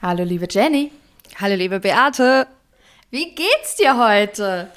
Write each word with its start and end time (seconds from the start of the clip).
Hallo, 0.00 0.22
liebe 0.22 0.46
Jenny. 0.48 0.92
Hallo, 1.40 1.56
liebe 1.56 1.80
Beate. 1.80 2.46
Wie 3.10 3.34
geht's 3.34 3.74
dir 3.74 3.98
heute? 3.98 4.70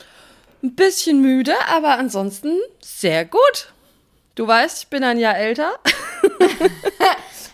Ein 0.64 0.74
bisschen 0.74 1.22
müde, 1.22 1.54
aber 1.68 2.00
ansonsten 2.00 2.60
sehr 2.80 3.26
gut. 3.26 3.72
Du 4.34 4.48
weißt, 4.48 4.82
ich 4.82 4.88
bin 4.88 5.04
ein 5.04 5.20
Jahr 5.20 5.38
älter. 5.38 5.74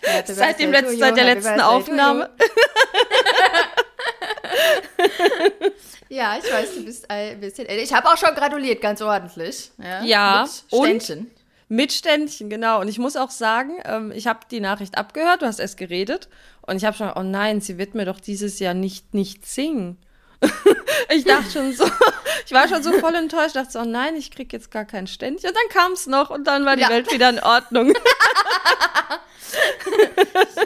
seit, 0.24 0.60
dem 0.60 0.72
letzten, 0.72 0.96
seit 0.96 1.18
der 1.18 1.24
letzten 1.24 1.60
Aufnahme. 1.60 2.30
ja, 6.08 6.38
ich 6.42 6.50
weiß, 6.50 6.74
du 6.74 6.84
bist 6.86 7.10
ein 7.10 7.38
bisschen 7.38 7.66
älter. 7.66 7.82
Ich 7.82 7.92
habe 7.92 8.08
auch 8.08 8.16
schon 8.16 8.34
gratuliert, 8.34 8.80
ganz 8.80 9.02
ordentlich. 9.02 9.72
Ja, 9.76 10.02
ja 10.02 10.42
mit 10.42 10.80
Ständchen. 10.80 11.18
Und 11.18 11.38
mit 11.68 11.92
Ständchen, 11.92 12.48
genau. 12.48 12.80
Und 12.80 12.88
ich 12.88 12.98
muss 12.98 13.14
auch 13.14 13.30
sagen, 13.30 13.78
ähm, 13.84 14.10
ich 14.10 14.26
habe 14.26 14.40
die 14.50 14.60
Nachricht 14.60 14.96
abgehört, 14.96 15.42
du 15.42 15.46
hast 15.46 15.58
erst 15.58 15.76
geredet. 15.76 16.30
Und 16.68 16.76
ich 16.76 16.84
habe 16.84 16.96
schon, 16.96 17.10
oh 17.16 17.22
nein, 17.22 17.62
sie 17.62 17.78
wird 17.78 17.94
mir 17.94 18.04
doch 18.04 18.20
dieses 18.20 18.58
Jahr 18.58 18.74
nicht, 18.74 19.14
nicht 19.14 19.46
singen. 19.46 19.96
ich 21.10 21.24
dachte 21.24 21.50
schon 21.50 21.72
so, 21.72 21.84
ich 22.46 22.52
war 22.52 22.68
schon 22.68 22.82
so 22.82 22.92
voll 22.92 23.14
enttäuscht, 23.14 23.56
dachte 23.56 23.72
so, 23.72 23.80
oh 23.80 23.86
nein, 23.86 24.14
ich 24.16 24.30
krieg 24.30 24.52
jetzt 24.52 24.70
gar 24.70 24.84
kein 24.84 25.06
Ständchen. 25.06 25.48
Und 25.48 25.56
dann 25.56 25.68
kam 25.70 25.92
es 25.92 26.06
noch 26.06 26.28
und 26.28 26.46
dann 26.46 26.66
war 26.66 26.76
die 26.76 26.82
ja. 26.82 26.90
Welt 26.90 27.10
wieder 27.10 27.30
in 27.30 27.40
Ordnung. 27.40 27.94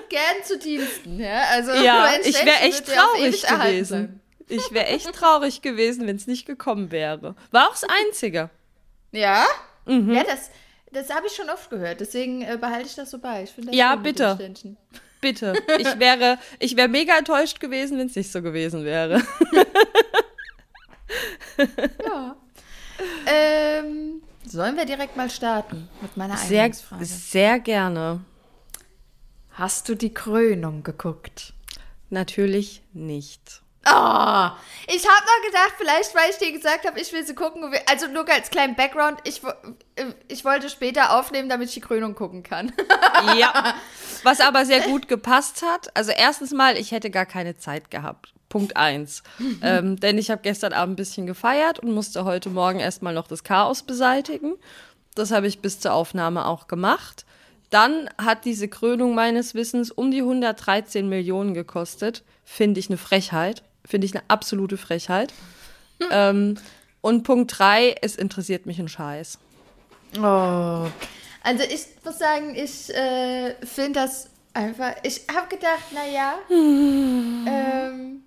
Gern 0.09 0.45
zu 0.45 0.59
Diensten, 0.59 1.21
ja. 1.21 1.45
Also 1.51 1.73
ja, 1.73 2.15
ich 2.21 2.45
wäre 2.45 2.59
echt 2.63 2.85
traurig 2.87 3.47
gewesen. 3.47 4.21
Ich 4.49 4.73
wäre 4.73 4.87
echt 4.87 5.13
traurig 5.13 5.63
gewesen, 5.63 6.09
wenn 6.09 6.17
es 6.17 6.27
nicht 6.27 6.47
gekommen 6.47 6.91
wäre. 6.91 7.37
War 7.53 7.69
auch 7.69 7.73
das 7.79 7.85
Einzige. 7.85 8.51
Ja? 9.13 9.47
Mhm. 9.87 10.13
Ja, 10.13 10.25
das, 10.25 10.51
das 10.91 11.15
habe 11.15 11.29
ich 11.29 11.35
schon 11.37 11.49
oft 11.49 11.71
gehört, 11.71 12.01
deswegen 12.01 12.43
äh, 12.43 12.59
behalte 12.61 12.89
ich 12.89 12.97
das 12.97 13.13
so 13.13 13.19
bei. 13.19 13.45
Ich 13.45 13.55
das 13.57 13.75
ja, 13.75 13.95
bitte. 13.95 14.37
Bitte. 15.23 15.55
Ich 15.79 15.87
wäre, 15.99 16.39
ich 16.59 16.77
wäre 16.77 16.89
mega 16.89 17.17
enttäuscht 17.17 17.61
gewesen, 17.61 17.99
wenn 17.99 18.09
es 18.09 18.17
nicht 18.17 18.31
so 18.31 18.43
gewesen 18.43 18.85
wäre. 18.85 19.23
ja. 22.05 22.37
Ähm, 23.27 24.21
sollen 24.45 24.77
wir 24.77 24.85
direkt 24.85 25.17
mal 25.17 25.31
starten 25.31 25.89
mit 26.03 26.17
meiner 26.19 26.37
sehr, 26.37 26.65
Eingangsfrage? 26.65 27.05
Sehr 27.07 27.59
gerne. 27.61 28.21
Hast 29.53 29.89
du 29.89 29.95
die 29.95 30.13
Krönung 30.13 30.83
geguckt? 30.83 31.55
Natürlich 32.11 32.83
nicht. 32.93 33.62
Oh, 33.85 34.51
ich 34.87 35.07
habe 35.07 35.25
noch 35.27 35.47
gedacht, 35.47 35.75
vielleicht, 35.77 36.15
weil 36.15 36.31
ich 36.31 36.37
dir 36.37 36.53
gesagt 36.53 36.87
habe, 36.87 37.01
ich 37.01 37.13
will 37.13 37.27
sie 37.27 37.35
gucken. 37.35 37.65
Also 37.91 38.07
nur 38.07 38.29
als 38.29 38.51
kleinen 38.51 38.77
Background, 38.77 39.19
ich, 39.25 39.43
äh, 39.97 40.05
ich 40.29 40.45
wollte 40.45 40.71
später 40.71 41.19
aufnehmen, 41.19 41.49
damit 41.49 41.69
ich 41.69 41.75
die 41.75 41.81
Krönung 41.81 42.15
gucken 42.15 42.43
kann. 42.43 42.73
ja, 43.37 43.75
was 44.23 44.41
aber 44.41 44.65
sehr 44.67 44.83
gut 44.83 45.09
gepasst 45.09 45.63
hat. 45.63 45.95
Also 45.97 46.13
erstens 46.13 46.53
mal, 46.53 46.77
ich 46.77 46.93
hätte 46.93 47.11
gar 47.11 47.27
keine 47.27 47.57
Zeit 47.57 47.91
gehabt. 47.91 48.33
Punkt 48.49 48.77
eins. 48.77 49.23
ähm, 49.63 49.99
denn 49.99 50.19
ich 50.19 50.31
habe 50.31 50.43
gestern 50.43 50.73
Abend 50.73 50.93
ein 50.93 50.97
bisschen 50.97 51.27
gefeiert 51.27 51.81
und 51.81 51.93
musste 51.93 52.25
heute 52.25 52.51
Morgen 52.51 52.79
erstmal 52.79 53.15
noch 53.15 53.27
das 53.27 53.43
Chaos 53.43 53.83
beseitigen. 53.83 54.55
Das 55.15 55.33
habe 55.33 55.49
ich 55.49 55.61
bis 55.61 55.81
zur 55.81 55.93
Aufnahme 55.93 56.47
auch 56.47 56.69
gemacht. 56.69 57.27
Dann 57.71 58.11
hat 58.19 58.45
diese 58.45 58.69
Krönung 58.69 59.15
meines 59.15 59.55
Wissens 59.55 59.91
um 59.91 60.11
die 60.11 60.21
113 60.21 61.09
Millionen 61.09 61.55
gekostet. 61.55 62.23
Finde 62.45 62.79
ich 62.79 62.91
eine 62.91 62.99
Frechheit. 62.99 63.63
Finde 63.93 64.07
ich 64.07 64.15
eine 64.15 64.25
absolute 64.29 64.79
Frechheit. 64.79 65.35
Hm. 66.01 66.09
Ähm, 66.11 66.59
und 67.03 67.25
Punkt 67.25 67.59
drei, 67.59 67.95
es 68.01 68.17
interessiert 68.17 68.65
mich 68.65 68.79
ein 68.79 68.89
Scheiß. 68.89 69.39
Oh. 70.17 70.87
Also 71.43 71.65
ich 71.69 71.85
muss 72.03 72.19
sagen, 72.19 72.55
ich 72.55 72.89
äh, 72.95 73.55
finde 73.67 74.01
das 74.01 74.31
einfach. 74.55 74.95
Ich 75.03 75.27
habe 75.31 75.47
gedacht, 75.49 75.93
naja, 75.93 76.37
hm. 76.49 77.47
ähm, 77.47 78.23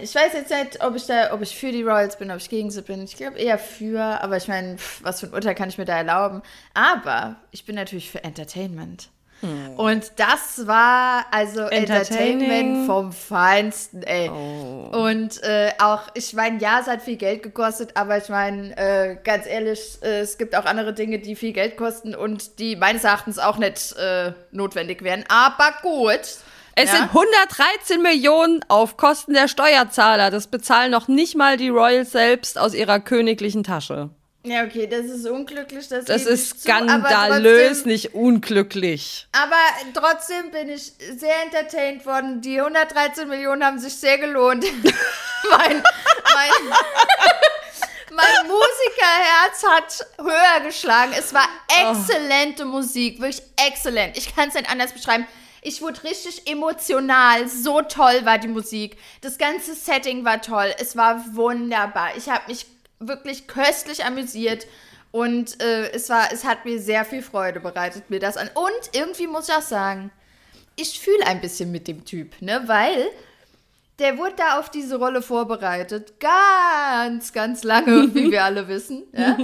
ich 0.00 0.14
weiß 0.14 0.34
jetzt 0.34 0.52
nicht, 0.52 0.84
ob 0.84 0.94
ich 0.94 1.06
da, 1.06 1.34
ob 1.34 1.42
ich 1.42 1.56
für 1.56 1.72
die 1.72 1.82
Royals 1.82 2.16
bin, 2.16 2.30
ob 2.30 2.36
ich 2.36 2.48
gegen 2.48 2.70
sie 2.70 2.82
bin. 2.82 3.02
Ich 3.02 3.16
glaube 3.16 3.38
eher 3.40 3.58
für, 3.58 4.22
aber 4.22 4.36
ich 4.36 4.46
meine, 4.46 4.76
was 5.02 5.18
für 5.18 5.26
ein 5.26 5.34
Urteil 5.34 5.56
kann 5.56 5.68
ich 5.68 5.78
mir 5.78 5.84
da 5.84 5.96
erlauben? 5.96 6.42
Aber 6.74 7.40
ich 7.50 7.64
bin 7.64 7.74
natürlich 7.74 8.08
für 8.08 8.22
Entertainment. 8.22 9.08
Hm. 9.40 9.70
Und 9.76 10.12
das 10.16 10.66
war 10.66 11.26
also 11.30 11.62
Entertainment 11.62 12.86
vom 12.86 13.12
Feinsten, 13.12 14.02
ey. 14.02 14.28
Oh. 14.28 14.90
Und 14.92 15.42
äh, 15.42 15.72
auch, 15.78 16.02
ich 16.14 16.34
meine, 16.34 16.58
ja, 16.60 16.80
es 16.80 16.86
hat 16.86 17.02
viel 17.02 17.16
Geld 17.16 17.42
gekostet, 17.42 17.96
aber 17.96 18.18
ich 18.18 18.28
meine, 18.28 18.76
äh, 18.76 19.16
ganz 19.24 19.46
ehrlich, 19.46 19.98
äh, 20.02 20.20
es 20.20 20.36
gibt 20.36 20.54
auch 20.54 20.66
andere 20.66 20.92
Dinge, 20.92 21.18
die 21.18 21.36
viel 21.36 21.52
Geld 21.52 21.76
kosten 21.76 22.14
und 22.14 22.58
die 22.58 22.76
meines 22.76 23.04
Erachtens 23.04 23.38
auch 23.38 23.56
nicht 23.56 23.96
äh, 23.96 24.32
notwendig 24.50 25.02
wären. 25.02 25.24
Aber 25.28 25.72
gut. 25.82 26.20
Es 26.74 26.92
ja? 26.92 26.98
sind 26.98 27.08
113 27.08 28.02
Millionen 28.02 28.64
auf 28.68 28.96
Kosten 28.96 29.34
der 29.34 29.48
Steuerzahler. 29.48 30.30
Das 30.30 30.46
bezahlen 30.46 30.90
noch 30.90 31.08
nicht 31.08 31.36
mal 31.36 31.56
die 31.56 31.68
Royals 31.68 32.12
selbst 32.12 32.58
aus 32.58 32.74
ihrer 32.74 33.00
königlichen 33.00 33.64
Tasche. 33.64 34.10
Ja, 34.42 34.64
okay, 34.64 34.86
das 34.86 35.04
ist 35.06 35.26
unglücklich. 35.26 35.88
Das, 35.88 36.06
das 36.06 36.24
ist 36.24 36.62
skandalös, 36.62 37.68
trotzdem, 37.68 37.92
nicht 37.92 38.14
unglücklich. 38.14 39.26
Aber 39.32 39.56
trotzdem 39.92 40.50
bin 40.50 40.70
ich 40.70 40.92
sehr 41.18 41.42
entertained 41.44 42.06
worden. 42.06 42.40
Die 42.40 42.58
113 42.58 43.28
Millionen 43.28 43.62
haben 43.62 43.78
sich 43.78 43.94
sehr 43.94 44.16
gelohnt. 44.16 44.64
mein, 45.50 45.82
mein, 45.82 46.52
mein 48.12 48.46
Musikerherz 48.46 49.62
hat 49.68 50.06
höher 50.18 50.66
geschlagen. 50.66 51.12
Es 51.18 51.34
war 51.34 51.46
oh. 51.70 51.90
exzellente 51.92 52.62
oh. 52.62 52.66
Musik, 52.66 53.20
wirklich 53.20 53.42
exzellent. 53.68 54.16
Ich 54.16 54.34
kann 54.34 54.48
es 54.48 54.54
nicht 54.54 54.70
anders 54.70 54.92
beschreiben. 54.92 55.26
Ich 55.60 55.82
wurde 55.82 56.02
richtig 56.04 56.50
emotional. 56.50 57.46
So 57.46 57.82
toll 57.82 58.24
war 58.24 58.38
die 58.38 58.48
Musik. 58.48 58.96
Das 59.20 59.36
ganze 59.36 59.74
Setting 59.74 60.24
war 60.24 60.40
toll. 60.40 60.72
Es 60.78 60.96
war 60.96 61.22
wunderbar. 61.34 62.16
Ich 62.16 62.30
habe 62.30 62.44
mich 62.48 62.64
wirklich 63.00 63.46
köstlich 63.46 64.04
amüsiert. 64.04 64.66
Und 65.10 65.60
äh, 65.60 65.90
es, 65.90 66.08
war, 66.08 66.32
es 66.32 66.44
hat 66.44 66.64
mir 66.64 66.78
sehr 66.80 67.04
viel 67.04 67.22
Freude 67.22 67.58
bereitet, 67.58 68.10
mir 68.10 68.20
das 68.20 68.36
an. 68.36 68.48
Und 68.54 68.96
irgendwie 68.96 69.26
muss 69.26 69.48
ich 69.48 69.54
auch 69.54 69.62
sagen, 69.62 70.12
ich 70.76 71.00
fühle 71.00 71.26
ein 71.26 71.40
bisschen 71.40 71.72
mit 71.72 71.88
dem 71.88 72.04
Typ, 72.04 72.40
ne? 72.40 72.62
Weil 72.66 73.10
der 73.98 74.16
wurde 74.18 74.34
da 74.36 74.58
auf 74.58 74.70
diese 74.70 74.96
Rolle 74.96 75.20
vorbereitet. 75.20 76.14
Ganz, 76.20 77.32
ganz 77.32 77.64
lange, 77.64 78.08
wie 78.14 78.30
wir 78.30 78.44
alle 78.44 78.66
wissen. 78.66 79.04
Ja? 79.12 79.36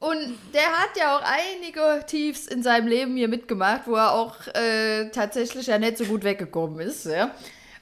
Und 0.00 0.38
der 0.52 0.70
hat 0.78 0.96
ja 0.96 1.16
auch 1.16 1.22
einige 1.22 2.04
Tiefs 2.06 2.46
in 2.46 2.62
seinem 2.62 2.88
Leben 2.88 3.16
hier 3.16 3.28
mitgemacht, 3.28 3.82
wo 3.86 3.94
er 3.94 4.12
auch 4.12 4.36
äh, 4.54 5.08
tatsächlich 5.10 5.68
ja 5.68 5.78
nicht 5.78 5.96
so 5.96 6.04
gut 6.04 6.24
weggekommen 6.24 6.80
ist. 6.80 7.06
Ja? 7.06 7.34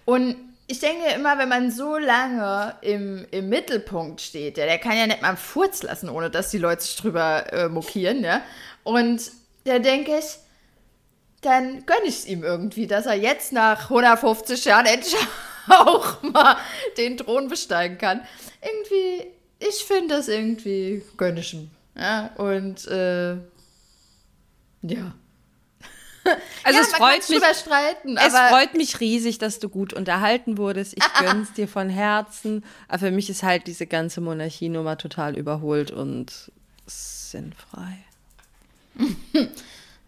Und 0.05 0.37
ich 0.71 0.79
denke 0.79 1.11
immer, 1.11 1.37
wenn 1.37 1.49
man 1.49 1.73
so 1.73 1.99
lange 1.99 2.77
im, 2.83 3.27
im 3.33 3.49
Mittelpunkt 3.49 4.21
steht, 4.21 4.57
ja, 4.57 4.67
der 4.67 4.79
kann 4.79 4.97
ja 4.97 5.09
nicht 5.09 5.21
mal 5.21 5.31
einen 5.31 5.37
Furz 5.37 5.83
lassen, 5.83 6.09
ohne 6.09 6.31
dass 6.31 6.51
die 6.51 6.59
Leute 6.59 6.83
sich 6.83 6.95
drüber 6.95 7.53
äh, 7.53 7.69
mokieren, 7.69 8.23
ja. 8.23 8.41
Und 8.85 9.33
da 9.65 9.81
denke 9.81 10.17
ich, 10.17 10.39
dann 11.41 11.85
gönne 11.87 12.05
ich 12.05 12.21
es 12.21 12.27
ihm 12.27 12.45
irgendwie, 12.45 12.87
dass 12.87 13.07
er 13.07 13.15
jetzt 13.15 13.53
nach 13.53 13.91
150 13.91 14.65
Jahren 14.65 14.87
endlich 14.87 15.17
auch 15.69 16.23
mal 16.23 16.57
den 16.97 17.17
Thron 17.17 17.49
besteigen 17.49 17.99
kann. 17.99 18.21
Irgendwie, 18.63 19.27
ich 19.59 19.85
finde 19.85 20.15
das 20.15 20.29
irgendwie 20.29 21.03
gönne 21.17 21.41
ich 21.41 21.53
ihm. 21.53 21.71
Ja, 21.97 22.31
und 22.37 22.87
äh, 22.87 23.33
ja. 24.83 25.15
Also 26.65 26.79
ja, 26.79 26.85
es 26.85 26.93
freut 26.95 27.29
mich. 27.29 27.57
Streiten, 27.57 28.17
es 28.17 28.35
freut 28.35 28.75
mich 28.75 29.01
riesig, 29.01 29.39
dass 29.39 29.59
du 29.59 29.69
gut 29.69 29.93
unterhalten 29.93 30.59
wurdest. 30.59 30.95
Ich 30.97 31.05
gönn's 31.21 31.53
dir 31.55 31.67
von 31.67 31.89
Herzen. 31.89 32.65
Aber 32.89 32.99
für 32.99 33.11
mich 33.11 33.31
ist 33.31 33.43
halt 33.43 33.67
diese 33.67 33.87
ganze 33.87 34.21
Monarchienummer 34.21 34.99
total 34.99 35.37
überholt 35.37 35.91
und 35.91 36.53
sinnfrei. 36.87 37.99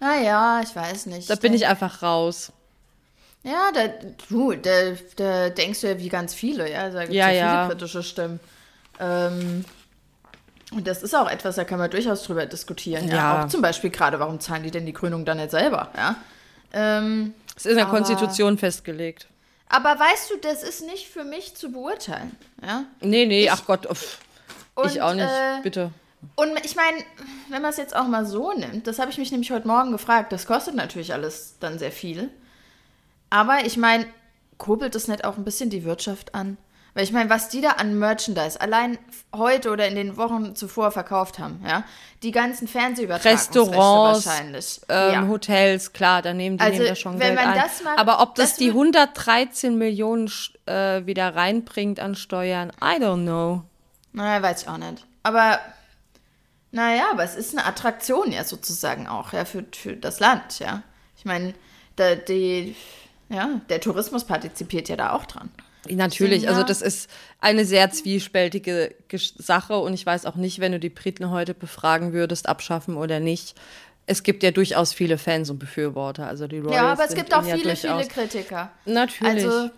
naja, 0.00 0.60
ich 0.62 0.76
weiß 0.76 1.06
nicht. 1.06 1.30
Da 1.30 1.36
bin 1.36 1.54
ich 1.54 1.66
einfach 1.66 2.02
raus. 2.02 2.52
Ja, 3.44 3.72
da, 3.72 3.88
du, 4.28 4.52
da, 4.52 4.92
da 5.16 5.48
denkst 5.50 5.80
du 5.80 5.88
ja 5.88 5.98
wie 5.98 6.08
ganz 6.08 6.34
viele, 6.34 6.70
ja. 6.70 6.90
Da 6.90 7.02
gibt 7.02 7.14
ja, 7.14 7.30
ja 7.30 7.64
viele 7.64 7.74
kritische 7.74 8.02
Stimmen. 8.02 8.40
Ähm, 9.00 9.64
und 10.74 10.86
das 10.86 11.02
ist 11.02 11.14
auch 11.14 11.30
etwas, 11.30 11.56
da 11.56 11.64
kann 11.64 11.78
man 11.78 11.90
durchaus 11.90 12.22
drüber 12.22 12.46
diskutieren. 12.46 13.08
Ja. 13.08 13.14
ja. 13.14 13.44
Auch 13.44 13.48
zum 13.48 13.62
Beispiel 13.62 13.90
gerade, 13.90 14.18
warum 14.20 14.40
zahlen 14.40 14.62
die 14.62 14.70
denn 14.70 14.86
die 14.86 14.92
Krönung 14.92 15.24
dann 15.24 15.38
nicht 15.38 15.50
selber? 15.50 15.90
Ja. 15.96 16.16
Ähm, 16.72 17.34
es 17.56 17.66
ist 17.66 17.72
in 17.72 17.76
der 17.76 17.86
aber, 17.86 17.96
Konstitution 17.96 18.58
festgelegt. 18.58 19.28
Aber 19.68 19.98
weißt 19.98 20.30
du, 20.30 20.36
das 20.36 20.62
ist 20.62 20.84
nicht 20.86 21.08
für 21.08 21.24
mich 21.24 21.54
zu 21.54 21.70
beurteilen. 21.72 22.36
Ja? 22.62 22.84
Nee, 23.00 23.26
nee, 23.26 23.44
ich, 23.44 23.52
ach 23.52 23.64
Gott. 23.66 23.86
Uff. 23.86 24.18
Und, 24.74 24.90
ich 24.90 25.02
auch 25.02 25.14
nicht, 25.14 25.24
äh, 25.24 25.62
bitte. 25.62 25.90
Und 26.36 26.50
ich 26.64 26.76
meine, 26.76 26.98
wenn 27.48 27.62
man 27.62 27.70
es 27.70 27.76
jetzt 27.76 27.94
auch 27.94 28.06
mal 28.06 28.24
so 28.24 28.52
nimmt, 28.52 28.86
das 28.86 28.98
habe 28.98 29.10
ich 29.10 29.18
mich 29.18 29.32
nämlich 29.32 29.50
heute 29.50 29.66
Morgen 29.66 29.92
gefragt, 29.92 30.32
das 30.32 30.46
kostet 30.46 30.74
natürlich 30.74 31.12
alles 31.12 31.56
dann 31.60 31.78
sehr 31.78 31.92
viel. 31.92 32.30
Aber 33.28 33.64
ich 33.64 33.76
meine, 33.76 34.06
kurbelt 34.58 34.94
es 34.94 35.08
nicht 35.08 35.24
auch 35.24 35.36
ein 35.36 35.44
bisschen 35.44 35.70
die 35.70 35.84
Wirtschaft 35.84 36.34
an? 36.34 36.56
Weil 36.94 37.04
ich 37.04 37.12
meine, 37.12 37.30
was 37.30 37.48
die 37.48 37.62
da 37.62 37.70
an 37.70 37.98
Merchandise 37.98 38.60
allein 38.60 38.98
heute 39.34 39.70
oder 39.70 39.88
in 39.88 39.94
den 39.94 40.18
Wochen 40.18 40.54
zuvor 40.54 40.90
verkauft 40.90 41.38
haben, 41.38 41.64
ja, 41.66 41.84
die 42.22 42.32
ganzen 42.32 42.68
Fernsehübertragungsrechte 42.68 43.60
Restaurants, 43.60 44.26
wahrscheinlich. 44.26 44.80
Ähm, 44.90 45.12
ja. 45.14 45.26
Hotels, 45.28 45.92
klar, 45.94 46.20
da 46.20 46.34
nehmen 46.34 46.58
die 46.58 46.62
Also, 46.64 46.76
nehmen 46.78 46.88
da 46.88 46.94
schon 46.94 47.12
wenn 47.18 47.34
Geld 47.34 47.34
man 47.36 47.54
ein. 47.54 47.60
das 47.62 47.82
mal- 47.82 47.96
Aber 47.96 48.20
ob 48.20 48.34
das, 48.34 48.50
das 48.50 48.58
die 48.58 48.72
wür- 48.72 48.74
113 48.74 49.78
Millionen 49.78 50.30
äh, 50.66 51.06
wieder 51.06 51.34
reinbringt 51.34 51.98
an 51.98 52.14
Steuern, 52.14 52.70
I 52.82 52.96
don't 53.02 53.22
know. 53.22 53.62
Naja, 54.12 54.42
weiß 54.42 54.62
ich 54.62 54.68
auch 54.68 54.76
nicht. 54.76 55.06
Aber, 55.22 55.58
naja, 56.72 57.04
aber 57.10 57.24
es 57.24 57.34
ist 57.36 57.56
eine 57.56 57.66
Attraktion 57.66 58.32
ja 58.32 58.44
sozusagen 58.44 59.06
auch, 59.08 59.32
ja, 59.32 59.46
für, 59.46 59.64
für 59.74 59.96
das 59.96 60.20
Land, 60.20 60.58
ja. 60.58 60.82
Ich 61.16 61.24
meine, 61.24 61.54
da, 61.96 62.14
die, 62.16 62.76
ja, 63.30 63.48
der 63.70 63.80
Tourismus 63.80 64.24
partizipiert 64.24 64.90
ja 64.90 64.96
da 64.96 65.12
auch 65.14 65.24
dran. 65.24 65.50
Natürlich, 65.90 66.48
also 66.48 66.62
das 66.62 66.80
ist 66.80 67.10
eine 67.40 67.64
sehr 67.64 67.90
zwiespältige 67.90 68.94
Sache 69.36 69.78
und 69.78 69.94
ich 69.94 70.06
weiß 70.06 70.26
auch 70.26 70.36
nicht, 70.36 70.60
wenn 70.60 70.72
du 70.72 70.78
die 70.78 70.90
Briten 70.90 71.30
heute 71.30 71.54
befragen 71.54 72.12
würdest, 72.12 72.48
abschaffen 72.48 72.96
oder 72.96 73.18
nicht. 73.18 73.56
Es 74.06 74.22
gibt 74.22 74.42
ja 74.42 74.50
durchaus 74.50 74.92
viele 74.92 75.18
Fans 75.18 75.50
und 75.50 75.58
Befürworter. 75.58 76.26
Also 76.26 76.46
die 76.46 76.58
Royals 76.58 76.76
Ja, 76.76 76.92
aber 76.92 77.04
es 77.04 77.14
gibt 77.14 77.34
auch 77.34 77.42
ihnen 77.42 77.48
ja 77.48 77.56
viele, 77.56 77.76
viele 77.76 78.06
Kritiker. 78.06 78.70
Natürlich. 78.84 79.44
Also, 79.44 79.70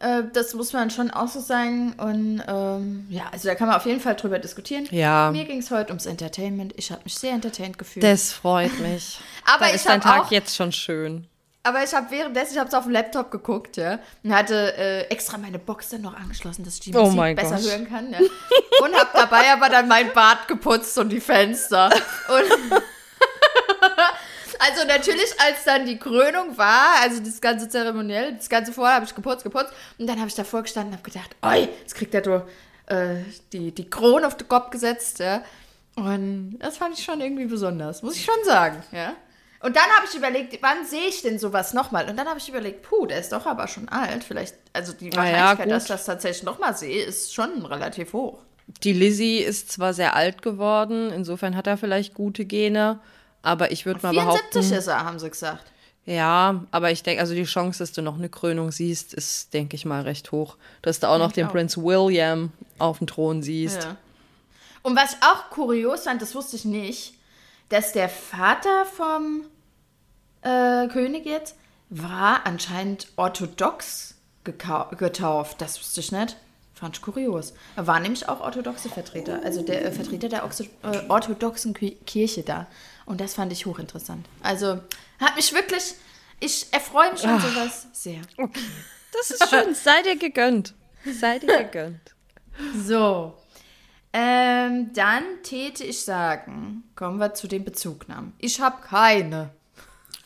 äh, 0.00 0.22
das 0.32 0.54
muss 0.54 0.72
man 0.72 0.90
schon 0.90 1.10
auch 1.10 1.28
so 1.28 1.40
sagen. 1.40 1.92
Und 1.94 2.42
ähm, 2.46 3.06
ja, 3.10 3.24
also 3.30 3.48
da 3.48 3.54
kann 3.54 3.68
man 3.68 3.76
auf 3.76 3.86
jeden 3.86 4.00
Fall 4.00 4.16
drüber 4.16 4.38
diskutieren. 4.38 4.88
Ja. 4.90 5.30
Mir 5.30 5.44
ging 5.44 5.58
es 5.58 5.70
heute 5.70 5.90
ums 5.90 6.06
Entertainment. 6.06 6.72
Ich 6.76 6.90
habe 6.90 7.02
mich 7.04 7.14
sehr 7.14 7.32
entertained 7.32 7.78
gefühlt. 7.78 8.02
das 8.02 8.32
freut 8.32 8.76
mich. 8.80 9.20
Aber 9.44 9.66
da 9.66 9.68
ich 9.68 9.76
ist 9.76 9.86
dein 9.86 10.00
Tag 10.00 10.30
jetzt 10.30 10.56
schon 10.56 10.72
schön. 10.72 11.26
Aber 11.62 11.84
ich 11.84 11.92
habe 11.92 12.10
währenddessen, 12.10 12.54
ich 12.54 12.58
habe 12.58 12.68
es 12.68 12.74
auf 12.74 12.84
dem 12.84 12.92
Laptop 12.92 13.30
geguckt, 13.30 13.76
ja, 13.76 13.98
und 14.22 14.34
hatte 14.34 14.74
äh, 14.78 15.02
extra 15.08 15.36
meine 15.36 15.58
Box 15.58 15.90
dann 15.90 16.00
noch 16.00 16.14
angeschlossen, 16.14 16.64
dass 16.64 16.74
ich 16.74 16.80
die 16.80 16.94
Oh 16.94 17.02
Musik 17.02 17.16
mein 17.16 17.36
besser 17.36 17.56
Gott. 17.56 17.70
hören 17.70 17.88
kann. 17.88 18.10
Ja. 18.10 18.18
Und 18.82 18.94
habe 18.94 19.10
dabei 19.12 19.52
aber 19.52 19.68
dann 19.68 19.86
mein 19.86 20.10
Bad 20.14 20.48
geputzt 20.48 20.96
und 20.96 21.10
die 21.10 21.20
Fenster. 21.20 21.90
Und 21.90 22.80
also 24.58 24.86
natürlich, 24.86 25.38
als 25.38 25.64
dann 25.64 25.84
die 25.84 25.98
Krönung 25.98 26.56
war, 26.56 27.00
also 27.02 27.20
das 27.20 27.40
ganze 27.42 27.68
Zeremoniell, 27.68 28.34
das 28.36 28.48
ganze 28.48 28.72
vorher 28.72 28.96
habe 28.96 29.04
ich 29.04 29.14
geputzt, 29.14 29.44
geputzt. 29.44 29.72
Und 29.98 30.06
dann 30.06 30.18
habe 30.18 30.28
ich 30.28 30.34
davor 30.34 30.62
gestanden 30.62 30.92
und 30.94 30.98
habe 30.98 31.10
gedacht, 31.10 31.36
oi, 31.42 31.68
jetzt 31.82 31.94
kriegt 31.94 32.14
er 32.14 32.22
doch 32.22 32.46
äh, 32.86 33.16
die, 33.52 33.72
die 33.72 33.88
Krone 33.90 34.26
auf 34.26 34.36
den 34.36 34.48
Kopf 34.48 34.70
gesetzt. 34.70 35.18
Ja. 35.18 35.42
Und 35.96 36.58
das 36.60 36.78
fand 36.78 36.98
ich 36.98 37.04
schon 37.04 37.20
irgendwie 37.20 37.46
besonders, 37.46 38.02
muss 38.02 38.16
ich 38.16 38.24
schon 38.24 38.42
sagen. 38.44 38.82
Ja. 38.92 39.12
Und 39.62 39.76
dann 39.76 39.84
habe 39.90 40.06
ich 40.08 40.16
überlegt, 40.16 40.56
wann 40.62 40.86
sehe 40.86 41.08
ich 41.08 41.20
denn 41.20 41.38
sowas 41.38 41.74
nochmal? 41.74 42.08
Und 42.08 42.16
dann 42.16 42.26
habe 42.26 42.38
ich 42.38 42.48
überlegt, 42.48 42.82
puh, 42.82 43.04
der 43.04 43.20
ist 43.20 43.30
doch 43.32 43.44
aber 43.44 43.68
schon 43.68 43.88
alt. 43.90 44.24
Vielleicht, 44.24 44.54
also 44.72 44.94
die 44.94 45.10
ja, 45.10 45.16
Wahrscheinlichkeit, 45.16 45.66
gut. 45.66 45.72
dass 45.72 45.82
ich 45.84 45.88
das 45.88 46.04
tatsächlich 46.06 46.42
nochmal 46.44 46.74
sehe, 46.74 47.04
ist 47.04 47.34
schon 47.34 47.66
relativ 47.66 48.14
hoch. 48.14 48.38
Die 48.82 48.92
Lizzie 48.92 49.38
ist 49.38 49.70
zwar 49.70 49.92
sehr 49.92 50.16
alt 50.16 50.42
geworden, 50.42 51.10
insofern 51.12 51.56
hat 51.56 51.66
er 51.66 51.76
vielleicht 51.76 52.14
gute 52.14 52.44
Gene, 52.44 53.00
aber 53.42 53.72
ich 53.72 53.84
würde 53.84 54.00
mal 54.02 54.12
74 54.12 54.50
behaupten, 54.50 54.78
ist 54.78 54.86
er, 54.86 55.04
haben 55.04 55.18
sie 55.18 55.28
gesagt. 55.28 55.64
ja, 56.06 56.64
aber 56.70 56.90
ich 56.90 57.02
denke, 57.02 57.20
also 57.20 57.34
die 57.34 57.44
Chance, 57.44 57.80
dass 57.80 57.92
du 57.92 58.00
noch 58.00 58.16
eine 58.16 58.28
Krönung 58.28 58.70
siehst, 58.70 59.12
ist, 59.12 59.52
denke 59.52 59.76
ich 59.76 59.84
mal, 59.84 60.02
recht 60.02 60.32
hoch. 60.32 60.56
Dass 60.82 61.00
du 61.00 61.08
auch 61.08 61.18
noch 61.18 61.32
Denk 61.32 61.34
den 61.34 61.46
auch. 61.46 61.52
Prinz 61.52 61.76
William 61.76 62.52
auf 62.78 62.98
dem 62.98 63.06
Thron 63.08 63.42
siehst. 63.42 63.82
Ja. 63.82 63.96
Und 64.82 64.96
was 64.96 65.12
ich 65.12 65.18
auch 65.22 65.50
kurios 65.50 66.04
fand, 66.04 66.22
das 66.22 66.34
wusste 66.34 66.56
ich 66.56 66.64
nicht, 66.64 67.14
dass 67.70 67.92
der 67.92 68.08
Vater 68.08 68.84
vom 68.86 69.46
äh, 70.42 70.86
König 70.88 71.24
jetzt 71.26 71.56
war 71.88 72.46
anscheinend 72.46 73.08
orthodox 73.16 74.14
getauft. 74.44 75.60
Das 75.60 75.78
wusste 75.80 76.00
ich 76.00 76.12
nicht. 76.12 76.36
Fand 76.74 76.96
ich 76.96 77.02
kurios. 77.02 77.52
Er 77.76 77.86
war 77.86 78.00
nämlich 78.00 78.28
auch 78.28 78.40
orthodoxe 78.40 78.88
Vertreter, 78.88 79.40
also 79.44 79.62
der 79.62 79.84
äh, 79.84 79.92
Vertreter 79.92 80.28
der 80.30 80.44
Oxo 80.44 80.64
äh, 80.82 81.00
orthodoxen 81.08 81.74
Ki- 81.74 81.98
Kirche 82.06 82.42
da. 82.42 82.66
Und 83.04 83.20
das 83.20 83.34
fand 83.34 83.52
ich 83.52 83.66
hochinteressant. 83.66 84.24
Also 84.42 84.80
hat 85.18 85.36
mich 85.36 85.52
wirklich, 85.52 85.94
ich 86.38 86.72
erfreue 86.72 87.12
mich 87.12 87.26
an 87.26 87.38
sowas 87.40 87.86
sehr. 87.92 88.22
Das 89.12 89.30
ist 89.30 89.48
schön, 89.50 89.74
sei 89.74 90.02
dir 90.02 90.16
gegönnt. 90.16 90.74
Sei 91.20 91.38
dir 91.38 91.64
gegönnt. 91.64 92.14
So. 92.86 93.34
Ähm, 94.12 94.92
dann 94.92 95.22
täte 95.42 95.84
ich 95.84 96.02
sagen, 96.02 96.82
kommen 96.96 97.18
wir 97.18 97.34
zu 97.34 97.46
den 97.46 97.64
Bezugnahmen. 97.64 98.32
Ich 98.38 98.60
habe 98.60 98.82
keine. 98.82 99.50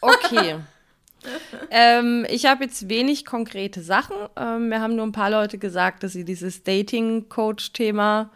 Okay. 0.00 0.56
ähm, 1.70 2.26
ich 2.28 2.46
habe 2.46 2.64
jetzt 2.64 2.88
wenig 2.88 3.24
konkrete 3.24 3.82
Sachen. 3.82 4.16
Ähm, 4.36 4.68
mir 4.68 4.80
haben 4.80 4.96
nur 4.96 5.06
ein 5.06 5.12
paar 5.12 5.30
Leute 5.30 5.58
gesagt, 5.58 6.02
dass 6.02 6.12
sie 6.12 6.24
dieses 6.24 6.62
Dating-Coach-Thema 6.62 8.30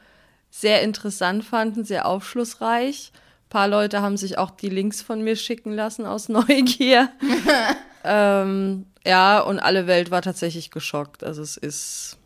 sehr 0.51 0.83
interessant 0.83 1.45
fanden, 1.45 1.85
sehr 1.85 2.07
aufschlussreich. 2.07 3.13
Ein 3.15 3.49
paar 3.51 3.69
Leute 3.69 4.03
haben 4.03 4.17
sich 4.17 4.39
auch 4.39 4.51
die 4.51 4.71
Links 4.71 5.03
von 5.03 5.23
mir 5.23 5.37
schicken 5.37 5.73
lassen 5.73 6.07
aus 6.07 6.29
Neugier. 6.29 7.11
ähm, 8.05 8.87
ja, 9.07 9.41
und 9.41 9.59
alle 9.59 9.87
Welt 9.87 10.11
war 10.11 10.23
tatsächlich 10.23 10.71
geschockt. 10.71 11.25
Also 11.25 11.43
es 11.43 11.57
ist, 11.57 12.19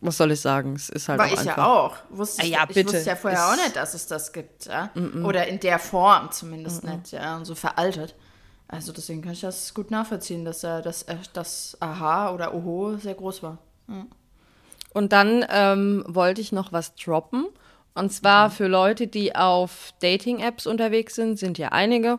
was 0.00 0.16
soll 0.18 0.30
ich 0.32 0.40
sagen? 0.40 0.74
Es 0.74 0.88
ist 0.88 1.08
halt 1.08 1.18
War 1.18 1.26
auch 1.26 1.32
ich 1.32 1.38
einfach. 1.40 1.56
ja 1.56 1.66
auch. 1.66 1.96
Wusste 2.10 2.42
ich, 2.46 2.54
Ah 2.56 2.58
ja, 2.60 2.66
ich 2.68 2.74
bitte. 2.74 2.92
wusste 2.92 3.08
ja 3.10 3.16
vorher 3.16 3.38
Ist- 3.40 3.46
auch 3.46 3.56
nicht, 3.64 3.76
dass 3.76 3.94
es 3.94 4.06
das 4.06 4.32
gibt. 4.32 4.66
Ja? 4.66 4.90
Oder 5.24 5.46
in 5.46 5.58
der 5.60 5.78
Form 5.78 6.30
zumindest 6.30 6.84
nicht. 6.84 7.12
Ja? 7.12 7.36
Und 7.36 7.44
so 7.44 7.54
veraltet. 7.54 8.14
Also 8.68 8.92
deswegen 8.92 9.22
kann 9.22 9.32
ich 9.32 9.40
das 9.40 9.72
gut 9.74 9.90
nachvollziehen, 9.90 10.44
dass 10.44 10.64
er 10.64 10.82
das, 10.82 11.04
äh, 11.04 11.16
das 11.32 11.76
Aha 11.80 12.32
oder 12.32 12.52
Oho 12.52 12.96
sehr 12.96 13.14
groß 13.14 13.42
war. 13.42 13.58
Und 14.92 15.12
dann 15.12 15.44
ähm, 15.48 16.04
wollte 16.08 16.40
ich 16.40 16.50
noch 16.52 16.72
was 16.72 16.94
droppen. 16.96 17.46
Und 17.94 18.12
zwar 18.12 18.50
für 18.50 18.66
Leute, 18.66 19.06
die 19.06 19.34
auf 19.36 19.92
Dating-Apps 20.00 20.66
unterwegs 20.66 21.14
sind, 21.14 21.38
sind 21.38 21.58
ja 21.58 21.68
einige. 21.70 22.18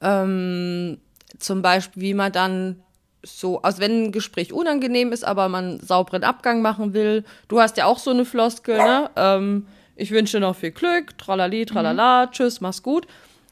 Ähm, 0.00 1.00
zum 1.38 1.62
Beispiel, 1.62 2.02
wie 2.02 2.14
man 2.14 2.30
dann 2.32 2.82
so, 3.22 3.62
also 3.62 3.80
wenn 3.80 4.04
ein 4.04 4.12
Gespräch 4.12 4.52
unangenehm 4.52 5.12
ist, 5.12 5.24
aber 5.24 5.48
man 5.48 5.64
einen 5.64 5.80
sauberen 5.80 6.24
Abgang 6.24 6.62
machen 6.62 6.92
will. 6.92 7.24
Du 7.48 7.60
hast 7.60 7.76
ja 7.76 7.86
auch 7.86 7.98
so 7.98 8.10
eine 8.10 8.24
Floskel, 8.24 8.78
ne? 8.78 9.10
Ähm, 9.16 9.66
ich 9.94 10.10
wünsche 10.10 10.38
dir 10.38 10.40
noch 10.40 10.56
viel 10.56 10.72
Glück, 10.72 11.16
tralali, 11.18 11.66
tralala, 11.66 12.26
tschüss, 12.28 12.60
mach's 12.60 12.82
gut. 12.82 13.06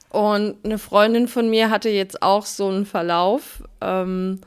Und 0.08 0.56
eine 0.64 0.78
Freundin 0.78 1.28
von 1.28 1.48
mir 1.48 1.70
hatte 1.70 1.88
jetzt 1.88 2.22
auch 2.22 2.44
so 2.44 2.68
einen 2.68 2.86
Verlauf. 2.86 3.62
Ähm, 3.80 4.40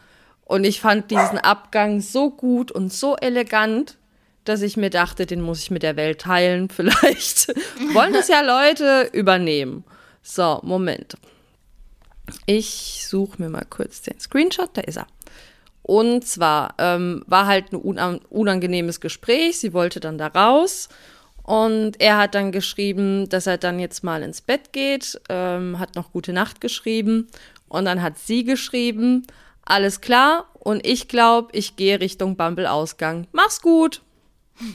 und 0.45 0.65
ich 0.65 0.81
fand 0.81 1.09
diesen 1.09 1.37
Abgang 1.37 2.01
so 2.01 2.29
gut 2.29 2.71
und 2.71 2.91
so 2.91 3.15
elegant, 3.15 3.97
dass 4.43 4.61
ich 4.61 4.75
mir 4.75 4.89
dachte, 4.89 5.25
den 5.25 5.41
muss 5.41 5.61
ich 5.61 5.71
mit 5.71 5.83
der 5.83 5.95
Welt 5.95 6.19
teilen. 6.19 6.69
Vielleicht 6.73 7.47
wollen 7.93 8.13
das 8.13 8.27
ja 8.27 8.41
Leute 8.41 9.09
übernehmen. 9.13 9.85
So, 10.21 10.59
Moment. 10.63 11.15
Ich 12.45 13.05
suche 13.07 13.41
mir 13.41 13.49
mal 13.49 13.65
kurz 13.69 14.01
den 14.01 14.19
Screenshot, 14.19 14.69
da 14.73 14.81
ist 14.81 14.97
er. 14.97 15.07
Und 15.81 16.25
zwar 16.25 16.75
ähm, 16.77 17.23
war 17.27 17.45
halt 17.45 17.73
ein 17.73 17.75
unan 17.75 18.19
unangenehmes 18.29 19.01
Gespräch, 19.01 19.59
sie 19.59 19.73
wollte 19.73 19.99
dann 19.99 20.17
da 20.17 20.27
raus 20.27 20.87
und 21.43 21.99
er 21.99 22.17
hat 22.17 22.35
dann 22.35 22.53
geschrieben, 22.53 23.27
dass 23.27 23.47
er 23.47 23.57
dann 23.57 23.79
jetzt 23.79 24.01
mal 24.03 24.23
ins 24.23 24.39
Bett 24.39 24.71
geht, 24.71 25.19
ähm, 25.27 25.77
hat 25.79 25.95
noch 25.95 26.13
gute 26.13 26.31
Nacht 26.31 26.61
geschrieben 26.61 27.27
und 27.67 27.83
dann 27.83 28.01
hat 28.01 28.17
sie 28.17 28.45
geschrieben, 28.45 29.27
alles 29.65 29.99
klar 29.99 30.47
und 30.53 30.87
ich 30.87 31.09
glaube, 31.09 31.49
ich 31.51 31.75
gehe 31.75 31.99
Richtung 31.99 32.37
Bumble-Ausgang. 32.37 33.27
Mach's 33.33 33.61
gut. 33.61 34.01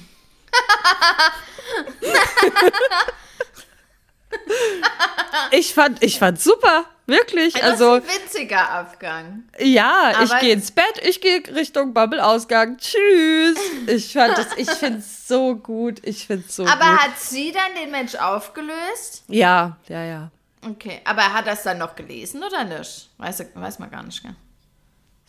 ich 5.52 5.72
fand, 5.72 6.02
ich 6.02 6.18
fand 6.18 6.38
super, 6.38 6.84
wirklich. 7.08 7.62
Also 7.64 7.98
das 7.98 8.06
ist 8.06 8.14
ein 8.14 8.24
witziger 8.24 8.70
Abgang. 8.70 9.42
ja, 9.58 10.12
ich 10.22 10.30
Aber- 10.30 10.40
gehe 10.40 10.52
ins 10.52 10.70
Bett, 10.70 10.84
ich 11.02 11.20
gehe 11.20 11.42
Richtung 11.54 11.92
Bubble-Ausgang. 11.94 12.76
Tschüss. 12.78 13.58
Ich 13.86 14.12
fand 14.12 14.38
das, 14.38 14.46
ich 14.56 14.70
finde 14.70 14.98
es 15.00 15.26
so 15.26 15.56
gut. 15.56 16.00
Ich 16.04 16.26
finde 16.26 16.44
es 16.48 16.54
so 16.56 16.64
Aber 16.66 16.90
gut. 16.92 17.00
hat 17.00 17.18
sie 17.18 17.50
dann 17.52 17.74
den 17.82 17.90
Mensch 17.90 18.14
aufgelöst? 18.14 19.24
Ja, 19.28 19.76
ja, 19.88 20.04
ja. 20.04 20.30
Okay, 20.66 21.00
aber 21.04 21.32
hat 21.32 21.46
er 21.46 21.52
es 21.54 21.62
dann 21.62 21.78
noch 21.78 21.94
gelesen 21.96 22.42
oder 22.42 22.64
nicht? 22.64 23.08
Weiß, 23.18 23.42
weiß 23.54 23.78
man 23.78 23.90
gar 23.90 24.02
nicht, 24.02 24.22
gell? 24.22 24.34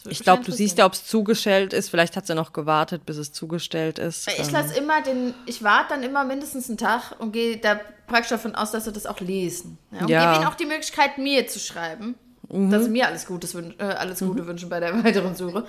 Ich 0.08 0.20
glaube, 0.22 0.44
du 0.44 0.52
siehst 0.52 0.78
ja, 0.78 0.86
ob 0.86 0.94
es 0.94 1.06
zugestellt 1.06 1.74
ist. 1.74 1.90
Vielleicht 1.90 2.16
hat 2.16 2.26
sie 2.26 2.34
noch 2.36 2.54
gewartet, 2.54 3.06
bis 3.06 3.18
es 3.18 3.34
zugestellt 3.34 4.00
ist. 4.00 4.28
Ich 4.30 4.40
Ähm, 4.48 4.54
lasse 4.54 4.76
immer 4.76 5.02
den, 5.02 5.34
ich 5.46 5.62
warte 5.64 5.90
dann 5.90 6.04
immer 6.04 6.24
mindestens 6.24 6.70
einen 6.70 6.78
Tag 6.78 7.16
und 7.20 7.32
gehe 7.34 7.58
da 7.58 7.80
praktisch 8.08 8.30
davon 8.30 8.56
aus, 8.56 8.72
dass 8.72 8.86
sie 8.86 8.94
das 8.94 9.06
auch 9.06 9.20
lesen. 9.20 9.78
Ja, 9.92 10.02
und 10.02 10.10
Ja. 10.10 10.20
Mhm. 10.22 10.24
gebe 10.32 10.36
ihnen 10.42 10.48
auch 10.52 10.56
die 10.56 10.66
Möglichkeit, 10.66 11.18
mir 11.18 11.48
zu 11.48 11.60
schreiben, 11.60 12.16
dass 12.48 12.86
sie 12.86 12.90
mir 12.90 13.08
alles, 13.08 13.26
Gutes 13.26 13.54
wün 13.56 13.76
äh, 13.80 13.84
alles 13.84 14.20
Gute 14.20 14.48
wünschen 14.48 14.70
bei 14.70 14.80
der 14.80 14.94
weiteren 15.04 15.36
Suche. 15.36 15.66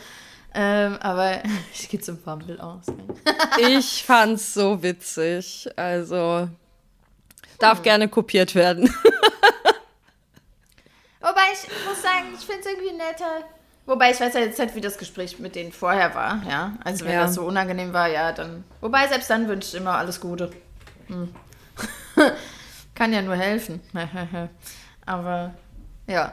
Ähm, 0.54 0.96
aber 1.00 1.42
ich 1.74 1.88
gehe 1.88 2.00
zum 2.00 2.18
Fumble 2.18 2.60
aus. 2.60 2.84
ich 3.58 4.04
fand's 4.04 4.54
so 4.54 4.82
witzig. 4.82 5.68
Also 5.76 6.48
darf 7.58 7.78
Hm. 7.78 7.82
gerne 7.84 8.08
kopiert 8.08 8.54
werden. 8.54 8.92
Wobei 11.20 11.42
ich 11.52 11.68
muss 11.86 12.00
sagen, 12.00 12.28
ich 12.32 12.44
finde 12.46 12.60
es 12.60 12.66
irgendwie 12.66 12.92
netter. 12.92 13.44
Wobei 13.90 14.12
ich 14.12 14.20
weiß 14.20 14.34
ja 14.34 14.40
jetzt 14.40 14.56
nicht, 14.60 14.76
wie 14.76 14.80
das 14.80 14.98
Gespräch 14.98 15.40
mit 15.40 15.56
denen 15.56 15.72
vorher 15.72 16.14
war, 16.14 16.40
ja. 16.48 16.74
Also 16.84 17.04
wenn 17.04 17.12
Ja. 17.14 17.22
das 17.22 17.34
so 17.34 17.42
unangenehm 17.42 17.92
war, 17.92 18.06
ja, 18.08 18.30
dann. 18.30 18.62
Wobei 18.80 19.08
selbst 19.08 19.28
dann 19.28 19.48
wünsche 19.48 19.66
ich 19.68 19.74
immer 19.74 19.98
alles 19.98 20.20
Gute. 20.20 20.52
Hm. 21.08 21.34
Kann 22.94 23.12
ja 23.12 23.20
nur 23.20 23.34
helfen. 23.34 23.80
Aber 25.06 25.54
ja. 26.06 26.32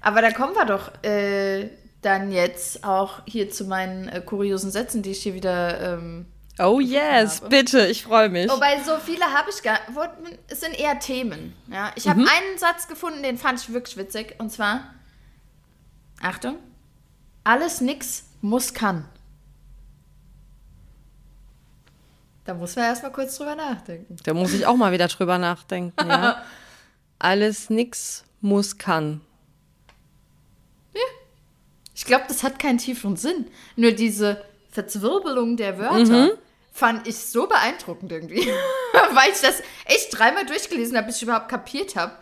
Aber 0.00 0.22
da 0.22 0.30
kommen 0.30 0.54
wir 0.54 0.66
doch 0.66 0.92
äh, 1.02 1.68
dann 2.02 2.30
jetzt 2.30 2.84
auch 2.84 3.22
hier 3.26 3.50
zu 3.50 3.64
meinen 3.64 4.08
äh, 4.08 4.20
kuriosen 4.20 4.70
Sätzen, 4.70 5.02
die 5.02 5.10
ich 5.10 5.22
hier 5.24 5.34
wieder. 5.34 5.94
Ähm, 5.94 6.26
Oh 6.60 6.78
yes, 6.80 7.38
habe. 7.40 7.50
bitte, 7.50 7.86
ich 7.86 8.04
freue 8.04 8.28
mich. 8.28 8.48
Wobei 8.50 8.80
so 8.84 8.96
viele 8.98 9.24
habe 9.24 9.50
ich 9.50 9.62
gar. 9.62 9.78
wo- 9.94 10.06
Es 10.48 10.60
sind 10.60 10.78
eher 10.78 10.98
Themen. 11.00 11.54
Ja, 11.72 11.90
ich 11.96 12.06
habe 12.08 12.20
einen 12.20 12.56
Satz 12.58 12.86
gefunden, 12.86 13.22
den 13.24 13.36
fand 13.36 13.60
ich 13.60 13.72
wirklich 13.72 13.96
witzig. 13.96 14.36
Und 14.38 14.50
zwar: 14.52 14.80
Achtung, 16.22 16.56
alles 17.48 17.80
nix 17.80 18.24
muss 18.42 18.74
kann. 18.74 19.08
Da 22.44 22.52
muss 22.52 22.76
man 22.76 22.84
erstmal 22.84 23.10
kurz 23.10 23.38
drüber 23.38 23.54
nachdenken. 23.54 24.16
Da 24.22 24.34
muss 24.34 24.52
ich 24.52 24.66
auch 24.66 24.76
mal 24.76 24.92
wieder 24.92 25.08
drüber 25.08 25.38
nachdenken, 25.38 26.08
ja. 26.08 26.42
Alles 27.18 27.70
nix 27.70 28.24
muss 28.42 28.76
kann. 28.76 29.22
Ich 31.94 32.04
glaube, 32.04 32.24
das 32.28 32.42
hat 32.42 32.58
keinen 32.58 32.78
tieferen 32.78 33.16
Sinn. 33.16 33.46
Nur 33.76 33.92
diese 33.92 34.44
Verzwirbelung 34.70 35.56
der 35.56 35.78
Wörter 35.78 36.30
fand 36.70 37.08
ich 37.08 37.16
so 37.16 37.48
beeindruckend 37.48 38.12
irgendwie. 38.12 38.46
Weil 38.92 39.30
ich 39.32 39.40
das 39.40 39.62
echt 39.86 40.16
dreimal 40.16 40.46
durchgelesen 40.46 40.96
habe, 40.96 41.06
bis 41.06 41.16
ich 41.16 41.22
überhaupt 41.22 41.48
kapiert 41.48 41.96
habe. 41.96 42.12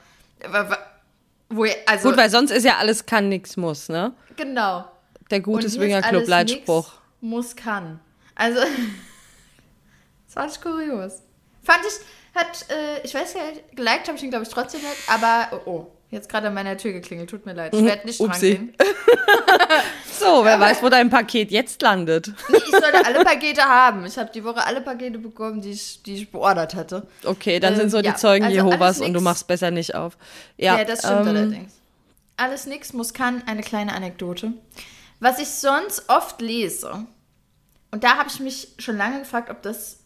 Also, 1.86 2.08
Gut, 2.08 2.16
weil 2.16 2.30
sonst 2.30 2.50
ist 2.52 2.64
ja 2.64 2.78
alles 2.78 3.06
kann, 3.06 3.28
nix 3.28 3.56
muss, 3.56 3.88
ne? 3.88 4.14
genau. 4.36 4.84
Der 5.30 5.40
gute 5.40 5.68
Swinger 5.68 6.02
Club 6.02 6.26
Leitspruch. 6.26 6.92
Muss 7.20 7.56
kann. 7.56 8.00
Also, 8.34 8.60
das 10.26 10.34
fand 10.34 10.52
ich 10.52 10.60
kurios. 10.60 11.22
Fand 11.62 11.80
ich, 11.82 12.38
hat, 12.38 12.66
äh, 12.70 13.04
ich 13.04 13.14
weiß 13.14 13.34
ja, 13.34 13.40
nicht, 13.50 13.76
geliked 13.76 14.06
habe 14.06 14.16
ich 14.16 14.22
ihn, 14.22 14.30
glaube 14.30 14.44
ich, 14.44 14.50
trotzdem 14.50 14.80
nicht, 14.82 14.92
aber, 15.08 15.48
oh, 15.66 15.70
oh, 15.70 15.86
jetzt 16.10 16.28
gerade 16.28 16.48
an 16.48 16.54
meiner 16.54 16.76
Tür 16.76 16.92
geklingelt, 16.92 17.30
tut 17.30 17.44
mir 17.46 17.54
leid. 17.54 17.74
Ich 17.74 17.84
werde 17.84 18.06
nicht 18.06 18.20
Upsi. 18.20 18.52
rangehen. 18.52 18.74
So, 20.18 20.44
wer 20.44 20.58
weiß, 20.58 20.82
wo 20.82 20.88
dein 20.88 21.10
Paket 21.10 21.50
jetzt 21.50 21.82
landet. 21.82 22.32
Nee, 22.48 22.56
ich 22.56 22.70
sollte 22.70 23.04
alle 23.04 23.22
Pakete 23.22 23.62
haben. 23.62 24.06
Ich 24.06 24.16
habe 24.16 24.30
die 24.32 24.42
Woche 24.44 24.64
alle 24.64 24.80
Pakete 24.80 25.18
bekommen, 25.18 25.60
die 25.60 25.72
ich, 25.72 26.02
die 26.02 26.14
ich 26.14 26.30
beordert 26.30 26.74
hatte. 26.74 27.06
Okay, 27.22 27.60
dann 27.60 27.74
Ähm, 27.74 27.80
sind 27.80 27.90
so 27.90 28.00
die 28.00 28.06
ja, 28.06 28.14
Zeugen 28.14 28.46
also 28.46 28.56
Jehovas 28.56 29.00
und 29.00 29.12
du 29.12 29.20
machst 29.20 29.46
besser 29.46 29.70
nicht 29.70 29.94
auf. 29.94 30.16
Ja, 30.56 30.78
Ja, 30.78 30.84
das 30.84 31.00
stimmt 31.00 31.20
ähm, 31.20 31.28
allerdings. 31.28 31.72
Alles 32.38 32.66
nix 32.66 32.94
muss 32.94 33.12
kann, 33.12 33.42
eine 33.46 33.62
kleine 33.62 33.92
Anekdote. 33.94 34.54
Was 35.20 35.38
ich 35.38 35.48
sonst 35.48 36.08
oft 36.08 36.40
lese, 36.40 37.06
und 37.90 38.04
da 38.04 38.16
habe 38.16 38.28
ich 38.28 38.40
mich 38.40 38.68
schon 38.78 38.96
lange 38.96 39.20
gefragt, 39.20 39.50
ob 39.50 39.62
das 39.62 40.00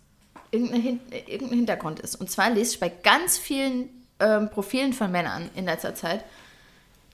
irgendein, 0.50 0.82
Hin 0.82 1.00
irgendein 1.10 1.58
Hintergrund 1.58 2.00
ist. 2.00 2.16
Und 2.16 2.30
zwar 2.30 2.50
lese 2.50 2.74
ich 2.74 2.80
bei 2.80 2.88
ganz 2.88 3.38
vielen 3.38 3.88
ähm, 4.20 4.50
Profilen 4.50 4.92
von 4.92 5.10
Männern 5.10 5.50
in 5.54 5.64
letzter 5.64 5.94
Zeit, 5.94 6.24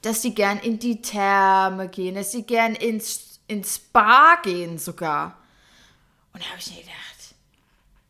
dass 0.01 0.21
sie 0.21 0.33
gern 0.33 0.59
in 0.59 0.79
die 0.79 1.01
Therme 1.01 1.87
gehen, 1.89 2.15
dass 2.15 2.31
sie 2.31 2.43
gern 2.43 2.75
ins, 2.75 3.39
ins 3.47 3.75
Spa 3.75 4.39
gehen 4.43 4.77
sogar. 4.77 5.37
Und 6.33 6.43
da 6.43 6.49
habe 6.49 6.59
ich 6.59 6.69
mir 6.69 6.81
gedacht, 6.81 7.35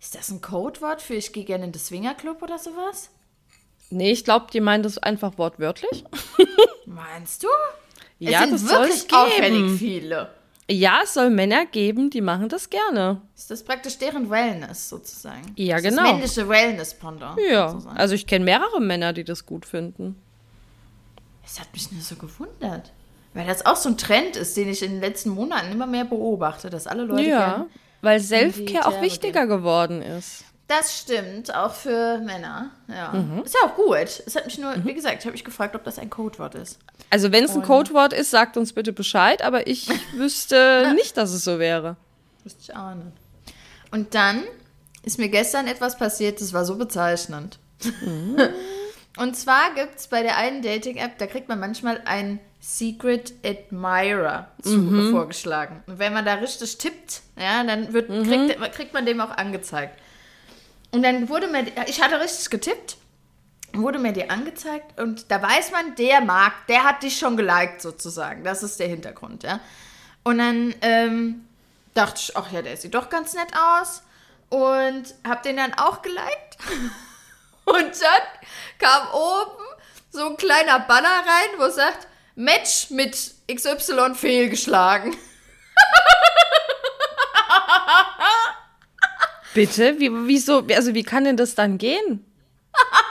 ist 0.02 0.16
das 0.16 0.30
ein 0.30 0.42
Codewort 0.42 1.02
für 1.02 1.16
ich 1.16 1.32
gehe 1.34 1.46
gerne 1.46 1.66
in 1.66 1.72
den 1.72 1.80
Swingerclub 1.80 2.42
oder 2.42 2.58
sowas? 2.58 3.10
Nee, 3.90 4.12
ich 4.12 4.26
glaube, 4.26 4.48
die 4.52 4.60
meinen 4.60 4.84
das 4.84 4.98
einfach 4.98 5.38
wortwörtlich. 5.38 6.04
Meinst 6.86 7.44
du? 7.44 7.48
Ja, 8.20 8.44
es 8.44 8.50
sind 8.50 8.70
soll 8.70 8.88
wirklich 8.88 9.14
auffällig 9.14 9.80
viele. 9.80 10.30
Ja, 10.70 11.00
es 11.04 11.14
soll 11.14 11.30
Männer 11.30 11.66
geben, 11.66 12.10
die 12.10 12.20
machen 12.20 12.50
das 12.50 12.70
gerne. 12.70 13.22
Ist 13.36 13.50
das 13.50 13.64
praktisch 13.64 13.98
deren 13.98 14.30
Wellness 14.30 14.90
sozusagen? 14.90 15.54
Ja, 15.56 15.76
das 15.76 15.84
genau. 15.84 16.04
Das 16.04 16.12
männliche 16.12 16.50
Wellness-Pendant. 16.50 17.40
Ja, 17.50 17.70
sozusagen. 17.70 17.98
also 17.98 18.16
ich 18.16 18.28
kenne 18.28 18.44
mehrere 18.44 18.82
Männer, 18.82 19.14
die 19.14 19.24
das 19.24 19.46
gut 19.46 19.66
finden. 19.66 20.22
Es 21.46 21.60
hat 21.60 21.72
mich 21.72 21.90
nur 21.92 22.02
so 22.02 22.16
gewundert. 22.16 22.92
Weil 23.34 23.46
das 23.48 23.66
auch 23.66 23.76
so 23.76 23.90
ein 23.90 23.98
Trend 23.98 24.36
ist, 24.36 24.58
den 24.58 24.68
ich 24.68 24.82
in 24.82 24.94
den 24.94 25.02
letzten 25.02 25.30
Monaten 25.30 25.72
immer 25.72 25.86
mehr 25.86 26.06
beobachte, 26.06 26.70
dass 26.70 26.88
alle 26.88 27.04
Leute 27.04 27.30
Ja, 27.30 27.68
weil 28.02 28.20
Selfcare 28.20 28.88
auch 28.88 29.02
wichtiger 29.02 29.48
geworden 29.48 30.02
ist. 30.02 30.44
Das 30.68 31.00
stimmt, 31.00 31.56
auch 31.56 31.74
für 31.74 32.20
Männer. 32.20 32.72
Ja. 32.90 33.14
Mhm. 33.14 33.44
Ist 33.44 33.56
ja 33.56 33.70
auch 33.70 33.76
gut. 33.76 34.22
Es 34.26 34.36
hat 34.36 34.46
mich 34.46 34.58
nur, 34.58 34.74
wie 34.84 34.94
gesagt, 34.94 35.20
ich 35.20 35.26
habe 35.26 35.32
mich 35.32 35.46
gefragt, 35.46 35.76
ob 35.76 35.84
das 35.86 35.98
ein 35.98 36.10
Codewort 36.10 36.56
ist. 36.56 36.80
Also 37.10 37.32
wenn 37.32 37.46
es 37.46 37.56
ein 37.56 37.62
Codewort 37.62 38.12
ist, 38.12 38.32
sagt 38.32 38.58
uns 38.58 38.74
bitte 38.74 38.92
Bescheid, 38.92 39.42
aber 39.44 39.68
ich 39.68 39.90
wüsste 40.14 40.94
nicht, 40.96 41.16
dass 41.16 41.32
es 41.32 41.46
so 41.46 41.58
wäre. 41.60 41.96
Wüsste 42.44 42.62
ich 42.62 42.76
auch 42.76 42.94
nicht. 42.96 43.14
Und 43.92 44.14
dann 44.14 44.44
ist 45.04 45.18
mir 45.18 45.30
gestern 45.30 45.68
etwas 45.68 45.98
passiert, 45.98 46.42
das 46.42 46.52
war 46.52 46.66
so 46.66 46.76
bezeichnend. 46.76 47.60
Und 49.18 49.36
zwar 49.36 49.74
gibt 49.74 49.98
es 49.98 50.08
bei 50.08 50.22
der 50.22 50.38
einen 50.38 50.62
Dating-App, 50.62 51.18
da 51.18 51.28
kriegt 51.28 51.48
man 51.48 51.60
manchmal 51.60 52.02
einen 52.06 52.40
Secret 52.60 53.34
Admirer 53.44 54.50
zu, 54.62 55.12
vorgeschlagen. 55.12 55.84
Und 55.88 55.98
wenn 56.00 56.14
man 56.14 56.26
da 56.26 56.36
richtig 56.36 56.78
tippt, 56.78 57.22
ja, 57.40 57.64
dann 57.64 57.94
wird, 57.94 58.10
kriegt, 58.10 58.74
kriegt 58.74 58.94
man 58.94 59.06
dem 59.06 59.22
auch 59.22 59.32
angezeigt. 59.32 59.98
Und 60.92 61.04
dann 61.04 61.30
wurde 61.30 61.48
mir, 61.48 61.66
ich 61.88 62.02
hatte 62.02 62.20
richtig 62.20 62.50
getippt, 62.50 62.98
wurde 63.74 64.00
mir 64.00 64.14
die 64.14 64.30
angezeigt 64.30 65.00
und 65.00 65.30
da 65.30 65.42
weiß 65.42 65.72
man, 65.72 65.96
der 65.96 66.22
mag, 66.22 66.54
der 66.68 66.84
hat 66.84 67.04
dich 67.04 67.18
schon 67.20 67.38
geliked 67.38 67.82
sozusagen. 67.82 68.44
Das 68.44 68.64
ist 68.64 68.80
der 68.80 68.88
Hintergrund, 68.88 69.44
ja. 69.44 69.60
Und 70.24 70.40
dann 70.40 70.74
ähm, 70.82 71.46
dachte 71.94 72.22
ich, 72.22 72.38
ach 72.38 72.52
ja, 72.52 72.62
der 72.62 72.78
sieht 72.78 72.96
doch 72.96 73.10
ganz 73.10 73.34
nett 73.34 73.54
aus. 73.56 74.04
Und 74.50 75.14
hab 75.28 75.44
den 75.44 75.58
dann 75.58 75.74
auch 75.74 76.02
geliked. 76.02 76.58
Und 77.66 78.02
dann 78.02 78.22
kam 78.80 79.10
oben 79.14 79.64
so 80.10 80.26
ein 80.26 80.38
kleiner 80.38 80.80
Banner 80.80 81.08
rein, 81.08 81.60
wo 81.60 81.70
sagt, 81.70 82.08
Match 82.36 82.90
mit 82.92 83.34
XY 83.54 84.16
fehlgeschlagen. 84.16 85.16
Bitte? 89.58 90.00
Wie, 90.00 90.10
wieso? 90.28 90.64
Also 90.74 90.94
wie 90.94 91.04
kann 91.04 91.24
denn 91.26 91.38
das 91.38 91.56
dann 91.56 91.78
gehen? 91.78 92.24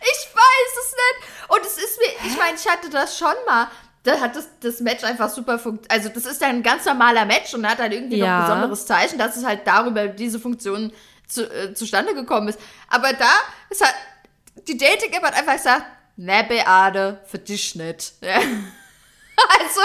Ich 0.00 0.34
weiß 0.34 0.84
es 0.84 0.92
nicht. 0.92 1.50
Und 1.50 1.60
es 1.66 1.76
ist 1.76 1.98
mir, 1.98 2.30
ich 2.30 2.38
meine, 2.38 2.56
ich 2.56 2.66
hatte 2.68 2.88
das 2.88 3.18
schon 3.18 3.34
mal. 3.46 3.68
Da 4.04 4.20
hat 4.20 4.36
das, 4.36 4.46
das 4.60 4.78
Match 4.80 5.02
einfach 5.02 5.28
super 5.28 5.58
funktioniert. 5.58 5.90
Also, 5.90 6.08
das 6.08 6.24
ist 6.24 6.40
ja 6.40 6.46
ein 6.48 6.62
ganz 6.62 6.84
normaler 6.84 7.24
Match 7.24 7.52
und 7.52 7.68
hat 7.68 7.78
halt 7.78 7.92
irgendwie 7.92 8.18
noch 8.20 8.26
Ja. 8.26 8.38
ein 8.38 8.44
besonderes 8.46 8.86
Zeichen, 8.86 9.18
dass 9.18 9.36
es 9.36 9.44
halt 9.44 9.66
darüber 9.66 10.06
diese 10.06 10.38
Funktion 10.38 10.92
zu, 11.26 11.42
äh, 11.52 11.74
zustande 11.74 12.14
gekommen 12.14 12.46
ist. 12.48 12.60
Aber 12.88 13.12
da 13.12 13.28
ist 13.70 13.84
halt, 13.84 13.94
die 14.68 14.78
Dating-App 14.78 15.22
hat 15.24 15.34
einfach 15.34 15.54
gesagt, 15.54 15.84
ne, 16.16 16.44
Beate, 16.48 17.20
für 17.26 17.38
dich 17.38 17.74
nicht. 17.74 18.12
Ja. 18.20 18.40
Also, 19.60 19.80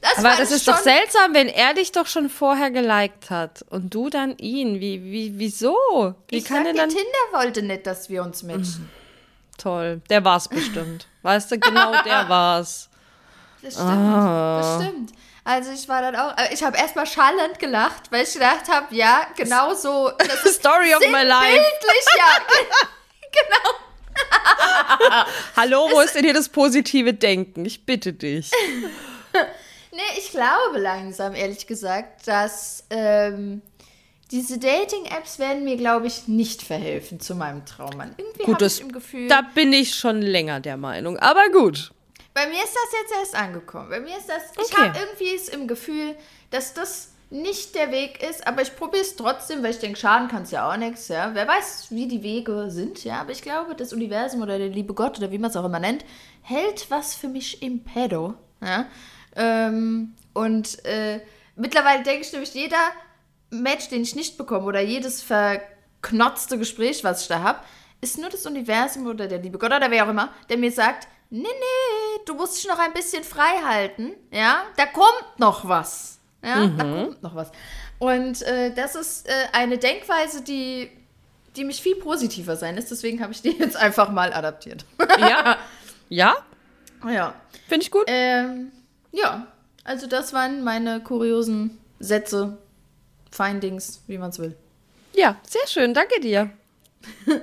das 0.00 0.18
Aber 0.18 0.34
das 0.36 0.50
ist 0.50 0.66
doch 0.66 0.78
seltsam, 0.78 1.34
wenn 1.34 1.48
er 1.48 1.74
dich 1.74 1.92
doch 1.92 2.06
schon 2.06 2.28
vorher 2.30 2.70
geliked 2.70 3.30
hat 3.30 3.64
und 3.70 3.92
du 3.94 4.08
dann 4.10 4.36
ihn. 4.38 4.80
Wie, 4.80 5.02
wie, 5.04 5.32
wieso? 5.38 5.76
Wie 6.28 6.38
Ich 6.38 6.44
kann 6.44 6.64
sag 6.64 6.74
dann. 6.76 6.88
Tinder 6.88 7.04
wollte 7.32 7.62
nicht, 7.62 7.86
dass 7.86 8.08
wir 8.08 8.22
uns 8.22 8.42
matchen. 8.42 8.90
Toll, 9.58 10.00
der 10.08 10.24
war's 10.24 10.48
bestimmt. 10.48 11.06
Weißt 11.22 11.50
du, 11.52 11.58
genau 11.58 12.02
der 12.02 12.28
war's. 12.28 12.88
Das 13.62 13.74
stimmt, 13.74 13.88
Ah. 13.90 14.58
das 14.78 14.82
stimmt. 14.86 15.12
Also 15.44 15.70
ich 15.72 15.88
war 15.88 16.00
dann 16.02 16.16
auch, 16.16 16.36
äh, 16.38 16.52
ich 16.54 16.62
habe 16.62 16.76
erstmal 16.78 17.06
schallend 17.06 17.58
gelacht, 17.58 18.10
weil 18.10 18.24
ich 18.24 18.32
gedacht 18.32 18.68
habe, 18.70 18.94
ja, 18.94 19.26
genau 19.36 19.74
so. 19.74 20.10
Das 20.18 20.54
Story 20.54 20.94
of 20.94 21.00
my 21.10 21.22
life. 21.24 21.46
bildlich, 21.46 22.06
ja. 22.16 22.42
genau. 23.32 25.26
Hallo, 25.56 25.88
wo 25.92 26.00
ist 26.00 26.14
denn 26.14 26.24
hier 26.24 26.34
das 26.34 26.48
positive 26.48 27.12
Denken? 27.14 27.64
Ich 27.64 27.84
bitte 27.86 28.12
dich. 28.12 28.50
Nee, 29.92 30.18
ich 30.18 30.30
glaube 30.30 30.78
langsam, 30.78 31.34
ehrlich 31.34 31.66
gesagt, 31.66 32.26
dass 32.28 32.84
ähm, 32.90 33.62
diese 34.30 34.58
Dating-Apps 34.58 35.38
werden 35.40 35.64
mir, 35.64 35.76
glaube 35.76 36.06
ich, 36.06 36.28
nicht 36.28 36.62
verhelfen 36.62 37.18
zu 37.18 37.34
meinem 37.34 37.66
Traummann. 37.66 38.14
Irgendwie 38.16 38.44
Gut, 38.44 38.54
habe 38.54 38.64
das, 38.64 38.76
ich 38.76 38.82
im 38.82 38.92
Gefühl, 38.92 39.28
da 39.28 39.42
bin 39.54 39.72
ich 39.72 39.94
schon 39.94 40.22
länger 40.22 40.60
der 40.60 40.76
Meinung. 40.76 41.18
Aber 41.18 41.48
gut. 41.52 41.92
bei 42.34 42.46
mir 42.46 42.62
ist 42.62 42.74
das 42.74 43.00
jetzt 43.00 43.12
erst 43.18 43.34
angekommen. 43.34 43.90
Bei 43.90 43.98
mir 44.00 44.16
ist 44.16 44.28
das, 44.28 44.42
ich 44.64 44.72
Okay. 44.72 44.88
habe 44.88 44.98
irgendwie 45.00 45.34
es 45.34 45.48
im 45.48 45.66
Gefühl, 45.66 46.14
dass 46.50 46.72
das 46.74 47.08
nicht 47.32 47.74
der 47.76 47.90
Weg 47.92 48.22
ist, 48.28 48.44
aber 48.46 48.62
ich 48.62 48.74
probiere 48.76 49.02
es 49.02 49.14
trotzdem, 49.16 49.62
weil 49.62 49.70
ich 49.70 49.78
denke, 49.78 49.96
schaden 49.98 50.26
kann 50.28 50.42
es 50.42 50.50
ja 50.50 50.68
auch 50.70 50.76
nichts, 50.76 51.06
ja. 51.08 51.30
Wer 51.32 51.46
weiß, 51.46 51.86
wie 51.90 52.08
die 52.08 52.22
Wege 52.24 52.70
sind, 52.70 53.02
ja. 53.04 53.20
Aber 53.20 53.30
ich 53.30 53.42
glaube, 53.42 53.74
das 53.76 53.92
Universum 53.92 54.42
oder 54.42 54.58
der 54.58 54.68
liebe 54.68 54.94
Gott 54.94 55.18
oder 55.18 55.30
wie 55.30 55.38
man 55.38 55.50
es 55.50 55.56
auch 55.56 55.64
immer 55.64 55.78
nennt, 55.80 56.04
hält 56.42 56.90
was 56.90 57.14
für 57.14 57.28
mich 57.28 57.62
im 57.62 57.82
Pedo, 57.84 58.34
ja. 58.60 58.86
Ähm, 59.40 60.14
und 60.34 60.84
äh, 60.84 61.20
mittlerweile 61.56 62.02
denke 62.02 62.26
ich 62.26 62.32
nämlich, 62.32 62.52
jeder 62.52 62.90
Match, 63.48 63.88
den 63.88 64.02
ich 64.02 64.14
nicht 64.14 64.36
bekomme 64.36 64.66
oder 64.66 64.80
jedes 64.80 65.22
verknotzte 65.22 66.58
Gespräch, 66.58 67.02
was 67.02 67.22
ich 67.22 67.28
da 67.28 67.42
habe, 67.42 67.60
ist 68.02 68.18
nur 68.18 68.28
das 68.28 68.44
Universum 68.44 69.06
oder 69.06 69.26
der 69.26 69.38
liebe 69.38 69.58
Gott 69.58 69.72
oder 69.72 69.90
wer 69.90 70.04
auch 70.04 70.10
immer, 70.10 70.28
der 70.50 70.58
mir 70.58 70.70
sagt, 70.70 71.08
nee, 71.30 71.40
nee, 71.40 72.20
du 72.26 72.34
musst 72.34 72.58
dich 72.58 72.68
noch 72.68 72.78
ein 72.78 72.92
bisschen 72.92 73.24
frei 73.24 73.62
halten, 73.64 74.12
ja, 74.30 74.62
da 74.76 74.86
kommt 74.86 75.38
noch 75.38 75.66
was, 75.66 76.20
ja, 76.44 76.66
da 76.66 76.82
kommt 76.84 77.22
noch 77.22 77.34
was. 77.34 77.50
Und 77.98 78.42
äh, 78.42 78.72
das 78.74 78.94
ist 78.94 79.26
äh, 79.28 79.32
eine 79.52 79.78
Denkweise, 79.78 80.42
die, 80.42 80.90
die 81.56 81.64
mich 81.64 81.82
viel 81.82 81.96
positiver 81.96 82.56
sein 82.56 82.74
lässt, 82.74 82.90
deswegen 82.90 83.22
habe 83.22 83.32
ich 83.32 83.40
die 83.40 83.50
jetzt 83.58 83.76
einfach 83.76 84.10
mal 84.10 84.32
adaptiert. 84.34 84.84
Ja? 85.18 85.56
Ja? 86.08 86.36
ja. 87.08 87.34
Finde 87.68 87.84
ich 87.84 87.90
gut. 87.90 88.04
Ähm, 88.06 88.72
ja, 89.12 89.46
also 89.84 90.06
das 90.06 90.32
waren 90.32 90.62
meine 90.62 91.00
kuriosen 91.00 91.78
Sätze, 91.98 92.58
Findings, 93.30 94.02
wie 94.06 94.18
man 94.18 94.30
es 94.30 94.38
will. 94.38 94.56
Ja, 95.14 95.36
sehr 95.46 95.66
schön. 95.66 95.94
Danke 95.94 96.20
dir. 96.20 96.50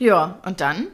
Ja, 0.00 0.40
und 0.46 0.62
dann 0.62 0.86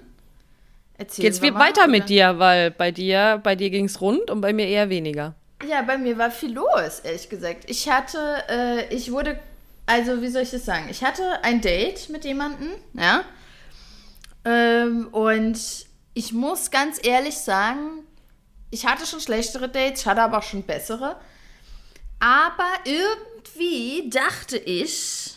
erzählen 0.98 1.26
Jetzt 1.26 1.40
wir 1.40 1.54
weiter 1.54 1.86
mit 1.86 2.02
oder? 2.02 2.06
dir, 2.06 2.38
weil 2.40 2.70
bei 2.72 2.90
dir, 2.90 3.40
bei 3.42 3.54
dir 3.54 3.70
ging 3.70 3.84
es 3.84 4.00
rund 4.00 4.30
und 4.30 4.40
bei 4.40 4.52
mir 4.52 4.66
eher 4.66 4.90
weniger. 4.90 5.34
Ja, 5.66 5.82
bei 5.82 5.96
mir 5.96 6.18
war 6.18 6.30
viel 6.30 6.52
los, 6.52 7.00
ehrlich 7.04 7.28
gesagt. 7.28 7.70
Ich 7.70 7.88
hatte, 7.88 8.18
äh, 8.48 8.92
ich 8.92 9.12
wurde, 9.12 9.38
also 9.86 10.20
wie 10.22 10.28
soll 10.28 10.42
ich 10.42 10.50
das 10.50 10.64
sagen? 10.64 10.88
Ich 10.90 11.04
hatte 11.04 11.44
ein 11.44 11.60
Date 11.60 12.08
mit 12.10 12.24
jemandem, 12.24 12.70
ja. 12.94 13.22
Ähm, 14.44 15.06
und 15.12 15.56
ich 16.14 16.32
muss 16.32 16.72
ganz 16.72 16.98
ehrlich 17.06 17.38
sagen, 17.38 18.05
ich 18.76 18.84
hatte 18.84 19.06
schon 19.06 19.20
schlechtere 19.20 19.70
Dates, 19.70 20.02
ich 20.02 20.06
hatte 20.06 20.20
aber 20.20 20.38
auch 20.38 20.42
schon 20.42 20.62
bessere. 20.62 21.16
Aber 22.20 22.68
irgendwie 22.84 24.10
dachte 24.10 24.58
ich, 24.58 25.34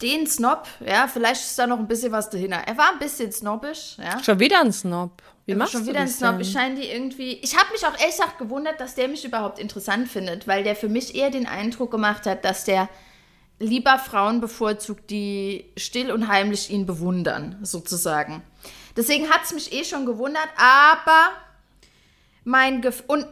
den 0.00 0.28
Snob, 0.28 0.66
ja, 0.86 1.08
vielleicht 1.08 1.42
ist 1.42 1.58
da 1.58 1.66
noch 1.66 1.78
ein 1.78 1.88
bisschen 1.88 2.12
was 2.12 2.30
dahinter. 2.30 2.62
Er 2.66 2.78
war 2.78 2.92
ein 2.92 3.00
bisschen 3.00 3.32
snobbisch, 3.32 3.96
ja. 3.98 4.22
Schon 4.22 4.38
wieder 4.38 4.60
ein 4.60 4.72
Snob. 4.72 5.22
Wie 5.44 5.56
machst 5.56 5.72
schon 5.72 5.82
du 5.82 5.88
wieder 5.88 6.00
ein 6.00 6.08
Snob. 6.08 6.32
denn? 6.32 6.40
Ich 6.40 6.52
scheine 6.52 6.76
die 6.76 6.86
irgendwie. 6.86 7.32
Ich 7.42 7.56
habe 7.56 7.72
mich 7.72 7.84
auch 7.84 7.98
ehrlich 7.98 8.16
gesagt 8.16 8.38
gewundert, 8.38 8.80
dass 8.80 8.94
der 8.94 9.08
mich 9.08 9.24
überhaupt 9.24 9.58
interessant 9.58 10.08
findet, 10.08 10.46
weil 10.46 10.62
der 10.62 10.76
für 10.76 10.88
mich 10.88 11.16
eher 11.16 11.30
den 11.30 11.46
Eindruck 11.46 11.90
gemacht 11.90 12.26
hat, 12.26 12.44
dass 12.44 12.64
der 12.64 12.88
lieber 13.58 13.98
Frauen 13.98 14.40
bevorzugt, 14.40 15.10
die 15.10 15.72
still 15.76 16.12
und 16.12 16.28
heimlich 16.28 16.70
ihn 16.70 16.86
bewundern, 16.86 17.58
sozusagen. 17.62 18.42
Deswegen 18.96 19.28
hat 19.28 19.42
es 19.44 19.52
mich 19.52 19.72
eh 19.72 19.84
schon 19.84 20.06
gewundert, 20.06 20.48
aber 20.56 21.30
mein 22.44 22.80
Gef 22.80 23.02
und 23.06 23.26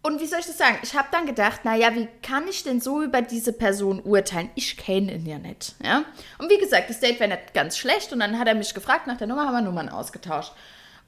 und 0.00 0.20
wie 0.20 0.26
soll 0.26 0.38
ich 0.38 0.46
das 0.46 0.56
sagen? 0.56 0.78
Ich 0.82 0.96
habe 0.96 1.08
dann 1.10 1.26
gedacht, 1.26 1.64
naja, 1.64 1.94
wie 1.94 2.08
kann 2.22 2.46
ich 2.48 2.62
denn 2.62 2.80
so 2.80 3.02
über 3.02 3.20
diese 3.20 3.52
Person 3.52 4.00
urteilen? 4.00 4.48
Ich 4.54 4.76
kenne 4.76 5.12
ihn 5.12 5.26
ja 5.26 5.38
nicht. 5.38 5.74
Ja? 5.84 6.04
Und 6.38 6.48
wie 6.50 6.58
gesagt, 6.58 6.88
das 6.88 7.00
Date 7.00 7.18
wäre 7.18 7.30
nicht 7.30 7.52
ganz 7.52 7.76
schlecht. 7.76 8.12
Und 8.12 8.20
dann 8.20 8.38
hat 8.38 8.46
er 8.46 8.54
mich 8.54 8.74
gefragt 8.74 9.06
nach 9.08 9.18
der 9.18 9.26
Nummer, 9.26 9.46
haben 9.46 9.54
wir 9.54 9.60
Nummern 9.60 9.88
ausgetauscht. 9.88 10.52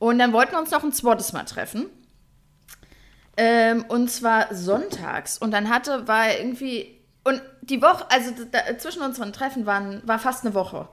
Und 0.00 0.18
dann 0.18 0.32
wollten 0.32 0.52
wir 0.52 0.58
uns 0.58 0.72
noch 0.72 0.82
ein 0.82 0.92
zweites 0.92 1.32
Mal 1.32 1.44
treffen. 1.44 1.86
Ähm, 3.36 3.84
und 3.88 4.10
zwar 4.10 4.52
sonntags. 4.54 5.38
Und 5.38 5.52
dann 5.52 5.70
hatte, 5.70 6.08
war 6.08 6.36
irgendwie. 6.36 7.00
Und 7.22 7.40
die 7.62 7.80
Woche, 7.80 8.10
also 8.10 8.32
da, 8.50 8.76
zwischen 8.76 9.02
unseren 9.02 9.32
Treffen 9.32 9.66
waren, 9.66 10.02
war 10.04 10.18
fast 10.18 10.44
eine 10.44 10.54
Woche. 10.54 10.88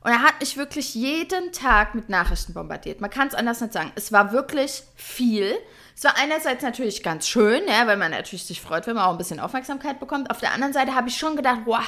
Und 0.00 0.12
er 0.12 0.22
hat 0.22 0.40
mich 0.40 0.56
wirklich 0.56 0.94
jeden 0.94 1.52
Tag 1.52 1.94
mit 1.94 2.08
Nachrichten 2.08 2.54
bombardiert. 2.54 3.00
Man 3.00 3.10
kann 3.10 3.28
es 3.28 3.34
anders 3.34 3.60
nicht 3.60 3.72
sagen. 3.72 3.92
Es 3.96 4.12
war 4.12 4.32
wirklich 4.32 4.84
viel. 4.94 5.56
Es 5.96 6.04
war 6.04 6.16
einerseits 6.16 6.62
natürlich 6.62 7.02
ganz 7.02 7.26
schön, 7.26 7.62
ja, 7.66 7.86
weil 7.86 7.96
man 7.96 8.10
natürlich 8.10 8.44
sich 8.44 8.60
freut, 8.60 8.86
wenn 8.86 8.94
man 8.94 9.04
auch 9.04 9.12
ein 9.12 9.18
bisschen 9.18 9.40
Aufmerksamkeit 9.40 9.98
bekommt. 9.98 10.30
Auf 10.30 10.38
der 10.38 10.52
anderen 10.52 10.72
Seite 10.72 10.94
habe 10.94 11.08
ich 11.08 11.16
schon 11.16 11.36
gedacht, 11.36 11.64
boah, 11.64 11.82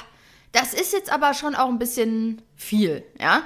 das 0.53 0.73
ist 0.73 0.93
jetzt 0.93 1.13
aber 1.13 1.35
schon 1.35 1.55
auch 1.55 1.69
ein 1.69 1.79
bisschen 1.79 2.43
viel, 2.57 3.05
ja. 3.21 3.43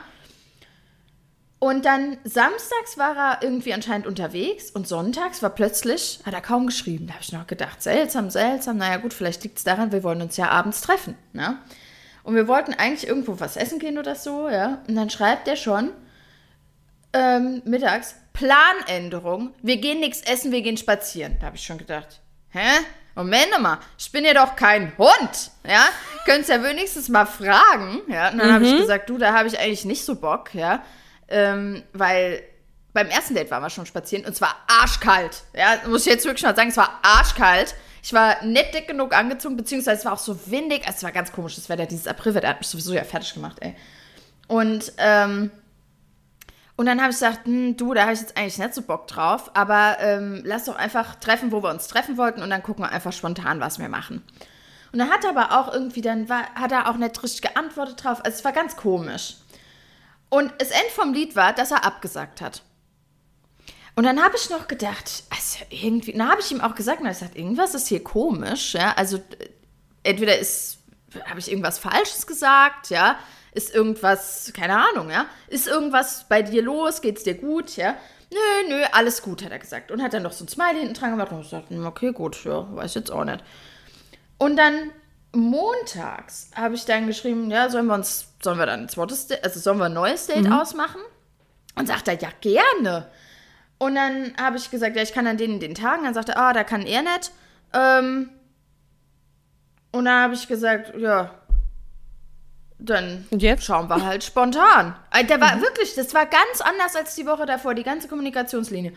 Und 1.58 1.84
dann 1.84 2.16
samstags 2.24 2.98
war 2.98 3.16
er 3.16 3.42
irgendwie 3.42 3.72
anscheinend 3.72 4.08
unterwegs 4.08 4.70
und 4.72 4.88
sonntags 4.88 5.44
war 5.44 5.50
plötzlich, 5.50 6.18
hat 6.26 6.34
er 6.34 6.40
kaum 6.40 6.66
geschrieben. 6.66 7.06
Da 7.06 7.12
habe 7.12 7.22
ich 7.22 7.32
noch 7.32 7.46
gedacht, 7.46 7.80
seltsam, 7.82 8.30
seltsam. 8.30 8.78
Naja 8.78 8.96
gut, 8.96 9.14
vielleicht 9.14 9.44
liegt 9.44 9.58
es 9.58 9.64
daran, 9.64 9.92
wir 9.92 10.02
wollen 10.02 10.22
uns 10.22 10.36
ja 10.36 10.48
abends 10.48 10.80
treffen. 10.80 11.16
Ne? 11.32 11.58
Und 12.22 12.34
wir 12.34 12.48
wollten 12.48 12.74
eigentlich 12.74 13.06
irgendwo 13.08 13.40
was 13.40 13.56
essen 13.56 13.78
gehen 13.78 13.98
oder 13.98 14.14
so, 14.14 14.48
ja. 14.48 14.82
Und 14.88 14.94
dann 14.94 15.10
schreibt 15.10 15.48
er 15.48 15.56
schon 15.56 15.90
ähm, 17.12 17.62
mittags, 17.64 18.14
Planänderung, 18.32 19.54
wir 19.62 19.76
gehen 19.76 20.00
nichts 20.00 20.22
essen, 20.22 20.52
wir 20.52 20.62
gehen 20.62 20.76
spazieren. 20.76 21.36
Da 21.40 21.46
habe 21.46 21.56
ich 21.56 21.64
schon 21.64 21.78
gedacht, 21.78 22.20
hä? 22.50 22.66
Moment 23.14 23.60
mal, 23.60 23.78
ich 23.98 24.10
bin 24.10 24.24
ja 24.24 24.32
doch 24.32 24.56
kein 24.56 24.96
Hund, 24.96 25.50
ja? 25.66 25.84
Könnt's 26.24 26.48
ja 26.48 26.62
wenigstens 26.62 27.08
mal 27.08 27.26
fragen, 27.26 28.00
ja? 28.08 28.30
Und 28.30 28.38
dann 28.38 28.52
habe 28.52 28.64
ich 28.64 28.76
gesagt, 28.76 29.10
du, 29.10 29.18
da 29.18 29.34
habe 29.34 29.48
ich 29.48 29.58
eigentlich 29.58 29.84
nicht 29.84 30.04
so 30.04 30.14
Bock, 30.14 30.54
ja? 30.54 30.82
Ähm, 31.28 31.82
weil 31.92 32.42
beim 32.94 33.08
ersten 33.08 33.34
Date 33.34 33.50
waren 33.50 33.62
wir 33.62 33.70
schon 33.70 33.86
spazieren 33.86 34.24
und 34.24 34.32
es 34.32 34.40
war 34.40 34.56
arschkalt. 34.66 35.42
Ja, 35.54 35.78
muss 35.88 36.06
ich 36.06 36.12
jetzt 36.12 36.24
wirklich 36.24 36.42
mal 36.42 36.56
sagen, 36.56 36.70
es 36.70 36.76
war 36.76 37.00
arschkalt. 37.02 37.74
Ich 38.02 38.12
war 38.12 38.44
nicht 38.44 38.74
dick 38.74 38.88
genug 38.88 39.14
angezogen, 39.16 39.56
beziehungsweise 39.56 40.00
es 40.00 40.04
war 40.04 40.14
auch 40.14 40.18
so 40.18 40.36
windig. 40.50 40.82
Es 40.86 41.02
war 41.04 41.12
ganz 41.12 41.30
komisch, 41.30 41.54
das 41.54 41.68
Wetter, 41.68 41.86
dieses 41.86 42.08
Aprilwetter 42.08 42.48
hat 42.48 42.58
mich 42.58 42.66
sowieso 42.66 42.92
ja 42.92 43.04
fertig 43.04 43.32
gemacht, 43.32 43.58
ey. 43.60 43.76
Und, 44.48 44.92
ähm, 44.98 45.52
und 46.76 46.86
dann 46.86 47.00
habe 47.00 47.10
ich 47.10 47.16
gesagt, 47.16 47.46
hm, 47.46 47.76
du, 47.76 47.94
da 47.94 48.02
habe 48.02 48.12
ich 48.12 48.20
jetzt 48.20 48.36
eigentlich 48.36 48.58
nicht 48.58 48.74
so 48.74 48.82
Bock 48.82 49.06
drauf, 49.06 49.52
aber 49.54 49.98
ähm, 50.00 50.42
lass 50.44 50.64
doch 50.64 50.74
einfach 50.74 51.14
treffen, 51.14 51.52
wo 51.52 51.62
wir 51.62 51.70
uns 51.70 51.86
treffen 51.86 52.16
wollten 52.16 52.42
und 52.42 52.50
dann 52.50 52.62
gucken 52.62 52.84
wir 52.84 52.90
einfach 52.90 53.12
spontan, 53.12 53.60
was 53.60 53.78
wir 53.78 53.88
machen. 53.88 54.24
Und 54.92 54.98
dann 54.98 55.08
hat 55.08 55.24
er 55.24 55.30
aber 55.30 55.58
auch 55.58 55.72
irgendwie, 55.72 56.02
dann 56.02 56.28
war, 56.28 56.54
hat 56.54 56.72
er 56.72 56.90
auch 56.90 56.96
nicht 56.96 57.22
richtig 57.22 57.42
geantwortet 57.42 58.02
drauf. 58.02 58.18
Also 58.24 58.36
es 58.36 58.44
war 58.44 58.52
ganz 58.52 58.76
komisch. 58.76 59.36
Und 60.28 60.52
das 60.58 60.70
End 60.70 60.90
vom 60.94 61.12
Lied 61.14 61.36
war, 61.36 61.52
dass 61.52 61.70
er 61.70 61.84
abgesagt 61.84 62.40
hat. 62.40 62.62
Und 63.94 64.04
dann 64.04 64.22
habe 64.22 64.36
ich 64.36 64.48
noch 64.48 64.68
gedacht, 64.68 65.24
also 65.28 65.64
irgendwie, 65.70 66.12
dann 66.12 66.28
habe 66.28 66.40
ich 66.40 66.50
ihm 66.50 66.60
auch 66.60 66.74
gesagt, 66.74 67.00
er 67.00 67.08
hat 67.08 67.14
gesagt, 67.14 67.36
irgendwas 67.36 67.74
ist 67.74 67.88
hier 67.88 68.02
komisch, 68.02 68.74
ja. 68.74 68.94
Also 68.96 69.18
äh, 69.18 69.48
entweder 70.02 70.38
ist, 70.38 70.78
habe 71.26 71.40
ich 71.40 71.50
irgendwas 71.50 71.78
Falsches 71.78 72.26
gesagt, 72.26 72.88
ja, 72.88 73.18
ist 73.52 73.74
irgendwas, 73.74 74.50
keine 74.54 74.78
Ahnung, 74.78 75.10
ja, 75.10 75.26
ist 75.48 75.66
irgendwas 75.66 76.26
bei 76.28 76.42
dir 76.42 76.62
los, 76.62 77.02
geht's 77.02 77.22
dir 77.22 77.34
gut, 77.34 77.76
ja. 77.76 77.94
Nö, 78.32 78.68
nö, 78.68 78.82
alles 78.92 79.20
gut, 79.20 79.44
hat 79.44 79.52
er 79.52 79.58
gesagt. 79.58 79.90
Und 79.90 80.02
hat 80.02 80.14
dann 80.14 80.22
noch 80.22 80.32
so 80.32 80.44
ein 80.44 80.48
Smiley 80.48 80.80
hinten 80.80 80.94
dran 80.94 81.10
gemacht 81.10 81.32
und 81.32 81.40
ich 81.40 81.50
gesagt, 81.50 81.68
hm, 81.68 81.84
okay, 81.84 82.12
gut, 82.12 82.42
ja, 82.44 82.66
weiß 82.74 82.94
jetzt 82.94 83.10
auch 83.10 83.24
nicht. 83.24 83.44
Und 84.38 84.56
dann 84.56 84.90
montags 85.32 86.50
habe 86.54 86.74
ich 86.74 86.86
dann 86.86 87.06
geschrieben, 87.06 87.50
ja, 87.50 87.68
sollen 87.68 87.86
wir 87.86 87.94
uns, 87.94 88.28
sollen 88.42 88.58
wir 88.58 88.66
dann 88.66 88.80
ein 88.80 88.88
zweites 88.88 89.28
also 89.42 89.60
sollen 89.60 89.78
wir 89.78 89.86
ein 89.86 89.92
neues 89.92 90.26
Date 90.26 90.50
ausmachen? 90.50 91.00
Und 91.74 91.86
sagt 91.86 92.08
er, 92.08 92.18
ja, 92.18 92.28
gerne. 92.40 93.10
Und 93.82 93.96
dann 93.96 94.32
habe 94.40 94.58
ich 94.58 94.70
gesagt, 94.70 94.94
ja, 94.94 95.02
ich 95.02 95.12
kann 95.12 95.26
an 95.26 95.36
den, 95.36 95.58
den 95.58 95.74
Tagen. 95.74 96.04
Dann 96.04 96.14
sagte 96.14 96.32
er, 96.32 96.38
ah, 96.38 96.52
da 96.52 96.62
kann 96.62 96.82
er 96.86 97.02
nicht. 97.02 97.32
Ähm, 97.72 98.30
und 99.90 100.04
dann 100.04 100.22
habe 100.22 100.34
ich 100.34 100.46
gesagt, 100.46 100.92
ja, 100.96 101.34
dann 102.78 103.26
Und 103.30 103.42
jetzt? 103.42 103.64
schauen 103.64 103.88
wir 103.88 104.04
halt 104.04 104.22
spontan. 104.22 104.94
Äh, 105.12 105.24
Der 105.24 105.40
war 105.40 105.60
wirklich, 105.60 105.96
das 105.96 106.14
war 106.14 106.26
ganz 106.26 106.60
anders 106.60 106.94
als 106.94 107.16
die 107.16 107.26
Woche 107.26 107.44
davor, 107.44 107.74
die 107.74 107.82
ganze 107.82 108.06
Kommunikationslinie. 108.06 108.92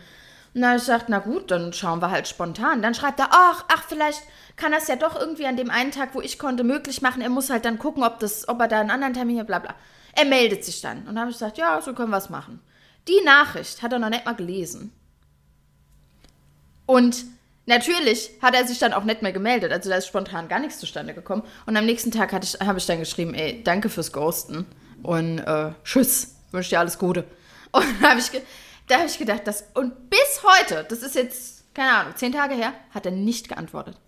Und 0.54 0.60
dann 0.60 0.66
habe 0.70 0.76
ich 0.76 0.82
gesagt, 0.84 1.06
na 1.08 1.18
gut, 1.18 1.50
dann 1.50 1.72
schauen 1.72 2.00
wir 2.00 2.12
halt 2.12 2.28
spontan. 2.28 2.80
Dann 2.80 2.94
schreibt 2.94 3.18
er, 3.18 3.30
ach, 3.32 3.64
ach, 3.66 3.82
vielleicht 3.88 4.22
kann 4.54 4.72
es 4.72 4.86
ja 4.86 4.94
doch 4.94 5.18
irgendwie 5.18 5.46
an 5.46 5.56
dem 5.56 5.70
einen 5.70 5.90
Tag, 5.90 6.10
wo 6.12 6.20
ich 6.20 6.38
konnte, 6.38 6.62
möglich 6.62 7.02
machen. 7.02 7.22
Er 7.22 7.28
muss 7.28 7.50
halt 7.50 7.64
dann 7.64 7.80
gucken, 7.80 8.04
ob, 8.04 8.20
das, 8.20 8.46
ob 8.48 8.60
er 8.60 8.68
da 8.68 8.78
einen 8.80 8.92
anderen 8.92 9.14
Termin 9.14 9.40
hat, 9.40 9.48
bla 9.48 9.58
bla. 9.58 9.74
Er 10.12 10.26
meldet 10.26 10.64
sich 10.64 10.80
dann. 10.80 10.98
Und 10.98 11.06
dann 11.06 11.20
habe 11.20 11.30
ich 11.30 11.36
gesagt, 11.36 11.58
ja, 11.58 11.80
so 11.82 11.92
können 11.92 12.10
wir 12.10 12.18
es 12.18 12.30
machen. 12.30 12.60
Die 13.08 13.20
Nachricht 13.24 13.82
hat 13.82 13.92
er 13.92 13.98
noch 13.98 14.10
nicht 14.10 14.24
mal 14.24 14.34
gelesen. 14.34 14.92
Und 16.86 17.24
natürlich 17.66 18.30
hat 18.40 18.54
er 18.54 18.66
sich 18.66 18.78
dann 18.78 18.92
auch 18.92 19.04
nicht 19.04 19.22
mehr 19.22 19.32
gemeldet. 19.32 19.72
Also 19.72 19.90
da 19.90 19.96
ist 19.96 20.06
spontan 20.06 20.48
gar 20.48 20.58
nichts 20.58 20.78
zustande 20.78 21.14
gekommen. 21.14 21.42
Und 21.66 21.76
am 21.76 21.84
nächsten 21.84 22.10
Tag 22.10 22.32
habe 22.32 22.44
ich 22.78 22.86
dann 22.86 22.98
geschrieben, 22.98 23.34
ey, 23.34 23.62
danke 23.62 23.88
fürs 23.88 24.12
Ghosten. 24.12 24.66
Und 25.02 25.38
äh, 25.38 25.72
tschüss, 25.84 26.36
wünsche 26.52 26.70
dir 26.70 26.80
alles 26.80 26.98
Gute. 26.98 27.24
Und 27.72 27.84
da 28.00 28.10
habe 28.10 28.20
ich, 28.20 28.30
da 28.86 28.98
hab 29.00 29.06
ich 29.06 29.18
gedacht, 29.18 29.42
das, 29.44 29.64
und 29.74 30.08
bis 30.08 30.42
heute, 30.42 30.86
das 30.88 31.00
ist 31.00 31.14
jetzt, 31.14 31.74
keine 31.74 31.92
Ahnung, 31.92 32.12
zehn 32.16 32.32
Tage 32.32 32.54
her, 32.54 32.72
hat 32.94 33.04
er 33.04 33.12
nicht 33.12 33.48
geantwortet. 33.48 33.98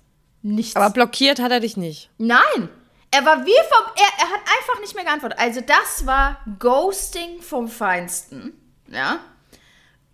Nichts. 0.43 0.77
Aber 0.77 0.91
blockiert 0.91 1.41
hat 1.41 1.51
er 1.51 1.61
dich 1.61 1.77
nicht. 1.77 2.09
Nein! 2.17 2.71
Er 3.11 3.25
war 3.25 3.45
wie 3.45 3.51
vom. 3.51 3.93
Er, 3.97 4.25
er 4.25 4.33
hat 4.33 4.41
einfach 4.41 4.81
nicht 4.81 4.95
mehr 4.95 5.05
geantwortet. 5.05 5.39
Also, 5.39 5.61
das 5.61 6.07
war 6.07 6.39
Ghosting 6.59 7.41
vom 7.43 7.69
Feinsten. 7.69 8.53
Ja? 8.91 9.21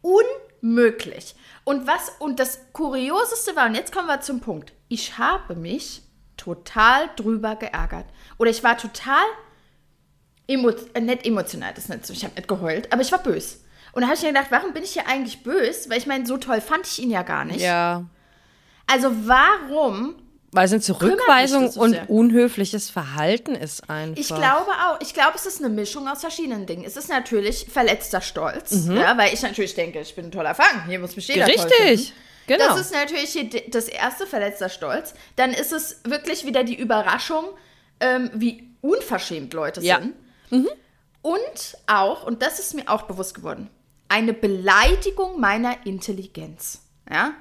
Unmöglich. 0.02 1.34
Und 1.64 1.86
was. 1.86 2.12
Und 2.18 2.38
das 2.40 2.60
Kurioseste 2.72 3.56
war, 3.56 3.66
und 3.66 3.74
jetzt 3.74 3.92
kommen 3.92 4.08
wir 4.08 4.20
zum 4.20 4.40
Punkt. 4.40 4.72
Ich 4.88 5.18
habe 5.18 5.54
mich 5.54 6.02
total 6.36 7.08
drüber 7.16 7.56
geärgert. 7.56 8.06
Oder 8.38 8.50
ich 8.50 8.62
war 8.62 8.76
total. 8.76 9.24
Emo 10.46 10.70
äh, 10.92 11.00
nicht 11.00 11.24
emotional, 11.24 11.72
das 11.72 11.84
ist 11.84 11.90
nicht 11.90 12.06
so. 12.06 12.12
Ich 12.12 12.22
habe 12.22 12.34
nicht 12.34 12.48
geheult, 12.48 12.92
aber 12.92 13.00
ich 13.00 13.10
war 13.12 13.22
böse. 13.22 13.56
Und 13.92 14.02
da 14.02 14.08
habe 14.08 14.16
ich 14.16 14.22
mir 14.22 14.28
gedacht, 14.28 14.50
warum 14.50 14.74
bin 14.74 14.82
ich 14.82 14.92
hier 14.92 15.08
eigentlich 15.08 15.42
böse? 15.42 15.88
Weil 15.88 15.98
ich 15.98 16.06
meine, 16.06 16.26
so 16.26 16.36
toll 16.36 16.60
fand 16.60 16.86
ich 16.86 17.00
ihn 17.00 17.10
ja 17.10 17.22
gar 17.22 17.44
nicht. 17.44 17.60
Ja. 17.60 18.04
Also 18.86 19.10
warum 19.26 20.16
Weil 20.54 20.66
es 20.66 20.72
eine 20.72 20.80
Zurückweisung 20.80 21.68
und 21.70 21.90
sehr. 21.90 22.08
unhöfliches 22.08 22.90
Verhalten 22.90 23.54
ist 23.54 23.88
einfach. 23.90 24.20
Ich 24.20 24.28
glaube 24.28 24.70
auch. 24.86 25.00
Ich 25.00 25.12
glaube, 25.14 25.32
es 25.34 25.46
ist 25.46 25.58
eine 25.60 25.68
Mischung 25.68 26.06
aus 26.08 26.20
verschiedenen 26.20 26.66
Dingen. 26.66 26.84
Es 26.84 26.96
ist 26.96 27.08
natürlich 27.08 27.66
verletzter 27.70 28.20
Stolz, 28.20 28.72
Mhm. 28.72 28.96
ja, 28.96 29.16
weil 29.18 29.34
ich 29.34 29.42
natürlich 29.42 29.74
denke, 29.74 30.00
ich 30.00 30.14
bin 30.14 30.26
ein 30.26 30.30
toller 30.30 30.54
Fang. 30.54 30.86
Hier 30.86 30.98
muss 30.98 31.16
mich 31.16 31.26
jeder. 31.28 31.46
Richtig. 31.46 32.12
Genau. 32.46 32.68
Das 32.68 32.78
ist 32.80 32.92
natürlich 32.92 33.36
das 33.70 33.88
erste 33.88 34.26
verletzter 34.26 34.68
Stolz. 34.68 35.14
Dann 35.36 35.52
ist 35.52 35.72
es 35.72 36.00
wirklich 36.04 36.44
wieder 36.44 36.62
die 36.62 36.78
Überraschung, 36.78 37.44
ähm, 38.00 38.30
wie 38.34 38.68
unverschämt 38.82 39.54
Leute 39.54 39.80
Ja. 39.80 40.00
sind. 40.50 40.68
Und 41.22 41.76
auch, 41.86 42.26
und 42.26 42.42
das 42.42 42.58
ist 42.58 42.74
mir 42.74 42.84
auch 42.88 43.02
bewusst 43.02 43.34
geworden, 43.34 43.70
eine 44.08 44.34
Beleidigung 44.34 45.40
meiner 45.40 45.86
Intelligenz. 45.86 46.80
Ja? 47.10 47.32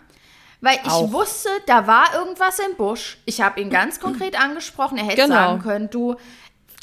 Weil 0.64 0.80
ich 0.82 0.90
Auch. 0.90 1.12
wusste, 1.12 1.50
da 1.66 1.88
war 1.88 2.16
irgendwas 2.16 2.58
im 2.60 2.78
Busch. 2.78 3.18
Ich 3.26 3.42
habe 3.42 3.60
ihn 3.60 3.70
ganz 3.70 4.00
konkret 4.00 4.40
angesprochen. 4.42 4.98
Er 4.98 5.04
hätte 5.04 5.24
Genau. 5.24 5.36
sagen 5.36 5.62
können, 5.62 5.90
du. 5.90 6.16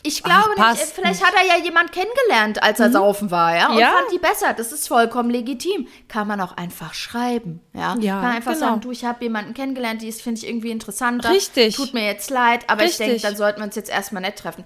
Ich 0.02 0.22
glaube 0.22 0.48
nicht, 0.50 0.56
passt 0.58 0.92
vielleicht 0.94 1.22
hat 1.24 1.32
er 1.34 1.46
ja 1.46 1.62
jemand 1.62 1.90
kennengelernt, 1.92 2.62
als 2.62 2.78
er 2.80 2.90
saufen 2.90 3.30
war, 3.30 3.54
ja, 3.54 3.68
und 3.70 3.78
Ja. 3.78 3.88
fand 3.88 4.10
die 4.12 4.18
besser. 4.18 4.52
Das 4.54 4.72
ist 4.72 4.88
vollkommen 4.88 5.28
legitim. 5.30 5.88
Kann 6.08 6.26
man 6.26 6.40
auch 6.42 6.56
einfach 6.56 6.92
schreiben, 6.94 7.60
ja. 7.74 7.96
Ja, 8.00 8.14
Kann 8.14 8.22
man 8.22 8.32
einfach 8.36 8.52
genau. 8.54 8.66
sagen, 8.66 8.80
du, 8.82 8.90
ich 8.92 9.04
habe 9.04 9.22
jemanden 9.24 9.52
kennengelernt, 9.54 10.00
die 10.02 10.08
ist, 10.08 10.22
finde 10.22 10.40
ich, 10.40 10.48
irgendwie 10.48 10.70
interessanter. 10.70 11.30
Richtig. 11.30 11.76
Tut 11.76 11.92
mir 11.94 12.04
jetzt 12.06 12.30
leid, 12.30 12.64
aber 12.68 12.82
ich 12.84 12.90
Richtig. 12.90 13.06
denke, 13.06 13.22
dann 13.22 13.36
sollten 13.36 13.60
wir 13.60 13.64
uns 13.64 13.76
jetzt 13.76 13.90
erstmal 13.90 14.22
nett 14.22 14.38
treffen. 14.38 14.64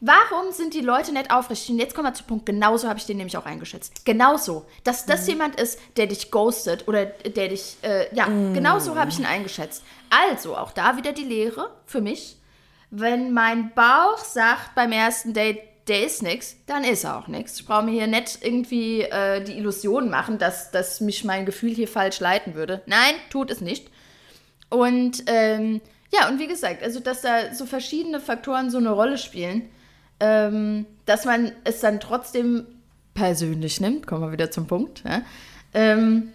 Warum 0.00 0.52
sind 0.52 0.74
die 0.74 0.80
Leute 0.80 1.12
nicht 1.12 1.32
aufrichtig? 1.32 1.70
Und 1.70 1.78
jetzt 1.80 1.94
kommen 1.94 2.06
wir 2.06 2.14
zum 2.14 2.26
Punkt, 2.26 2.46
genauso 2.46 2.88
habe 2.88 2.98
ich 3.00 3.06
den 3.06 3.16
nämlich 3.16 3.36
auch 3.36 3.46
eingeschätzt. 3.46 4.04
Genauso. 4.04 4.64
Dass 4.84 5.06
das 5.06 5.22
Mhm. 5.22 5.28
jemand 5.30 5.60
ist, 5.60 5.80
der 5.96 6.06
dich 6.06 6.30
ghostet 6.30 6.86
oder 6.86 7.06
der 7.06 7.48
dich, 7.48 7.76
äh, 7.82 8.14
ja, 8.14 8.26
Mhm. 8.26 8.54
genauso 8.54 8.94
habe 8.96 9.10
ich 9.10 9.18
ihn 9.18 9.26
eingeschätzt. 9.26 9.82
Also, 10.10 10.56
auch 10.56 10.70
da 10.72 10.96
wieder 10.96 11.12
die 11.12 11.24
Lehre 11.24 11.70
für 11.84 12.00
mich. 12.00 12.36
Wenn 12.90 13.32
mein 13.32 13.74
Bauch 13.74 14.18
sagt 14.18 14.74
beim 14.76 14.92
ersten 14.92 15.34
Date, 15.34 15.60
der 15.88 16.04
ist 16.04 16.22
nix, 16.22 16.56
dann 16.66 16.84
ist 16.84 17.04
er 17.04 17.18
auch 17.18 17.28
nix. 17.28 17.58
Ich 17.60 17.66
brauche 17.66 17.82
mir 17.82 17.90
hier 17.92 18.06
nicht 18.06 18.38
irgendwie 18.42 19.02
äh, 19.02 19.42
die 19.42 19.56
Illusion 19.58 20.10
machen, 20.10 20.38
dass, 20.38 20.70
dass 20.70 21.00
mich 21.00 21.24
mein 21.24 21.44
Gefühl 21.44 21.74
hier 21.74 21.88
falsch 21.88 22.20
leiten 22.20 22.54
würde. 22.54 22.82
Nein, 22.86 23.14
tut 23.30 23.50
es 23.50 23.60
nicht. 23.60 23.90
Und 24.68 25.24
ähm, 25.26 25.80
ja, 26.12 26.28
und 26.28 26.38
wie 26.38 26.46
gesagt, 26.46 26.82
also 26.82 27.00
dass 27.00 27.22
da 27.22 27.52
so 27.54 27.66
verschiedene 27.66 28.20
Faktoren 28.20 28.70
so 28.70 28.78
eine 28.78 28.90
Rolle 28.90 29.18
spielen, 29.18 29.68
ähm, 30.20 30.86
dass 31.06 31.24
man 31.24 31.52
es 31.64 31.80
dann 31.80 32.00
trotzdem 32.00 32.66
persönlich 33.14 33.80
nimmt, 33.80 34.06
kommen 34.06 34.22
wir 34.22 34.32
wieder 34.32 34.50
zum 34.50 34.66
Punkt. 34.66 35.02
Ja? 35.04 35.22
Ähm, 35.74 36.32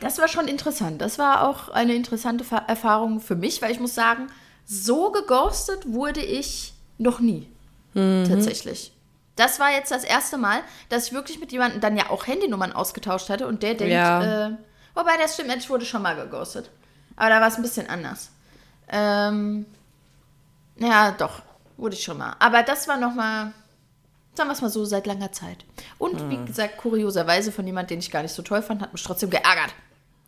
das 0.00 0.18
war 0.18 0.28
schon 0.28 0.48
interessant. 0.48 1.00
Das 1.00 1.18
war 1.18 1.48
auch 1.48 1.68
eine 1.70 1.94
interessante 1.94 2.44
Fa- 2.44 2.64
Erfahrung 2.66 3.20
für 3.20 3.36
mich, 3.36 3.60
weil 3.62 3.70
ich 3.72 3.80
muss 3.80 3.94
sagen, 3.94 4.26
so 4.66 5.10
geghostet 5.12 5.90
wurde 5.92 6.20
ich 6.22 6.74
noch 6.98 7.20
nie. 7.20 7.48
Tatsächlich. 7.94 8.92
Das 9.34 9.58
war 9.60 9.70
jetzt 9.72 9.90
das 9.90 10.04
erste 10.04 10.36
Mal, 10.36 10.60
dass 10.88 11.06
ich 11.08 11.12
wirklich 11.12 11.40
mit 11.40 11.52
jemandem 11.52 11.80
dann 11.80 11.96
ja 11.96 12.10
auch 12.10 12.26
Handynummern 12.26 12.72
ausgetauscht 12.72 13.28
hatte 13.30 13.46
und 13.46 13.62
der 13.62 13.74
denkt, 13.74 13.92
Ja. 13.92 14.48
äh, 14.48 14.56
wobei 14.94 15.16
das 15.16 15.34
stimmt, 15.34 15.54
ich 15.56 15.70
wurde 15.70 15.84
schon 15.86 16.02
mal 16.02 16.14
geghostet. 16.16 16.70
Aber 17.16 17.30
da 17.30 17.40
war 17.40 17.48
es 17.48 17.56
ein 17.56 17.62
bisschen 17.62 17.88
anders. 17.88 18.30
Ähm, 18.88 19.66
ja, 20.76 21.12
doch, 21.12 21.42
wurde 21.78 21.96
ich 21.96 22.02
schon 22.04 22.18
mal. 22.18 22.36
Aber 22.40 22.62
das 22.62 22.86
war 22.88 22.98
noch 22.98 23.14
mal, 23.14 23.52
sagen 24.34 24.50
wir 24.50 24.52
es 24.52 24.60
mal 24.60 24.68
so, 24.68 24.84
seit 24.84 25.06
langer 25.06 25.32
Zeit. 25.32 25.64
Und 25.96 26.20
Hm. 26.20 26.30
wie 26.30 26.44
gesagt, 26.44 26.76
kurioserweise 26.76 27.50
von 27.52 27.66
jemandem, 27.66 27.96
den 27.96 27.98
ich 28.00 28.10
gar 28.10 28.22
nicht 28.22 28.34
so 28.34 28.42
toll 28.42 28.60
fand, 28.60 28.82
hat 28.82 28.92
mich 28.92 29.02
trotzdem 29.02 29.30
geärgert. 29.30 29.74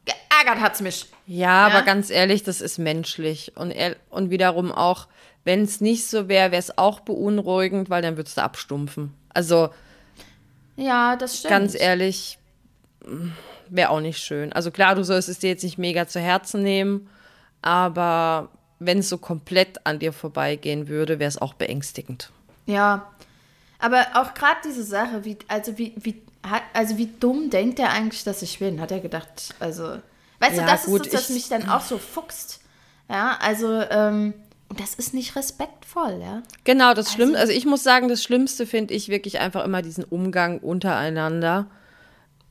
Geärgert 0.07 0.63
hat's 0.63 0.81
mich. 0.81 1.07
Ja, 1.27 1.69
Ja. 1.69 1.75
aber 1.75 1.83
ganz 1.85 2.09
ehrlich, 2.09 2.43
das 2.43 2.63
ist 2.63 2.79
menschlich. 2.79 3.53
Und, 3.57 3.71
er, 3.71 3.97
und 4.09 4.31
wiederum 4.31 4.73
auch, 4.73 5.09
wenn 5.45 5.63
es 5.63 5.81
nicht 5.83 6.07
so 6.07 6.29
wäre, 6.29 6.51
wäre 6.53 6.59
es 6.61 6.79
auch 6.79 7.01
beunruhigend, 7.01 7.91
weil 7.91 8.01
dann 8.03 8.17
würdest 8.17 8.37
du 8.39 8.43
abstumpfen. 8.43 9.13
Also 9.35 9.69
Ja, 10.77 11.17
das 11.17 11.39
stimmt. 11.39 11.51
ganz 11.51 11.75
ehrlich, 11.79 12.39
wäre 13.69 13.91
auch 13.91 14.01
nicht 14.01 14.19
schön. 14.19 14.53
Also 14.53 14.71
klar, 14.71 14.95
du 14.95 15.05
sollst 15.05 15.29
es 15.29 15.39
dir 15.39 15.51
jetzt 15.51 15.63
nicht 15.65 15.79
mega 15.79 16.07
zu 16.07 16.21
Herzen 16.21 16.63
nehmen, 16.63 17.09
aber 17.63 18.49
wenn 18.81 18.99
es 18.99 19.09
so 19.09 19.19
komplett 19.19 19.87
an 19.87 19.99
dir 20.01 20.13
vorbeigehen 20.13 20.89
würde, 20.89 21.19
wäre 21.19 21.29
es 21.29 21.41
auch 21.41 21.55
beängstigend. 21.55 22.31
Ja, 22.67 23.07
aber 23.79 24.07
auch 24.15 24.35
gerade 24.35 24.61
diese 24.65 24.83
Sache, 24.83 25.25
wie, 25.25 25.39
also 25.49 25.79
wie, 25.79 25.95
wie, 25.97 26.21
also 26.75 26.99
wie 26.99 27.07
dumm 27.21 27.51
denkt 27.51 27.79
er 27.79 27.91
eigentlich, 27.93 28.25
dass 28.25 28.43
ich 28.43 28.59
bin? 28.59 28.81
Hat 28.81 28.91
er 28.91 29.01
gedacht, 29.01 29.55
also, 29.61 29.85
weißt 30.41 30.57
Ja, 30.57 30.65
du, 30.65 30.71
das 30.73 30.85
gut, 30.87 31.07
ist 31.07 31.15
das, 31.15 31.23
was 31.23 31.31
ich- 31.31 31.35
mich 31.37 31.49
dann 31.49 31.69
auch 31.69 31.83
so 31.83 31.99
fuchst. 31.99 32.61
Ja, 33.09 33.39
also, 33.41 33.81
ähm, 33.91 34.35
und 34.69 34.79
das 34.81 34.95
ist 34.95 35.15
nicht 35.15 35.35
respektvoll, 35.35 36.21
ja. 36.23 36.43
Genau, 36.65 36.95
das 36.95 37.13
Schlimmste, 37.13 37.39
also 37.41 37.53
ich 37.53 37.67
muss 37.67 37.83
sagen, 37.83 38.09
das 38.09 38.23
Schlimmste 38.23 38.67
finde 38.67 38.95
ich 38.95 39.09
wirklich 39.09 39.41
einfach 39.41 39.65
immer 39.65 39.83
diesen 39.83 40.05
Umgang 40.05 40.59
untereinander, 40.61 41.67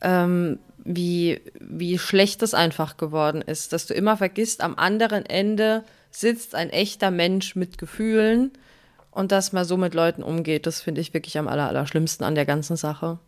ähm, 0.02 0.60
wie, 0.84 1.42
wie 1.60 1.98
schlecht 1.98 2.42
das 2.42 2.54
einfach 2.54 2.98
geworden 2.98 3.42
ist, 3.42 3.74
dass 3.74 3.86
du 3.86 3.94
immer 3.94 4.18
vergisst, 4.18 4.62
am 4.62 4.76
anderen 4.76 5.26
Ende 5.26 5.84
sitzt 6.12 6.56
ein 6.56 6.70
echter 6.70 7.12
Mensch 7.12 7.56
mit 7.56 7.78
Gefühlen 7.78 8.52
und 9.12 9.32
dass 9.32 9.54
man 9.54 9.66
so 9.66 9.78
mit 9.78 9.94
Leuten 9.94 10.24
umgeht, 10.24 10.66
das 10.66 10.82
finde 10.82 11.02
ich 11.02 11.14
wirklich 11.14 11.38
am 11.38 11.48
aller, 11.48 11.68
aller 11.68 11.86
schlimmsten 11.88 12.24
an 12.24 12.36
der 12.36 12.46
ganzen 12.46 12.76
Sache. 12.78 13.20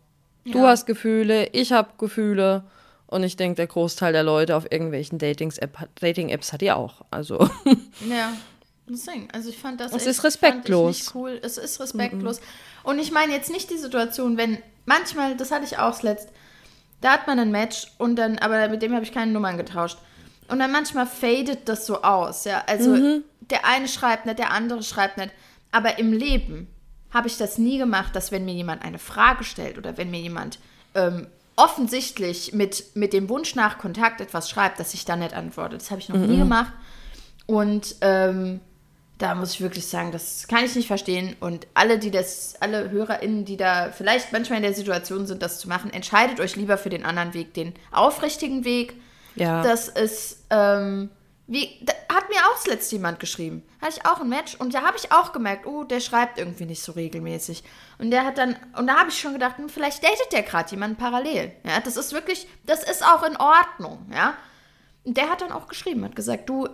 Du 0.44 0.60
hast 0.62 0.86
Gefühle, 0.86 1.48
ich 1.52 1.70
habe 1.72 1.90
Gefühle 1.98 2.64
und 3.06 3.22
ich 3.22 3.36
denke, 3.36 3.56
der 3.56 3.66
Großteil 3.68 4.12
der 4.12 4.22
Leute 4.24 4.56
auf 4.56 4.70
irgendwelchen 4.70 5.18
Dating-Apps 5.18 6.52
hat 6.52 6.60
die 6.60 6.72
auch. 6.72 7.02
Also 7.10 7.38
Ja, 8.10 8.32
deswegen. 8.88 9.28
Also 9.32 9.50
ich 9.50 9.58
fand 9.58 9.80
das 9.80 9.92
Es 9.92 9.98
echt- 9.98 10.06
ist 10.08 10.24
respektlos. 10.24 11.12
Cool. 11.14 11.38
Es 11.42 11.58
ist 11.58 11.78
respektlos. 11.80 12.40
Und 12.82 12.98
ich 12.98 13.12
meine 13.12 13.32
jetzt 13.32 13.50
nicht 13.52 13.70
die 13.70 13.78
Situation, 13.78 14.36
wenn 14.36 14.58
manchmal, 14.86 15.36
das 15.36 15.50
hatte 15.52 15.64
ich 15.64 15.78
auch 15.78 15.94
zuletzt, 15.96 16.28
da 17.00 17.12
hat 17.12 17.26
man 17.26 17.38
ein 17.38 17.50
Match 17.50 17.86
und 17.98 18.16
dann, 18.16 18.38
aber 18.38 18.68
mit 18.68 18.82
dem 18.82 18.94
habe 18.94 19.04
ich 19.04 19.12
keine 19.12 19.30
Nummern 19.32 19.56
getauscht. 19.56 19.98
Und 20.48 20.58
dann 20.58 20.72
manchmal 20.72 21.06
fadet 21.06 21.68
das 21.68 21.86
so 21.86 22.02
aus, 22.02 22.44
ja. 22.44 22.62
Also 22.66 23.20
der 23.50 23.66
eine 23.66 23.88
schreibt 23.88 24.26
nicht, 24.26 24.38
der 24.38 24.50
andere 24.50 24.82
schreibt 24.82 25.18
nicht. 25.18 25.30
Aber 25.70 25.98
im 25.98 26.12
Leben 26.12 26.68
habe 27.10 27.28
ich 27.28 27.36
das 27.38 27.58
nie 27.58 27.78
gemacht, 27.78 28.14
dass 28.16 28.32
wenn 28.32 28.44
mir 28.44 28.54
jemand 28.54 28.84
eine 28.84 28.98
Frage 28.98 29.44
stellt 29.44 29.78
oder 29.78 29.96
wenn 29.96 30.10
mir 30.10 30.20
jemand 30.20 30.58
ähm, 30.94 31.26
offensichtlich 31.56 32.52
mit, 32.52 32.84
mit 32.94 33.12
dem 33.12 33.28
Wunsch 33.28 33.54
nach 33.54 33.78
Kontakt 33.78 34.20
etwas 34.20 34.48
schreibt, 34.48 34.80
dass 34.80 34.94
ich 34.94 35.04
dann 35.04 35.20
nicht 35.20 35.34
antworte. 35.34 35.76
Das 35.76 35.90
habe 35.90 36.00
ich 36.00 36.08
noch 36.08 36.16
nie 36.16 36.38
gemacht. 36.38 36.72
Und 37.46 37.96
ähm, 38.00 38.60
da 39.18 39.34
muss 39.34 39.52
ich 39.52 39.60
wirklich 39.60 39.86
sagen, 39.86 40.10
das 40.10 40.48
kann 40.48 40.64
ich 40.64 40.74
nicht 40.74 40.86
verstehen. 40.86 41.36
Und 41.40 41.66
alle, 41.74 41.98
die 41.98 42.10
das, 42.10 42.54
alle 42.60 42.90
HörerInnen, 42.90 43.44
die 43.44 43.56
da 43.56 43.92
vielleicht 43.92 44.32
manchmal 44.32 44.56
in 44.56 44.64
der 44.64 44.74
Situation 44.74 45.26
sind, 45.26 45.42
das 45.42 45.58
zu 45.60 45.68
machen, 45.68 45.92
entscheidet 45.92 46.40
euch 46.40 46.56
lieber 46.56 46.78
für 46.78 46.90
den 46.90 47.04
anderen 47.04 47.34
Weg, 47.34 47.54
den 47.54 47.74
aufrichtigen 47.90 48.64
Weg. 48.64 48.94
Ja. 49.34 49.62
Das 49.62 49.88
ist, 49.88 50.44
ähm, 50.50 51.10
wie, 51.46 51.78
da 51.82 51.92
hat 52.14 52.28
mir 52.28 52.36
auch 52.36 52.60
zuletzt 52.62 52.90
jemand 52.92 53.20
geschrieben. 53.20 53.62
Hatte 53.80 53.98
ich 53.98 54.06
auch 54.06 54.20
ein 54.20 54.28
Match 54.28 54.54
und 54.56 54.74
da 54.74 54.82
habe 54.82 54.96
ich 54.96 55.12
auch 55.12 55.32
gemerkt, 55.32 55.66
oh, 55.66 55.84
der 55.84 56.00
schreibt 56.00 56.38
irgendwie 56.38 56.66
nicht 56.66 56.82
so 56.82 56.92
regelmäßig. 56.92 57.64
Und 57.98 58.10
der 58.10 58.24
hat 58.24 58.38
dann, 58.38 58.56
und 58.78 58.86
da 58.86 58.98
habe 58.98 59.10
ich 59.10 59.18
schon 59.18 59.32
gedacht, 59.32 59.58
hm, 59.58 59.68
vielleicht 59.68 60.02
datet 60.02 60.32
der 60.32 60.42
gerade 60.42 60.70
jemanden 60.70 60.96
parallel. 60.96 61.52
Ja, 61.64 61.80
das 61.80 61.96
ist 61.96 62.12
wirklich, 62.12 62.46
das 62.64 62.82
ist 62.84 63.04
auch 63.04 63.22
in 63.22 63.36
Ordnung, 63.36 64.06
ja. 64.12 64.34
Und 65.04 65.16
der 65.16 65.28
hat 65.30 65.40
dann 65.40 65.52
auch 65.52 65.66
geschrieben, 65.66 66.04
hat 66.04 66.14
gesagt, 66.14 66.48
du, 66.48 66.68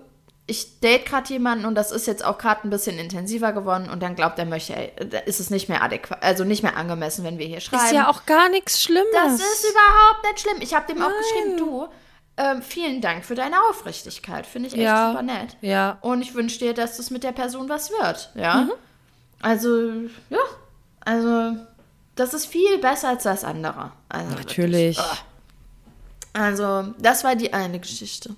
ich 0.46 0.80
date 0.80 1.04
gerade 1.04 1.28
jemanden 1.28 1.66
und 1.66 1.74
das 1.74 1.92
ist 1.92 2.06
jetzt 2.06 2.24
auch 2.24 2.38
gerade 2.38 2.66
ein 2.66 2.70
bisschen 2.70 2.98
intensiver 2.98 3.52
geworden 3.52 3.88
und 3.90 4.02
dann 4.02 4.16
glaubt 4.16 4.38
er 4.38 4.46
möchte, 4.46 4.74
ey, 4.74 4.92
ist 5.26 5.40
es 5.40 5.50
nicht 5.50 5.68
mehr 5.68 5.82
adäquat, 5.82 6.22
also 6.22 6.44
nicht 6.44 6.62
mehr 6.62 6.76
angemessen, 6.76 7.22
wenn 7.24 7.38
wir 7.38 7.46
hier 7.46 7.60
schreiben. 7.60 7.84
ist 7.84 7.92
ja 7.92 8.08
auch 8.08 8.24
gar 8.24 8.48
nichts 8.48 8.82
Schlimmes. 8.82 9.12
Das 9.12 9.34
ist 9.34 9.66
überhaupt 9.70 10.24
nicht 10.24 10.40
schlimm. 10.40 10.56
Ich 10.60 10.74
habe 10.74 10.86
dem 10.86 11.02
auch 11.02 11.10
geschrieben, 11.10 11.58
du, 11.58 11.88
ähm, 12.38 12.62
vielen 12.62 13.01
Dank 13.01 13.24
für 13.24 13.35
deine 13.35 13.57
Aufrichtigkeit. 13.70 14.46
Finde 14.46 14.68
ich 14.68 14.74
echt 14.74 14.83
Ja. 14.83 15.11
super 15.11 15.22
nett. 15.22 15.57
Ja. 15.61 15.98
Und 16.01 16.22
ich 16.22 16.35
wünsche 16.35 16.59
dir, 16.59 16.72
dass 16.74 16.96
das 16.96 17.11
mit 17.11 17.22
der 17.24 17.33
Person 17.33 17.68
was 17.68 17.90
wird. 17.90 18.31
Ja. 18.35 18.68
Also, 19.42 19.92
ja. 20.31 20.38
Also, 21.01 21.57
das 22.14 22.35
ist 22.35 22.46
viel 22.46 22.79
besser 22.79 23.09
als 23.11 23.24
das 23.24 23.44
andere. 23.44 23.92
Also, 24.09 24.31
Natürlich. 24.37 24.96
Wirklich. 24.96 24.98
Ah. 24.98 25.16
Also, 26.44 26.94
das 26.98 27.24
war 27.24 27.37
die 27.37 27.53
eine 27.53 27.79
Geschichte. 27.81 28.35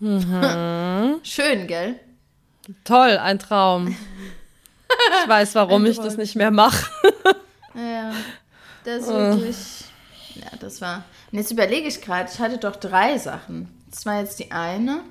Schön, 0.00 1.66
gell? 1.66 1.98
Toll, 2.84 3.18
ein 3.18 3.38
Traum. 3.38 3.88
Ich 5.22 5.28
weiß, 5.28 5.54
warum 5.54 5.86
ich 5.86 5.98
das 5.98 6.16
nicht 6.16 6.36
mehr 6.36 6.50
mache. 6.50 6.90
Ja, 7.74 8.12
das 8.84 9.02
ist 9.02 9.08
wirklich. 9.08 9.56
Ja, 10.34 10.56
das 10.58 10.80
war. 10.80 11.04
Und 11.32 11.38
jetzt 11.38 11.50
überlege 11.50 11.86
ich 11.86 12.00
gerade, 12.00 12.30
ich 12.32 12.38
hatte 12.38 12.58
doch 12.58 12.76
drei 12.76 13.18
Sachen. 13.18 13.68
Das 13.90 14.06
war 14.06 14.20
jetzt 14.20 14.38
die 14.38 14.50
eine. 14.50 15.02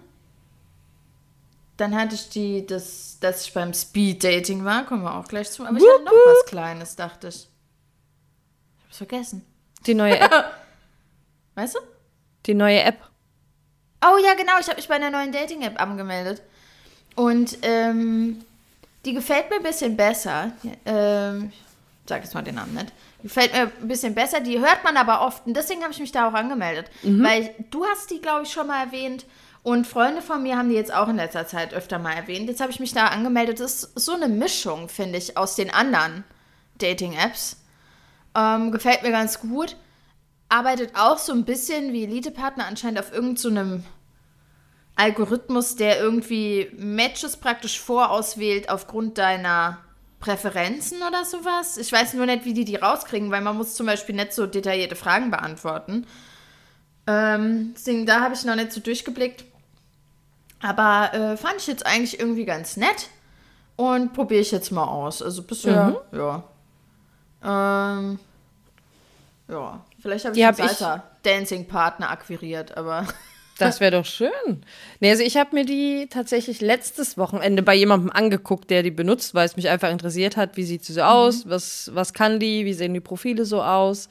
Dann 1.77 1.95
hatte 1.95 2.15
ich 2.15 2.29
die, 2.29 2.65
das, 2.65 3.17
dass 3.21 3.45
ich 3.45 3.53
beim 3.53 3.73
Speed-Dating 3.73 4.65
war, 4.65 4.85
kommen 4.85 5.03
wir 5.03 5.15
auch 5.15 5.27
gleich 5.27 5.49
zu. 5.49 5.65
Aber 5.65 5.77
ich 5.77 5.83
hatte 5.83 6.03
noch 6.03 6.11
was 6.11 6.45
Kleines, 6.45 6.95
dachte 6.97 7.29
ich. 7.29 7.35
Ich 7.35 8.85
hab's 8.85 8.97
vergessen. 8.97 9.45
Die 9.85 9.93
neue 9.93 10.19
App. 10.19 10.31
Weißt 11.55 11.75
du? 11.75 11.79
Die 12.45 12.53
neue 12.53 12.81
App. 12.83 12.97
Oh 14.03 14.17
ja, 14.23 14.33
genau, 14.33 14.53
ich 14.59 14.67
habe 14.67 14.77
mich 14.77 14.87
bei 14.87 14.95
einer 14.95 15.09
neuen 15.09 15.31
Dating-App 15.31 15.79
angemeldet. 15.79 16.41
Und 17.15 17.57
ähm, 17.61 18.43
die 19.05 19.13
gefällt 19.13 19.49
mir 19.49 19.57
ein 19.57 19.63
bisschen 19.63 19.95
besser. 19.95 20.51
Ähm, 20.85 21.51
ich 21.53 22.09
sag 22.09 22.23
jetzt 22.23 22.33
mal 22.33 22.41
den 22.41 22.55
Namen 22.55 22.73
nicht. 22.73 22.91
Gefällt 23.21 23.51
mir 23.53 23.71
ein 23.81 23.87
bisschen 23.87 24.15
besser. 24.15 24.39
Die 24.39 24.59
hört 24.59 24.83
man 24.83 24.95
aber 24.95 25.21
oft. 25.21 25.45
Und 25.45 25.55
deswegen 25.55 25.81
habe 25.81 25.91
ich 25.91 25.99
mich 25.99 26.11
da 26.11 26.29
auch 26.29 26.33
angemeldet. 26.33 26.89
Weil 27.23 27.53
du 27.69 27.85
hast 27.85 28.09
die, 28.11 28.21
glaube 28.21 28.43
ich, 28.43 28.51
schon 28.51 28.67
mal 28.67 28.85
erwähnt. 28.85 29.25
Und 29.61 29.87
Freunde 29.87 30.21
von 30.21 30.41
mir 30.41 30.57
haben 30.57 30.69
die 30.69 30.75
jetzt 30.75 30.93
auch 30.93 31.09
in 31.09 31.17
letzter 31.17 31.45
Zeit 31.45 31.73
öfter 31.73 31.99
mal 31.99 32.13
erwähnt. 32.13 32.47
Jetzt 32.47 32.61
habe 32.61 32.71
ich 32.71 32.79
mich 32.79 32.93
da 32.93 33.07
angemeldet. 33.07 33.59
Das 33.59 33.83
ist 33.83 33.99
so 33.99 34.13
eine 34.13 34.29
Mischung, 34.29 34.87
finde 34.87 35.17
ich, 35.17 35.37
aus 35.37 35.55
den 35.55 35.69
anderen 35.69 36.23
Dating-Apps. 36.77 37.57
Ähm, 38.35 38.71
gefällt 38.71 39.03
mir 39.03 39.11
ganz 39.11 39.41
gut. 39.41 39.75
Arbeitet 40.47 40.95
auch 40.95 41.17
so 41.17 41.33
ein 41.33 41.45
bisschen 41.45 41.91
wie 41.93 42.05
Elite-Partner 42.05 42.65
anscheinend 42.65 42.99
auf 42.99 43.11
irgendeinem 43.11 43.83
Algorithmus, 44.95 45.75
der 45.75 45.99
irgendwie 45.99 46.71
Matches 46.77 47.37
praktisch 47.37 47.79
vorauswählt 47.79 48.69
aufgrund 48.69 49.17
deiner 49.17 49.77
Präferenzen 50.19 51.01
oder 51.01 51.23
sowas. 51.25 51.77
Ich 51.77 51.91
weiß 51.91 52.13
nur 52.15 52.25
nicht, 52.25 52.45
wie 52.45 52.53
die 52.53 52.65
die 52.65 52.75
rauskriegen, 52.75 53.31
weil 53.31 53.41
man 53.41 53.55
muss 53.57 53.75
zum 53.75 53.85
Beispiel 53.85 54.15
nicht 54.15 54.33
so 54.33 54.45
detaillierte 54.47 54.95
Fragen 54.95 55.31
beantworten. 55.31 56.05
Ähm, 57.07 57.73
deswegen, 57.75 58.05
da 58.05 58.19
habe 58.21 58.33
ich 58.33 58.43
noch 58.43 58.55
nicht 58.55 58.71
so 58.71 58.81
durchgeblickt. 58.81 59.45
Aber 60.61 61.13
äh, 61.13 61.37
fand 61.37 61.55
ich 61.57 61.67
jetzt 61.67 61.85
eigentlich 61.85 62.19
irgendwie 62.19 62.43
ganz 62.45 62.75
nett 62.75 63.07
und 63.77 64.11
probiere 64.13 64.41
ich 64.41 64.51
jetzt 64.51 64.71
mal 64.71 64.83
aus. 64.83 65.21
Also 65.21 65.41
bisher, 65.43 66.01
ja. 66.11 66.43
Ähm, 67.41 68.19
ja, 69.47 69.79
vielleicht 70.01 70.25
habe 70.25 70.33
ich 70.35 70.39
Die 70.41 70.45
einen 70.45 70.57
hab 70.57 70.65
ich- 70.65 70.71
Salsa-Dancing-Partner 70.77 72.09
akquiriert, 72.09 72.75
aber 72.77 73.07
Das 73.67 73.79
wäre 73.79 73.91
doch 73.91 74.05
schön. 74.05 74.61
Nee, 74.99 75.11
also 75.11 75.23
ich 75.23 75.37
habe 75.37 75.55
mir 75.55 75.65
die 75.65 76.07
tatsächlich 76.09 76.61
letztes 76.61 77.17
Wochenende 77.17 77.61
bei 77.61 77.75
jemandem 77.75 78.11
angeguckt, 78.11 78.69
der 78.69 78.83
die 78.83 78.91
benutzt, 78.91 79.33
weil 79.33 79.45
es 79.45 79.55
mich 79.55 79.69
einfach 79.69 79.91
interessiert 79.91 80.37
hat, 80.37 80.57
wie 80.57 80.63
sieht 80.63 80.85
sie 80.85 80.93
so 80.93 81.01
aus, 81.01 81.47
was, 81.47 81.91
was 81.93 82.13
kann 82.13 82.39
die, 82.39 82.65
wie 82.65 82.73
sehen 82.73 82.93
die 82.93 82.99
Profile 82.99 83.45
so 83.45 83.61
aus. 83.61 84.09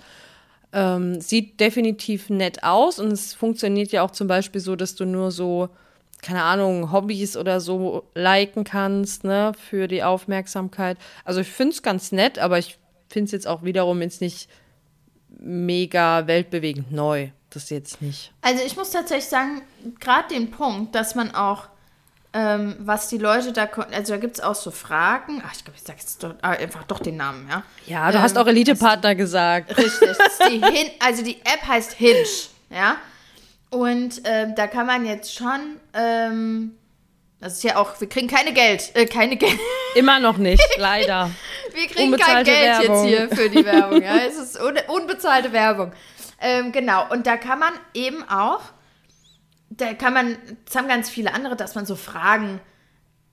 Ähm, 0.73 1.21
sieht 1.21 1.61
definitiv 1.61 2.29
nett 2.29 2.63
aus 2.63 2.99
und 2.99 3.11
es 3.11 3.33
funktioniert 3.35 3.91
ja 3.91 4.03
auch 4.03 4.11
zum 4.11 4.29
Beispiel 4.29 4.61
so, 4.61 4.77
dass 4.77 4.95
du 4.95 5.07
nur 5.07 5.31
so, 5.31 5.71
keine 6.21 6.43
Ahnung, 6.43 6.93
Hobbys 6.93 7.37
oder 7.37 7.61
so 7.61 8.05
liken 8.15 8.65
kannst, 8.65 9.25
ne, 9.25 9.53
für 9.59 9.89
die 9.89 10.03
Aufmerksamkeit. 10.03 10.99
Also 11.25 11.41
ich 11.41 11.49
finde 11.49 11.73
es 11.73 11.83
ganz 11.83 12.13
nett, 12.13 12.39
aber 12.39 12.59
ich 12.59 12.79
finde 13.09 13.27
es 13.27 13.33
jetzt 13.33 13.47
auch 13.47 13.63
wiederum 13.63 14.03
jetzt 14.03 14.21
nicht 14.21 14.51
mega 15.39 16.27
weltbewegend 16.27 16.93
neu. 16.93 17.31
Das 17.59 17.71
jetzt 17.71 18.01
nicht. 18.01 18.31
Also 18.41 18.63
ich 18.65 18.77
muss 18.77 18.91
tatsächlich 18.93 19.29
sagen, 19.29 19.63
gerade 19.99 20.33
den 20.33 20.53
Punkt, 20.53 20.95
dass 20.95 21.17
man 21.17 21.35
auch, 21.35 21.65
ähm, 22.33 22.77
was 22.79 23.09
die 23.09 23.19
Leute 23.19 23.53
da, 23.53 23.65
also 23.65 24.13
da 24.13 24.17
gibt 24.17 24.39
es 24.39 24.41
auch 24.45 24.55
so 24.55 24.71
Fragen, 24.71 25.43
ach 25.45 25.53
ich 25.57 25.65
glaube, 25.65 25.77
ich 25.77 25.83
sage 25.83 25.99
jetzt 25.99 26.23
doch, 26.23 26.35
ah, 26.41 26.51
einfach 26.51 26.85
doch 26.85 27.01
den 27.01 27.17
Namen, 27.17 27.49
ja. 27.51 27.65
Ja, 27.87 28.13
du 28.13 28.23
hast 28.23 28.39
auch 28.39 28.47
Elite-Partner 28.47 29.17
gesagt. 29.17 29.77
Richtig, 29.77 30.11
die 30.49 30.61
Hin 30.73 30.91
also 31.01 31.25
die 31.25 31.41
App 31.41 31.67
heißt 31.67 31.95
Hinge, 31.95 32.25
ja. 32.71 32.97
Und 33.71 34.21
ähm, 34.23 34.55
da 34.55 34.69
kann 34.69 34.87
man 34.87 35.05
jetzt 35.05 35.35
schon, 35.35 35.81
ähm, 35.95 36.77
das 37.41 37.55
ist 37.55 37.65
ja 37.65 37.77
auch, 37.77 38.01
wir 38.01 38.09
kriegen 38.09 38.29
keine 38.29 38.53
Geld, 38.53 38.93
äh, 38.95 39.07
keine 39.07 39.37
Geld, 39.37 39.59
Immer 39.97 40.21
noch 40.21 40.37
nicht, 40.37 40.63
leider. 40.77 41.29
wir 41.75 41.89
kriegen 41.89 42.17
kein 42.17 42.45
Geld 42.45 42.81
Werbung. 42.81 43.05
jetzt 43.05 43.29
hier 43.29 43.37
für 43.37 43.51
die 43.51 43.65
Werbung, 43.65 44.01
ja. 44.01 44.17
Es 44.29 44.37
ist 44.37 44.61
un 44.61 44.79
unbezahlte 44.87 45.53
Werbung. 45.53 45.93
Ähm, 46.41 46.73
genau, 46.73 47.11
und 47.11 47.27
da 47.27 47.37
kann 47.37 47.59
man 47.59 47.73
eben 47.95 48.29
auch, 48.29 48.61
da 49.71 49.95
kann 49.95 50.15
man, 50.15 50.37
das 50.65 50.77
haben 50.77 50.89
ganz 50.89 51.11
viele 51.11 51.35
andere, 51.35 51.57
dass 51.57 51.75
man 51.75 51.85
so 51.85 51.97
Fragen 51.97 52.61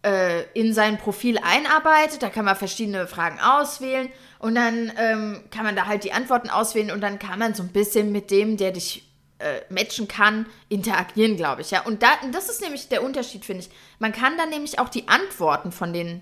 äh, 0.06 0.44
in 0.54 0.74
sein 0.74 0.98
Profil 0.98 1.38
einarbeitet. 1.38 2.22
Da 2.22 2.30
kann 2.30 2.46
man 2.46 2.56
verschiedene 2.56 3.08
Fragen 3.08 3.40
auswählen 3.40 4.10
und 4.40 4.56
dann 4.56 4.92
ähm, 4.98 5.44
kann 5.52 5.64
man 5.64 5.76
da 5.76 5.86
halt 5.88 6.04
die 6.04 6.14
Antworten 6.14 6.50
auswählen 6.50 6.92
und 6.92 7.02
dann 7.02 7.20
kann 7.20 7.40
man 7.40 7.54
so 7.54 7.64
ein 7.64 7.70
bisschen 7.70 8.12
mit 8.12 8.32
dem, 8.32 8.58
der 8.58 8.72
dich 8.72 9.10
äh, 9.40 9.62
matchen 9.70 10.08
kann, 10.08 10.46
interagieren, 10.70 11.38
glaube 11.38 11.62
ich. 11.62 11.72
Ja, 11.72 11.82
und 11.84 12.04
da, 12.04 12.10
das 12.32 12.50
ist 12.50 12.62
nämlich 12.62 12.88
der 12.88 13.04
Unterschied, 13.04 13.46
finde 13.46 13.64
ich. 13.64 13.70
Man 14.00 14.12
kann 14.12 14.38
dann 14.38 14.50
nämlich 14.50 14.80
auch 14.80 14.90
die 14.90 15.08
Antworten 15.08 15.72
von 15.72 15.94
den, 15.94 16.22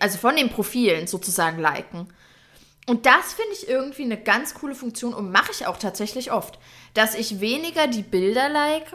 also 0.00 0.18
von 0.18 0.36
den 0.36 0.50
Profilen 0.50 1.06
sozusagen 1.06 1.58
liken. 1.58 2.08
Und 2.86 3.06
das 3.06 3.32
finde 3.32 3.52
ich 3.52 3.68
irgendwie 3.68 4.02
eine 4.02 4.18
ganz 4.18 4.54
coole 4.54 4.74
Funktion 4.74 5.14
und 5.14 5.32
mache 5.32 5.52
ich 5.52 5.66
auch 5.66 5.78
tatsächlich 5.78 6.32
oft, 6.32 6.58
dass 6.92 7.14
ich 7.14 7.40
weniger 7.40 7.86
die 7.86 8.02
Bilder 8.02 8.48
like, 8.48 8.92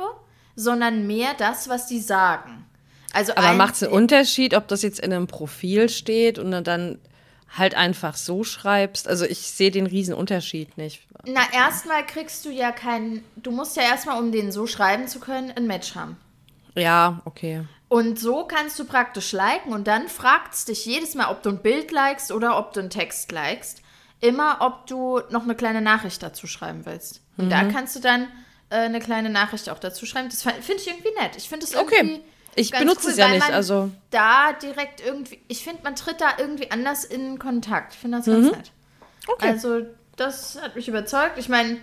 sondern 0.56 1.08
mehr 1.08 1.34
das, 1.38 1.70
was 1.70 1.88
die 1.88 2.00
sagen. 2.00 2.66
Also 3.14 3.34
Aber 3.36 3.54
macht 3.54 3.76
es 3.76 3.84
einen 3.84 3.94
Unterschied, 3.94 4.54
ob 4.54 4.68
das 4.68 4.84
jetzt 4.84 5.00
in 5.00 5.12
einem 5.12 5.28
Profil 5.28 5.90
steht 5.90 6.38
und 6.38 6.52
dann 6.52 7.00
halt 7.58 7.74
einfach 7.74 8.16
so 8.16 8.44
schreibst? 8.44 9.08
Also 9.08 9.26
ich 9.26 9.40
sehe 9.40 9.72
den 9.72 9.88
riesen 9.88 10.14
Unterschied 10.14 10.78
nicht. 10.78 11.08
Na, 11.26 11.42
erstmal 11.52 12.06
kriegst 12.06 12.46
du 12.46 12.50
ja 12.50 12.72
keinen. 12.72 13.24
Du 13.36 13.52
musst 13.52 13.76
ja 13.76 13.84
erstmal, 13.84 14.22
um 14.22 14.32
den 14.32 14.52
so 14.52 14.68
schreiben 14.68 15.08
zu 15.08 15.20
können, 15.20 15.52
ein 15.52 15.66
Match 15.66 15.96
haben. 15.96 16.18
Ja, 16.76 17.22
okay. 17.26 17.66
Und 17.90 18.20
so 18.20 18.46
kannst 18.46 18.78
du 18.80 18.86
praktisch 18.86 19.32
liken 19.32 19.74
und 19.74 19.88
dann 19.88 20.08
fragt 20.08 20.54
es 20.54 20.66
dich 20.66 20.86
jedes 20.86 21.16
Mal, 21.16 21.30
ob 21.30 21.42
du 21.44 21.50
ein 21.50 21.62
Bild 21.62 21.92
likest 21.92 22.32
oder 22.32 22.58
ob 22.58 22.72
du 22.74 22.80
einen 22.82 22.90
Text 22.92 23.32
likest. 23.32 23.82
Immer, 24.22 24.58
ob 24.62 24.86
du 24.88 25.22
noch 25.30 25.44
eine 25.44 25.56
kleine 25.56 25.82
Nachricht 25.82 26.22
dazu 26.22 26.46
schreiben 26.46 26.86
willst. 26.86 27.22
Und 27.38 27.50
da 27.50 27.64
kannst 27.64 27.96
du 27.96 28.00
dann 28.00 28.28
äh, 28.70 28.76
eine 28.76 29.00
kleine 29.00 29.30
Nachricht 29.30 29.70
auch 29.70 29.80
dazu 29.80 30.06
schreiben. 30.06 30.30
Das 30.30 30.44
finde 30.44 30.74
ich 30.76 30.88
irgendwie 30.88 31.12
nett. 31.20 31.36
Ich 31.38 31.48
finde 31.50 31.66
es 31.66 31.76
Okay. 31.76 31.96
irgendwie. 31.98 32.24
Ich 32.56 32.72
ganz 32.72 32.84
benutze 32.84 33.10
es 33.12 33.18
ja 33.18 33.30
nicht, 33.30 33.50
also- 33.50 33.90
Da 34.12 34.54
direkt 34.54 35.02
irgendwie. 35.02 35.42
Ich 35.48 35.64
finde, 35.64 35.82
man 35.84 35.96
tritt 35.96 36.20
da 36.22 36.34
irgendwie 36.38 36.70
anders 36.70 37.06
in 37.06 37.40
Kontakt. 37.40 37.94
Ich 37.94 38.00
finde 38.00 38.18
das 38.18 38.26
ganz 38.28 38.52
nett. 38.52 38.72
Mhm. 38.72 39.32
Okay. 39.34 39.48
Also, 39.48 39.82
das 40.18 40.60
hat 40.62 40.76
mich 40.76 40.88
überzeugt. 40.90 41.38
Ich 41.38 41.48
meine, 41.48 41.78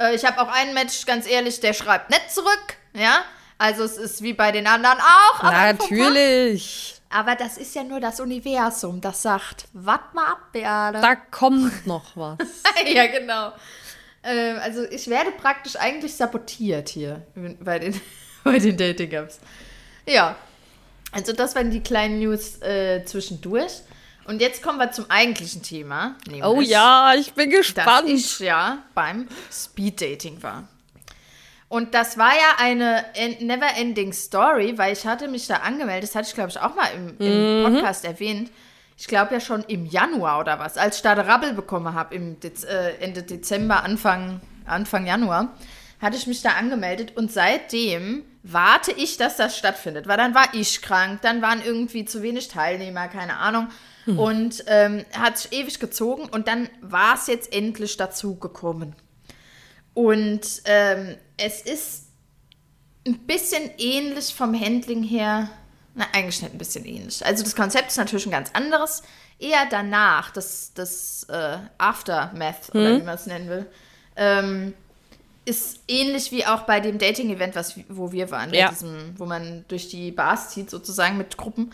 äh, 0.00 0.14
ich 0.14 0.24
habe 0.24 0.40
auch 0.40 0.48
einen 0.48 0.72
Match, 0.74 1.04
ganz 1.06 1.28
ehrlich, 1.28 1.60
der 1.60 1.74
schreibt 1.74 2.10
nicht 2.10 2.30
zurück. 2.32 2.76
Ja. 2.94 3.18
Also, 3.64 3.84
es 3.84 3.96
ist 3.96 4.22
wie 4.22 4.34
bei 4.34 4.52
den 4.52 4.66
anderen 4.66 4.98
auch. 4.98 5.42
Natürlich. 5.42 6.94
Aber 7.08 7.36
das 7.36 7.58
ist 7.58 7.74
ja 7.76 7.84
nur 7.84 8.00
das 8.00 8.18
Universum, 8.18 9.00
das 9.00 9.22
sagt, 9.22 9.68
wart 9.72 10.14
mal 10.14 10.32
ab, 10.32 10.52
Beate. 10.52 11.00
Da 11.00 11.14
kommt 11.14 11.86
noch 11.86 12.16
was. 12.16 12.38
ja, 12.92 13.06
genau. 13.06 13.52
Ähm, 14.24 14.58
also 14.60 14.82
ich 14.82 15.06
werde 15.08 15.30
praktisch 15.30 15.76
eigentlich 15.76 16.12
sabotiert 16.14 16.88
hier 16.88 17.22
bei 17.60 17.78
den, 17.78 18.00
bei 18.44 18.58
den 18.58 18.76
Dating-Apps. 18.76 19.38
Ja, 20.08 20.34
also 21.12 21.32
das 21.32 21.54
waren 21.54 21.70
die 21.70 21.84
kleinen 21.84 22.18
News 22.18 22.60
äh, 22.62 23.04
zwischendurch. 23.04 23.82
Und 24.24 24.40
jetzt 24.40 24.60
kommen 24.60 24.78
wir 24.78 24.90
zum 24.90 25.08
eigentlichen 25.08 25.62
Thema. 25.62 26.16
Oh 26.42 26.60
ja, 26.60 27.14
ich 27.16 27.32
bin 27.34 27.48
dass 27.50 27.58
gespannt. 27.60 28.08
ich 28.08 28.40
ja 28.40 28.78
beim 28.94 29.28
Speed-Dating 29.52 30.42
war. 30.42 30.66
Und 31.68 31.94
das 31.94 32.18
war 32.18 32.32
ja 32.32 32.56
eine 32.58 33.04
en- 33.14 33.46
never-ending 33.46 34.12
Story, 34.12 34.74
weil 34.76 34.92
ich 34.92 35.06
hatte 35.06 35.28
mich 35.28 35.46
da 35.46 35.56
angemeldet, 35.56 36.10
das 36.10 36.14
hatte 36.14 36.28
ich 36.28 36.34
glaube 36.34 36.50
ich 36.50 36.60
auch 36.60 36.74
mal 36.76 36.88
im, 36.94 37.16
im 37.18 37.64
Podcast 37.74 38.04
erwähnt. 38.04 38.50
Ich 38.96 39.08
glaube 39.08 39.34
ja 39.34 39.40
schon 39.40 39.64
im 39.64 39.86
Januar 39.86 40.38
oder 40.40 40.58
was, 40.60 40.76
als 40.76 40.96
ich 40.96 41.02
da 41.02 41.14
Rabbel 41.14 41.52
bekommen 41.54 41.94
habe, 41.94 42.14
im 42.14 42.38
Dez 42.38 42.62
äh, 42.64 42.90
Ende 43.00 43.24
Dezember, 43.24 43.82
Anfang, 43.82 44.40
Anfang 44.66 45.04
Januar, 45.06 45.52
hatte 46.00 46.16
ich 46.16 46.26
mich 46.28 46.42
da 46.42 46.50
angemeldet 46.50 47.16
und 47.16 47.32
seitdem 47.32 48.24
warte 48.44 48.92
ich, 48.92 49.16
dass 49.16 49.36
das 49.36 49.56
stattfindet. 49.56 50.06
Weil 50.06 50.18
dann 50.18 50.34
war 50.34 50.52
ich 50.52 50.80
krank, 50.82 51.22
dann 51.22 51.42
waren 51.42 51.60
irgendwie 51.64 52.04
zu 52.04 52.22
wenig 52.22 52.48
Teilnehmer, 52.48 53.08
keine 53.08 53.38
Ahnung. 53.38 53.68
Und 54.06 54.64
ähm, 54.66 55.02
hat 55.18 55.38
sich 55.38 55.52
ewig 55.54 55.80
gezogen 55.80 56.28
und 56.30 56.46
dann 56.46 56.68
war 56.82 57.14
es 57.14 57.26
jetzt 57.26 57.54
endlich 57.54 57.96
dazu 57.96 58.38
gekommen. 58.38 58.94
Und 59.94 60.42
ähm, 60.66 61.16
es 61.36 61.60
ist 61.62 62.04
ein 63.06 63.18
bisschen 63.26 63.70
ähnlich 63.78 64.34
vom 64.34 64.58
Handling 64.58 65.02
her. 65.02 65.48
Na, 65.94 66.06
eigentlich 66.12 66.42
nicht 66.42 66.52
ein 66.54 66.58
bisschen 66.58 66.84
ähnlich. 66.84 67.24
Also 67.24 67.44
das 67.44 67.54
Konzept 67.54 67.88
ist 67.88 67.96
natürlich 67.96 68.26
ein 68.26 68.32
ganz 68.32 68.50
anderes. 68.52 69.02
Eher 69.38 69.66
danach, 69.70 70.30
das, 70.30 70.72
das 70.74 71.24
äh, 71.28 71.58
Aftermath, 71.78 72.70
oder 72.74 72.98
wie 72.98 73.02
man 73.02 73.14
es 73.14 73.26
nennen 73.26 73.48
will, 73.48 73.66
ähm, 74.16 74.74
ist 75.44 75.80
ähnlich 75.88 76.32
wie 76.32 76.46
auch 76.46 76.62
bei 76.62 76.80
dem 76.80 76.98
Dating-Event, 76.98 77.54
was, 77.54 77.78
wo 77.88 78.10
wir 78.12 78.30
waren, 78.30 78.52
Ja. 78.54 78.70
diesem, 78.70 79.14
wo 79.18 79.26
man 79.26 79.64
durch 79.68 79.88
die 79.88 80.10
Bars 80.10 80.50
zieht, 80.50 80.70
sozusagen 80.70 81.18
mit 81.18 81.36
Gruppen. 81.36 81.72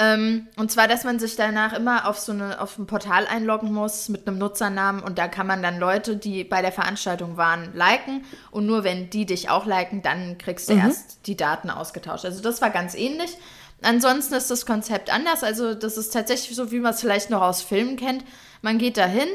Ähm, 0.00 0.46
und 0.56 0.70
zwar, 0.70 0.86
dass 0.86 1.02
man 1.02 1.18
sich 1.18 1.34
danach 1.34 1.72
immer 1.72 2.08
auf 2.08 2.18
so 2.18 2.30
eine, 2.30 2.60
auf 2.60 2.78
ein 2.78 2.86
Portal 2.86 3.26
einloggen 3.26 3.72
muss 3.72 4.08
mit 4.08 4.28
einem 4.28 4.38
Nutzernamen 4.38 5.02
und 5.02 5.18
da 5.18 5.26
kann 5.26 5.48
man 5.48 5.60
dann 5.60 5.80
Leute, 5.80 6.16
die 6.16 6.44
bei 6.44 6.62
der 6.62 6.70
Veranstaltung 6.70 7.36
waren, 7.36 7.74
liken 7.74 8.24
und 8.52 8.64
nur 8.66 8.84
wenn 8.84 9.10
die 9.10 9.26
dich 9.26 9.50
auch 9.50 9.66
liken, 9.66 10.00
dann 10.02 10.38
kriegst 10.38 10.68
du 10.68 10.74
erst 10.74 11.26
die 11.26 11.36
Daten 11.36 11.68
ausgetauscht. 11.68 12.24
Also 12.24 12.40
das 12.42 12.62
war 12.62 12.70
ganz 12.70 12.94
ähnlich. 12.94 13.36
Ansonsten 13.82 14.34
ist 14.34 14.50
das 14.50 14.66
Konzept 14.66 15.12
anders. 15.12 15.42
Also 15.42 15.74
das 15.74 15.96
ist 15.96 16.12
tatsächlich 16.12 16.54
so, 16.54 16.70
wie 16.70 16.80
man 16.80 16.94
es 16.94 17.00
vielleicht 17.00 17.30
noch 17.30 17.42
aus 17.42 17.62
Filmen 17.62 17.96
kennt. 17.96 18.24
Man 18.62 18.78
geht 18.78 18.96
dahin, 18.96 19.28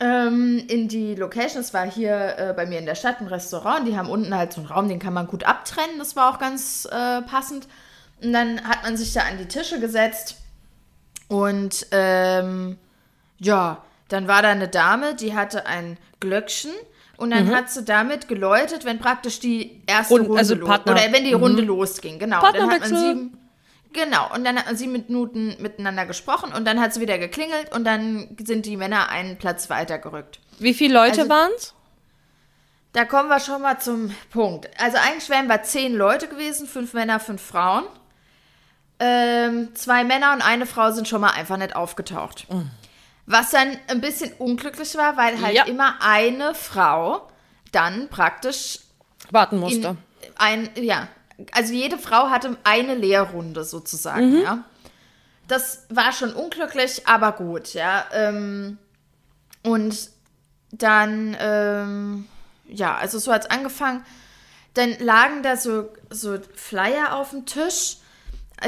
ähm, 0.00 0.64
in 0.68 0.88
die 0.88 1.14
Location. 1.14 1.60
Es 1.60 1.72
war 1.72 1.90
hier 1.90 2.38
äh, 2.38 2.52
bei 2.54 2.66
mir 2.66 2.78
in 2.78 2.86
der 2.86 2.94
Stadt 2.94 3.20
ein 3.20 3.28
Restaurant. 3.28 3.86
Die 3.86 3.96
haben 3.96 4.08
unten 4.08 4.34
halt 4.34 4.52
so 4.52 4.60
einen 4.60 4.70
Raum, 4.70 4.88
den 4.88 4.98
kann 4.98 5.14
man 5.14 5.26
gut 5.26 5.44
abtrennen. 5.44 5.98
Das 5.98 6.16
war 6.16 6.32
auch 6.32 6.38
ganz 6.38 6.86
äh, 6.90 7.22
passend. 7.22 7.68
Und 8.24 8.32
dann 8.32 8.62
hat 8.66 8.82
man 8.82 8.96
sich 8.96 9.12
da 9.12 9.20
an 9.22 9.38
die 9.38 9.46
Tische 9.46 9.78
gesetzt 9.80 10.36
und 11.28 11.86
ähm, 11.90 12.78
ja, 13.38 13.82
dann 14.08 14.28
war 14.28 14.42
da 14.42 14.48
eine 14.50 14.68
Dame, 14.68 15.14
die 15.14 15.34
hatte 15.34 15.66
ein 15.66 15.98
Glöckchen 16.20 16.70
und 17.16 17.30
dann 17.30 17.54
hat 17.54 17.70
sie 17.70 17.84
damit 17.84 18.28
geläutet, 18.28 18.84
wenn 18.84 18.98
praktisch 18.98 19.40
die 19.40 19.82
erste 19.86 20.14
Mhm. 20.14 20.18
Rund- 20.20 20.28
Runde 20.30 20.38
also 20.40 20.54
los, 20.54 20.68
Partner- 20.68 20.92
oder 20.92 21.12
wenn 21.12 21.24
die 21.24 21.32
Runde 21.32 21.62
losging, 21.62 22.18
genau. 22.18 22.40
Dann 22.40 22.70
hat 22.70 22.80
man 22.80 22.88
sieben, 22.96 23.38
genau, 23.92 24.32
und 24.34 24.44
dann 24.44 24.56
hat 24.58 24.66
man 24.66 24.76
sieben 24.76 24.92
Minuten 24.92 25.56
miteinander 25.60 26.06
gesprochen 26.06 26.52
und 26.52 26.64
dann 26.66 26.80
hat 26.80 26.94
sie 26.94 27.00
wieder 27.00 27.18
geklingelt 27.18 27.74
und 27.74 27.84
dann 27.84 28.36
sind 28.44 28.66
die 28.66 28.76
Männer 28.76 29.08
einen 29.10 29.36
Platz 29.38 29.70
weitergerückt. 29.70 30.40
Wie 30.58 30.74
viele 30.74 30.94
Leute 30.94 31.20
Also- 31.22 31.28
waren's? 31.30 31.74
Da 32.92 33.04
kommen 33.04 33.28
wir 33.28 33.40
schon 33.40 33.60
mal 33.60 33.80
zum 33.80 34.14
Punkt. 34.30 34.68
Also 34.80 34.98
eigentlich 34.98 35.28
wären 35.28 35.48
wir 35.48 35.62
zehn 35.64 35.94
Leute 35.94 36.28
gewesen, 36.28 36.68
fünf 36.68 36.92
Männer, 36.94 37.18
fünf 37.18 37.42
Frauen. 37.42 37.84
Ähm, 39.00 39.74
zwei 39.74 40.04
Männer 40.04 40.32
und 40.32 40.42
eine 40.42 40.66
Frau 40.66 40.90
sind 40.92 41.08
schon 41.08 41.20
mal 41.20 41.30
einfach 41.30 41.56
nicht 41.56 41.74
aufgetaucht. 41.74 42.46
Was 43.26 43.50
dann 43.50 43.76
ein 43.88 44.00
bisschen 44.00 44.32
unglücklich 44.34 44.96
war, 44.96 45.16
weil 45.16 45.40
halt 45.40 45.54
Ja. 45.54 45.64
immer 45.64 45.96
eine 46.00 46.54
Frau 46.54 47.28
dann 47.72 48.08
praktisch 48.08 48.78
Warten 49.30 49.58
musste. 49.58 49.96
ein, 50.36 50.70
ja, 50.76 51.08
also 51.52 51.72
jede 51.72 51.98
Frau 51.98 52.30
hatte 52.30 52.56
eine 52.64 52.94
Lehrrunde 52.94 53.64
sozusagen, 53.64 54.40
ja. 54.42 54.64
Das 55.48 55.84
war 55.90 56.12
schon 56.12 56.32
unglücklich, 56.32 57.06
aber 57.06 57.32
gut, 57.32 57.74
ja. 57.74 58.04
Ähm, 58.12 58.78
und 59.62 60.08
dann, 60.70 61.36
ähm, 61.40 62.26
ja, 62.68 62.94
also 62.96 63.18
so 63.18 63.32
hat's 63.32 63.46
angefangen. 63.46 64.04
Dann 64.74 64.96
lagen 65.00 65.42
da 65.42 65.56
so, 65.56 65.90
so 66.10 66.38
Flyer 66.54 67.14
auf 67.16 67.30
dem 67.30 67.44
Tisch. 67.46 67.98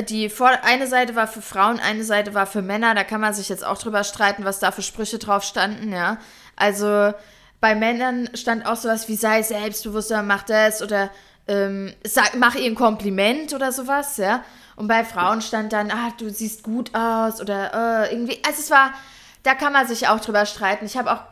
Die 0.09 0.29
vor, 0.29 0.51
eine 0.63 0.87
Seite 0.87 1.15
war 1.15 1.27
für 1.27 1.43
Frauen, 1.43 1.79
eine 1.81 2.05
Seite 2.05 2.35
war 2.35 2.47
für 2.47 2.63
Männer. 2.63 2.95
Da 2.95 3.05
kann 3.05 3.21
man 3.21 3.35
sich 3.35 3.49
jetzt 3.49 3.65
auch 3.65 3.79
drüber 3.79 4.05
streiten, 4.05 4.45
was 4.45 4.59
da 4.59 4.71
für 4.73 4.83
Sprüche 4.83 5.19
drauf 5.19 5.43
standen, 5.43 5.93
ja. 5.93 6.19
Also 6.57 7.15
bei 7.61 7.75
Männern 7.75 8.29
stand 8.35 8.67
auch 8.67 8.77
sowas 8.77 9.09
wie 9.09 9.17
sei 9.17 9.43
selbstbewusster, 9.43 10.23
mach 10.23 10.43
das 10.43 10.83
oder 10.83 11.11
ähm, 11.49 11.95
sag, 12.05 12.35
mach 12.35 12.55
ihr 12.55 12.67
ein 12.67 12.75
Kompliment 12.75 13.55
oder 13.55 13.73
sowas, 13.73 14.17
ja. 14.17 14.45
Und 14.75 14.89
bei 14.89 15.05
Frauen 15.05 15.41
stand 15.41 15.73
dann, 15.73 15.91
ah, 15.91 16.13
du 16.19 16.29
siehst 16.29 16.63
gut 16.63 16.95
aus 16.95 17.41
oder 17.41 18.05
äh, 18.05 18.13
irgendwie. 18.13 18.39
Also 18.47 18.61
es 18.61 18.71
war, 18.71 18.93
da 19.43 19.55
kann 19.55 19.73
man 19.73 19.87
sich 19.87 20.09
auch 20.09 20.21
drüber 20.21 20.45
streiten. 20.45 20.85
Ich 20.85 20.97
habe 20.97 21.13
auch, 21.13 21.23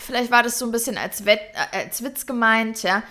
vielleicht 0.00 0.30
war 0.30 0.42
das 0.42 0.58
so 0.58 0.64
ein 0.64 0.72
bisschen 0.72 0.96
als, 0.96 1.26
Wett, 1.26 1.40
äh, 1.72 1.84
als 1.84 2.02
Witz 2.02 2.24
gemeint, 2.24 2.82
ja. 2.82 3.02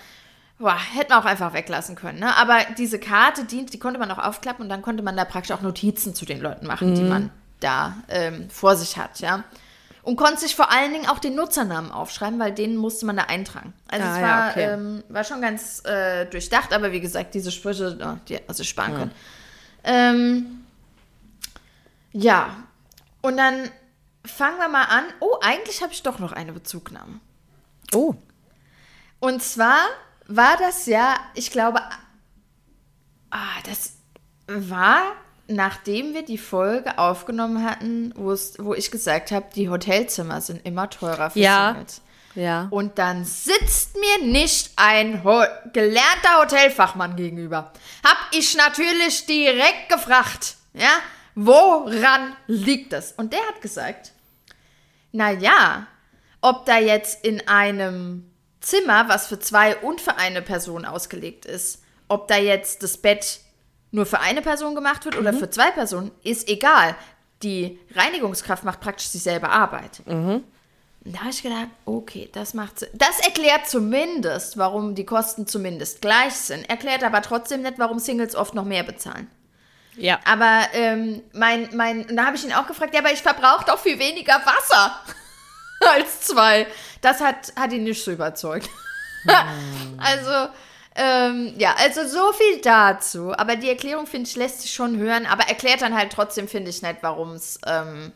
Boah, 0.58 0.78
hätte 0.78 1.10
man 1.10 1.22
auch 1.22 1.24
einfach 1.24 1.52
weglassen 1.52 1.96
können, 1.96 2.20
ne? 2.20 2.36
Aber 2.36 2.58
diese 2.78 3.00
Karte, 3.00 3.44
die, 3.44 3.66
die 3.66 3.78
konnte 3.78 3.98
man 3.98 4.10
auch 4.10 4.18
aufklappen 4.18 4.62
und 4.62 4.68
dann 4.68 4.82
konnte 4.82 5.02
man 5.02 5.16
da 5.16 5.24
praktisch 5.24 5.50
auch 5.50 5.62
Notizen 5.62 6.14
zu 6.14 6.24
den 6.24 6.40
Leuten 6.40 6.66
machen, 6.66 6.94
die 6.94 7.02
man 7.02 7.30
da 7.60 7.96
ähm, 8.08 8.48
vor 8.50 8.76
sich 8.76 8.96
hat, 8.96 9.20
ja. 9.20 9.42
Und 10.02 10.16
konnte 10.16 10.40
sich 10.40 10.54
vor 10.54 10.70
allen 10.70 10.92
Dingen 10.92 11.08
auch 11.08 11.18
den 11.18 11.34
Nutzernamen 11.34 11.90
aufschreiben, 11.90 12.38
weil 12.38 12.52
den 12.52 12.76
musste 12.76 13.06
man 13.06 13.16
da 13.16 13.24
eintragen. 13.24 13.72
Also 13.88 14.06
Ah, 14.06 14.12
es 14.12 14.20
ja, 14.20 14.28
war, 14.28 14.50
okay. 14.50 14.62
ähm, 14.64 15.04
war 15.08 15.24
schon 15.24 15.40
ganz 15.40 15.82
äh, 15.86 16.26
durchdacht, 16.26 16.72
aber 16.74 16.92
wie 16.92 17.00
gesagt, 17.00 17.34
diese 17.34 17.50
Sprüche, 17.50 17.98
oh, 18.00 18.18
die 18.28 18.38
sich 18.52 18.68
sparen 18.68 18.94
können. 18.94 19.10
Ähm, 19.82 20.64
ja, 22.12 22.54
und 23.22 23.38
dann 23.38 23.70
fangen 24.24 24.58
wir 24.58 24.68
mal 24.68 24.84
an. 24.84 25.04
Oh, 25.20 25.38
eigentlich 25.42 25.82
habe 25.82 25.92
ich 25.92 26.02
doch 26.02 26.18
noch 26.18 26.32
eine 26.32 26.52
Bezugnahme. 26.52 27.18
Oh. 27.92 28.14
Und 29.20 29.42
zwar 29.42 29.78
war 30.26 30.56
das 30.56 30.86
ja, 30.86 31.16
ich 31.34 31.50
glaube, 31.50 31.80
ah, 33.30 33.60
das 33.66 33.94
war, 34.46 35.02
nachdem 35.48 36.14
wir 36.14 36.24
die 36.24 36.38
Folge 36.38 36.98
aufgenommen 36.98 37.64
hatten, 37.64 38.12
wo 38.16 38.74
ich 38.74 38.90
gesagt 38.90 39.30
habe, 39.32 39.46
die 39.54 39.68
Hotelzimmer 39.68 40.40
sind 40.40 40.64
immer 40.64 40.88
teurer 40.90 41.30
für 41.30 41.38
Ja. 41.38 41.72
Singles. 41.72 42.00
Ja. 42.34 42.66
Und 42.70 42.98
dann 42.98 43.24
sitzt 43.24 43.96
mir 43.96 44.26
nicht 44.26 44.72
ein 44.74 45.22
Ho 45.22 45.44
gelernter 45.72 46.40
Hotelfachmann 46.40 47.14
gegenüber. 47.14 47.72
Hab 48.04 48.16
ich 48.32 48.56
natürlich 48.56 49.24
direkt 49.26 49.88
gefragt, 49.88 50.56
ja, 50.72 50.98
woran 51.36 52.34
liegt 52.48 52.92
das? 52.92 53.12
Und 53.12 53.32
der 53.32 53.40
hat 53.46 53.62
gesagt, 53.62 54.12
na 55.12 55.30
ja, 55.30 55.86
ob 56.40 56.66
da 56.66 56.78
jetzt 56.78 57.24
in 57.24 57.46
einem 57.46 58.28
Zimmer, 58.64 59.08
was 59.08 59.26
für 59.26 59.38
zwei 59.38 59.76
und 59.76 60.00
für 60.00 60.16
eine 60.16 60.42
Person 60.42 60.84
ausgelegt 60.84 61.44
ist, 61.44 61.82
ob 62.08 62.28
da 62.28 62.36
jetzt 62.36 62.82
das 62.82 62.96
Bett 62.96 63.40
nur 63.90 64.06
für 64.06 64.20
eine 64.20 64.42
Person 64.42 64.74
gemacht 64.74 65.04
wird 65.04 65.16
oder 65.16 65.32
für 65.32 65.50
zwei 65.50 65.70
Personen, 65.70 66.10
ist 66.22 66.48
egal. 66.48 66.96
Die 67.42 67.78
Reinigungskraft 67.94 68.64
macht 68.64 68.80
praktisch 68.80 69.10
dieselbe 69.10 69.48
Arbeit. 69.50 70.00
Da 71.04 71.20
habe 71.20 71.30
ich 71.30 71.42
gedacht, 71.42 71.68
okay, 71.84 72.30
das 72.32 72.54
macht 72.54 72.78
Sinn. 72.78 72.88
Das 72.94 73.20
erklärt 73.20 73.68
zumindest, 73.68 74.56
warum 74.56 74.94
die 74.94 75.04
Kosten 75.04 75.46
zumindest 75.46 76.00
gleich 76.00 76.32
sind. 76.32 76.68
Erklärt 76.70 77.04
aber 77.04 77.20
trotzdem 77.20 77.62
nicht, 77.62 77.78
warum 77.78 77.98
Singles 77.98 78.34
oft 78.34 78.54
noch 78.54 78.64
mehr 78.64 78.82
bezahlen. 78.82 79.30
Ja. 79.96 80.18
Aber 80.24 80.62
ähm, 80.72 81.22
mein, 81.32 81.68
mein, 81.74 82.06
und 82.06 82.16
da 82.16 82.24
habe 82.24 82.36
ich 82.36 82.44
ihn 82.44 82.54
auch 82.54 82.66
gefragt, 82.66 82.94
ja, 82.94 83.00
aber 83.00 83.12
ich 83.12 83.22
verbrauche 83.22 83.66
doch 83.66 83.78
viel 83.78 83.98
weniger 83.98 84.40
Wasser 84.44 84.98
als 85.94 86.20
zwei. 86.20 86.66
Das 87.00 87.20
hat, 87.20 87.52
hat 87.56 87.72
ihn 87.72 87.84
nicht 87.84 88.02
so 88.02 88.10
überzeugt. 88.12 88.68
also, 89.98 90.52
ähm, 90.96 91.54
ja, 91.58 91.74
also 91.78 92.06
so 92.06 92.32
viel 92.32 92.60
dazu. 92.60 93.32
Aber 93.36 93.56
die 93.56 93.68
Erklärung, 93.68 94.06
finde 94.06 94.28
ich, 94.28 94.36
lässt 94.36 94.62
sich 94.62 94.72
schon 94.72 94.96
hören, 94.98 95.26
aber 95.26 95.44
erklärt 95.44 95.82
dann 95.82 95.94
halt 95.96 96.12
trotzdem, 96.12 96.46
finde 96.48 96.70
ich, 96.70 96.82
nicht, 96.82 96.96
warum 97.00 97.32
es, 97.32 97.58
ähm, 97.66 98.12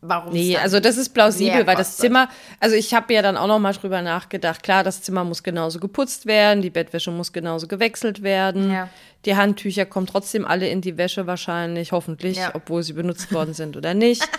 warum 0.00 0.32
Nee, 0.32 0.56
also 0.56 0.80
das 0.80 0.96
ist 0.96 1.10
plausibel, 1.10 1.66
weil 1.66 1.76
das. 1.76 1.96
Zimmer, 1.98 2.28
also 2.58 2.74
ich 2.74 2.94
habe 2.94 3.12
ja 3.12 3.22
dann 3.22 3.36
auch 3.36 3.48
noch 3.48 3.58
mal 3.58 3.72
drüber 3.74 4.00
nachgedacht. 4.02 4.62
Klar, 4.62 4.82
das 4.82 5.02
Zimmer 5.02 5.24
muss 5.24 5.42
genauso 5.42 5.78
geputzt 5.78 6.26
werden, 6.26 6.62
die 6.62 6.70
Bettwäsche 6.70 7.10
muss 7.10 7.32
genauso 7.32 7.66
gewechselt 7.66 8.22
werden. 8.22 8.72
Ja. 8.72 8.88
Die 9.26 9.36
Handtücher 9.36 9.84
kommen 9.84 10.06
trotzdem 10.06 10.46
alle 10.46 10.68
in 10.68 10.80
die 10.80 10.96
Wäsche 10.96 11.26
wahrscheinlich, 11.26 11.92
hoffentlich, 11.92 12.38
Ja. 12.38 12.52
obwohl 12.54 12.82
sie 12.82 12.94
benutzt 12.94 13.32
worden 13.32 13.52
sind 13.52 13.76
oder 13.76 13.92
nicht. 13.94 14.26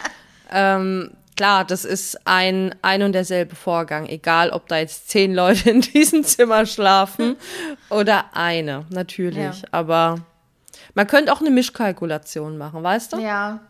ähm, 0.52 1.12
klar, 1.36 1.66
das 1.66 1.86
ist 1.86 2.20
ein, 2.26 2.76
ein 2.82 3.04
und 3.04 3.14
derselbe 3.14 3.56
Vorgang, 3.56 4.08
egal 4.08 4.52
ob 4.52 4.68
da 4.68 4.78
jetzt 4.78 5.10
zehn 5.10 5.34
Leute 5.34 5.70
in 5.70 5.82
diesem 5.82 6.24
Zimmer 6.24 6.66
schlafen 6.66 7.36
oder 7.90 8.26
eine, 8.34 8.86
natürlich. 8.90 9.62
Ja. 9.62 9.68
Aber 9.72 10.20
man 10.94 11.08
könnte 11.08 11.34
auch 11.34 11.42
eine 11.42 11.52
Mischkalkulation 11.52 12.58
machen, 12.58 12.84
weißt 12.84 13.14
du? 13.14 13.20
Ja. 13.20 13.62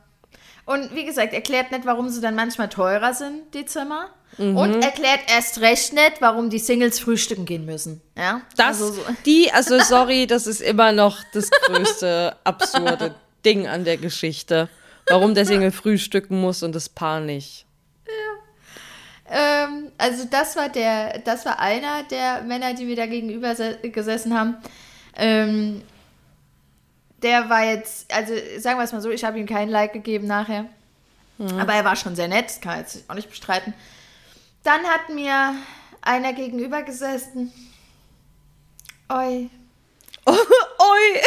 Und 0.65 0.93
wie 0.95 1.05
gesagt, 1.05 1.33
erklärt 1.33 1.71
nicht, 1.71 1.85
warum 1.85 2.09
sie 2.09 2.21
dann 2.21 2.35
manchmal 2.35 2.69
teurer 2.69 3.13
sind, 3.13 3.53
die 3.53 3.65
Zimmer. 3.65 4.09
Und 4.37 4.81
erklärt 4.81 5.19
erst 5.27 5.59
recht 5.59 5.91
nicht, 5.91 6.21
warum 6.21 6.49
die 6.49 6.59
Singles 6.59 6.99
frühstücken 6.99 7.45
gehen 7.45 7.65
müssen. 7.65 8.01
Ja? 8.17 8.41
Das, 8.55 8.81
Also 8.81 8.93
so. 8.93 9.01
die, 9.25 9.51
also 9.51 9.77
sorry, 9.83 10.25
das 10.25 10.47
ist 10.47 10.61
immer 10.61 10.93
noch 10.93 11.17
das 11.33 11.49
größte 11.49 12.37
absurde 12.45 13.13
Ding 13.45 13.67
an 13.67 13.83
der 13.83 13.97
Geschichte. 13.97 14.69
Warum 15.09 15.33
der 15.35 15.45
Single 15.45 15.71
frühstücken 15.71 16.39
muss 16.39 16.63
und 16.63 16.73
das 16.75 16.87
Paar 16.89 17.19
nicht. 17.19 17.65
Ähm, 19.29 19.91
also 19.97 20.25
das 20.29 20.55
war 20.57 20.67
der, 20.69 21.19
das 21.19 21.45
war 21.45 21.59
einer 21.59 22.03
der 22.03 22.41
Männer, 22.41 22.73
die 22.73 22.85
mir 22.85 22.95
da 22.97 23.05
gegenüber 23.05 23.55
se- 23.55 23.77
gesessen 23.81 24.37
haben. 24.37 24.57
Ähm, 25.15 25.81
der 27.21 27.49
war 27.49 27.63
jetzt, 27.63 28.13
also 28.13 28.33
sagen 28.59 28.77
wir 28.79 28.83
es 28.83 28.91
mal 28.91 29.01
so, 29.01 29.09
ich 29.09 29.23
habe 29.23 29.39
ihm 29.39 29.45
keinen 29.45 29.69
Like 29.69 29.93
gegeben 29.93 30.27
nachher. 30.27 30.65
Aber 31.57 31.73
er 31.73 31.85
war 31.85 31.95
schon 31.95 32.15
sehr 32.15 32.27
nett, 32.27 32.45
das 32.45 32.61
kann 32.61 32.73
man 32.73 32.79
jetzt 32.81 33.09
auch 33.09 33.15
nicht 33.15 33.29
bestreiten. 33.29 33.73
Dann 34.63 34.83
hat 34.83 35.09
mir 35.09 35.55
einer 36.01 36.33
gegenüber 36.33 36.83
gesessen. 36.83 37.51
Oi. 39.09 39.49
Oi! 40.27 41.21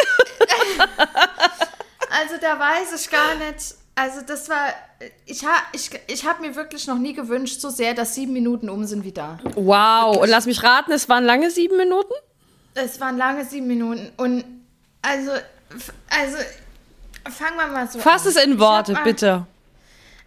Also 2.21 2.35
da 2.39 2.59
weiß 2.59 2.99
ich 3.01 3.09
gar 3.09 3.35
nicht. 3.35 3.75
Also 3.95 4.21
das 4.21 4.49
war, 4.49 4.73
ich 5.25 5.45
habe 5.45 5.61
ich, 5.71 5.89
ich 6.07 6.25
hab 6.25 6.41
mir 6.41 6.55
wirklich 6.55 6.85
noch 6.87 6.97
nie 6.97 7.13
gewünscht 7.13 7.61
so 7.61 7.69
sehr, 7.69 7.93
dass 7.93 8.13
sieben 8.15 8.33
Minuten 8.33 8.69
um 8.69 8.85
sind 8.85 9.05
wie 9.05 9.11
da. 9.13 9.39
Wow, 9.55 10.17
und 10.17 10.29
lass 10.29 10.45
mich 10.45 10.63
raten, 10.63 10.91
es 10.91 11.07
waren 11.07 11.23
lange 11.23 11.49
sieben 11.49 11.77
Minuten? 11.77 12.13
Es 12.73 12.99
waren 12.99 13.17
lange 13.17 13.45
sieben 13.45 13.67
Minuten 13.67 14.11
und 14.17 14.43
also, 15.01 15.31
also 16.09 16.37
fangen 17.31 17.57
wir 17.57 17.67
mal 17.67 17.87
so 17.89 17.99
Fass 17.99 18.23
an. 18.23 18.29
es 18.29 18.35
in 18.43 18.59
Worte, 18.59 18.93
mal- 18.93 19.03
bitte. 19.03 19.45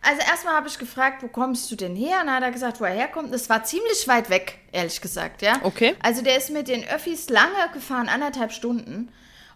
Also 0.00 0.20
erstmal 0.30 0.54
habe 0.54 0.68
ich 0.68 0.78
gefragt, 0.78 1.22
wo 1.22 1.28
kommst 1.28 1.70
du 1.70 1.76
denn 1.76 1.96
her? 1.96 2.20
Und 2.20 2.28
dann 2.28 2.36
hat 2.36 2.42
er 2.44 2.52
gesagt, 2.52 2.80
wo 2.80 2.84
er 2.84 2.94
herkommt. 2.94 3.34
Das 3.34 3.50
war 3.50 3.64
ziemlich 3.64 4.06
weit 4.06 4.30
weg, 4.30 4.60
ehrlich 4.70 5.00
gesagt, 5.00 5.42
ja. 5.42 5.54
Okay. 5.64 5.96
Also 6.00 6.22
der 6.22 6.36
ist 6.38 6.50
mit 6.50 6.68
den 6.68 6.86
Öffis 6.88 7.28
lange 7.28 7.56
gefahren, 7.74 8.08
anderthalb 8.08 8.52
Stunden. 8.52 9.08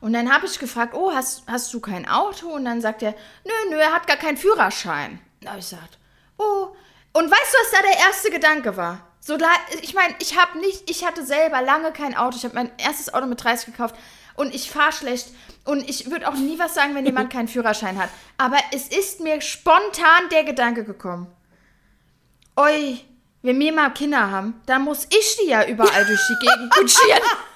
Und 0.02 0.14
dann 0.14 0.34
habe 0.34 0.46
ich 0.46 0.58
gefragt, 0.58 0.94
oh, 0.94 1.12
hast, 1.12 1.44
hast 1.46 1.72
du 1.72 1.78
kein 1.78 2.08
Auto? 2.08 2.48
Und 2.48 2.64
dann 2.64 2.80
sagt 2.80 3.04
er, 3.04 3.14
nö, 3.44 3.52
nö, 3.70 3.76
er 3.76 3.92
hat 3.92 4.08
gar 4.08 4.16
keinen 4.16 4.36
Führerschein. 4.36 5.20
Da 5.40 5.50
habe 5.50 5.60
ich 5.60 5.70
gesagt, 5.70 5.96
oh. 6.38 6.74
Und 7.12 7.30
weißt 7.30 7.54
du, 7.54 7.58
was 7.58 7.70
da 7.70 7.82
der 7.82 7.98
erste 7.98 8.30
Gedanke 8.30 8.76
war? 8.76 9.06
So, 9.20 9.38
ich 9.80 9.94
meine, 9.94 10.12
ich 10.18 10.36
habe 10.36 10.58
nicht, 10.58 10.90
ich 10.90 11.06
hatte 11.06 11.24
selber 11.24 11.62
lange 11.62 11.92
kein 11.92 12.16
Auto. 12.16 12.36
Ich 12.36 12.42
habe 12.44 12.56
mein 12.56 12.72
erstes 12.78 13.14
Auto 13.14 13.26
mit 13.26 13.44
30 13.44 13.66
gekauft 13.66 13.94
und 14.34 14.52
ich 14.52 14.72
fahre 14.72 14.90
schlecht. 14.90 15.28
Und 15.64 15.88
ich 15.88 16.10
würde 16.10 16.28
auch 16.28 16.34
nie 16.34 16.58
was 16.58 16.74
sagen, 16.74 16.96
wenn 16.96 17.06
jemand 17.06 17.32
keinen 17.32 17.46
Führerschein 17.46 17.96
hat. 17.96 18.10
Aber 18.38 18.58
es 18.72 18.88
ist 18.88 19.20
mir 19.20 19.40
spontan 19.40 20.28
der 20.32 20.42
Gedanke 20.42 20.82
gekommen. 20.82 21.28
Oi, 22.56 22.98
wenn 23.42 23.60
wir 23.60 23.72
mal 23.72 23.90
Kinder 23.90 24.32
haben, 24.32 24.60
dann 24.66 24.82
muss 24.82 25.06
ich 25.10 25.36
die 25.40 25.50
ja 25.50 25.64
überall 25.64 26.04
durch 26.06 26.22
die 26.28 26.44
Gegend 26.44 26.74
kutschieren. 26.74 27.22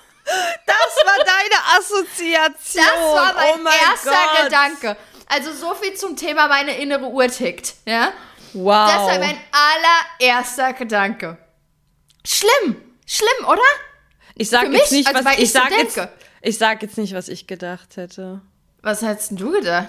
Das 0.66 1.05
war 1.05 1.24
deine 1.24 1.79
Assoziation. 1.79 2.85
Das 2.85 3.14
war 3.14 3.35
mein, 3.35 3.64
oh 3.64 3.91
erster 3.91 4.11
Gott. 4.11 4.45
Gedanke. 4.45 4.97
Also 5.29 5.53
so 5.53 5.74
viel 5.74 5.95
zum 5.95 6.16
Thema 6.16 6.49
meine 6.49 6.77
innere 6.79 7.07
Uhr 7.07 7.29
tickt. 7.29 7.74
Ja? 7.85 8.12
Wow. 8.53 8.91
Das 8.93 9.03
war 9.07 9.18
mein 9.18 9.39
allererster 10.20 10.72
Gedanke. 10.72 11.39
Schlimm. 12.24 12.77
Schlimm, 13.07 13.47
oder? 13.47 13.62
ich 14.35 14.51
sag 14.51 14.66
für 14.66 14.72
jetzt 14.72 14.93
mich, 14.93 15.07
nicht, 15.07 15.09
also 15.09 15.24
was 15.24 15.35
ich 15.35 15.43
ich 15.45 15.53
so 15.53 15.59
sag 15.59 15.70
jetzt. 15.70 15.97
denke. 15.97 16.12
Ich 16.43 16.59
sag 16.59 16.83
jetzt 16.83 16.99
nicht, 16.99 17.14
was 17.14 17.29
ich 17.29 17.47
gedacht 17.47 17.97
hätte. 17.97 18.41
Was 18.83 19.03
hättest 19.03 19.33
du 19.41 19.53
gedacht? 19.53 19.89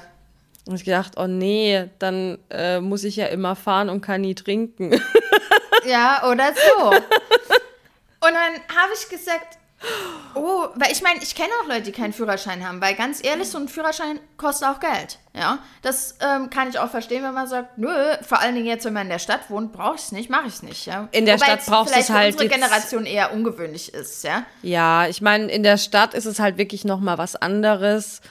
Und 0.66 0.76
ich 0.76 0.86
gedacht, 0.86 1.14
oh 1.18 1.28
nee, 1.28 1.90
dann 2.00 2.40
äh, 2.50 2.80
muss 2.80 3.04
ich 3.04 3.16
ja 3.16 3.28
immer 3.28 3.56
fahren 3.56 3.90
und 3.90 4.02
kann 4.02 4.22
nie 4.22 4.36
trinken. 4.36 5.02
Ja, 5.86 6.28
oder 6.30 6.54
so. 6.54 6.90
Und 8.20 8.34
dann 8.34 8.54
habe 8.76 8.94
ich 8.94 9.08
gesagt, 9.10 9.58
oh, 10.36 10.68
weil 10.76 10.92
ich 10.92 11.02
meine, 11.02 11.22
ich 11.22 11.36
kenne 11.36 11.50
auch 11.62 11.68
Leute, 11.68 11.84
die 11.84 11.92
keinen 11.92 12.14
Führerschein 12.14 12.68
haben, 12.68 12.82
weil 12.82 12.96
ganz 12.96 13.24
ehrlich, 13.24 13.48
so 13.50 13.58
ein 13.58 13.68
Führerschein 13.68 14.20
kostet 14.38 14.68
auch 14.68 14.80
Geld. 14.80 15.20
Ja, 15.36 15.60
das 15.82 16.16
ähm, 16.20 16.50
kann 16.50 16.70
ich 16.70 16.80
auch 16.80 16.90
verstehen, 16.90 17.24
wenn 17.24 17.34
man 17.34 17.48
sagt, 17.48 17.78
nö, 17.78 17.90
vor 18.28 18.40
allen 18.40 18.56
Dingen 18.56 18.66
jetzt, 18.68 18.86
wenn 18.86 18.94
man 18.94 19.04
in 19.04 19.10
der 19.10 19.20
Stadt 19.20 19.50
wohnt, 19.50 19.72
brauche 19.72 19.96
ich 19.96 20.02
es 20.02 20.12
nicht, 20.12 20.30
mache 20.30 20.48
ich 20.48 20.56
es 20.56 20.64
nicht. 20.64 20.86
Ja? 20.88 21.10
In 21.12 21.26
der 21.26 21.36
Wobei 21.36 21.46
Stadt 21.46 21.66
brauchst 21.68 21.96
du 21.96 22.00
es 22.00 22.08
für 22.08 22.14
halt 22.14 22.34
unsere 22.34 22.46
jetzt- 22.46 22.54
Generation 22.56 23.06
eher 23.06 23.34
ungewöhnlich 23.34 23.94
ist, 23.94 24.24
ja. 24.24 24.46
Ja, 24.64 25.08
ich 25.08 25.22
meine, 25.22 25.46
in 25.52 25.64
der 25.64 25.78
Stadt 25.78 26.14
ist 26.14 26.26
es 26.26 26.40
halt 26.40 26.58
wirklich 26.58 26.86
noch 26.86 27.00
mal 27.00 27.18
was 27.18 27.36
anderes. 27.36 28.22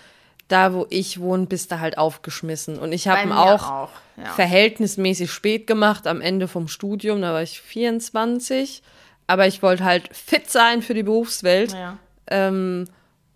Da, 0.48 0.72
wo 0.72 0.86
ich 0.90 1.18
wohne, 1.20 1.46
bist 1.46 1.72
du 1.72 1.80
halt 1.80 1.98
aufgeschmissen. 1.98 2.78
Und 2.78 2.92
ich 2.92 3.08
habe 3.08 3.22
ihn 3.22 3.32
auch, 3.32 3.68
auch, 3.68 3.90
ja. 4.16 4.30
verhältnismäßig 4.32 5.28
spät 5.32 5.66
gemacht, 5.66 6.06
am 6.06 6.20
Ende 6.20 6.46
vom 6.46 6.68
Studium. 6.68 7.20
Da 7.20 7.32
war 7.32 7.42
ich 7.42 7.60
24. 7.60 8.82
Aber 9.26 9.46
ich 9.46 9.62
wollte 9.62 9.84
halt 9.84 10.14
fit 10.14 10.50
sein 10.50 10.82
für 10.82 10.94
die 10.94 11.02
Berufswelt. 11.02 11.72
ja. 11.72 11.98
Ähm, 12.28 12.86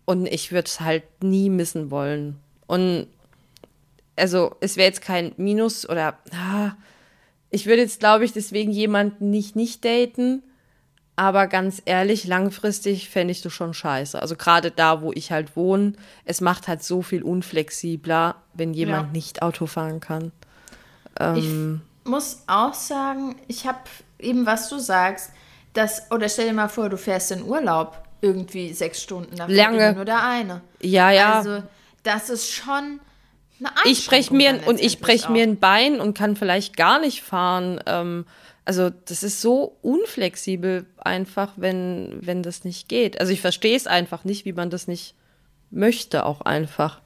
und 0.04 0.26
ich 0.26 0.50
würde 0.50 0.66
es 0.66 0.80
halt 0.80 1.04
nie 1.22 1.48
missen 1.50 1.90
wollen. 1.92 2.40
Und 2.66 3.06
also 4.16 4.56
es 4.60 4.76
wäre 4.76 4.88
jetzt 4.88 5.02
kein 5.02 5.32
Minus 5.36 5.88
oder 5.88 6.18
ah, 6.32 6.72
ich 7.50 7.66
würde 7.66 7.82
jetzt, 7.82 8.00
glaube 8.00 8.24
ich, 8.24 8.32
deswegen 8.32 8.72
jemanden 8.72 9.30
nicht 9.30 9.54
nicht 9.54 9.84
daten. 9.84 10.42
Aber 11.16 11.46
ganz 11.46 11.82
ehrlich, 11.84 12.26
langfristig 12.26 13.08
fände 13.10 13.30
ich 13.32 13.42
das 13.42 13.52
schon 13.52 13.74
scheiße. 13.74 14.20
Also 14.20 14.36
gerade 14.36 14.70
da, 14.70 15.02
wo 15.02 15.12
ich 15.12 15.30
halt 15.30 15.54
wohne, 15.54 15.92
es 16.24 16.40
macht 16.40 16.66
halt 16.66 16.82
so 16.82 17.02
viel 17.02 17.22
unflexibler, 17.22 18.36
wenn 18.54 18.72
jemand 18.74 19.08
Ja. 19.08 19.12
nicht 19.12 19.42
Auto 19.42 19.66
fahren 19.66 20.00
kann. 20.00 20.32
Ich 21.36 21.46
muss 22.04 22.42
auch 22.46 22.72
sagen, 22.72 23.36
ich 23.48 23.66
habe 23.66 23.78
eben, 24.18 24.46
was 24.46 24.68
du 24.70 24.78
sagst, 24.78 25.30
dass, 25.72 26.10
oder 26.10 26.28
stell 26.28 26.46
dir 26.48 26.52
mal 26.52 26.68
vor, 26.68 26.88
du 26.88 26.96
fährst 26.96 27.30
in 27.32 27.42
Urlaub 27.42 28.02
irgendwie 28.20 28.72
sechs 28.72 29.02
Stunden, 29.02 29.36
dafür 29.36 29.54
Lange. 29.54 29.92
nur 29.94 30.04
der 30.04 30.22
eine. 30.22 30.60
Ja, 30.80 31.10
ja. 31.10 31.38
Also, 31.38 31.62
das 32.02 32.30
ist 32.30 32.50
schon 32.50 33.00
eine 33.62 33.70
ich 33.84 34.06
breche 34.06 34.34
mir 34.34 34.60
und 34.66 34.80
ich 34.80 35.00
breche 35.00 35.30
mir 35.30 35.42
ein 35.42 35.58
Bein 35.58 36.00
und 36.00 36.16
kann 36.16 36.36
vielleicht 36.36 36.76
gar 36.76 36.98
nicht 36.98 37.22
fahren. 37.22 37.80
Ähm, 37.86 38.26
also 38.64 38.90
das 38.90 39.22
ist 39.22 39.40
so 39.40 39.76
unflexibel 39.82 40.86
einfach, 40.98 41.52
wenn, 41.56 42.18
wenn 42.20 42.42
das 42.42 42.64
nicht 42.64 42.88
geht. 42.88 43.20
Also 43.20 43.32
ich 43.32 43.40
verstehe 43.40 43.76
es 43.76 43.86
einfach 43.86 44.24
nicht, 44.24 44.44
wie 44.44 44.52
man 44.52 44.70
das 44.70 44.86
nicht 44.86 45.14
möchte, 45.70 46.24
auch 46.24 46.42
einfach. 46.42 47.00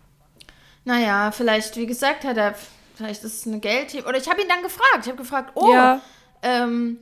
Naja, 0.84 1.30
vielleicht, 1.32 1.76
wie 1.76 1.86
gesagt, 1.86 2.24
hat 2.24 2.36
er, 2.36 2.54
vielleicht 2.94 3.24
ist 3.24 3.40
es 3.40 3.46
eine 3.46 3.60
Geld 3.60 3.94
Oder 4.06 4.18
ich 4.18 4.28
habe 4.28 4.42
ihn 4.42 4.48
dann 4.48 4.62
gefragt. 4.62 5.00
Ich 5.02 5.06
habe 5.06 5.16
gefragt, 5.16 5.52
oh, 5.54 5.72
Ja. 5.72 6.02
ähm, 6.42 6.98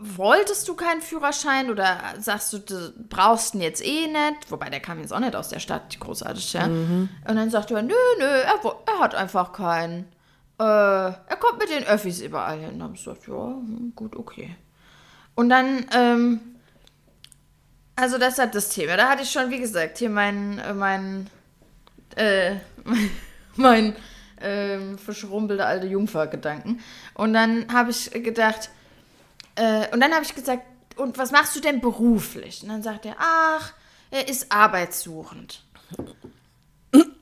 wolltest 0.00 0.68
du 0.68 0.74
keinen 0.74 1.00
Führerschein 1.00 1.70
oder 1.70 1.98
sagst 2.18 2.52
du, 2.52 2.58
du 2.58 2.92
brauchst 3.08 3.54
ihn 3.54 3.60
jetzt 3.60 3.84
eh 3.84 4.06
nicht? 4.06 4.50
Wobei, 4.50 4.70
der 4.70 4.80
kam 4.80 5.00
jetzt 5.00 5.12
auch 5.12 5.20
nicht 5.20 5.34
aus 5.34 5.48
der 5.48 5.58
Stadt, 5.58 5.98
großartig, 5.98 6.52
ja. 6.52 6.68
Mhm. 6.68 7.08
Und 7.26 7.36
dann 7.36 7.50
sagte 7.50 7.74
er, 7.74 7.82
nö, 7.82 7.94
nö, 8.18 8.24
er, 8.24 8.60
er 8.86 8.98
hat 9.00 9.14
einfach 9.14 9.52
keinen. 9.52 10.06
Äh, 10.58 10.64
er 10.64 11.36
kommt 11.38 11.58
mit 11.58 11.70
den 11.70 11.84
Öffis 11.84 12.20
überall 12.20 12.58
hin. 12.58 12.70
Dann 12.78 12.82
habe 12.82 12.94
ich 12.94 13.04
gesagt, 13.04 13.26
ja, 13.26 13.34
hm, 13.34 13.92
gut, 13.94 14.16
okay. 14.16 14.56
Und 15.34 15.48
dann, 15.48 15.86
ähm, 15.92 16.40
also 17.96 18.18
das 18.18 18.38
hat 18.38 18.54
das 18.54 18.70
Thema. 18.70 18.96
Da 18.96 19.08
hatte 19.08 19.22
ich 19.22 19.30
schon, 19.30 19.50
wie 19.50 19.60
gesagt, 19.60 19.98
hier 19.98 20.10
meinen, 20.10 20.58
äh, 20.58 20.74
meinen, 20.74 21.30
äh, 22.16 22.56
mein 23.56 23.96
ähm, 24.40 24.98
verschrumpelte 24.98 25.64
alte 25.64 25.86
Jungfer-Gedanken. 25.86 26.80
Und 27.14 27.32
dann 27.32 27.72
habe 27.72 27.90
ich 27.90 28.10
gedacht, 28.10 28.70
äh, 29.58 29.88
und 29.92 30.00
dann 30.00 30.12
habe 30.12 30.24
ich 30.24 30.34
gesagt, 30.34 30.62
und 30.96 31.18
was 31.18 31.30
machst 31.30 31.54
du 31.56 31.60
denn 31.60 31.80
beruflich? 31.80 32.62
Und 32.62 32.68
dann 32.70 32.82
sagt 32.82 33.06
er, 33.06 33.16
ach, 33.18 33.72
er 34.10 34.28
ist 34.28 34.50
arbeitssuchend. 34.50 35.62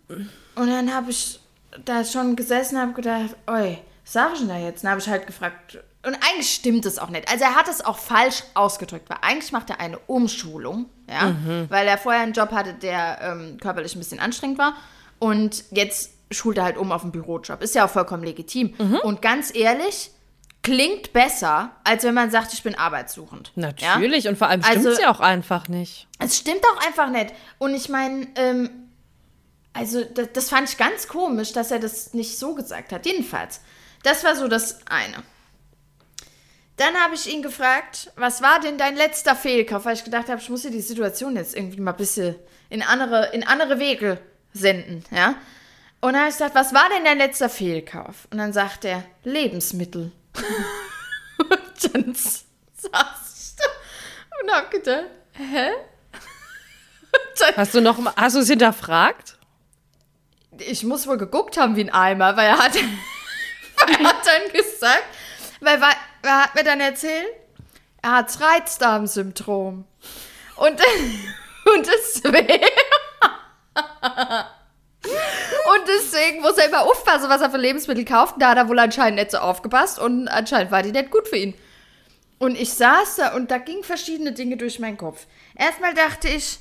Und 0.08 0.30
dann 0.54 0.94
habe 0.94 1.10
ich 1.10 1.40
da 1.84 2.04
schon 2.04 2.36
gesessen 2.36 2.76
und 2.76 2.82
habe 2.82 2.92
gedacht, 2.92 3.36
oi, 3.46 3.78
was 4.04 4.12
sag 4.12 4.32
ich 4.34 4.38
denn 4.40 4.48
da 4.48 4.58
jetzt? 4.58 4.84
Dann 4.84 4.92
habe 4.92 5.00
ich 5.00 5.08
halt 5.08 5.26
gefragt, 5.26 5.78
und 6.04 6.14
eigentlich 6.14 6.54
stimmt 6.54 6.86
es 6.86 6.98
auch 6.98 7.08
nicht. 7.10 7.28
Also 7.28 7.44
er 7.44 7.56
hat 7.56 7.68
es 7.68 7.84
auch 7.84 7.98
falsch 7.98 8.44
ausgedrückt, 8.54 9.10
weil 9.10 9.18
eigentlich 9.22 9.50
macht 9.50 9.70
er 9.70 9.80
eine 9.80 9.98
Umschulung, 9.98 10.86
ja, 11.10 11.34
weil 11.68 11.88
er 11.88 11.98
vorher 11.98 12.22
einen 12.22 12.32
Job 12.32 12.52
hatte, 12.52 12.74
der 12.74 13.18
ähm, 13.20 13.58
körperlich 13.60 13.96
ein 13.96 13.98
bisschen 13.98 14.20
anstrengend 14.20 14.58
war 14.58 14.74
und 15.18 15.64
jetzt 15.70 16.12
schult 16.30 16.58
er 16.58 16.64
halt 16.64 16.76
um 16.76 16.92
auf 16.92 17.02
einen 17.02 17.12
Bürojob. 17.12 17.60
Ist 17.62 17.74
ja 17.74 17.84
auch 17.84 17.90
vollkommen 17.90 18.22
legitim. 18.22 18.74
Und 19.02 19.20
ganz 19.22 19.54
ehrlich, 19.54 20.10
klingt 20.66 21.12
besser, 21.12 21.70
als 21.84 22.02
wenn 22.02 22.14
man 22.14 22.32
sagt, 22.32 22.52
ich 22.52 22.62
bin 22.64 22.74
arbeitssuchend. 22.74 23.52
Ja? 23.54 23.68
Natürlich. 23.68 24.26
Und 24.26 24.36
vor 24.36 24.48
allem 24.48 24.62
stimmt 24.64 24.80
es 24.84 24.86
Also- 24.86 25.00
ja 25.02 25.10
auch 25.12 25.20
einfach 25.20 25.68
nicht. 25.68 26.08
Es 26.18 26.36
stimmt 26.36 26.62
auch 26.74 26.84
einfach 26.84 27.08
nicht. 27.10 27.32
Und 27.58 27.72
ich 27.74 27.88
meine, 27.88 28.26
ähm, 28.34 28.70
also 29.72 30.02
das, 30.04 30.28
das 30.32 30.48
fand 30.50 30.68
ich 30.68 30.76
ganz 30.76 31.06
komisch, 31.06 31.52
dass 31.52 31.70
er 31.70 31.78
das 31.78 32.14
nicht 32.14 32.36
so 32.36 32.54
gesagt 32.56 32.90
hat. 32.92 33.06
Jedenfalls, 33.06 33.60
das 34.02 34.24
war 34.24 34.34
so 34.34 34.48
das 34.48 34.80
eine. 34.88 35.22
Dann 36.78 36.94
habe 36.96 37.14
ich 37.14 37.32
ihn 37.32 37.42
gefragt, 37.42 38.10
was 38.16 38.42
war 38.42 38.58
denn 38.58 38.76
dein 38.76 38.96
letzter 38.96 39.36
Fehlkauf? 39.36 39.84
Weil 39.84 39.94
ich 39.94 40.04
gedacht 40.04 40.28
habe, 40.28 40.40
ich 40.40 40.50
muss 40.50 40.62
hier 40.62 40.72
die 40.72 40.80
Situation 40.80 41.36
jetzt 41.36 41.56
irgendwie 41.56 41.80
mal 41.80 41.92
ein 41.92 41.96
bisschen 41.96 42.34
in 42.70 42.82
andere, 42.82 43.30
in 43.32 43.46
andere 43.46 43.78
Wege 43.78 44.18
senden, 44.52 45.04
ja. 45.14 45.36
Und 46.00 46.12
dann 46.12 46.22
habe 46.22 46.28
ich 46.28 46.34
gesagt, 46.36 46.54
was 46.54 46.74
war 46.74 46.88
denn 46.94 47.04
dein 47.04 47.18
letzter 47.18 47.48
Fehlkauf? 47.48 48.28
Und 48.30 48.38
dann 48.38 48.52
sagt 48.52 48.84
er, 48.84 49.04
Lebensmittel. 49.24 50.12
Und 51.38 51.94
dann 51.94 52.14
saß 52.14 52.34
ich 52.82 53.56
da 53.56 53.64
und 54.42 54.52
habe 54.52 54.68
gedacht, 54.70 55.04
hä? 55.32 55.70
Hast 57.56 57.74
du 57.74 57.80
noch 57.80 57.98
mal, 57.98 58.12
hast 58.16 58.36
du 58.36 58.40
es 58.40 58.48
hinterfragt? 58.48 59.36
ich 60.60 60.84
muss 60.84 61.06
wohl 61.06 61.18
geguckt 61.18 61.56
haben 61.56 61.76
wie 61.76 61.84
ein 61.84 61.92
Eimer, 61.92 62.36
weil 62.36 62.48
er 62.48 62.58
hat, 62.58 62.74
weil 63.76 63.94
er 63.94 64.08
hat 64.08 64.26
dann 64.26 64.52
gesagt, 64.52 65.04
weil, 65.60 65.80
weil 65.80 65.94
er 66.22 66.44
hat 66.44 66.54
mir 66.54 66.64
dann 66.64 66.80
erzählt, 66.80 67.28
er 68.02 68.12
hat 68.12 68.40
Reizdarmsyndrom. 68.40 69.84
Und, 70.56 70.80
und 71.76 71.86
deswegen. 71.86 72.64
Und 75.72 75.82
deswegen 75.88 76.42
muss 76.42 76.56
er 76.58 76.68
immer 76.68 76.82
aufpassen, 76.82 77.28
was 77.28 77.40
er 77.40 77.50
für 77.50 77.56
Lebensmittel 77.56 78.04
kauft. 78.04 78.36
Da 78.38 78.50
hat 78.50 78.56
er 78.58 78.68
wohl 78.68 78.78
anscheinend 78.78 79.18
nicht 79.18 79.30
so 79.32 79.38
aufgepasst 79.38 79.98
und 79.98 80.28
anscheinend 80.28 80.70
war 80.70 80.82
die 80.82 80.92
nicht 80.92 81.10
gut 81.10 81.26
für 81.28 81.36
ihn. 81.36 81.54
Und 82.38 82.54
ich 82.60 82.72
saß 82.74 83.16
da 83.16 83.34
und 83.34 83.50
da 83.50 83.58
gingen 83.58 83.82
verschiedene 83.82 84.32
Dinge 84.32 84.56
durch 84.56 84.78
meinen 84.78 84.96
Kopf. 84.98 85.26
Erstmal 85.56 85.94
dachte 85.94 86.28
ich, 86.28 86.58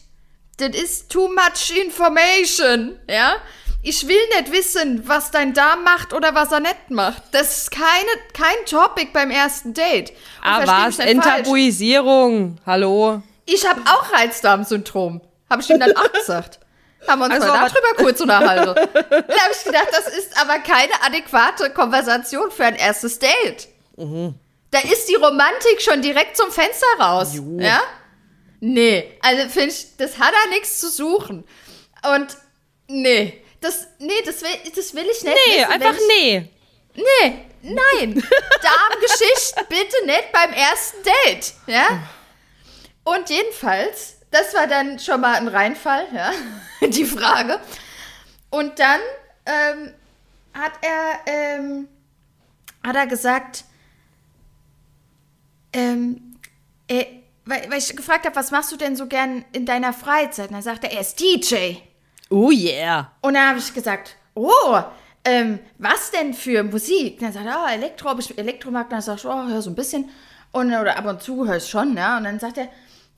das 0.57 0.69
ist 0.69 1.11
too 1.11 1.27
much 1.27 1.77
information, 1.77 2.97
ja? 3.09 3.35
Ich 3.83 4.07
will 4.07 4.17
nicht 4.39 4.51
wissen, 4.51 5.03
was 5.07 5.29
dein 5.29 5.53
Darm 5.53 5.83
macht 5.83 6.11
oder 6.13 6.33
was 6.33 6.51
er 6.51 6.61
nicht 6.61 6.89
macht. 6.89 7.21
Das 7.33 7.57
ist 7.57 7.71
keine, 7.71 8.09
kein 8.33 8.65
Topic 8.65 9.09
beim 9.13 9.29
ersten 9.29 9.73
Date. 9.75 10.09
Und 10.09 10.15
Ah, 10.43 10.87
was? 10.87 10.97
Enttabuisierung. 10.97 12.57
Hallo? 12.65 13.21
Ich 13.45 13.67
habe 13.67 13.81
auch 13.81 14.11
Reizdarmsyndrom. 14.11 15.21
Habe 15.49 15.61
ich 15.61 15.69
ihm 15.69 15.79
dann 15.79 15.95
auch 15.95 16.11
gesagt. 16.13 16.59
Haben 17.07 17.19
wir 17.19 17.25
uns 17.25 17.33
Also, 17.35 17.47
mal 17.47 17.69
darüber 17.69 18.03
kurz 18.03 18.19
unterhalten. 18.21 18.75
Dann 18.93 19.23
habe 19.23 19.53
ich 19.57 19.63
gedacht, 19.63 19.89
das 19.91 20.07
ist 20.07 20.37
aber 20.39 20.59
keine 20.59 20.93
adäquate 21.05 21.69
Konversation 21.71 22.51
für 22.51 22.65
ein 22.65 22.75
erstes 22.75 23.19
Date. 23.19 23.67
Da 24.71 24.79
ist 24.79 25.07
die 25.07 25.15
Romantik 25.15 25.81
schon 25.81 26.01
direkt 26.01 26.35
zum 26.37 26.51
Fenster 26.51 26.87
raus. 26.99 27.33
Ja? 27.57 27.81
Nee, 28.59 29.17
also 29.21 29.49
finde 29.49 29.69
ich, 29.69 29.95
das 29.97 30.17
hat 30.17 30.33
da 30.33 30.49
nichts 30.49 30.79
zu 30.79 30.89
suchen. 30.89 31.45
Und 32.15 32.37
nee, 32.87 33.43
das, 33.61 33.87
nee, 33.99 34.13
das 34.25 34.41
will, 34.41 34.71
das 34.75 34.93
will 34.93 35.05
ich 35.11 35.23
nicht. 35.23 35.35
Nee, 35.47 35.61
wissen, 35.61 35.71
einfach 35.71 35.93
ich, 35.93 36.07
nee. 36.07 36.49
Nee, 36.95 37.45
nein. 37.61 38.13
Darmgeschichten 38.61 39.65
bitte 39.69 40.05
nicht 40.05 40.31
beim 40.31 40.53
ersten 40.53 40.97
Date. 41.03 41.53
Ja? 41.67 42.07
Und 43.03 43.29
jedenfalls, 43.29 44.14
das 44.36 44.53
war 44.53 44.67
dann 44.67 44.99
schon 44.99 45.21
mal 45.21 45.36
ein 45.36 45.47
Reinfall, 45.47 46.07
ja, 46.13 46.31
die 46.88 47.05
Frage. 47.05 47.59
Und 48.49 48.79
dann 48.79 48.99
ähm, 49.45 49.93
hat 50.53 50.73
er, 50.81 51.33
ähm, 51.33 51.88
hat 52.86 52.95
er 52.95 53.07
gesagt, 53.07 53.63
ähm, 55.73 56.38
äh, 56.88 57.05
weil, 57.45 57.69
weil 57.69 57.77
ich 57.77 57.95
gefragt 57.95 58.25
habe, 58.25 58.36
was 58.36 58.51
machst 58.51 58.71
du 58.71 58.77
denn 58.77 58.95
so 58.95 59.07
gern 59.07 59.45
in 59.51 59.65
deiner 59.65 59.93
Freizeit? 59.93 60.47
Und 60.47 60.53
dann 60.53 60.63
sagt 60.63 60.83
er, 60.83 60.91
er 60.91 61.01
ist 61.01 61.19
DJ. 61.19 61.75
Oh 62.29 62.51
yeah. 62.51 63.11
Und 63.21 63.36
dann 63.36 63.49
habe 63.49 63.59
ich 63.59 63.73
gesagt, 63.73 64.15
oh, 64.33 64.81
ähm, 65.23 65.59
was 65.77 66.11
denn 66.11 66.33
für 66.33 66.63
Musik? 66.63 67.15
Und 67.15 67.23
dann 67.23 67.33
sagt 67.33 67.45
er, 67.45 67.63
oh, 67.63 67.71
Elektro, 67.71 68.11
ob 68.11 68.19
ich 68.19 68.38
Elektro 68.38 68.71
mag. 68.71 68.86
Und 68.86 68.93
dann 68.93 69.01
sag 69.01 69.17
ich, 69.17 69.25
oh, 69.25 69.47
hör 69.47 69.61
so 69.61 69.69
ein 69.69 69.75
bisschen. 69.75 70.09
Und, 70.51 70.73
oder 70.73 70.97
ab 70.97 71.05
und 71.05 71.21
zu 71.21 71.47
hör 71.47 71.57
ich 71.57 71.67
schon, 71.67 71.95
ja. 71.95 72.17
Und 72.17 72.23
dann 72.23 72.39
sagt 72.39 72.57
er, 72.57 72.69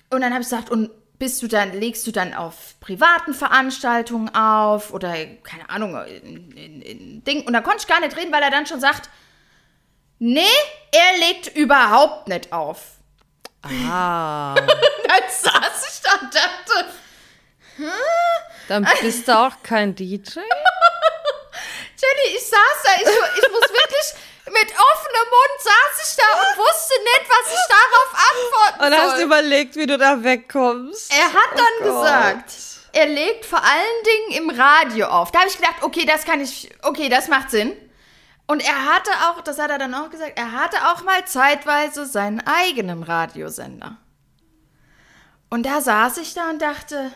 und 0.09 0.21
dann 0.21 0.31
habe 0.33 0.41
ich 0.41 0.49
gesagt, 0.49 0.69
und 0.69 0.89
bist 1.19 1.41
du 1.41 1.47
dann, 1.47 1.73
legst 1.73 2.05
du 2.05 2.11
dann 2.11 2.33
auf 2.33 2.79
privaten 2.79 3.33
Veranstaltungen 3.33 4.33
auf 4.35 4.93
oder 4.93 5.13
keine 5.43 5.69
Ahnung, 5.69 5.95
in, 6.05 6.51
in, 6.51 6.81
in 6.81 7.23
Ding. 7.23 7.45
Und 7.45 7.53
da 7.53 7.61
konnte 7.61 7.79
ich 7.81 7.87
gar 7.87 7.99
nicht 7.99 8.15
reden, 8.15 8.31
weil 8.31 8.43
er 8.43 8.51
dann 8.51 8.67
schon 8.67 8.79
sagt, 8.79 9.09
nee, 10.19 10.41
er 10.91 11.27
legt 11.27 11.55
überhaupt 11.55 12.27
nicht 12.27 12.53
auf. 12.53 12.97
Ah. 13.63 14.53
dann 15.07 15.23
saß 15.29 15.87
ich 15.89 16.01
da 16.01 16.11
und 16.21 16.35
dachte, 16.35 16.85
Dann 18.67 18.87
bist 19.01 19.27
du 19.27 19.37
auch 19.37 19.53
kein 19.63 19.95
DJ? 19.95 20.39
Jenny, 21.99 22.35
ich 22.35 22.43
saß 22.43 22.83
da, 22.83 22.91
ich, 22.95 23.01
ich 23.01 23.51
muss 23.51 23.69
wirklich 23.69 24.13
mit 24.51 24.69
offenem 24.71 25.27
Mund 25.29 25.59
saß 25.59 26.09
ich 26.09 26.15
da 26.15 26.23
und 26.41 26.57
wusste 26.57 26.93
nicht, 27.03 27.29
was 27.29 27.53
ich 27.53 27.67
darauf 27.69 28.09
antworten 28.31 28.85
Und 28.93 29.01
hast 29.01 29.15
soll. 29.17 29.25
überlegt, 29.25 29.75
wie 29.75 29.85
du 29.85 29.97
da 29.97 30.23
wegkommst. 30.23 31.11
Er 31.13 31.25
hat 31.33 31.51
dann 31.55 31.65
Oh 31.81 31.83
Gott. 31.83 32.01
gesagt, 32.01 32.53
er 32.93 33.05
legt 33.07 33.45
vor 33.45 33.61
allen 33.63 34.03
Dingen 34.31 34.43
im 34.43 34.49
Radio 34.59 35.07
auf. 35.07 35.31
Da 35.31 35.39
habe 35.39 35.49
ich 35.49 35.57
gedacht, 35.57 35.75
okay, 35.81 36.05
das 36.05 36.23
kann 36.25 36.41
ich, 36.41 36.69
okay, 36.83 37.09
das 37.09 37.27
macht 37.27 37.51
Sinn. 37.51 37.75
Und 38.47 38.61
er 38.65 38.85
hatte 38.85 39.11
auch, 39.29 39.41
das 39.41 39.59
hat 39.59 39.69
er 39.69 39.77
dann 39.77 39.93
auch 39.93 40.09
gesagt, 40.09 40.33
er 40.37 40.53
hatte 40.53 40.77
auch 40.89 41.03
mal 41.03 41.25
zeitweise 41.25 42.05
seinen 42.05 42.41
eigenen 42.47 43.03
Radiosender. 43.03 43.97
Und 45.49 45.65
da 45.65 45.81
saß 45.81 46.17
ich 46.17 46.33
da 46.33 46.49
und 46.49 46.61
dachte, 46.61 47.11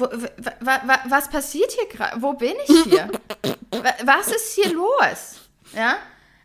wo, 0.00 0.06
wa, 0.06 0.52
wa, 0.60 0.80
wa, 0.84 0.98
was 1.08 1.28
passiert 1.28 1.70
hier 1.72 1.86
gerade? 1.88 2.20
Wo 2.22 2.32
bin 2.32 2.54
ich 2.66 2.82
hier? 2.84 3.08
Wa- 3.70 3.94
was 4.04 4.28
ist 4.28 4.54
hier 4.54 4.72
los? 4.72 5.40
Ja? 5.74 5.98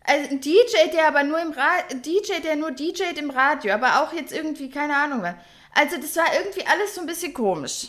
Also 0.03 0.29
ein 0.29 0.39
DJ, 0.39 0.91
der 0.93 1.07
aber 1.07 1.23
nur 1.23 1.39
im 1.39 1.51
Ra 1.51 1.81
DJ, 1.93 2.41
der 2.43 2.55
nur 2.55 2.71
DJt 2.71 3.17
im 3.17 3.31
Radio, 3.31 3.73
aber 3.73 4.01
auch 4.03 4.13
jetzt 4.13 4.31
irgendwie, 4.31 4.69
keine 4.69 4.95
Ahnung 4.95 5.23
was. 5.23 5.33
Also 5.73 5.97
das 5.97 6.15
war 6.15 6.25
irgendwie 6.37 6.65
alles 6.67 6.93
so 6.93 7.01
ein 7.01 7.07
bisschen 7.07 7.33
komisch. 7.33 7.87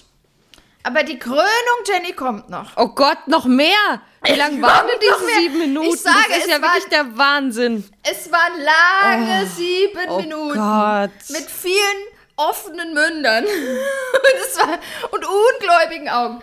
Aber 0.82 1.02
die 1.02 1.18
Krönung, 1.18 1.42
Jenny, 1.84 2.12
kommt 2.12 2.48
noch. 2.48 2.76
Oh 2.76 2.88
Gott, 2.88 3.26
noch 3.26 3.44
mehr! 3.44 4.00
Wie 4.22 4.34
lang 4.34 4.62
waren 4.62 4.86
denn 4.86 4.98
diese 5.00 5.26
mehr. 5.26 5.36
sieben 5.40 5.58
Minuten? 5.58 5.88
Ich 5.94 6.00
sage, 6.00 6.16
das 6.28 6.38
ist 6.38 6.44
es 6.44 6.50
ja 6.50 6.62
war- 6.62 6.68
wirklich 6.74 6.88
der 6.90 7.18
Wahnsinn. 7.18 7.84
Es 8.02 8.30
waren 8.32 8.52
lange 8.60 9.46
sieben 9.48 10.08
oh 10.08 10.20
Minuten. 10.20 10.54
Gott. 10.58 11.10
Mit 11.30 11.50
vielen 11.50 11.98
offenen 12.36 12.94
Mündern. 12.94 13.44
und, 13.46 14.58
war, 14.68 14.78
und 15.10 15.24
ungläubigen 15.24 16.08
Augen. 16.08 16.42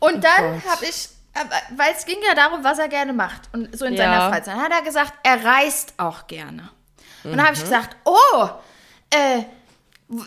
Und 0.00 0.22
dann 0.24 0.60
Gott. 0.62 0.72
habe 0.72 0.84
ich, 0.86 1.08
äh, 1.34 1.44
weil 1.76 1.94
es 1.96 2.04
ging 2.04 2.18
ja 2.26 2.34
darum, 2.34 2.62
was 2.64 2.78
er 2.78 2.88
gerne 2.88 3.12
macht. 3.12 3.42
Und 3.52 3.76
so 3.76 3.84
in 3.84 3.94
Ja. 3.94 4.04
seiner 4.04 4.28
Freizeit. 4.30 4.54
Dann 4.54 4.62
hat 4.62 4.72
er 4.72 4.82
gesagt, 4.82 5.12
er 5.22 5.44
reist 5.44 5.94
auch 5.96 6.26
gerne. 6.26 6.68
Und 7.24 7.32
dann 7.32 7.40
habe 7.40 7.50
Mhm. 7.50 7.56
ich 7.56 7.62
gesagt, 7.62 7.96
oh, 8.04 8.48
äh, 9.10 9.42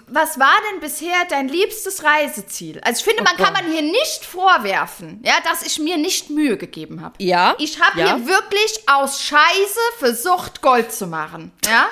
was 0.07 0.37
war 0.37 0.53
denn 0.69 0.79
bisher 0.79 1.15
dein 1.29 1.47
liebstes 1.47 2.03
Reiseziel? 2.03 2.79
Also 2.83 2.99
ich 2.99 3.03
finde, 3.03 3.23
man 3.23 3.35
kann 3.35 3.51
man 3.51 3.65
hier 3.71 3.81
nicht 3.81 4.23
vorwerfen, 4.25 5.19
ja, 5.23 5.33
dass 5.43 5.63
ich 5.63 5.79
mir 5.79 5.97
nicht 5.97 6.29
Mühe 6.29 6.55
gegeben 6.57 7.01
habe. 7.01 7.15
Ja, 7.17 7.55
Ich 7.57 7.81
habe 7.81 7.99
ja. 7.99 8.15
hier 8.15 8.27
wirklich 8.27 8.87
aus 8.87 9.23
Scheiße 9.23 9.79
versucht, 9.97 10.61
Gold 10.61 10.93
zu 10.93 11.07
machen, 11.07 11.51
ja. 11.65 11.87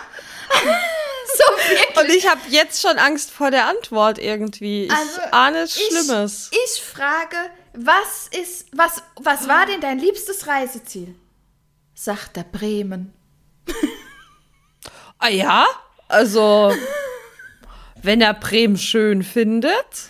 so 1.37 1.53
wirklich. 1.69 1.97
Und 1.97 2.09
ich 2.17 2.27
habe 2.29 2.41
jetzt 2.49 2.81
schon 2.81 2.97
Angst 2.97 3.31
vor 3.31 3.51
der 3.51 3.67
Antwort 3.67 4.17
irgendwie. 4.19 4.85
Ich 4.85 4.91
Also, 4.91 5.21
ahne 5.31 5.63
ich- 5.65 5.73
Schlimmes. 5.73 6.51
Ich 6.65 6.81
frage, 6.81 7.37
was 7.73 8.27
ist, 8.31 8.67
was, 8.73 9.01
was 9.15 9.47
war 9.47 9.65
denn 9.65 9.81
dein 9.81 9.99
liebstes 9.99 10.47
Reiseziel? 10.47 11.15
Sagt 11.93 12.37
er 12.37 12.43
Bremen. 12.43 13.13
Ah 15.19 15.27
ja? 15.29 15.65
Also, 16.07 16.73
wenn 18.01 18.21
er 18.21 18.33
Bremen 18.33 18.77
schön 18.77 19.23
findet. 19.23 20.09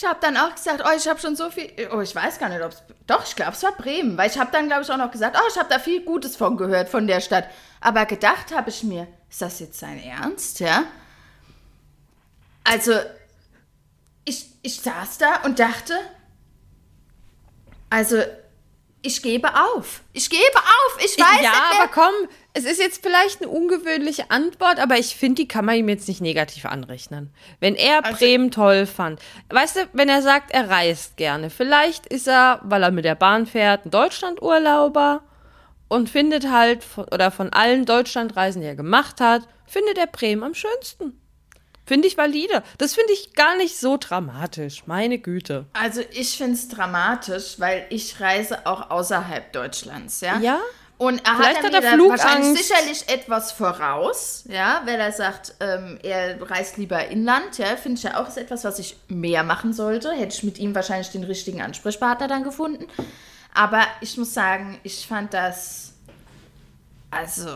Ich 0.00 0.06
habe 0.06 0.18
dann 0.18 0.38
auch 0.38 0.54
gesagt, 0.54 0.82
oh, 0.82 0.96
ich 0.96 1.06
habe 1.06 1.20
schon 1.20 1.36
so 1.36 1.50
viel, 1.50 1.70
oh, 1.92 2.00
ich 2.00 2.14
weiß 2.14 2.38
gar 2.38 2.48
nicht, 2.48 2.62
ob 2.62 2.72
es, 2.72 2.82
doch, 3.06 3.22
ich 3.22 3.36
glaube, 3.36 3.52
es 3.52 3.62
war 3.62 3.72
Bremen, 3.72 4.16
weil 4.16 4.30
ich 4.30 4.38
habe 4.38 4.50
dann, 4.50 4.66
glaube 4.66 4.80
ich, 4.80 4.90
auch 4.90 4.96
noch 4.96 5.10
gesagt, 5.10 5.36
oh, 5.38 5.46
ich 5.46 5.58
habe 5.58 5.68
da 5.68 5.78
viel 5.78 6.02
Gutes 6.02 6.36
von 6.36 6.56
gehört, 6.56 6.88
von 6.88 7.06
der 7.06 7.20
Stadt. 7.20 7.50
Aber 7.82 8.06
gedacht 8.06 8.50
habe 8.56 8.70
ich 8.70 8.82
mir, 8.82 9.06
ist 9.28 9.42
das 9.42 9.60
jetzt 9.60 9.78
sein 9.78 10.02
Ernst, 10.02 10.58
ja? 10.60 10.84
Also, 12.64 12.94
ich, 14.24 14.46
ich 14.62 14.80
saß 14.80 15.18
da 15.18 15.42
und 15.44 15.58
dachte, 15.58 15.98
also, 17.90 18.22
ich 19.02 19.20
gebe 19.20 19.50
auf. 19.54 20.00
Ich 20.14 20.30
gebe 20.30 20.56
auf. 20.56 21.04
Ich 21.04 21.18
weiß 21.18 21.26
ja, 21.26 21.34
nicht 21.34 21.42
mehr. 21.42 21.82
aber 21.82 21.88
komm, 21.92 22.14
es 22.52 22.64
ist 22.64 22.80
jetzt 22.80 23.02
vielleicht 23.04 23.40
eine 23.42 23.50
ungewöhnliche 23.50 24.30
Antwort, 24.30 24.78
aber 24.80 24.98
ich 24.98 25.14
finde, 25.16 25.42
die 25.42 25.48
kann 25.48 25.64
man 25.64 25.76
ihm 25.76 25.88
jetzt 25.88 26.08
nicht 26.08 26.20
negativ 26.20 26.64
anrechnen. 26.66 27.32
Wenn 27.60 27.76
er 27.76 28.04
Also- 28.04 28.18
Bremen 28.18 28.50
toll 28.50 28.86
fand. 28.86 29.20
Weißt 29.50 29.76
du, 29.76 29.80
wenn 29.92 30.08
er 30.08 30.22
sagt, 30.22 30.50
er 30.50 30.68
reist 30.68 31.16
gerne, 31.16 31.50
vielleicht 31.50 32.06
ist 32.06 32.26
er, 32.28 32.60
weil 32.64 32.82
er 32.82 32.90
mit 32.90 33.04
der 33.04 33.14
Bahn 33.14 33.46
fährt, 33.46 33.86
ein 33.86 33.90
Deutschlandurlauber 33.90 35.22
und 35.88 36.10
findet 36.10 36.50
halt, 36.50 36.82
von, 36.84 37.04
oder 37.04 37.30
von 37.30 37.52
allen 37.52 37.84
Deutschlandreisen, 37.84 38.62
die 38.62 38.68
er 38.68 38.76
gemacht 38.76 39.20
hat, 39.20 39.42
findet 39.66 39.98
er 39.98 40.06
Bremen 40.06 40.42
am 40.42 40.54
schönsten. 40.54 41.16
Finde 41.86 42.06
ich 42.06 42.16
valide. 42.16 42.62
Das 42.78 42.94
finde 42.94 43.12
ich 43.12 43.32
gar 43.34 43.56
nicht 43.56 43.76
so 43.76 43.96
dramatisch. 43.98 44.84
Meine 44.86 45.18
Güte. 45.18 45.66
Also 45.72 46.02
ich 46.12 46.36
finde 46.36 46.52
es 46.54 46.68
dramatisch, 46.68 47.56
weil 47.58 47.84
ich 47.90 48.20
reise 48.20 48.64
auch 48.66 48.90
außerhalb 48.90 49.52
Deutschlands, 49.52 50.20
ja? 50.20 50.38
Ja? 50.38 50.60
Und 51.00 51.26
er 51.26 51.34
Vielleicht 51.34 51.62
hat, 51.62 51.72
hat 51.72 51.82
er 51.82 51.98
wahrscheinlich 51.98 52.62
sicherlich 52.62 53.08
etwas 53.08 53.52
voraus, 53.52 54.44
ja, 54.46 54.82
weil 54.84 55.00
er 55.00 55.12
sagt, 55.12 55.54
ähm, 55.58 55.98
er 56.02 56.38
reist 56.50 56.76
lieber 56.76 57.08
inland, 57.08 57.56
ja, 57.56 57.74
finde 57.78 57.96
ich 57.96 58.02
ja 58.02 58.20
auch 58.20 58.28
ist 58.28 58.36
etwas, 58.36 58.64
was 58.64 58.78
ich 58.78 58.98
mehr 59.08 59.42
machen 59.42 59.72
sollte. 59.72 60.12
Hätte 60.12 60.34
ich 60.34 60.42
mit 60.42 60.58
ihm 60.58 60.74
wahrscheinlich 60.74 61.08
den 61.08 61.24
richtigen 61.24 61.62
Ansprechpartner 61.62 62.28
dann 62.28 62.44
gefunden. 62.44 62.86
Aber 63.54 63.82
ich 64.02 64.18
muss 64.18 64.34
sagen, 64.34 64.78
ich 64.82 65.06
fand 65.06 65.32
das, 65.32 65.94
also, 67.10 67.48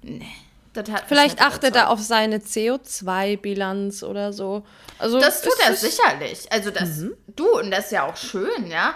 nee. 0.00 0.26
Das 0.72 0.88
hat 0.88 1.02
mich 1.02 1.08
Vielleicht 1.08 1.42
achtet 1.42 1.76
er 1.76 1.90
auf 1.90 2.00
seine 2.00 2.38
CO2-Bilanz 2.38 4.02
oder 4.02 4.32
so. 4.32 4.64
Also 4.98 5.20
Das 5.20 5.42
tut 5.42 5.52
er 5.66 5.76
sicherlich. 5.76 6.50
Also 6.50 6.70
das, 6.70 7.02
du, 7.26 7.58
und 7.58 7.70
das 7.70 7.84
ist 7.84 7.92
ja 7.92 8.08
auch 8.08 8.16
schön, 8.16 8.68
ja. 8.68 8.94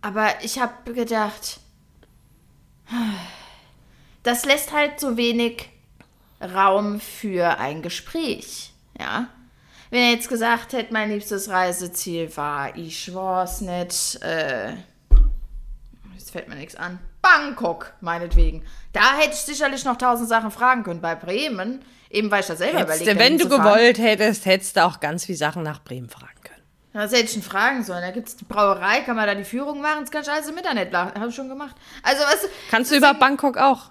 Aber 0.00 0.42
ich 0.42 0.58
habe 0.58 0.94
gedacht, 0.94 1.60
das 4.22 4.44
lässt 4.44 4.72
halt 4.72 5.00
so 5.00 5.16
wenig 5.16 5.68
Raum 6.40 7.00
für 7.00 7.58
ein 7.58 7.82
Gespräch, 7.82 8.72
ja. 8.98 9.28
Wenn 9.90 10.02
er 10.02 10.12
jetzt 10.12 10.28
gesagt 10.28 10.72
hätte, 10.72 10.92
mein 10.92 11.10
liebstes 11.10 11.48
Reiseziel 11.48 12.34
war, 12.36 12.76
ich 12.76 13.12
weiß 13.12 13.62
nicht, 13.62 14.22
äh, 14.22 14.74
jetzt 16.14 16.30
fällt 16.30 16.48
mir 16.48 16.54
nichts 16.54 16.76
an, 16.76 17.00
Bangkok, 17.20 17.92
meinetwegen. 18.00 18.64
Da 18.92 19.16
hätte 19.16 19.34
ich 19.34 19.40
sicherlich 19.40 19.84
noch 19.84 19.96
tausend 19.96 20.28
Sachen 20.28 20.50
fragen 20.50 20.84
können. 20.84 21.00
Bei 21.00 21.14
Bremen, 21.14 21.84
eben 22.08 22.30
weil 22.30 22.40
ich 22.40 22.46
das 22.46 22.58
selber 22.58 22.80
Hättest 22.80 23.02
überlegt 23.02 23.20
habe, 23.20 23.30
wenn 23.30 23.38
du 23.38 23.48
gewollt 23.48 23.98
hättest, 23.98 24.46
hättest 24.46 24.76
du 24.76 24.84
auch 24.84 25.00
ganz 25.00 25.24
viele 25.24 25.38
Sachen 25.38 25.62
nach 25.62 25.82
Bremen 25.82 26.08
fragen 26.08 26.39
Was 26.92 27.12
hätte 27.12 27.24
ich 27.24 27.34
denn 27.34 27.42
fragen 27.42 27.84
sollen? 27.84 28.02
Da 28.02 28.10
gibt 28.10 28.28
es 28.28 28.36
die 28.36 28.44
Brauerei, 28.44 29.00
kann 29.02 29.14
man 29.14 29.26
da 29.26 29.34
die 29.34 29.44
Führung 29.44 29.80
machen? 29.80 30.00
Das 30.00 30.10
kann 30.10 30.22
ich 30.22 30.30
alles 30.30 30.48
im 30.48 30.56
Internet 30.56 30.92
machen. 30.92 31.12
Habe 31.14 31.28
ich 31.28 31.34
schon 31.34 31.48
gemacht. 31.48 31.76
Also, 32.02 32.22
was. 32.24 32.48
Kannst 32.70 32.90
du 32.90 32.96
über 32.96 33.14
Bangkok 33.14 33.58
auch. 33.58 33.90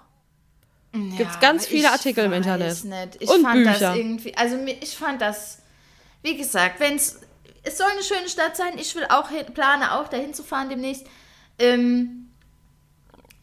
Gibt's 0.92 1.38
ganz 1.40 1.62
aber 1.62 1.70
viele 1.70 1.86
ich 1.86 1.92
Artikel 1.92 2.24
im 2.24 2.32
Internet. 2.32 2.84
Nicht. 2.84 3.16
Ich 3.20 3.30
Und 3.30 3.42
fand 3.42 3.64
das 3.64 3.78
Bücher. 3.78 3.96
irgendwie. 3.96 4.36
Also, 4.36 4.56
ich 4.58 4.96
fand 4.96 5.22
das. 5.22 5.58
Wie 6.22 6.36
gesagt, 6.36 6.80
wenn 6.80 6.96
es. 6.96 7.20
Es 7.62 7.76
soll 7.78 7.90
eine 7.90 8.02
schöne 8.02 8.28
Stadt 8.28 8.56
sein. 8.56 8.78
Ich 8.78 8.94
will 8.94 9.06
auch 9.10 9.28
hin, 9.28 9.46
plane 9.52 9.92
auch 9.92 10.08
dahin 10.08 10.32
zu 10.34 10.42
fahren 10.42 10.70
demnächst. 10.70 11.06
Ähm, 11.58 12.30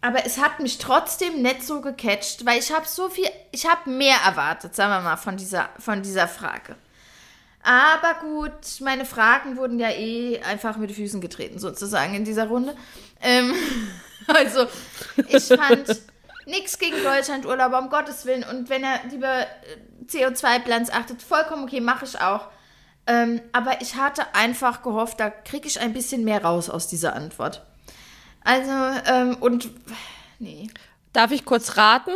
aber 0.01 0.25
es 0.25 0.39
hat 0.39 0.59
mich 0.59 0.77
trotzdem 0.77 1.41
nicht 1.41 1.63
so 1.63 1.81
gecatcht, 1.81 2.45
weil 2.45 2.59
ich 2.59 2.71
habe 2.71 2.87
so 2.87 3.09
viel, 3.09 3.27
ich 3.51 3.67
habe 3.67 3.89
mehr 3.89 4.17
erwartet, 4.25 4.75
sagen 4.75 4.91
wir 4.91 5.01
mal, 5.01 5.17
von 5.17 5.37
dieser, 5.37 5.69
von 5.79 6.01
dieser 6.01 6.27
Frage. 6.27 6.75
Aber 7.63 8.19
gut, 8.21 8.81
meine 8.81 9.05
Fragen 9.05 9.57
wurden 9.57 9.79
ja 9.79 9.89
eh 9.89 10.39
einfach 10.41 10.77
mit 10.77 10.91
Füßen 10.91 11.19
getreten, 11.21 11.59
sozusagen, 11.59 12.13
in 12.13 12.23
dieser 12.23 12.47
Runde. 12.47 12.75
Ähm, 13.21 13.53
also, 14.27 14.67
ich 15.27 15.45
fand, 15.45 16.01
Nichts 16.45 16.79
gegen 16.79 17.03
Deutschlandurlaub, 17.03 17.73
um 17.73 17.89
Gottes 17.89 18.25
Willen. 18.25 18.45
Und 18.45 18.69
wenn 18.69 18.81
er 18.81 19.01
lieber 19.11 19.41
äh, 19.41 19.45
CO2-Bilanz 20.07 20.89
achtet, 20.89 21.21
vollkommen 21.21 21.65
okay, 21.65 21.81
mache 21.81 22.05
ich 22.05 22.21
auch. 22.21 22.47
Ähm, 23.05 23.41
aber 23.51 23.81
ich 23.81 23.95
hatte 23.95 24.33
einfach 24.33 24.81
gehofft, 24.81 25.19
da 25.19 25.29
kriege 25.29 25.67
ich 25.67 25.81
ein 25.81 25.91
bisschen 25.91 26.23
mehr 26.23 26.43
raus 26.43 26.69
aus 26.69 26.87
dieser 26.87 27.15
Antwort. 27.15 27.65
Also, 28.45 28.71
ähm, 29.07 29.35
und 29.41 29.69
nee, 30.39 30.69
Darf 31.17 31.31
ich 31.31 31.45
kurz 31.45 31.77
raten? 31.77 32.11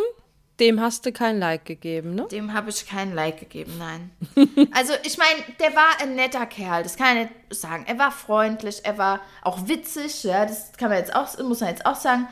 Dem 0.61 0.79
hast 0.79 1.07
du 1.07 1.11
kein 1.11 1.39
Like 1.39 1.65
gegeben, 1.65 2.13
ne? 2.13 2.27
dem 2.27 2.53
habe 2.53 2.69
ich 2.69 2.85
kein 2.85 3.15
Like 3.15 3.39
gegeben, 3.39 3.79
nein. 3.79 4.11
also, 4.73 4.93
ich 5.03 5.17
meine, 5.17 5.39
der 5.59 5.75
war 5.75 5.99
ein 5.99 6.15
netter 6.15 6.45
Kerl, 6.45 6.83
das 6.83 6.97
kann 6.97 7.17
ich 7.17 7.23
nicht 7.23 7.33
sagen. 7.49 7.83
Er 7.87 7.97
war 7.97 8.11
freundlich, 8.11 8.81
er 8.83 8.99
war 8.99 9.21
auch 9.41 9.67
witzig, 9.67 10.23
ja, 10.23 10.45
das 10.45 10.73
kann 10.73 10.89
man 10.89 10.99
jetzt 10.99 11.15
auch, 11.15 11.35
muss 11.39 11.61
man 11.61 11.69
jetzt 11.69 11.87
auch 11.87 11.95
sagen. 11.95 12.27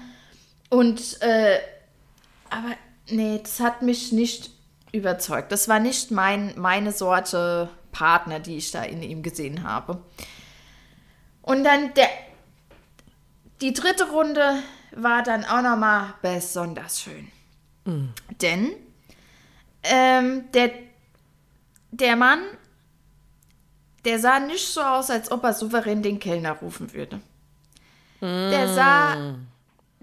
Und, 0.69 1.19
äh, 1.23 1.57
aber 2.51 2.75
nee, 3.09 3.39
das 3.41 3.59
hat 3.61 3.81
mich 3.81 4.11
nicht 4.11 4.51
überzeugt. 4.91 5.51
Das 5.51 5.67
war 5.67 5.79
nicht 5.79 6.11
mein, 6.11 6.53
meine 6.55 6.91
Sorte 6.91 7.69
Partner, 7.91 8.39
die 8.39 8.57
ich 8.57 8.69
da 8.69 8.83
in 8.83 9.01
ihm 9.01 9.23
gesehen 9.23 9.63
habe. 9.63 10.03
Und 11.41 11.63
dann 11.63 11.95
der, 11.95 12.09
die 13.61 13.73
dritte 13.73 14.11
Runde 14.11 14.61
war 14.91 15.23
dann 15.23 15.45
auch 15.45 15.63
nochmal 15.63 16.13
besonders 16.21 17.01
schön. 17.01 17.31
Denn 18.41 18.71
ähm, 19.83 20.43
der, 20.53 20.71
der 21.91 22.15
Mann, 22.15 22.41
der 24.05 24.19
sah 24.19 24.39
nicht 24.39 24.67
so 24.67 24.81
aus, 24.81 25.09
als 25.09 25.31
ob 25.31 25.43
er 25.43 25.53
souverän 25.53 26.01
den 26.01 26.19
Kellner 26.19 26.53
rufen 26.53 26.93
würde. 26.93 27.21
Der 28.21 28.67
sah, 28.67 29.35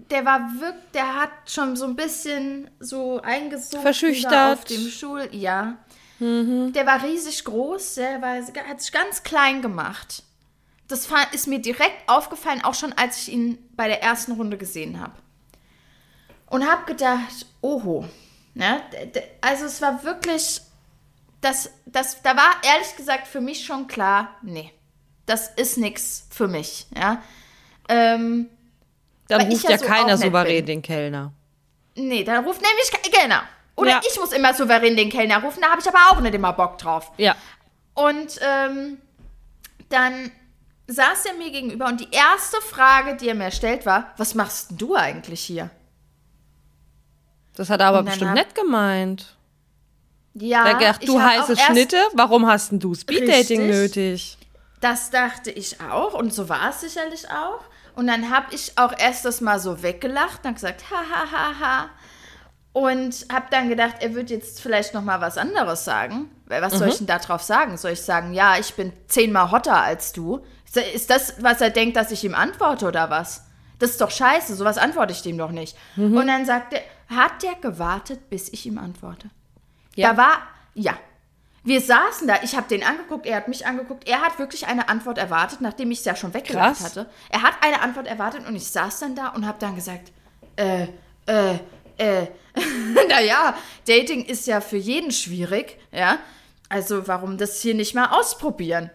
der 0.09 0.25
war 0.25 0.39
wirklich, 0.59 0.91
der 0.93 1.15
hat 1.15 1.29
schon 1.45 1.75
so 1.75 1.85
ein 1.85 1.95
bisschen 1.95 2.69
so 2.79 3.21
eingesunken 3.21 3.81
Verschüchtert. 3.81 4.57
auf 4.57 4.65
dem 4.65 4.87
Stuhl, 4.89 5.29
ja. 5.31 5.77
Der 6.19 6.85
war 6.87 7.03
riesig 7.03 7.43
groß, 7.43 7.95
der 7.95 8.21
war, 8.23 8.37
hat 8.37 8.81
sich 8.81 8.91
ganz 8.91 9.21
klein 9.21 9.61
gemacht. 9.61 10.23
Das 10.87 11.07
ist 11.31 11.47
mir 11.47 11.59
direkt 11.59 12.07
aufgefallen, 12.09 12.63
auch 12.63 12.73
schon 12.73 12.93
als 12.93 13.21
ich 13.21 13.33
ihn 13.33 13.59
bei 13.75 13.87
der 13.87 14.01
ersten 14.01 14.31
Runde 14.31 14.57
gesehen 14.57 14.99
habe. 14.99 15.13
Und 16.49 16.65
habe 16.69 16.85
gedacht, 16.85 17.45
oho. 17.61 18.05
Ne? 18.53 18.81
Also 19.41 19.65
es 19.65 19.81
war 19.81 20.03
wirklich, 20.03 20.61
das, 21.41 21.69
das, 21.85 22.21
da 22.23 22.35
war 22.35 22.55
ehrlich 22.63 22.95
gesagt 22.95 23.27
für 23.27 23.41
mich 23.41 23.65
schon 23.65 23.87
klar, 23.87 24.29
nee, 24.41 24.71
das 25.25 25.49
ist 25.49 25.77
nichts 25.77 26.25
für 26.31 26.47
mich. 26.47 26.87
Ja? 26.95 27.21
Ähm, 27.89 28.49
Dann 29.27 29.41
ruft 29.41 29.63
ja 29.65 29.71
ja, 29.71 29.77
so 29.77 29.85
keiner 29.85 30.17
souverän 30.17 30.57
bin. 30.57 30.65
den 30.65 30.81
Kellner. 30.81 31.31
nee, 31.95 32.23
dann 32.23 32.43
ruft 32.45 32.61
nämlich 32.61 32.91
ke- 32.91 33.11
Kellner. 33.11 33.43
Oder 33.75 33.91
Ja. 33.91 34.01
ich 34.09 34.19
muss 34.19 34.31
immer 34.31 34.53
souverän 34.55 34.95
den 34.97 35.09
Kellner 35.09 35.41
rufen, 35.43 35.61
da 35.61 35.69
habe 35.69 35.81
ich 35.81 35.87
aber 35.87 35.99
auch 36.11 36.19
nicht 36.21 36.33
immer 36.33 36.53
Bock 36.53 36.77
drauf. 36.79 37.11
Ja. 37.17 37.35
Und 37.93 38.39
ähm, 38.41 38.97
dann 39.89 40.31
saß 40.87 41.25
er 41.25 41.33
mir 41.35 41.51
gegenüber 41.51 41.85
und 41.85 41.99
die 41.99 42.09
erste 42.11 42.59
Frage, 42.61 43.15
die 43.17 43.27
er 43.29 43.35
mir 43.35 43.51
stellt, 43.51 43.85
war, 43.85 44.13
was 44.17 44.33
machst 44.33 44.71
du 44.77 44.95
eigentlich 44.95 45.41
hier? 45.41 45.69
Das 47.57 47.69
hat 47.69 47.79
er 47.81 47.87
aber 47.87 47.97
dann 47.97 48.05
bestimmt 48.05 48.33
nett 48.35 48.55
gemeint. 48.55 49.35
Ja, 50.35 50.65
Er 50.67 50.75
gedacht, 50.75 51.07
du 51.07 51.19
heiße 51.19 51.57
Schnitte, 51.57 51.97
warum 52.13 52.45
hast 52.47 52.71
denn 52.71 52.79
du 52.79 52.93
Speeddating 52.93 53.67
nötig? 53.67 54.37
Das 54.79 55.09
dachte 55.09 55.49
ich 55.49 55.81
auch 55.81 56.13
und 56.13 56.31
so 56.33 56.47
war 56.49 56.69
es 56.69 56.81
sicherlich 56.81 57.27
auch. 57.31 57.61
Und 57.95 58.05
dann 58.05 58.29
habe 58.29 58.53
ich 58.53 58.73
auch 58.77 58.93
erst 58.97 59.25
das 59.25 59.41
mal 59.41 59.59
so 59.59 59.81
weggelacht 59.81 60.41
und 60.43 60.49
hab 60.49 60.55
gesagt, 60.55 60.83
ha, 60.91 60.97
ha, 60.97 61.31
ha, 61.31 61.59
ha. 61.59 61.89
Und 62.73 63.25
habe 63.33 63.47
dann 63.49 63.69
gedacht, 63.69 63.95
er 64.01 64.13
wird 64.13 64.29
jetzt 64.29 64.61
vielleicht 64.61 64.93
noch 64.93 65.01
mal 65.01 65.19
was 65.19 65.39
anderes 65.39 65.83
sagen. 65.83 66.29
Weil 66.45 66.61
was 66.61 66.73
soll 66.77 66.89
ich 66.89 66.97
denn 66.99 67.07
da 67.07 67.17
drauf 67.17 67.41
sagen? 67.41 67.75
Soll 67.77 67.91
ich 67.93 68.01
sagen, 68.03 68.33
ja, 68.35 68.57
ich 68.59 68.75
bin 68.75 68.93
zehnmal 69.07 69.49
hotter 69.49 69.81
als 69.81 70.13
du? 70.13 70.45
Ist- 70.93 71.09
das, 71.09 71.33
was 71.41 71.59
er 71.61 71.71
denkt, 71.71 71.97
dass 71.97 72.11
ich 72.11 72.23
ihm 72.23 72.35
antworte 72.35 72.85
oder 72.85 73.09
was? 73.09 73.45
Das 73.79 73.89
ist 73.91 74.01
doch 74.01 74.11
scheiße, 74.11 74.55
sowas 74.55 74.77
antworte 74.77 75.11
ich 75.13 75.23
dem 75.23 75.39
doch 75.39 75.51
nicht. 75.51 75.75
Und 75.95 76.27
dann 76.27 76.45
sagt 76.45 76.73
er, 76.73 76.81
hat 77.09 77.43
der 77.43 77.55
gewartet, 77.55 78.29
bis 78.29 78.49
ich 78.49 78.65
ihm 78.65 78.77
antworte? 78.77 79.29
Ja. 79.95 80.11
Da 80.11 80.17
war, 80.17 80.41
ja. 80.73 80.97
Wir 81.63 81.81
saßen 81.81 82.27
da, 82.27 82.35
ich 82.43 82.55
habe 82.55 82.67
den 82.69 82.83
angeguckt, 82.83 83.25
er 83.25 83.37
hat 83.37 83.47
mich 83.49 83.65
angeguckt. 83.65 84.07
Er 84.07 84.21
hat 84.21 84.39
wirklich 84.39 84.67
eine 84.67 84.87
Antwort 84.87 85.17
erwartet, 85.17 85.59
nachdem 85.59 85.91
ich 85.91 85.99
es 85.99 86.05
ja 86.05 86.15
schon 86.15 86.33
weggelacht 86.33 86.77
Krass. 86.77 86.85
hatte. 86.85 87.09
Er 87.29 87.41
hat 87.41 87.55
eine 87.61 87.81
Antwort 87.81 88.07
erwartet 88.07 88.47
und 88.47 88.55
ich 88.55 88.67
saß 88.67 88.99
dann 88.99 89.15
da 89.15 89.29
und 89.29 89.45
habe 89.45 89.59
dann 89.59 89.75
gesagt, 89.75 90.13
äh, 90.55 90.87
äh, 91.25 91.55
äh, 91.97 92.27
naja, 93.09 93.55
Dating 93.85 94.23
ist 94.23 94.47
ja 94.47 94.61
für 94.61 94.77
jeden 94.77 95.11
schwierig, 95.11 95.77
ja. 95.91 96.19
Also 96.69 97.07
warum 97.07 97.37
das 97.37 97.61
hier 97.61 97.75
nicht 97.75 97.95
mal 97.95 98.07
ausprobieren? 98.17 98.89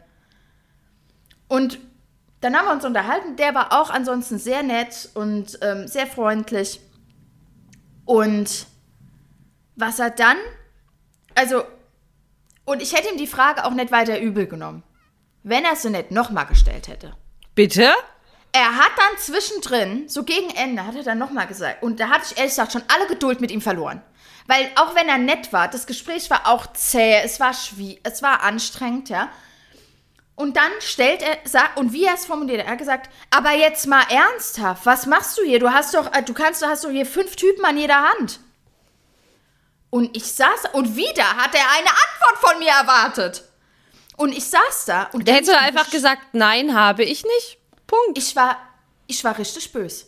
Und 1.48 1.78
dann 2.40 2.56
haben 2.56 2.66
wir 2.66 2.72
uns 2.72 2.84
unterhalten. 2.84 3.36
Der 3.36 3.54
war 3.54 3.72
auch 3.78 3.90
ansonsten 3.90 4.38
sehr 4.38 4.62
nett 4.62 5.10
und 5.14 5.58
ähm, 5.62 5.86
sehr 5.86 6.06
freundlich. 6.06 6.80
Und 8.05 8.66
was 9.76 9.98
er 9.98 10.11
dann, 10.11 10.36
also, 11.34 11.64
und 12.64 12.82
ich 12.82 12.94
hätte 12.94 13.09
ihm 13.09 13.16
die 13.16 13.26
Frage 13.26 13.64
auch 13.64 13.72
nicht 13.72 13.92
weiter 13.92 14.20
übel 14.20 14.46
genommen, 14.46 14.82
wenn 15.42 15.64
er 15.64 15.76
sie 15.76 15.90
nicht 15.90 16.11
nochmal 16.11 16.46
gestellt 16.46 16.88
hätte. 16.88 17.16
Bitte? 17.55 17.92
Er 18.53 18.76
hat 18.76 18.92
dann 18.96 19.18
zwischendrin, 19.18 20.09
so 20.09 20.24
gegen 20.24 20.50
Ende, 20.50 20.86
hat 20.86 20.94
er 20.94 21.03
dann 21.03 21.18
nochmal 21.18 21.46
gesagt, 21.46 21.82
und 21.82 22.00
da 22.00 22.11
hatte 22.11 22.26
ich 22.30 22.36
ehrlich 22.36 22.53
gesagt 22.53 22.72
schon 22.72 22.84
alle 22.88 23.07
Geduld 23.07 23.40
mit 23.40 23.50
ihm 23.50 23.62
verloren. 23.62 24.03
Weil 24.46 24.70
auch 24.76 24.94
wenn 24.94 25.09
er 25.09 25.18
nett 25.18 25.53
war, 25.53 25.68
das 25.68 25.86
Gespräch 25.86 26.28
war 26.28 26.46
auch 26.46 26.66
zäh, 26.74 27.20
es 27.24 27.40
war 27.40 27.55
schwierig, 27.55 28.00
es 28.03 28.22
war 28.22 28.42
anstrengend, 28.42 29.09
ja. 29.09 29.30
Und 30.35 30.57
dann 30.57 30.72
stellt 30.80 31.22
er, 31.22 31.39
sagt, 31.45 31.78
und 31.78 31.93
wie 31.93 32.05
er 32.05 32.14
es 32.14 32.24
formuliert, 32.24 32.64
er 32.64 32.72
hat 32.72 32.78
gesagt, 32.78 33.11
aber 33.30 33.53
jetzt 33.53 33.87
mal 33.87 34.03
ernsthaft, 34.09 34.87
was 34.87 35.07
machst 35.07 35.39
du 35.39 35.43
hier? 35.43 35.59
Du 35.59 35.72
hast 35.72 35.95
doch, 35.95 36.12
äh, 36.12 36.22
du 36.22 36.33
kannst, 36.33 36.62
du 36.62 36.66
hast 36.66 36.85
doch 36.85 36.91
hier 36.91 37.07
fünf 37.07 37.37
Typen 37.37 37.64
an 37.64 37.76
jeder 37.76 38.03
Hand. 38.03 38.41
Und 39.91 40.16
ich 40.16 40.24
saß, 40.24 40.70
und 40.72 40.97
wieder 40.97 41.37
hat 41.37 41.55
er 41.55 41.70
eine 41.78 41.91
Antwort 41.91 42.39
von 42.41 42.59
mir 42.59 42.70
erwartet. 42.70 43.45
Und 44.16 44.33
ich 44.33 44.45
saß 44.45 44.87
da 44.87 45.05
und 45.12 45.26
Der 45.28 45.37
hätte 45.37 45.59
einfach 45.59 45.91
gesagt, 45.91 46.22
nein, 46.33 46.74
habe 46.74 47.05
ich 47.05 47.24
nicht. 47.24 47.59
Punkt. 47.87 48.16
ich 48.16 48.35
war, 48.35 48.57
ich 49.07 49.22
war 49.24 49.37
richtig 49.37 49.72
böse. 49.72 50.07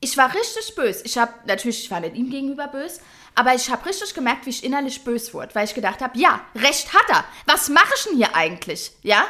Ich 0.00 0.16
war 0.16 0.32
richtig 0.34 0.74
böse. 0.74 1.02
Ich 1.04 1.18
habe 1.18 1.32
natürlich, 1.44 1.84
ich 1.84 1.90
war 1.90 2.00
nicht 2.00 2.14
ihm 2.14 2.30
gegenüber 2.30 2.68
böse, 2.68 3.00
aber 3.34 3.54
ich 3.54 3.68
habe 3.70 3.84
richtig 3.84 4.14
gemerkt, 4.14 4.46
wie 4.46 4.50
ich 4.50 4.64
innerlich 4.64 5.04
böse 5.04 5.34
wurde, 5.34 5.54
weil 5.54 5.64
ich 5.64 5.74
gedacht 5.74 6.00
habe, 6.00 6.18
ja, 6.18 6.40
recht 6.54 6.92
hat 6.94 7.08
er. 7.08 7.24
Was 7.46 7.68
mache 7.68 7.92
ich 7.96 8.04
denn 8.04 8.16
hier 8.16 8.34
eigentlich? 8.34 8.92
Ja? 9.02 9.26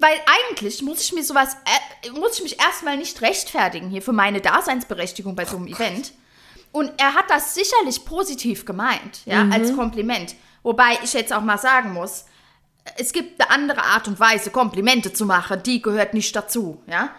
Weil 0.00 0.16
eigentlich 0.26 0.82
muss 0.82 1.02
ich 1.02 1.12
mir 1.12 1.22
sowas, 1.22 1.56
äh, 2.04 2.10
muss 2.10 2.38
ich 2.38 2.42
mich 2.42 2.58
erstmal 2.58 2.96
nicht 2.96 3.20
rechtfertigen 3.20 3.90
hier 3.90 4.02
für 4.02 4.12
meine 4.12 4.40
Daseinsberechtigung 4.40 5.36
bei 5.36 5.44
so 5.44 5.56
einem 5.56 5.66
Event. 5.66 6.12
Und 6.72 6.90
er 6.98 7.14
hat 7.14 7.28
das 7.28 7.54
sicherlich 7.54 8.04
positiv 8.04 8.64
gemeint, 8.64 9.20
ja, 9.26 9.46
als 9.50 9.74
Kompliment. 9.74 10.36
Wobei 10.62 10.98
ich 11.02 11.12
jetzt 11.12 11.32
auch 11.32 11.42
mal 11.42 11.58
sagen 11.58 11.92
muss, 11.92 12.24
es 12.96 13.12
gibt 13.12 13.40
eine 13.40 13.50
andere 13.50 13.82
Art 13.82 14.08
und 14.08 14.20
Weise, 14.20 14.50
Komplimente 14.50 15.12
zu 15.12 15.26
machen, 15.26 15.62
die 15.62 15.82
gehört 15.82 16.14
nicht 16.14 16.34
dazu, 16.34 16.82
ja. 16.86 17.10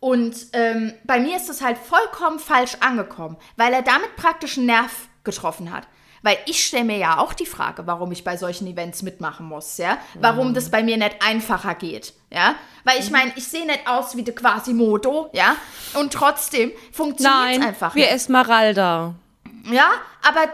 Und 0.00 0.48
ähm, 0.52 0.94
bei 1.04 1.20
mir 1.20 1.36
ist 1.36 1.48
das 1.48 1.62
halt 1.62 1.78
vollkommen 1.78 2.40
falsch 2.40 2.76
angekommen, 2.80 3.36
weil 3.56 3.72
er 3.72 3.82
damit 3.82 4.16
praktisch 4.16 4.56
einen 4.56 4.66
Nerv 4.66 5.08
getroffen 5.22 5.70
hat. 5.70 5.86
Weil 6.22 6.38
ich 6.46 6.64
stelle 6.64 6.84
mir 6.84 6.98
ja 6.98 7.18
auch 7.18 7.32
die 7.32 7.46
Frage, 7.46 7.86
warum 7.86 8.12
ich 8.12 8.22
bei 8.22 8.36
solchen 8.36 8.66
Events 8.66 9.02
mitmachen 9.02 9.46
muss, 9.46 9.76
ja? 9.78 9.98
Warum 10.14 10.54
das 10.54 10.70
bei 10.70 10.82
mir 10.82 10.96
nicht 10.96 11.16
einfacher 11.20 11.74
geht, 11.74 12.14
ja? 12.30 12.54
Weil 12.84 13.00
ich 13.00 13.10
meine, 13.10 13.32
ich 13.36 13.46
sehe 13.48 13.66
nicht 13.66 13.86
aus 13.86 14.16
wie 14.16 14.22
de 14.22 14.34
Quasimodo, 14.34 15.30
ja? 15.32 15.56
Und 15.94 16.12
trotzdem 16.12 16.72
funktioniert 16.92 17.52
es 17.52 17.58
Nein, 17.58 17.62
einfach 17.62 17.94
wir 17.94 18.04
nicht. 18.04 18.14
Esmeralda. 18.14 19.14
Ja, 19.70 19.90
aber 20.22 20.48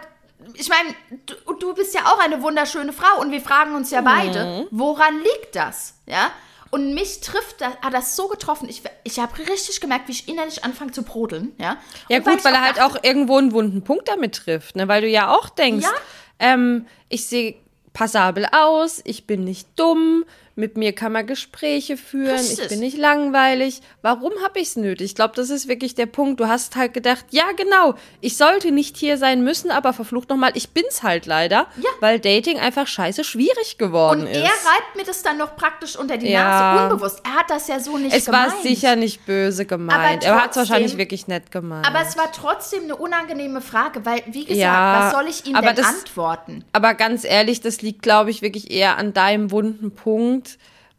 ich 0.54 0.68
meine, 0.68 0.94
du, 1.26 1.54
du 1.54 1.74
bist 1.74 1.94
ja 1.94 2.02
auch 2.06 2.18
eine 2.18 2.42
wunderschöne 2.42 2.92
Frau 2.92 3.20
und 3.20 3.30
wir 3.30 3.40
fragen 3.40 3.74
uns 3.74 3.90
ja 3.90 4.00
beide, 4.00 4.66
woran 4.70 5.18
liegt 5.18 5.54
das? 5.54 5.94
Ja? 6.06 6.30
Und 6.70 6.92
mich 6.94 7.20
trifft 7.20 7.60
das, 7.60 7.72
hat 7.82 7.94
das 7.94 8.14
so 8.16 8.28
getroffen. 8.28 8.68
Ich, 8.68 8.82
ich 9.04 9.18
habe 9.18 9.38
richtig 9.38 9.80
gemerkt, 9.80 10.08
wie 10.08 10.12
ich 10.12 10.28
innerlich 10.28 10.64
anfange 10.64 10.92
zu 10.92 11.02
brodeln. 11.02 11.52
Ja, 11.58 11.78
Ja 12.08 12.18
Und 12.18 12.24
gut, 12.24 12.44
weil 12.44 12.54
er 12.54 12.62
halt 12.62 12.80
auch 12.80 12.96
irgendwo 13.02 13.38
einen 13.38 13.52
wunden 13.52 13.82
Punkt 13.82 14.08
damit 14.08 14.34
trifft, 14.34 14.76
ne? 14.76 14.86
weil 14.88 15.00
du 15.02 15.08
ja 15.08 15.34
auch 15.34 15.48
denkst, 15.48 15.86
Ja. 15.86 15.92
ähm, 16.38 16.86
ich 17.08 17.26
sehe 17.26 17.54
passabel 17.94 18.46
aus, 18.52 19.00
ich 19.04 19.26
bin 19.26 19.44
nicht 19.44 19.66
dumm, 19.76 20.24
mit 20.58 20.76
mir 20.76 20.92
kann 20.92 21.12
man 21.12 21.26
Gespräche 21.26 21.96
führen, 21.96 22.34
Richtig. 22.36 22.58
ich 22.58 22.68
bin 22.68 22.80
nicht 22.80 22.98
langweilig. 22.98 23.80
Warum 24.02 24.32
habe 24.44 24.58
ich 24.58 24.68
es 24.68 24.76
nötig? 24.76 25.06
Ich 25.06 25.14
glaube, 25.14 25.34
das 25.36 25.50
ist 25.50 25.68
wirklich 25.68 25.94
der 25.94 26.06
Punkt. 26.06 26.40
Du 26.40 26.48
hast 26.48 26.74
halt 26.76 26.92
gedacht, 26.94 27.26
ja 27.30 27.44
genau, 27.56 27.94
ich 28.20 28.36
sollte 28.36 28.72
nicht 28.72 28.96
hier 28.96 29.16
sein 29.18 29.44
müssen, 29.44 29.70
aber 29.70 29.92
verflucht 29.92 30.28
nochmal, 30.28 30.50
ich 30.54 30.70
bin's 30.70 31.02
halt 31.04 31.26
leider, 31.26 31.68
Ja. 31.76 31.90
weil 32.00 32.18
Dating 32.18 32.58
einfach 32.58 32.86
scheiße 32.88 33.22
schwierig 33.22 33.78
geworden 33.78 34.22
Und 34.22 34.26
ist. 34.26 34.36
er 34.38 34.42
reibt 34.44 34.96
mir 34.96 35.04
das 35.04 35.22
dann 35.22 35.38
noch 35.38 35.54
praktisch 35.56 35.96
unter 35.96 36.16
die 36.16 36.28
Ja. 36.30 36.42
Nase, 36.42 36.92
unbewusst. 36.92 37.22
Er 37.24 37.34
hat 37.34 37.50
das 37.50 37.68
ja 37.68 37.78
so 37.78 37.96
nicht 37.96 38.14
es 38.14 38.26
gemeint. 38.26 38.52
war 38.52 38.60
sicher 38.62 38.96
nicht 38.96 39.24
böse 39.26 39.64
gemeint. 39.64 40.26
Aber 40.26 40.36
er 40.36 40.42
hat 40.42 40.50
es 40.50 40.56
wahrscheinlich 40.56 40.86
trotzdem- 40.92 40.98
wirklich 40.98 41.28
nett 41.28 41.50
gemeint. 41.52 41.86
Aber 41.86 42.00
es 42.02 42.16
war 42.18 42.32
trotzdem 42.32 42.82
eine 42.82 42.96
unangenehme 42.96 43.60
Frage, 43.60 44.04
weil, 44.04 44.22
wie 44.26 44.40
gesagt, 44.44 44.58
Ja, 44.60 45.04
was 45.04 45.12
soll 45.12 45.28
ich 45.28 45.46
ihm 45.46 45.54
denn 45.54 45.76
das- 45.76 45.86
antworten? 45.86 46.64
Aber 46.72 46.94
ganz 46.94 47.24
ehrlich, 47.24 47.60
das 47.60 47.80
liegt, 47.80 48.02
glaube 48.02 48.30
ich, 48.30 48.42
wirklich 48.42 48.70
eher 48.72 48.96
an 48.98 49.12
deinem 49.12 49.52
wunden 49.52 49.92
Punkt. 49.92 50.47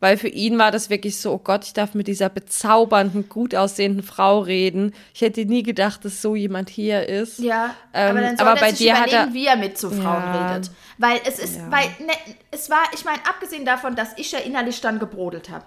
Weil 0.01 0.15
für 0.17 0.29
ihn 0.29 0.57
war 0.57 0.71
das 0.71 0.89
wirklich 0.89 1.17
so, 1.17 1.33
oh 1.33 1.37
Gott, 1.39 1.65
ich 1.65 1.73
darf 1.73 1.93
mit 1.93 2.07
dieser 2.07 2.29
bezaubernden, 2.29 3.27
gut 3.27 3.53
aussehenden 3.53 4.01
Frau 4.01 4.39
reden. 4.39 4.93
Ich 5.13 5.19
hätte 5.19 5.43
nie 5.45 5.61
gedacht, 5.63 6.05
dass 6.05 6.21
so 6.21 6.35
jemand 6.35 6.69
hier 6.69 7.05
ist. 7.09 7.39
Ja, 7.39 7.75
Ähm, 7.93 8.11
aber 8.11 8.21
dann 8.21 8.37
soll 8.37 8.47
aber 8.47 8.59
er 8.59 8.61
bei 8.65 8.71
sich 8.73 8.89
überlegen, 8.89 9.11
er- 9.11 9.33
wie 9.33 9.45
er 9.47 9.57
mit 9.57 9.77
so 9.77 9.89
Frauen 9.89 10.23
Ja. 10.33 10.51
redet. 10.51 10.71
Weil 10.99 11.19
es 11.25 11.37
ist, 11.39 11.59
weil, 11.69 11.87
ne, 11.99 12.13
es 12.51 12.69
war, 12.69 12.83
ich 12.93 13.03
meine, 13.03 13.19
abgesehen 13.27 13.65
davon, 13.65 13.95
dass 13.97 14.09
ich 14.17 14.31
ja 14.31 14.39
innerlich 14.39 14.79
dann 14.79 14.99
gebrodelt 14.99 15.49
habe, 15.49 15.65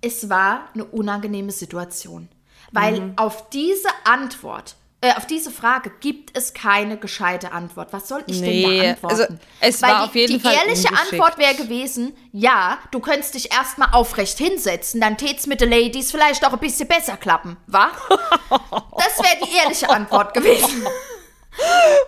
es 0.00 0.28
war 0.28 0.68
eine 0.74 0.84
unangenehme 0.84 1.50
Situation. 1.50 2.28
Weil 2.70 3.00
Mhm. 3.00 3.12
auf 3.16 3.50
diese 3.50 3.88
Antwort, 4.04 4.76
äh, 5.02 5.14
auf 5.16 5.26
diese 5.26 5.50
Frage 5.50 5.90
gibt 6.00 6.36
es 6.36 6.54
keine 6.54 6.96
gescheite 6.96 7.52
Antwort. 7.52 7.92
Was 7.92 8.08
soll 8.08 8.22
ich 8.26 8.40
denn 8.40 8.48
Nee, 8.48 8.80
da 8.82 8.90
antworten? 8.90 9.14
also, 9.20 9.34
es 9.60 9.82
Weil 9.82 9.90
war 9.90 9.98
die, 10.04 10.08
auf 10.08 10.14
jeden 10.14 10.32
die 10.34 10.40
Fall 10.40 10.54
ehrliche. 10.54 10.88
Antwort 10.88 11.36
wäre 11.38 11.54
gewesen, 11.54 12.16
ja, 12.32 12.78
du 12.92 13.00
könntest 13.00 13.34
dich 13.34 13.52
erstmal 13.52 13.88
aufrecht 13.92 14.38
hinsetzen, 14.38 15.00
dann 15.00 15.18
tät's 15.18 15.46
mit 15.46 15.60
den 15.60 15.70
Ladies 15.70 16.10
vielleicht 16.10 16.46
auch 16.46 16.52
ein 16.54 16.58
bisschen 16.60 16.88
besser 16.88 17.16
klappen, 17.18 17.56
wa? 17.66 17.90
Das 18.96 19.18
wäre 19.18 19.44
die 19.44 19.56
ehrliche 19.56 19.90
Antwort 19.90 20.32
gewesen. 20.34 20.86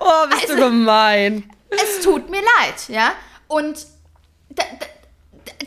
Oh, 0.00 0.26
bist 0.30 0.42
Also- 0.44 0.54
du 0.56 0.60
gemein. 0.62 1.50
es 1.70 2.00
tut 2.02 2.30
mir 2.30 2.40
leid, 2.40 2.88
ja. 2.88 3.12
Und 3.46 3.86
da, 4.48 4.62
da, 4.80 4.86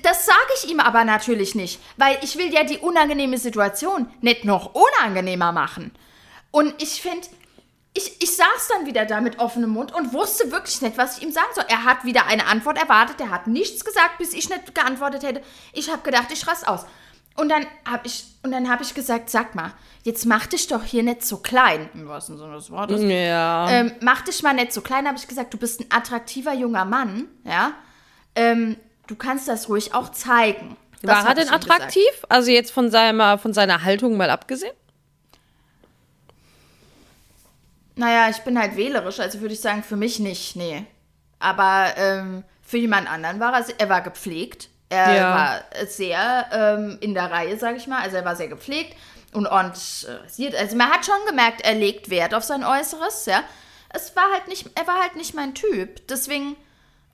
das 0.01 0.25
sage 0.25 0.38
ich 0.63 0.71
ihm 0.71 0.80
aber 0.80 1.03
natürlich 1.05 1.53
nicht, 1.53 1.80
weil 1.97 2.17
ich 2.23 2.38
will 2.38 2.51
ja 2.51 2.63
die 2.63 2.80
unangenehme 2.80 3.38
Situation 3.38 4.09
nicht 4.21 4.45
noch 4.45 4.73
unangenehmer 4.73 5.51
machen. 5.51 5.91
Und 6.51 6.81
ich 6.81 7.01
finde, 7.01 7.27
ich, 7.93 8.21
ich 8.21 8.35
saß 8.35 8.69
dann 8.69 8.85
wieder 8.85 9.05
da 9.05 9.21
mit 9.21 9.39
offenem 9.39 9.71
Mund 9.71 9.93
und 9.93 10.13
wusste 10.13 10.51
wirklich 10.51 10.81
nicht, 10.81 10.97
was 10.97 11.17
ich 11.17 11.23
ihm 11.23 11.31
sagen 11.31 11.47
soll. 11.55 11.65
Er 11.67 11.83
hat 11.83 12.05
wieder 12.05 12.27
eine 12.27 12.45
Antwort 12.45 12.77
erwartet, 12.77 13.19
er 13.19 13.31
hat 13.31 13.47
nichts 13.47 13.83
gesagt, 13.83 14.19
bis 14.19 14.33
ich 14.33 14.49
nicht 14.49 14.75
geantwortet 14.75 15.23
hätte. 15.23 15.41
Ich 15.73 15.91
habe 15.91 16.03
gedacht, 16.03 16.27
ich 16.31 16.47
raste 16.47 16.67
aus. 16.67 16.85
Und 17.35 17.49
dann 17.49 17.65
habe 17.85 18.07
ich, 18.07 18.25
und 18.43 18.51
dann 18.51 18.69
habe 18.69 18.83
ich 18.83 18.93
gesagt, 18.93 19.29
sag 19.29 19.53
mal, 19.55 19.71
jetzt 20.03 20.25
mach 20.25 20.47
dich 20.47 20.67
doch 20.67 20.83
hier 20.83 21.03
nicht 21.03 21.23
so 21.23 21.37
klein, 21.37 21.89
im 21.93 22.07
wahrsten 22.07 22.37
Sinne 22.37 22.55
des 22.55 22.71
Wortes. 22.71 23.01
Ja. 23.03 23.69
Ähm, 23.69 23.91
mach 23.99 24.21
dich 24.21 24.41
mal 24.41 24.53
nicht 24.53 24.73
so 24.73 24.81
klein, 24.81 25.07
habe 25.07 25.17
ich 25.17 25.27
gesagt. 25.27 25.53
Du 25.53 25.57
bist 25.57 25.81
ein 25.81 25.85
attraktiver 25.89 26.53
junger 26.53 26.85
Mann, 26.85 27.27
ja. 27.43 27.73
Ähm, 28.35 28.77
du 29.07 29.15
kannst 29.15 29.47
das 29.47 29.69
ruhig 29.69 29.93
auch 29.93 30.11
zeigen. 30.11 30.77
Das 31.01 31.11
War 31.11 31.23
er 31.23 31.29
hab 31.29 31.35
denn 31.35 31.49
attraktiv? 31.49 32.03
Also 32.29 32.49
jetzt 32.51 32.71
von 32.71 32.89
seiner, 32.89 33.37
von 33.37 33.53
seiner 33.53 33.83
Haltung 33.83 34.17
mal 34.17 34.29
abgesehen? 34.31 34.73
Naja, 37.97 38.29
ich 38.29 38.37
bin 38.43 38.59
halt 38.59 38.77
wählerisch, 38.77 39.19
also 39.19 39.41
würde 39.41 39.53
ich 39.53 39.59
sagen, 39.59 39.83
für 39.83 39.95
mich 39.95 40.19
nicht, 40.19 40.55
nee. 40.55 40.85
Aber 41.39 41.93
ähm, 41.97 42.43
für 42.61 42.77
jemand 42.77 43.11
anderen 43.11 43.39
war 43.39 43.53
er, 43.53 43.65
er 43.77 43.89
war 43.89 44.01
gepflegt. 44.01 44.69
Er 44.89 45.15
Ja. 45.15 45.35
war 45.35 45.85
sehr 45.87 46.45
ähm, 46.51 46.97
in 47.01 47.13
der 47.13 47.29
Reihe, 47.29 47.57
sage 47.57 47.77
ich 47.77 47.87
mal. 47.87 48.01
Also 48.01 48.15
er 48.17 48.25
war 48.25 48.35
sehr 48.35 48.47
gepflegt 48.47 48.95
und 49.33 49.47
ordentlich 49.47 50.05
äh, 50.07 50.13
rasiert. 50.23 50.55
Also 50.55 50.75
man 50.77 50.89
hat 50.89 51.05
schon 51.05 51.15
gemerkt, 51.27 51.61
er 51.61 51.73
legt 51.75 52.09
Wert 52.09 52.33
auf 52.33 52.43
sein 52.43 52.63
Äußeres, 52.63 53.25
ja. 53.25 53.43
Es 53.89 54.15
war 54.15 54.31
halt 54.31 54.47
nicht, 54.47 54.69
er 54.75 54.87
war 54.87 55.01
halt 55.01 55.15
nicht 55.15 55.33
mein 55.33 55.53
Typ. 55.55 56.07
Deswegen, 56.07 56.55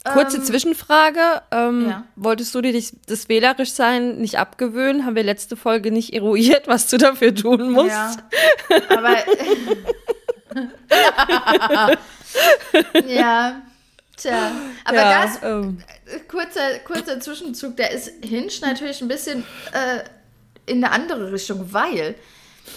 Kurze 0.06 0.44
Zwischenfrage. 0.44 1.42
Ähm, 1.52 1.90
ja. 1.90 2.04
Wolltest 2.18 2.54
du 2.54 2.62
dir 2.62 2.74
dich 2.74 2.92
das 3.08 3.30
Wählerischsein 3.30 4.18
nicht 4.18 4.38
abgewöhnen? 4.38 5.06
Haben 5.06 5.16
wir 5.16 5.24
letzte 5.24 5.56
Folge 5.56 5.92
nicht 5.92 6.14
eruiert, 6.14 6.68
was 6.68 6.88
du 6.88 6.98
dafür 6.98 7.34
tun 7.34 7.72
musst? 7.72 7.88
Ja. 7.90 8.14
Aber. 8.90 9.16
ja. 13.08 13.62
Tja. 14.16 14.52
Aber 14.86 14.96
ja, 14.98 15.24
das, 15.26 15.40
ähm, 15.44 15.80
kurzer, 16.28 16.80
kurzer 16.86 17.20
Zwischenzug, 17.20 17.76
der 17.78 17.92
ist 17.92 18.12
Hinge 18.24 18.52
natürlich 18.62 19.02
ein 19.02 19.08
bisschen 19.08 19.44
äh, 19.72 20.04
in 20.72 20.84
eine 20.84 20.94
andere 20.94 21.32
Richtung, 21.32 21.74
weil 21.74 22.16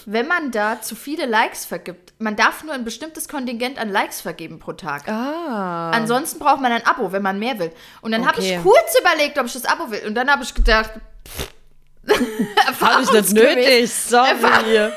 wenn 0.07 0.27
man 0.27 0.51
da 0.51 0.81
zu 0.81 0.97
viele 0.97 1.27
Likes 1.27 1.65
vergibt, 1.67 2.15
man 2.19 2.35
darf 2.37 2.65
nur 2.65 2.73
ein 2.75 2.85
bestimmtes 2.85 3.29
Kontingent 3.29 3.79
an 3.79 3.91
Likes 3.91 4.21
vergeben 4.23 4.59
pro 4.59 4.73
Tag. 4.73 5.07
ah. 5.09 5.91
Ansonsten 5.91 6.39
braucht 6.41 6.61
man 6.61 6.73
ein 6.73 6.85
Abo, 6.87 7.13
wenn 7.13 7.23
man 7.23 7.39
mehr 7.39 7.59
will. 7.59 7.71
Und 8.01 8.13
dann 8.13 8.27
habe 8.27 8.41
ich 8.41 8.53
Okay. 8.53 8.61
kurz 8.63 8.99
überlegt, 8.99 9.39
ob 9.39 9.47
ich 9.47 9.53
das 9.53 9.67
Abo 9.67 9.91
will. 9.91 10.03
Und 10.07 10.15
dann 10.15 10.31
habe 10.31 10.43
ich 10.43 10.55
gedacht, 10.55 10.91
Habe 12.81 13.03
ich 13.03 13.11
nicht 13.13 13.33
nötig, 13.33 13.93
sorry. 13.93 14.31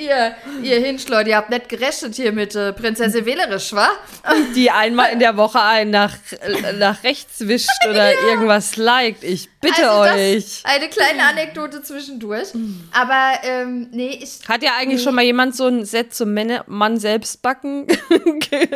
Ihr, 0.00 0.34
ihr 0.62 0.80
Hinschleute, 0.80 1.30
ihr 1.30 1.36
habt 1.36 1.50
nicht 1.50 1.68
gerechnet 1.68 2.14
hier 2.14 2.32
mit 2.32 2.54
äh, 2.54 2.72
Prinzessin 2.72 3.26
Wählerisch, 3.26 3.72
wa? 3.74 3.88
Die 4.54 4.70
einmal 4.70 5.12
in 5.12 5.18
der 5.18 5.36
Woche 5.36 5.60
einen 5.60 5.90
nach, 5.90 6.14
äh, 6.40 6.72
nach 6.72 7.04
rechts 7.04 7.46
wischt 7.46 7.68
oder 7.88 8.12
irgendwas 8.30 8.76
liked. 8.76 9.22
Ich 9.24 9.50
bitte 9.60 9.90
Also 9.90 10.12
euch. 10.14 10.62
Eine 10.64 10.88
kleine 10.88 11.24
Anekdote 11.24 11.82
zwischendurch. 11.82 12.48
Aber 12.92 13.32
ähm, 13.42 13.88
nee, 13.92 14.18
ich. 14.22 14.38
Hat 14.48 14.62
ja 14.62 14.70
eigentlich 14.78 15.02
schon 15.02 15.14
mal 15.14 15.24
jemand 15.24 15.54
so 15.54 15.66
ein 15.66 15.84
Set 15.84 16.14
zum 16.14 16.32
Männer- 16.32 16.64
Mann 16.66 16.98
selbst 16.98 17.42
backen 17.42 17.86
ge 18.50 18.68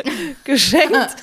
geschenkt? 0.43 1.15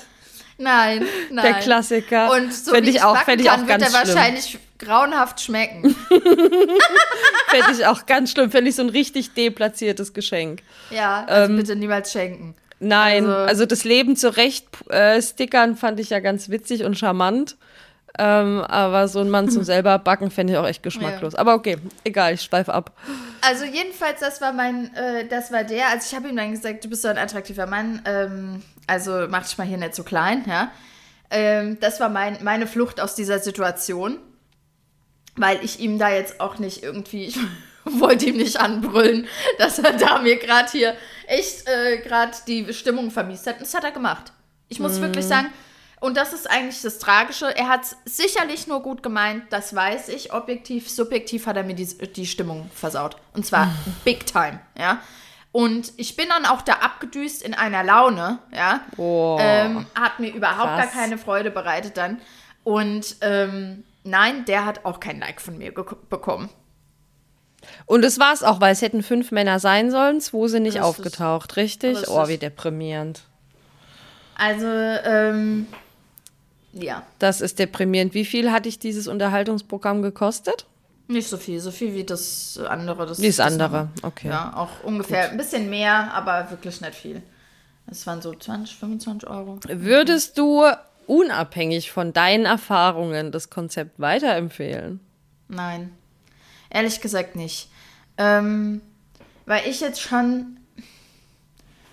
Nein, 0.58 1.06
nein. 1.30 1.44
Der 1.44 1.54
Klassiker. 1.60 2.30
Und 2.32 2.52
so 2.52 2.72
Fänd 2.72 2.86
wie 2.86 2.90
ich 2.90 2.96
ich 2.96 3.02
auch- 3.02 3.14
backen 3.14 3.38
ich 3.40 3.46
kann, 3.46 3.54
auch 3.62 3.66
wird 3.68 3.80
ganz 3.80 3.82
er 3.94 4.00
schlimm. 4.04 4.14
wahrscheinlich 4.16 4.58
grauenhaft 4.82 5.40
schmecken. 5.40 5.94
Fände 7.48 7.72
ich 7.72 7.86
auch 7.86 8.06
ganz 8.06 8.32
schlimm. 8.32 8.50
Fände 8.50 8.70
ich 8.70 8.76
so 8.76 8.82
ein 8.82 8.88
richtig 8.88 9.34
deplatziertes 9.34 10.12
Geschenk. 10.12 10.62
Ja, 10.90 11.24
also 11.26 11.50
Ähm, 11.52 11.56
bitte 11.58 11.76
niemals 11.76 12.12
schenken. 12.12 12.54
Nein, 12.80 13.26
Also- 13.26 13.36
also, 13.48 13.66
das 13.66 13.84
Leben 13.84 14.16
zurecht 14.16 14.66
äh, 14.90 15.20
stickern 15.22 15.76
fand 15.76 16.00
ich 16.00 16.10
ja 16.10 16.18
ganz 16.20 16.48
witzig 16.48 16.84
und 16.84 16.98
charmant. 16.98 17.56
Ähm, 18.18 18.60
aber 18.60 19.08
so 19.08 19.20
ein 19.20 19.30
Mann 19.30 19.48
zum 19.48 19.62
selber 19.64 19.98
backen 19.98 20.30
fände 20.30 20.52
ich 20.52 20.58
auch 20.58 20.66
echt 20.66 20.82
geschmacklos. 20.82 21.34
Aber 21.34 21.54
okay, 21.54 21.78
egal, 22.04 22.34
ich 22.34 22.42
schweife 22.42 22.74
ab. 22.74 22.92
Also 23.40 23.64
jedenfalls, 23.64 24.20
das 24.20 24.40
war 24.42 24.52
mein, 24.52 24.94
äh, 24.94 25.26
das 25.28 25.50
war 25.50 25.64
der. 25.64 25.88
Also 25.88 26.08
ich 26.10 26.14
habe 26.14 26.28
ihm 26.28 26.36
dann 26.36 26.50
gesagt, 26.52 26.84
du 26.84 26.88
bist 26.90 27.02
so 27.02 27.08
ein 27.08 27.16
attraktiver 27.16 27.66
Mann, 27.66 28.02
ähm, 28.04 28.62
also 28.86 29.26
mach 29.30 29.44
dich 29.44 29.56
mal 29.56 29.66
hier 29.66 29.78
nicht 29.78 29.94
so 29.94 30.02
klein, 30.02 30.44
ja. 30.46 30.70
Ähm, 31.30 31.78
das 31.80 32.00
war 32.00 32.10
mein, 32.10 32.36
meine 32.42 32.66
Flucht 32.66 33.00
aus 33.00 33.14
dieser 33.14 33.38
Situation, 33.38 34.18
weil 35.36 35.64
ich 35.64 35.80
ihm 35.80 35.98
da 35.98 36.10
jetzt 36.10 36.40
auch 36.40 36.58
nicht 36.58 36.82
irgendwie, 36.82 37.26
ich 37.26 37.38
wollte 37.84 38.26
ihm 38.26 38.36
nicht 38.36 38.58
anbrüllen, 38.58 39.26
dass 39.58 39.78
er 39.78 39.92
da 39.92 40.18
mir 40.18 40.36
gerade 40.36 40.70
hier 40.70 40.96
echt 41.26 41.68
äh, 41.68 41.98
gerade 41.98 42.32
die 42.46 42.72
Stimmung 42.72 43.10
vermiest 43.10 43.46
hat. 43.46 43.56
Und 43.56 43.62
das 43.62 43.74
hat 43.74 43.84
er 43.84 43.92
gemacht. 43.92 44.32
Ich 44.68 44.80
muss 44.80 45.00
wirklich 45.00 45.26
sagen, 45.26 45.48
und 46.02 46.16
das 46.16 46.32
ist 46.32 46.50
eigentlich 46.50 46.82
das 46.82 46.98
Tragische. 46.98 47.56
Er 47.56 47.68
hat 47.68 47.82
es 47.84 47.96
sicherlich 48.04 48.66
nur 48.66 48.82
gut 48.82 49.04
gemeint, 49.04 49.44
das 49.50 49.72
weiß 49.72 50.08
ich. 50.08 50.32
Objektiv, 50.32 50.90
subjektiv 50.90 51.46
hat 51.46 51.56
er 51.56 51.62
mir 51.62 51.76
die, 51.76 51.86
die 51.86 52.26
Stimmung 52.26 52.68
versaut. 52.74 53.16
Und 53.34 53.46
zwar 53.46 53.72
big 54.04 54.26
time, 54.26 54.58
ja. 54.76 55.00
Und 55.52 55.92
ich 55.98 56.16
bin 56.16 56.28
dann 56.28 56.44
auch 56.46 56.62
da 56.62 56.72
abgedüst 56.72 57.42
in 57.42 57.54
einer 57.54 57.84
Laune, 57.84 58.40
ja. 58.50 58.80
Boah. 58.96 59.38
Ähm, 59.40 59.86
hat 59.94 60.18
mir 60.18 60.34
überhaupt 60.34 60.70
Krass. 60.70 60.86
gar 60.86 61.02
keine 61.02 61.18
Freude 61.18 61.52
bereitet 61.52 61.96
dann. 61.96 62.20
Und 62.64 63.16
ähm, 63.20 63.84
nein, 64.04 64.44
der 64.44 64.64
hat 64.64 64.84
auch 64.84 65.00
kein 65.00 65.20
Like 65.20 65.40
von 65.40 65.58
mir 65.58 65.72
bekommen. 65.72 66.48
Und 67.86 68.04
es 68.04 68.18
war 68.18 68.32
es 68.32 68.42
auch, 68.42 68.60
weil 68.60 68.72
es 68.72 68.82
hätten 68.82 69.02
fünf 69.02 69.30
Männer 69.30 69.60
sein 69.60 69.90
sollen, 69.90 70.20
zwei 70.20 70.48
sind 70.48 70.64
nicht 70.64 70.74
Richtig. 70.74 70.84
aufgetaucht, 70.88 71.56
richtig? 71.56 72.08
Oh, 72.08 72.26
wie 72.26 72.38
deprimierend. 72.38 73.22
Also, 74.34 74.66
ähm, 74.66 75.68
ja, 76.72 77.04
Das 77.20 77.40
ist 77.40 77.58
deprimierend. 77.58 78.14
Wie 78.14 78.24
viel 78.24 78.50
hat 78.50 78.64
dich 78.64 78.78
dieses 78.78 79.06
Unterhaltungsprogramm 79.06 80.02
gekostet? 80.02 80.66
nicht 81.12 81.28
so 81.28 81.36
viel, 81.36 81.60
so 81.60 81.70
viel 81.70 81.94
wie 81.94 82.04
das 82.04 82.58
andere. 82.68 83.06
Das, 83.06 83.20
Wie 83.20 83.26
das 83.26 83.36
das 83.36 83.52
andere, 83.52 83.88
okay. 84.02 84.28
Ja, 84.28 84.52
auch 84.56 84.82
ungefähr 84.82 85.30
ein 85.30 85.36
bisschen 85.36 85.70
mehr, 85.70 86.12
aber 86.12 86.50
wirklich 86.50 86.80
nicht 86.80 86.94
viel. 86.94 87.22
Es 87.86 88.06
waren 88.06 88.22
so 88.22 88.32
20, 88.32 88.76
25 88.76 89.28
Euro. 89.28 89.58
Würdest 89.68 90.38
du 90.38 90.64
unabhängig 91.06 91.90
von 91.90 92.12
deinen 92.12 92.44
Erfahrungen 92.44 93.32
das 93.32 93.50
Konzept 93.50 94.00
weiterempfehlen? 94.00 95.00
Nein, 95.48 95.92
ehrlich 96.70 97.00
gesagt 97.00 97.36
nicht. 97.36 97.68
Ähm, 98.18 98.80
weil 99.46 99.66
ich 99.66 99.80
jetzt 99.80 100.00
schon, 100.00 100.58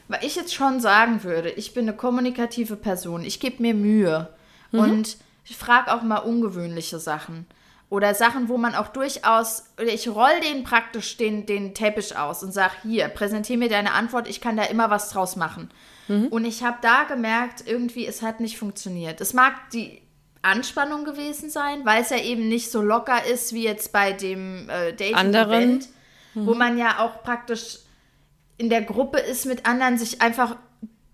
weil 0.07 0.23
ich 0.23 0.35
jetzt 0.35 0.53
schon 0.53 0.79
sagen 0.79 1.23
würde, 1.23 1.49
ich 1.49 1.73
bin 1.73 1.87
eine 1.87 1.97
kommunikative 1.97 2.75
Person, 2.75 3.23
ich 3.23 3.39
gebe 3.39 3.61
mir 3.61 3.73
Mühe 3.73 4.29
und 4.71 5.17
ich 5.45 5.57
frage 5.57 5.93
auch 5.93 6.03
mal 6.03 6.17
ungewöhnliche 6.17 6.99
Sachen. 6.99 7.47
Oder 7.89 8.13
Sachen, 8.13 8.49
wo 8.49 8.57
man 8.59 8.75
auch 8.75 8.89
durchaus, 8.89 9.63
oder 9.77 9.91
ich 9.91 10.07
roll 10.07 10.39
den 10.43 10.63
praktisch 10.63 11.17
den, 11.17 11.47
den 11.47 11.73
Teppich 11.73 12.15
aus 12.15 12.43
und 12.43 12.51
sag, 12.51 12.83
hier, 12.83 13.07
präsentiere 13.07 13.57
mir 13.57 13.69
deine 13.69 13.93
Antwort, 13.93 14.27
ich 14.27 14.41
kann 14.41 14.57
da 14.57 14.63
immer 14.63 14.91
was 14.91 15.09
draus 15.09 15.35
machen. 15.35 15.71
Und 16.29 16.45
ich 16.45 16.63
habe 16.63 16.77
da 16.81 17.03
gemerkt, 17.03 17.63
irgendwie, 17.65 18.05
es 18.07 18.21
hat 18.21 18.39
nicht 18.39 18.57
funktioniert. 18.57 19.21
Es 19.21 19.33
mag 19.33 19.69
die 19.71 20.01
Anspannung 20.41 21.05
gewesen 21.05 21.49
sein, 21.49 21.85
weil 21.85 22.01
es 22.01 22.09
ja 22.09 22.17
eben 22.17 22.47
nicht 22.47 22.71
so 22.71 22.81
locker 22.81 23.25
ist 23.25 23.53
wie 23.53 23.63
jetzt 23.63 23.91
bei 23.91 24.13
dem 24.13 24.69
äh, 24.69 24.93
Dating-Event, 24.93 25.87
wo 26.33 26.55
man 26.55 26.77
ja 26.77 26.99
auch 26.99 27.23
praktisch 27.23 27.79
in 28.57 28.69
der 28.69 28.81
Gruppe 28.81 29.19
ist 29.19 29.45
mit 29.45 29.65
anderen, 29.65 29.97
sich 29.97 30.21
einfach 30.21 30.55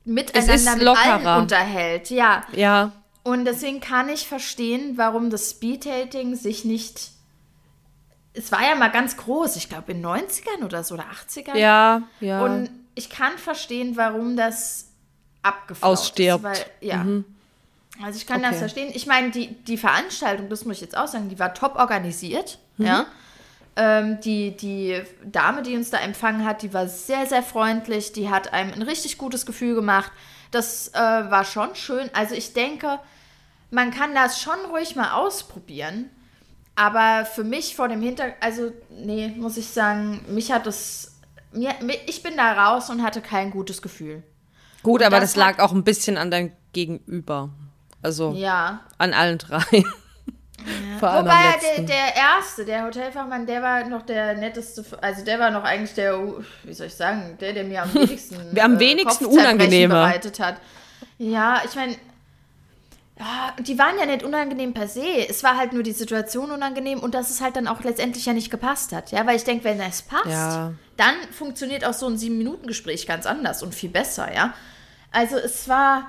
miteinander 0.04 0.76
mit 0.76 0.88
allen 0.88 1.42
unterhält. 1.42 2.10
Ja, 2.10 2.44
Ja, 2.54 2.92
und 3.24 3.46
deswegen 3.46 3.80
kann 3.80 4.08
ich 4.10 4.28
verstehen, 4.28 4.94
warum 4.98 5.32
das 5.32 5.50
Speeddating 5.50 6.36
sich 6.36 6.64
nicht. 6.64 7.10
Es 8.34 8.52
war 8.52 8.62
ja 8.62 8.76
mal 8.76 8.90
ganz 8.92 9.18
groß, 9.18 9.56
ich 9.56 9.68
glaube 9.68 9.94
in 9.94 10.04
den 10.04 10.06
90ern 10.06 10.64
oder 10.64 10.84
so 10.84 10.94
oder 10.94 11.06
80ern. 11.06 11.58
ja, 11.58 12.04
ja. 12.20 12.44
Und 12.44 12.70
ich 12.96 13.10
kann 13.10 13.38
verstehen, 13.38 13.96
warum 13.98 14.36
das 14.38 14.88
abgeflaut 15.44 15.92
Ausstirbt. 15.92 16.44
ist. 16.46 16.66
Weil, 16.82 16.88
ja. 16.88 17.06
Also 18.04 18.18
ich 18.18 18.26
kann 18.28 18.42
Okay. 18.42 18.50
das 18.50 18.60
verstehen. 18.60 18.92
Ich 18.94 19.06
meine, 19.06 19.32
die, 19.32 19.48
die 19.64 19.78
Veranstaltung, 19.78 20.50
das 20.50 20.66
muss 20.66 20.78
ich 20.78 20.82
jetzt 20.82 20.98
auch 20.98 21.08
sagen, 21.08 21.30
die 21.30 21.40
war 21.40 21.54
top 21.54 21.76
organisiert. 21.76 22.58
Mhm. 22.78 22.86
Ja. 22.86 23.06
Ähm, 23.78 24.20
die, 24.22 24.56
die 24.56 25.02
Dame, 25.24 25.62
die 25.62 25.76
uns 25.76 25.90
da 25.90 25.98
empfangen 26.00 26.46
hat, 26.46 26.62
die 26.62 26.74
war 26.74 26.88
sehr, 26.88 27.26
sehr 27.26 27.44
freundlich. 27.44 28.14
Die 28.14 28.30
hat 28.30 28.54
einem 28.54 28.74
ein 28.74 28.82
richtig 28.82 29.18
gutes 29.18 29.46
Gefühl 29.46 29.76
gemacht. 29.76 30.12
Das 30.52 30.90
äh, 30.94 30.98
war 30.98 31.44
schon 31.44 31.76
schön. 31.76 32.10
Also 32.14 32.36
ich 32.36 32.54
denke, 32.54 33.00
man 33.72 33.92
kann 33.92 34.14
das 34.16 34.42
schon 34.42 34.58
ruhig 34.72 34.96
mal 34.96 35.12
ausprobieren. 35.14 36.10
Aber 36.78 37.26
für 37.26 37.44
mich 37.46 37.76
vor 37.76 37.88
dem 37.88 38.02
Hintergrund, 38.02 38.38
also 38.42 38.72
nee, 38.90 39.30
muss 39.38 39.56
ich 39.56 39.68
sagen, 39.68 40.24
mich 40.28 40.52
hat 40.52 40.66
das, 40.66 41.15
mir, 41.56 41.72
mi- 41.82 42.00
ich 42.08 42.22
bin 42.24 42.38
da 42.38 42.52
raus 42.68 42.90
und 42.90 43.02
hatte 43.04 43.22
kein 43.22 43.52
gutes 43.52 43.82
Gefühl. 43.82 44.24
Gut, 44.84 45.02
aber 45.02 45.20
das 45.20 45.32
das, 45.34 45.36
lag 45.38 45.60
auch 45.60 45.72
ein 45.72 45.84
bisschen 45.84 46.18
an 46.18 46.30
deinem 46.32 46.52
Gegenüber. 46.74 47.50
Also 48.04 48.34
Ja. 48.34 48.82
an 49.00 49.14
allen 49.14 49.38
drei. 49.40 49.84
Vor 51.00 51.10
allem 51.10 51.28
am 51.28 51.36
Wobei 51.38 51.60
der, 51.78 51.84
der 51.86 52.16
erste, 52.16 52.66
der 52.66 52.86
Hotelfachmann, 52.86 53.46
der 53.46 53.62
war 53.62 53.84
noch 53.88 54.02
der 54.04 54.36
netteste, 54.36 54.84
also 55.02 55.24
der 55.24 55.40
war 55.40 55.52
noch 55.52 55.64
eigentlich 55.64 55.94
der, 55.94 56.18
wie 56.64 56.74
soll 56.74 56.88
ich 56.88 56.96
sagen, 56.96 57.38
der, 57.40 57.54
der 57.54 57.64
mir 57.66 57.84
am 57.84 57.94
wenigsten, 57.94 58.36
am 58.60 58.80
wenigsten 58.80 59.26
Kopfzerbrechen 59.26 59.56
unangenehmer. 59.58 59.96
bereitet 60.06 60.40
hat. 60.40 60.56
Ja, 61.18 61.62
ich 61.66 61.76
meine, 61.76 61.96
ja, 63.20 63.54
die 63.60 63.78
waren 63.80 63.98
ja 63.98 64.06
nicht 64.06 64.24
unangenehm 64.24 64.74
per 64.74 64.88
se. 64.90 65.28
Es 65.30 65.44
war 65.44 65.56
halt 65.58 65.72
nur 65.74 65.84
die 65.84 65.94
Situation 65.94 66.52
unangenehm 66.52 67.00
und 67.00 67.16
dass 67.16 67.30
es 67.30 67.40
halt 67.42 67.56
dann 67.56 67.68
auch 67.68 67.82
letztendlich 67.82 68.26
ja 68.26 68.34
nicht 68.34 68.52
gepasst 68.52 68.92
hat. 68.92 69.12
Ja, 69.12 69.26
weil 69.26 69.38
ich 69.38 69.44
denke, 69.46 69.64
wenn 69.64 69.80
es 69.80 70.02
passt, 70.02 70.26
Ja. 70.26 70.74
dann 70.98 71.16
funktioniert 71.32 71.86
auch 71.86 71.94
so 71.94 72.08
ein 72.08 72.18
Sieben-Minuten-Gespräch 72.18 73.08
ganz 73.08 73.26
anders 73.26 73.64
und 73.64 73.74
viel 73.74 73.90
besser, 73.90 74.34
ja. 74.34 74.54
Also 75.12 75.38
es 75.38 75.70
war, 75.70 76.08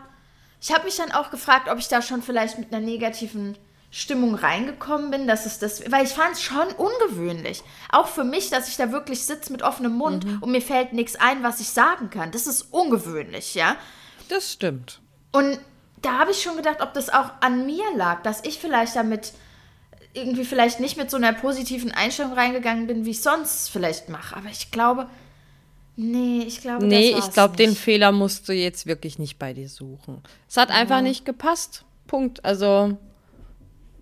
ich 0.61 0.73
habe 0.75 0.85
mich 0.85 0.97
dann 0.97 1.13
auch 1.13 1.31
gefragt, 1.31 1.69
ob 1.71 1.79
ich 1.79 1.87
da 1.87 2.03
schon 2.03 2.23
vielleicht 2.23 2.59
mit 2.59 2.73
einer 2.73 2.85
negativen 2.85 3.57
Stimmung 3.93 4.35
reingekommen 4.35 5.13
bin, 5.13 5.29
dass 5.29 5.47
es 5.47 5.61
das, 5.61 5.89
weil 5.93 6.05
ich 6.05 6.11
fand 6.13 6.33
es 6.33 6.43
schon 6.43 6.67
ungewöhnlich. 6.77 7.63
Auch 7.89 8.09
für 8.09 8.25
mich, 8.25 8.51
dass 8.51 8.67
ich 8.69 8.77
da 8.77 8.91
wirklich 8.91 9.25
sitze 9.25 9.53
mit 9.53 9.63
offenem 9.63 9.93
Mund 9.93 10.27
und 10.41 10.51
mir 10.51 10.61
fällt 10.61 10.93
nichts 10.93 11.15
ein, 11.15 11.45
was 11.45 11.61
ich 11.61 11.69
sagen 11.69 12.11
kann. 12.11 12.33
Das 12.33 12.49
ist 12.49 12.63
ungewöhnlich, 12.73 13.55
ja. 13.55 13.77
Das 14.29 14.53
stimmt. 14.53 15.01
Und 15.31 15.61
da 16.03 16.19
habe 16.19 16.31
ich 16.31 16.43
schon 16.43 16.57
gedacht, 16.57 16.81
ob 16.81 16.93
das 16.95 17.09
auch 17.09 17.31
an 17.41 17.67
mir 17.67 17.85
lag, 17.97 18.23
dass 18.23 18.45
ich 18.45 18.59
vielleicht 18.59 18.97
damit 18.97 19.33
irgendwie 20.13 20.45
vielleicht 20.45 20.81
nicht 20.81 20.97
mit 20.97 21.11
so 21.11 21.17
einer 21.17 21.33
positiven 21.33 21.93
Einstellung 21.93 22.33
reingegangen 22.33 22.87
bin, 22.87 23.05
wie 23.05 23.11
ich 23.11 23.23
sonst 23.23 23.69
vielleicht 23.71 24.09
mache. 24.09 24.37
Aber 24.37 24.49
ich 24.49 24.71
glaube, 24.71 25.09
nee, 25.97 26.43
ich 26.47 26.61
glaube, 26.61 26.87
Nee, 26.87 27.15
ich 27.19 27.31
glaube, 27.33 27.57
den. 27.57 27.75
Fehler 27.75 28.13
musst 28.13 28.49
du 28.49 28.53
jetzt 28.53 28.87
wirklich 28.87 29.19
nicht 29.19 29.39
bei 29.39 29.53
dir 29.53 29.69
suchen. 29.69 30.23
Es 30.49 30.57
hat 30.57 30.71
einfach 30.71 31.03
nicht 31.03 31.25
gepasst. 31.25 31.85
Punkt. 32.07 32.45
Also 32.45 32.97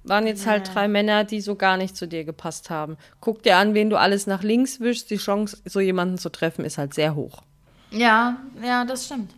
waren 0.04 0.26
jetzt 0.26 0.46
halt 0.46 0.72
drei 0.74 0.86
Männer, 0.86 1.24
die 1.24 1.40
so 1.40 1.56
gar 1.56 1.76
nicht 1.76 1.96
zu 1.96 2.06
dir 2.06 2.24
gepasst 2.24 2.70
haben. 2.70 2.96
Guck 3.20 3.42
dir 3.42 3.56
an, 3.56 3.74
wen 3.74 3.90
du 3.90 3.98
alles 3.98 4.26
nach 4.26 4.42
links 4.42 4.80
wischst. 4.80 5.10
Die 5.10 5.16
Chance, 5.16 5.58
so 5.64 5.80
jemanden 5.80 6.18
zu 6.18 6.28
treffen, 6.30 6.64
ist 6.64 6.78
halt 6.78 6.94
sehr 6.94 7.14
hoch. 7.14 7.42
Ja, 7.90 8.36
ja, 8.62 8.84
das 8.84 9.06
stimmt. 9.06 9.32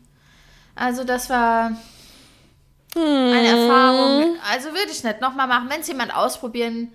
Also 0.74 1.04
das 1.04 1.30
war. 1.30 1.72
Eine 2.94 3.48
Erfahrung. 3.48 4.36
Also 4.52 4.68
würde 4.70 4.90
ich 4.90 5.02
nicht 5.02 5.20
nochmal 5.20 5.46
machen. 5.46 5.68
Wenn 5.68 5.80
es 5.80 5.88
jemand 5.88 6.14
ausprobieren 6.14 6.92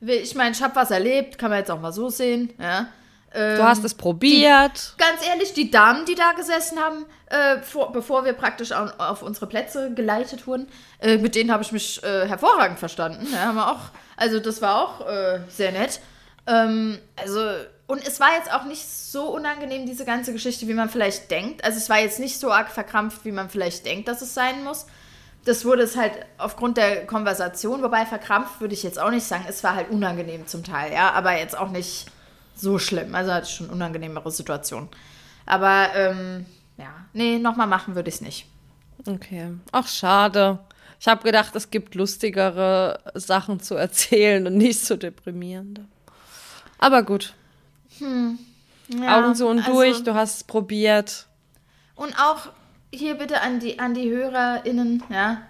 will, 0.00 0.16
ich 0.16 0.34
meine, 0.34 0.50
ich 0.50 0.62
habe 0.62 0.74
was 0.76 0.90
erlebt, 0.90 1.38
kann 1.38 1.50
man 1.50 1.60
jetzt 1.60 1.70
auch 1.70 1.80
mal 1.80 1.92
so 1.92 2.08
sehen. 2.08 2.52
Ja. 2.58 2.88
Ähm, 3.32 3.56
Du 3.56 3.62
hast 3.62 3.84
es 3.84 3.94
probiert. 3.94 4.94
Ganz 4.96 5.26
ehrlich, 5.26 5.52
die 5.52 5.70
Damen, 5.70 6.06
die 6.06 6.14
da 6.14 6.32
gesessen 6.32 6.78
haben, 6.78 7.04
äh, 7.26 7.60
vor, 7.60 7.92
bevor 7.92 8.24
wir 8.24 8.32
praktisch 8.32 8.72
auf, 8.72 8.98
auf 8.98 9.22
unsere 9.22 9.46
Plätze 9.46 9.92
geleitet 9.94 10.46
wurden, 10.46 10.66
äh, 11.00 11.18
mit 11.18 11.34
denen 11.34 11.52
habe 11.52 11.62
ich 11.62 11.72
mich 11.72 12.02
äh, 12.02 12.26
hervorragend 12.26 12.78
verstanden. 12.78 13.26
Ja, 13.32 13.46
haben 13.46 13.56
wir 13.56 13.70
auch, 13.70 13.80
also 14.16 14.40
das 14.40 14.62
war 14.62 14.82
auch 14.82 15.06
äh, 15.06 15.40
sehr 15.48 15.72
nett. 15.72 16.00
Ähm, 16.46 16.98
also, 17.16 17.40
und 17.86 18.06
es 18.06 18.18
war 18.20 18.34
jetzt 18.36 18.52
auch 18.52 18.64
nicht 18.64 18.86
so 18.88 19.28
unangenehm, 19.28 19.84
diese 19.84 20.06
ganze 20.06 20.32
Geschichte, 20.32 20.66
wie 20.66 20.74
man 20.74 20.88
vielleicht 20.88 21.30
denkt. 21.30 21.64
Also 21.64 21.76
es 21.76 21.90
war 21.90 21.98
jetzt 21.98 22.20
nicht 22.20 22.38
so 22.40 22.50
arg 22.50 22.70
verkrampft, 22.70 23.24
wie 23.24 23.32
man 23.32 23.50
vielleicht 23.50 23.84
denkt, 23.84 24.08
dass 24.08 24.22
es 24.22 24.32
sein 24.32 24.64
muss. 24.64 24.86
Das 25.48 25.64
wurde 25.64 25.82
es 25.82 25.96
halt 25.96 26.12
aufgrund 26.36 26.76
der 26.76 27.06
Konversation, 27.06 27.82
wobei 27.82 28.04
verkrampft 28.04 28.60
würde 28.60 28.74
ich 28.74 28.82
jetzt 28.82 28.98
auch 28.98 29.10
nicht 29.10 29.24
sagen. 29.24 29.46
Es 29.48 29.64
war 29.64 29.74
halt 29.74 29.88
unangenehm 29.88 30.46
zum 30.46 30.62
Teil, 30.62 30.92
ja, 30.92 31.12
aber 31.12 31.38
jetzt 31.38 31.56
auch 31.56 31.70
nicht 31.70 32.04
so 32.54 32.78
schlimm. 32.78 33.14
Also 33.14 33.32
hatte 33.32 33.46
ich 33.46 33.54
schon 33.54 33.70
unangenehmere 33.70 34.30
Situationen. 34.30 34.90
Aber 35.46 35.88
ähm, 35.94 36.44
ja, 36.76 36.90
nee, 37.14 37.38
nochmal 37.38 37.66
machen 37.66 37.94
würde 37.94 38.10
ich 38.10 38.16
es 38.16 38.20
nicht. 38.20 38.46
Okay. 39.06 39.54
Ach, 39.72 39.88
schade. 39.88 40.58
Ich 41.00 41.08
habe 41.08 41.22
gedacht, 41.22 41.56
es 41.56 41.70
gibt 41.70 41.94
lustigere 41.94 43.00
Sachen 43.14 43.58
zu 43.60 43.74
erzählen 43.74 44.46
und 44.46 44.58
nicht 44.58 44.84
so 44.84 44.96
deprimierende. 44.96 45.86
Aber 46.78 47.02
gut. 47.04 47.32
Ja, 48.00 49.18
Augen 49.18 49.34
zu 49.34 49.46
und 49.46 49.60
also- 49.60 49.72
durch, 49.72 50.04
du 50.04 50.14
hast 50.14 50.36
es 50.36 50.44
probiert. 50.44 51.26
Und 51.94 52.14
auch 52.20 52.48
hier 52.90 53.14
bitte 53.14 53.40
an 53.40 53.60
die, 53.60 53.78
an 53.78 53.94
die 53.94 54.10
HörerInnen, 54.10 55.02
ja. 55.10 55.42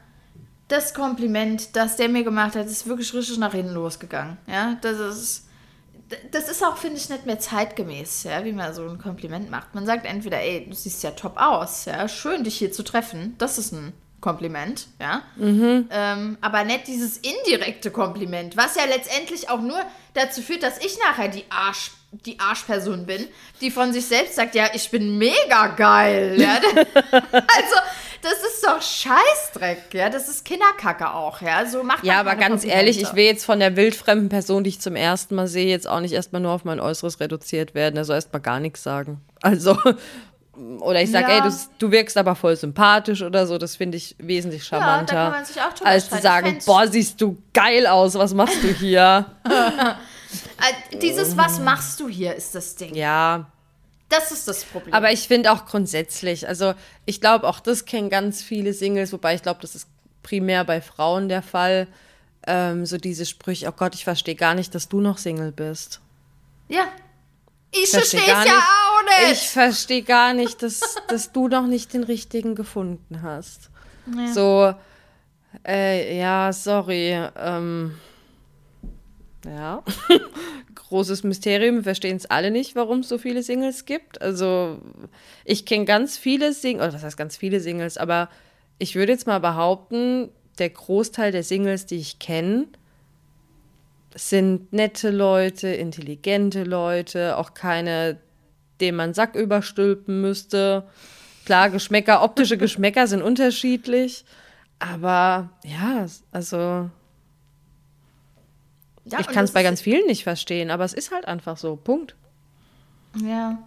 Das 0.69 0.93
Kompliment, 0.93 1.75
das 1.77 1.97
der 1.97 2.11
mir 2.11 2.25
gemacht 2.25 2.55
hat, 2.55 2.67
ist 2.67 2.87
wirklich 2.87 3.15
richtig 3.15 3.39
nach 3.39 3.55
hinten 3.55 3.73
losgegangen. 3.73 4.37
Ja, 4.47 4.77
das 4.83 4.99
ist. 4.99 5.45
Das 6.31 6.49
ist 6.49 6.65
auch, 6.65 6.79
finde 6.79 6.97
ich, 6.97 7.11
nicht 7.11 7.27
mehr 7.27 7.39
zeitgemäß, 7.39 8.25
ja, 8.25 8.43
wie 8.43 8.53
man 8.53 8.73
so 8.73 8.89
ein 8.89 8.97
Kompliment 8.99 9.51
macht. 9.51 9.75
Man 9.75 9.85
sagt 9.85 10.07
entweder, 10.07 10.41
ey, 10.41 10.67
du 10.67 10.75
siehst 10.75 11.03
ja 11.03 11.11
top 11.11 11.37
aus, 11.37 11.85
ja, 11.85 12.09
schön, 12.09 12.45
dich 12.45 12.57
hier 12.57 12.73
zu 12.73 12.83
treffen. 12.83 13.35
Das 13.37 13.59
ist 13.59 13.73
ein 13.73 13.93
Kompliment, 14.23 14.87
ja. 14.99 15.23
Ähm, 15.91 16.39
aber 16.41 16.65
nicht 16.65 16.87
dieses 16.87 17.19
indirekte 17.19 17.91
Kompliment, 17.91 18.57
was 18.57 18.75
ja 18.75 18.87
letztendlich 18.87 19.51
auch 19.51 19.61
nur 19.61 19.81
dazu 20.15 20.41
führt, 20.41 20.63
dass 20.63 20.79
ich 20.79 20.99
nachher 20.99 21.29
die 21.29 21.45
Arsch, 21.51 21.91
die 22.11 22.41
Arschperson 22.41 23.05
bin, 23.07 23.27
die 23.61 23.71
von 23.71 23.93
sich 23.93 24.07
selbst 24.07 24.37
sagt, 24.37 24.55
ja, 24.55 24.69
ich 24.73 24.91
bin 24.91 25.19
mega 25.19 25.69
geil. 25.77 26.41
Ja? 26.41 26.55
also, 27.13 27.77
das 28.23 28.33
ist 28.33 28.65
doch 28.65 28.81
Scheißdreck, 28.81 29.93
ja. 29.93 30.09
Das 30.09 30.29
ist 30.29 30.45
Kinderkacke 30.45 31.13
auch, 31.13 31.43
ja. 31.43 31.67
So 31.67 31.83
macht 31.83 32.05
Ja, 32.05 32.21
aber 32.21 32.35
ganz 32.37 32.65
ehrlich, 32.65 33.01
ich 33.01 33.15
will 33.15 33.25
jetzt 33.25 33.45
von 33.45 33.61
der 33.61 33.77
wildfremden 33.77 34.29
Person, 34.31 34.65
die 34.65 34.71
ich 34.71 34.81
zum 34.81 34.97
ersten 34.97 35.35
Mal 35.35 35.49
sehe, 35.49 35.67
jetzt 35.69 35.87
auch 35.87 36.01
nicht 36.01 36.13
erstmal 36.13 36.41
nur 36.41 36.53
auf 36.53 36.65
mein 36.65 36.81
Äußeres 36.81 37.21
reduziert 37.21 37.75
werden. 37.75 37.97
Er 37.97 38.05
soll 38.05 38.17
erstmal 38.17 38.41
gar 38.43 38.59
nichts 38.59 38.83
sagen. 38.83 39.21
Also, 39.43 39.79
oder 40.81 41.03
ich 41.03 41.11
sage, 41.11 41.31
Ja. 41.31 41.45
ey, 41.45 41.51
du, 41.51 41.57
du 41.79 41.93
wirkst 41.93 42.17
aber 42.17 42.35
voll 42.35 42.57
sympathisch 42.57 43.23
oder 43.23 43.47
so, 43.47 43.59
das 43.59 43.77
finde 43.77 43.99
ich 43.99 44.17
wesentlich 44.19 44.63
Ja, 44.71 44.79
charmanter. 44.81 45.45
drüber 45.77 45.89
als 45.89 46.09
zu 46.09 46.19
sagen, 46.21 46.59
boah, 46.67 46.87
siehst 46.89 47.21
du 47.21 47.37
geil 47.53 47.87
aus, 47.87 48.15
was 48.15 48.35
machst 48.35 48.63
du 48.63 48.69
hier? 48.69 49.27
Äh, 50.93 50.99
Dieses, 50.99 51.37
was 51.37 51.61
machst 51.61 52.01
du 52.01 52.09
hier, 52.09 52.35
ist 52.35 52.55
das 52.55 52.75
Ding. 52.77 52.95
ja, 52.95 53.51
Das 54.09 54.33
ist 54.33 54.49
das 54.49 54.65
Problem. 54.65 54.95
aber 54.95 55.13
ich 55.13 55.29
finde 55.29 55.53
auch 55.53 55.67
grundsätzlich, 55.67 56.49
also 56.49 56.75
ich 57.05 57.21
glaube, 57.21 57.47
auch 57.49 57.61
das 57.61 57.85
kennen 57.85 58.11
ganz 58.11 58.43
viele 58.43 58.73
Singles, 58.73 59.13
wobei 59.13 59.35
ich 59.35 59.43
glaube, 59.43 59.61
das 59.61 59.75
ist 59.75 59.87
primär 60.23 60.65
bei 60.65 60.81
Frauen 60.81 61.29
der 61.29 61.43
Fall. 61.43 61.87
Ähm, 62.47 62.87
so 62.87 62.97
diese 62.99 63.27
Sprüche, 63.27 63.69
oh 63.69 63.73
Gott, 63.73 63.95
ich 63.95 64.05
verstehe 64.05 64.35
gar 64.37 64.55
nicht, 64.55 64.75
dass 64.75 64.89
du 64.89 65.01
noch 65.01 65.19
Single 65.19 65.53
bist. 65.53 66.01
ja. 66.69 66.85
Ich 67.71 67.91
versteh 67.91 68.17
verstehe 68.17 68.35
es 68.41 68.47
ja 68.47 68.55
nicht. 68.55 68.55
auch 68.55 69.03
nicht. 69.29 69.33
Ich 69.43 69.49
verstehe 69.51 70.03
gar 70.03 70.33
nicht, 70.33 70.63
dass, 70.63 70.81
dass 71.09 71.33
du 71.33 71.49
noch 71.49 71.67
nicht 71.67 71.93
den 71.93 72.03
richtigen 72.03 72.55
gefunden 72.55 73.21
hast. 73.21 73.69
Ja. 74.17 74.33
So, 74.33 74.75
äh, 75.67 76.19
ja, 76.19 76.51
sorry. 76.55 77.29
Ähm, 77.37 77.99
ja, 79.45 79.83
großes 80.75 81.23
Mysterium. 81.25 81.77
Wir 81.77 81.83
verstehen 81.85 82.17
es 82.17 82.27
alle 82.27 82.51
nicht, 82.51 82.75
warum 82.75 83.01
es 83.01 83.09
so 83.09 83.19
viele 83.19 83.43
Singles 83.43 83.85
gibt. 83.85 84.21
Also, 84.21 84.79
ich 85.45 85.65
kenne 85.65 85.85
ganz 85.85 86.19
viele 86.19 86.53
Singles, 86.53 86.89
oder 86.89 86.95
was 86.95 87.05
heißt 87.05 87.17
ganz 87.17 87.37
viele 87.37 87.61
Singles, 87.61 87.99
aber 87.99 88.29
ich 88.79 88.95
würde 88.95 89.13
jetzt 89.13 89.27
mal 89.27 89.41
behaupten, 89.41 90.31
der 90.59 90.71
Großteil 90.71 91.33
der 91.33 91.43
Singles, 91.43 91.87
die 91.87 91.97
ich 91.97 92.19
kenne, 92.19 92.67
sind 94.15 94.73
nette 94.73 95.11
Leute, 95.11 95.69
intelligente 95.69 96.65
Leute, 96.65 97.37
auch 97.37 97.55
keine, 97.55 98.19
denen 98.81 98.97
man 98.97 99.15
Sack 99.15 99.37
überstülpen 99.37 100.21
müsste. 100.21 100.89
Klar, 101.45 101.71
Geschmäcker, 101.71 102.23
optische 102.23 102.59
Geschmäcker 102.59 103.07
sind 103.07 103.23
unterschiedlich, 103.23 104.25
aber 104.79 105.51
ja, 105.65 106.07
also 106.33 106.91
Ja, 109.11 109.21
ich 109.21 109.29
kann 109.29 109.45
es 109.45 109.53
bei 109.53 109.63
ganz 109.63 109.81
vielen 109.81 110.07
nicht 110.07 110.23
verstehen, 110.23 110.71
aber 110.71 110.85
es 110.85 110.93
ist 110.93 111.13
halt 111.13 111.27
einfach 111.27 111.57
so. 111.57 111.77
Punkt. 111.77 112.15
Ja. 113.25 113.59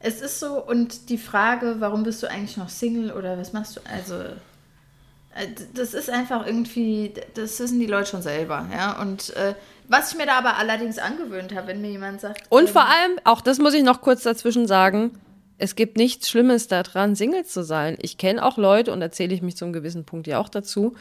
Es 0.00 0.20
ist 0.20 0.40
so, 0.40 0.60
und 0.60 1.10
die 1.10 1.18
Frage, 1.18 1.76
warum 1.78 2.02
bist 2.02 2.22
du 2.22 2.30
eigentlich 2.30 2.56
noch 2.56 2.68
Single 2.68 3.12
oder 3.12 3.38
was 3.38 3.52
machst 3.52 3.76
du? 3.76 3.80
Also, 3.88 4.14
äh, 4.14 5.46
das 5.74 5.94
ist 5.94 6.10
einfach 6.10 6.44
irgendwie, 6.44 7.12
das 7.34 7.60
wissen 7.60 7.78
die 7.78 7.86
Leute 7.86 8.10
schon 8.10 8.22
selber, 8.22 8.66
ja. 8.72 9.00
Und 9.00 9.34
äh, 9.36 9.54
was 9.88 10.12
ich 10.12 10.18
mir 10.18 10.26
da 10.26 10.38
aber 10.38 10.56
allerdings 10.56 10.98
angewöhnt 10.98 11.54
habe, 11.54 11.68
wenn 11.68 11.80
mir 11.80 11.90
jemand 11.90 12.20
sagt. 12.20 12.44
Und 12.48 12.66
ähm, 12.66 12.72
vor 12.72 12.86
allem, 12.86 13.18
auch 13.24 13.40
das 13.40 13.58
muss 13.58 13.74
ich 13.74 13.82
noch 13.82 14.00
kurz 14.00 14.22
dazwischen 14.22 14.66
sagen, 14.66 15.12
es 15.58 15.76
gibt 15.76 15.96
nichts 15.96 16.28
Schlimmes 16.28 16.66
daran, 16.66 17.14
Single 17.14 17.44
zu 17.44 17.62
sein. 17.62 17.96
Ich 18.00 18.18
kenne 18.18 18.44
auch 18.44 18.56
Leute, 18.56 18.92
und 18.92 19.00
erzähle 19.02 19.34
ich 19.34 19.42
mich 19.42 19.56
zu 19.56 19.64
einem 19.64 19.72
gewissen 19.72 20.04
Punkt 20.04 20.26
ja 20.26 20.38
auch 20.38 20.48
dazu, 20.48 20.94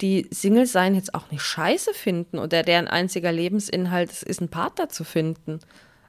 die 0.00 0.28
Single 0.32 0.66
sein 0.66 0.94
jetzt 0.94 1.14
auch 1.14 1.30
nicht 1.30 1.42
scheiße 1.42 1.92
finden 1.94 2.38
oder 2.38 2.62
deren 2.62 2.86
einziger 2.88 3.32
Lebensinhalt 3.32 4.10
es 4.10 4.22
ist, 4.22 4.40
einen 4.40 4.48
Partner 4.50 4.88
zu 4.88 5.04
finden. 5.04 5.60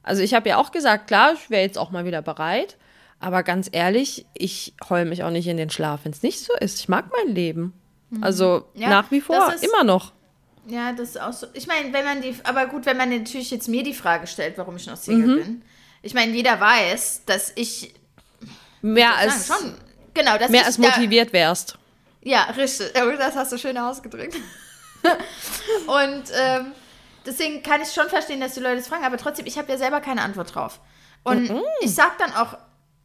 Also 0.03 0.21
ich 0.21 0.33
habe 0.33 0.49
ja 0.49 0.57
auch 0.57 0.71
gesagt, 0.71 1.07
klar, 1.07 1.33
ich 1.33 1.49
wäre 1.49 1.63
jetzt 1.63 1.77
auch 1.77 1.91
mal 1.91 2.05
wieder 2.05 2.21
bereit, 2.21 2.77
aber 3.19 3.43
ganz 3.43 3.67
ehrlich, 3.71 4.25
ich 4.33 4.73
heul 4.89 5.05
mich 5.05 5.23
auch 5.23 5.31
nicht 5.31 5.47
in 5.47 5.57
den 5.57 5.69
Schlaf, 5.69 6.01
wenn 6.03 6.11
es 6.11 6.21
nicht 6.23 6.39
so 6.39 6.53
ist. 6.59 6.79
Ich 6.79 6.87
mag 6.89 7.05
mein 7.11 7.33
Leben. 7.33 7.73
Also 8.21 8.65
Mhm. 8.73 8.81
Ja, 8.81 8.89
nach 8.89 9.11
wie 9.11 9.21
vor, 9.21 9.53
ist- 9.53 9.63
immer 9.63 9.83
noch. 9.83 10.13
Ja, 10.67 10.93
das 10.93 11.09
ist 11.09 11.21
auch 11.21 11.33
so. 11.33 11.47
Ich 11.53 11.65
meine, 11.67 11.91
wenn 11.93 12.05
man 12.05 12.21
die, 12.21 12.35
aber 12.43 12.67
gut, 12.67 12.85
wenn 12.85 12.97
man 12.97 13.09
natürlich 13.09 13.49
jetzt 13.51 13.67
mir 13.67 13.83
die 13.83 13.93
Frage 13.93 14.27
stellt, 14.27 14.57
warum 14.57 14.75
ich 14.75 14.85
noch 14.87 14.97
Single 14.97 15.27
Mhm. 15.27 15.35
bin. 15.43 15.61
Ich 16.03 16.13
meine, 16.13 16.31
jeder 16.31 16.59
weiß, 16.59 17.23
dass 17.25 17.51
ich 17.55 17.93
Mehr 18.81 19.09
sagen, 19.09 19.29
als, 19.31 19.47
schon, 19.47 19.73
genau, 20.13 20.37
dass 20.37 20.49
mehr 20.49 20.65
als 20.65 20.77
da- 20.77 20.81
motiviert 20.83 21.33
wärst. 21.33 21.77
Ja, 22.21 22.43
richtig. 22.57 22.93
Das 22.93 23.35
hast 23.35 23.51
du 23.51 23.57
schön 23.57 23.77
ausgedrückt. 23.77 24.35
Und 25.87 26.23
ähm, 26.37 26.71
deswegen 27.25 27.63
kann 27.63 27.81
ich 27.81 27.93
schon 27.93 28.09
verstehen, 28.09 28.41
dass 28.41 28.53
die 28.53 28.59
Leute 28.59 28.77
das 28.77 28.87
fragen, 28.87 29.05
aber 29.05 29.17
trotzdem, 29.17 29.45
ich 29.45 29.57
habe 29.57 29.71
ja 29.71 29.77
selber 29.77 30.01
keine 30.01 30.21
Antwort 30.21 30.53
drauf. 30.53 30.79
Und 31.23 31.51
ich 31.81 31.93
sag 31.93 32.17
dann 32.17 32.33
auch, 32.33 32.57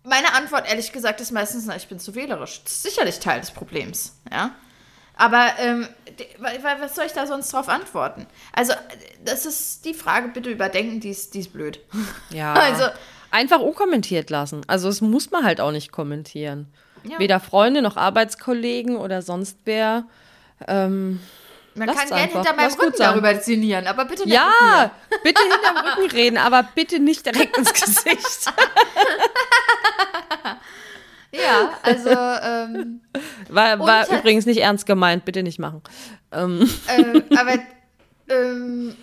meine 0.03 0.35
Antwort, 0.35 0.69
ehrlich 0.69 0.93
gesagt, 0.93 1.21
ist 1.21 1.33
meistens, 1.33 1.65
na, 1.67 1.77
ich 1.77 1.89
bin 1.89 1.99
zu 1.99 2.15
wählerisch. 2.15 2.63
Das 2.63 2.73
ist 2.73 2.83
sicherlich 2.83 3.19
Teil 3.21 3.41
des 3.41 3.51
Problems, 3.51 4.17
ja. 4.31 4.55
Aber 5.17 5.47
ähm, 5.59 5.89
was 6.41 6.97
soll 6.97 7.07
ich 7.07 7.13
da 7.13 7.27
sonst 7.27 7.53
drauf 7.53 7.69
antworten? 7.69 8.27
Also, 8.53 8.73
das 9.25 9.47
ist 9.47 9.85
die 9.85 9.95
Frage, 9.95 10.29
bitte 10.29 10.51
überdenken, 10.51 10.99
die 11.01 11.11
ist, 11.11 11.35
die 11.35 11.41
ist 11.41 11.53
blöd. 11.53 11.81
Ja. 12.31 12.55
Also- 12.61 12.89
einfach 13.31 13.61
unkommentiert 13.61 14.31
lassen. 14.31 14.63
Also 14.69 14.89
es 14.89 15.01
muss 15.01 15.33
man 15.33 15.45
halt 15.45 15.61
auch 15.61 15.73
nicht 15.73 15.91
kommentieren. 15.91 16.73
Ja. 17.05 17.19
Weder 17.19 17.41
Freunde 17.41 17.83
noch 17.83 17.97
Arbeitskollegen 17.97 18.97
oder 18.97 19.23
sonst 19.23 19.59
wer. 19.65 20.05
Ähm, 20.67 21.21
Man 21.75 21.89
kann 21.89 21.97
gerne 22.09 22.15
einfach. 22.15 22.35
hinter 22.37 22.57
meinem 22.57 22.71
Lass 22.71 22.79
Rücken 22.79 22.95
darüber 22.99 23.35
sinnieren, 23.37 23.87
aber 23.87 24.05
bitte 24.07 24.25
nicht 24.25 24.35
ja, 24.35 24.91
bitte 25.23 25.43
hinterm 25.43 25.77
Rücken 25.87 26.11
reden, 26.11 26.39
aber 26.39 26.63
bitte 26.75 26.99
nicht 27.01 27.27
direkt 27.27 27.57
ins 27.59 27.73
Gesicht. 27.73 28.53
Ja, 31.35 31.71
also, 31.83 32.11
ähm, 32.11 33.01
War, 33.49 33.79
war 33.81 34.09
übrigens 34.09 34.47
nicht 34.47 34.61
ernst 34.61 34.87
gemeint, 34.87 35.25
bitte 35.25 35.43
nicht 35.43 35.59
machen. 35.59 35.83
Ähm, 36.31 36.69
äh, 36.87 37.23
aber 37.37 37.59
ähm, 38.29 38.95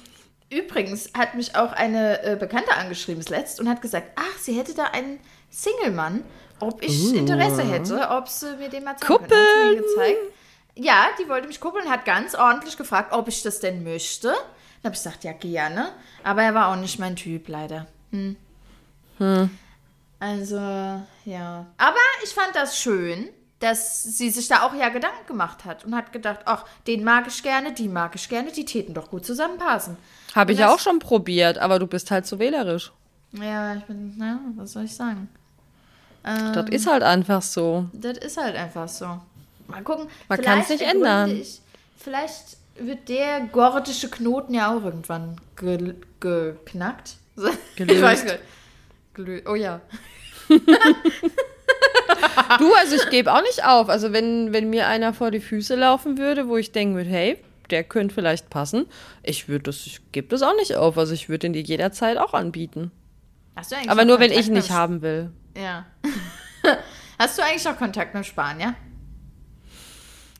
übrigens 0.50 1.12
hat 1.14 1.36
mich 1.36 1.56
auch 1.56 1.74
eine 1.74 2.24
äh, 2.24 2.36
Bekannte 2.38 2.72
angeschrieben 2.74 3.24
letzt 3.28 3.60
und 3.60 3.68
hat 3.68 3.82
gesagt, 3.82 4.12
ach, 4.16 4.38
sie 4.40 4.58
hätte 4.58 4.74
da 4.74 4.86
einen 4.86 5.20
Single-Mann, 5.50 6.24
ob 6.62 6.84
ich 6.84 7.14
Interesse 7.14 7.64
hätte, 7.64 8.10
ob 8.10 8.28
sie 8.28 8.56
mir 8.58 8.70
den 8.70 8.84
mal 8.84 8.98
zeigen 8.98 9.18
könnte. 9.18 9.36
Hat 9.36 9.72
mir 9.72 9.82
gezeigt. 9.82 10.18
Ja, 10.76 11.08
die 11.20 11.28
wollte 11.28 11.48
mich 11.48 11.60
kuppeln, 11.60 11.90
hat 11.90 12.06
ganz 12.06 12.34
ordentlich 12.34 12.78
gefragt, 12.78 13.12
ob 13.14 13.28
ich 13.28 13.44
das 13.44 13.60
denn 13.60 13.84
möchte. 13.84 14.30
Dann 14.30 14.92
habe 14.92 14.96
ich 14.96 15.04
gesagt, 15.04 15.24
ja, 15.24 15.34
gerne. 15.34 15.90
Aber 16.24 16.42
er 16.44 16.54
war 16.54 16.70
auch 16.70 16.78
nicht 16.78 16.98
mein 16.98 17.16
Typ, 17.16 17.48
leider. 17.50 17.88
Hm. 18.12 18.38
Also, 20.20 20.58
ja. 21.26 21.66
Aber 21.78 21.98
ich 22.24 22.30
fand 22.30 22.56
das 22.56 22.80
schön, 22.80 23.30
dass 23.60 24.04
sie 24.04 24.32
sich 24.32 24.48
da 24.48 24.64
auch 24.64 24.74
ja 24.74 24.90
Gedanken 24.90 25.28
gemacht 25.28 25.66
hat 25.66 25.86
und 25.86 25.96
hat 25.96 26.12
gedacht, 26.12 26.40
ach, 26.46 26.66
den 26.88 27.04
mag 27.04 27.28
ich 27.28 27.44
gerne, 27.44 27.74
die 27.74 27.88
mag 27.88 28.16
ich 28.16 28.28
gerne, 28.28 28.52
die 28.52 28.66
täten 28.66 28.94
doch 28.94 29.10
gut 29.10 29.26
zusammenpassen. 29.26 29.98
Habe 30.34 30.54
ich 30.54 30.60
ja 30.60 30.74
auch 30.74 30.80
schon 30.80 31.00
probiert, 31.00 31.60
aber 31.60 31.78
du 31.78 31.86
bist 31.86 32.10
halt 32.10 32.26
zu 32.26 32.40
wählerisch. 32.40 32.92
Ja, 33.34 33.76
ich 33.76 33.84
bin, 33.84 34.16
na, 34.18 34.40
was 34.56 34.74
soll 34.74 34.86
ich 34.86 34.96
sagen? 34.96 35.30
Ähm, 36.26 36.54
Das 36.54 36.70
ist 36.70 36.88
halt 36.88 37.04
einfach 37.04 37.42
so. 37.42 37.86
Das 37.94 38.18
ist 38.18 38.38
halt 38.38 38.56
einfach 38.56 38.88
so. 38.88 39.06
Mal 39.68 39.82
gucken. 39.84 40.06
Man 40.28 40.38
vielleicht 40.40 40.44
kann's 40.44 40.70
nicht 40.70 40.82
ändern. 40.82 41.30
Ich, 41.32 41.62
vielleicht 41.98 42.58
wird 42.78 43.10
der 43.10 43.42
gordische 43.52 44.10
Knoten 44.10 44.54
ja 44.54 44.76
auch 44.76 44.84
irgendwann 44.84 45.38
ge 45.56 45.96
geknackt. 46.20 47.16
Gelöst. 47.36 47.58
Ich 47.78 48.02
weiß 48.02 48.24
nicht. 48.26 49.48
Oh 49.48 49.56
ja. 49.56 49.82
Du, 52.60 52.74
also 52.74 52.96
ich 52.96 53.10
gebe 53.10 53.34
auch 53.34 53.42
nicht 53.42 53.64
auf. 53.66 53.90
Also 53.90 54.14
wenn, 54.14 54.54
wenn 54.54 54.70
mir 54.70 54.88
einer 54.88 55.14
vor 55.14 55.32
die 55.32 55.40
Füße 55.40 55.76
laufen 55.76 56.18
würde, 56.18 56.48
wo 56.48 56.58
ich 56.58 56.72
denken 56.72 56.96
würde, 56.96 57.10
hey, 57.10 57.38
der 57.70 57.84
könnte 57.84 58.14
vielleicht 58.14 58.50
passen, 58.50 58.86
ich 59.24 59.48
würde 59.48 59.64
das, 59.64 59.86
ich 59.86 60.02
gebe 60.12 60.28
das 60.28 60.42
auch 60.42 60.56
nicht 60.56 60.76
auf. 60.76 60.98
Also 60.98 61.14
ich 61.14 61.30
würde 61.30 61.48
ihn 61.48 61.54
dir 61.54 61.62
jederzeit 61.62 62.18
auch 62.18 62.34
anbieten. 62.34 62.92
Aber 63.88 64.06
nur 64.06 64.20
wenn 64.20 64.32
ich 64.32 64.50
nicht 64.50 64.72
haben 64.72 65.02
will. 65.02 65.32
Ja. 65.56 65.86
Hast 67.20 67.38
du 67.38 67.44
eigentlich 67.44 67.66
noch 67.66 67.78
Kontakt 67.78 68.14
mit 68.14 68.26
Spanier? 68.26 68.76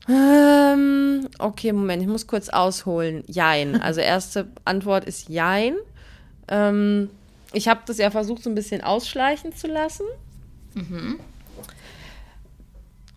Ähm, 0.08 1.28
okay, 1.38 1.72
Moment, 1.72 2.02
ich 2.02 2.08
muss 2.08 2.26
kurz 2.26 2.48
ausholen. 2.48 3.22
Jein. 3.26 3.80
Also 3.80 4.00
erste 4.02 4.48
Antwort 4.64 5.04
ist 5.04 5.28
Jein. 5.28 5.76
Ähm, 6.48 7.10
ich 7.52 7.68
habe 7.68 7.80
das 7.86 7.98
ja 7.98 8.10
versucht, 8.10 8.42
so 8.42 8.50
ein 8.50 8.54
bisschen 8.54 8.82
ausschleichen 8.82 9.54
zu 9.54 9.66
lassen. 9.66 10.06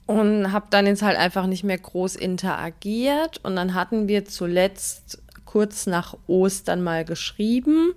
Und 0.06 0.52
habe 0.52 0.68
dann 0.70 0.86
jetzt 0.86 1.02
halt 1.02 1.18
einfach 1.18 1.48
nicht 1.48 1.64
mehr 1.64 1.80
groß 1.80 2.16
interagiert. 2.16 3.40
Und 3.44 3.56
dann 3.56 3.74
hatten 3.74 4.08
wir 4.08 4.26
zuletzt 4.26 5.20
kurz 5.46 5.88
nach 5.88 6.16
Ostern 6.28 6.84
mal 6.84 7.06
geschrieben. 7.06 7.94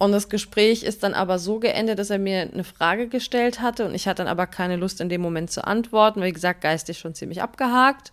Und 0.00 0.12
das 0.12 0.30
Gespräch 0.30 0.82
ist 0.82 1.02
dann 1.02 1.12
aber 1.12 1.38
so 1.38 1.58
geendet, 1.58 1.98
dass 1.98 2.08
er 2.08 2.18
mir 2.18 2.48
eine 2.50 2.64
Frage 2.64 3.06
gestellt 3.08 3.60
hatte 3.60 3.84
und 3.84 3.94
ich 3.94 4.08
hatte 4.08 4.22
dann 4.22 4.28
aber 4.28 4.46
keine 4.46 4.76
Lust 4.76 5.02
in 5.02 5.10
dem 5.10 5.20
Moment 5.20 5.50
zu 5.50 5.62
antworten. 5.62 6.22
Wie 6.22 6.32
gesagt, 6.32 6.62
geistig 6.62 6.98
schon 6.98 7.14
ziemlich 7.14 7.42
abgehakt. 7.42 8.10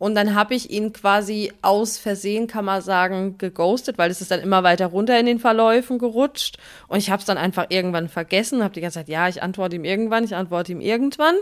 Und 0.00 0.16
dann 0.16 0.34
habe 0.34 0.56
ich 0.56 0.70
ihn 0.70 0.92
quasi 0.92 1.52
aus 1.62 1.98
Versehen, 1.98 2.48
kann 2.48 2.64
man 2.64 2.82
sagen, 2.82 3.38
geghostet, 3.38 3.96
weil 3.96 4.10
es 4.10 4.20
ist 4.20 4.32
dann 4.32 4.40
immer 4.40 4.64
weiter 4.64 4.86
runter 4.86 5.20
in 5.20 5.26
den 5.26 5.38
Verläufen 5.38 6.00
gerutscht. 6.00 6.58
Und 6.88 6.98
ich 6.98 7.10
habe 7.10 7.20
es 7.20 7.26
dann 7.26 7.38
einfach 7.38 7.66
irgendwann 7.68 8.08
vergessen, 8.08 8.64
habe 8.64 8.74
die 8.74 8.80
ganze 8.80 8.98
Zeit, 8.98 9.08
ja, 9.08 9.28
ich 9.28 9.40
antworte 9.40 9.76
ihm 9.76 9.84
irgendwann, 9.84 10.24
ich 10.24 10.34
antworte 10.34 10.72
ihm 10.72 10.80
irgendwann. 10.80 11.36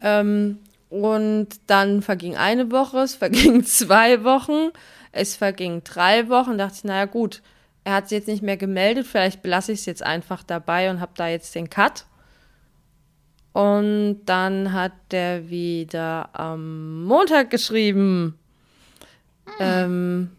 Ähm, 0.00 0.58
und 0.90 1.50
dann 1.68 2.02
verging 2.02 2.34
eine 2.34 2.72
Woche, 2.72 2.98
es 2.98 3.14
vergingen 3.14 3.64
zwei 3.64 4.24
Wochen, 4.24 4.72
es 5.12 5.36
vergingen 5.36 5.84
drei 5.84 6.28
Wochen. 6.28 6.58
dachte 6.58 6.78
ich, 6.78 6.84
naja 6.84 7.04
gut, 7.04 7.42
er 7.84 7.94
hat 7.94 8.08
sich 8.08 8.16
jetzt 8.16 8.28
nicht 8.28 8.42
mehr 8.42 8.56
gemeldet, 8.56 9.06
vielleicht 9.06 9.42
belasse 9.42 9.72
ich 9.72 9.80
es 9.80 9.86
jetzt 9.86 10.02
einfach 10.02 10.42
dabei 10.42 10.90
und 10.90 11.00
habe 11.00 11.12
da 11.16 11.28
jetzt 11.28 11.54
den 11.54 11.70
Cut. 11.70 12.06
Und 13.52 14.22
dann 14.24 14.72
hat 14.72 14.92
der 15.12 15.48
wieder 15.48 16.30
am 16.32 17.04
Montag 17.04 17.50
geschrieben. 17.50 18.36
Ähm, 19.60 20.30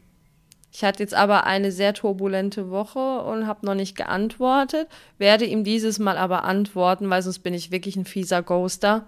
ich 0.73 0.83
hatte 0.83 1.01
jetzt 1.01 1.13
aber 1.13 1.45
eine 1.45 1.71
sehr 1.71 1.93
turbulente 1.93 2.69
Woche 2.69 3.21
und 3.21 3.47
habe 3.47 3.65
noch 3.65 3.75
nicht 3.75 3.95
geantwortet. 3.95 4.89
Werde 5.17 5.45
ihm 5.45 5.63
dieses 5.63 5.99
Mal 5.99 6.17
aber 6.17 6.43
antworten, 6.43 7.09
weil 7.09 7.21
sonst 7.21 7.39
bin 7.39 7.53
ich 7.53 7.71
wirklich 7.71 7.95
ein 7.95 8.03
fieser 8.03 8.43
Ghoster. 8.43 9.07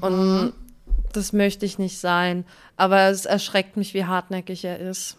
Und 0.00 0.52
das 1.12 1.32
möchte 1.32 1.66
ich 1.66 1.78
nicht 1.78 1.98
sein. 1.98 2.44
Aber 2.76 3.08
es 3.08 3.26
erschreckt 3.26 3.76
mich, 3.76 3.94
wie 3.94 4.04
hartnäckig 4.04 4.64
er 4.64 4.78
ist. 4.78 5.16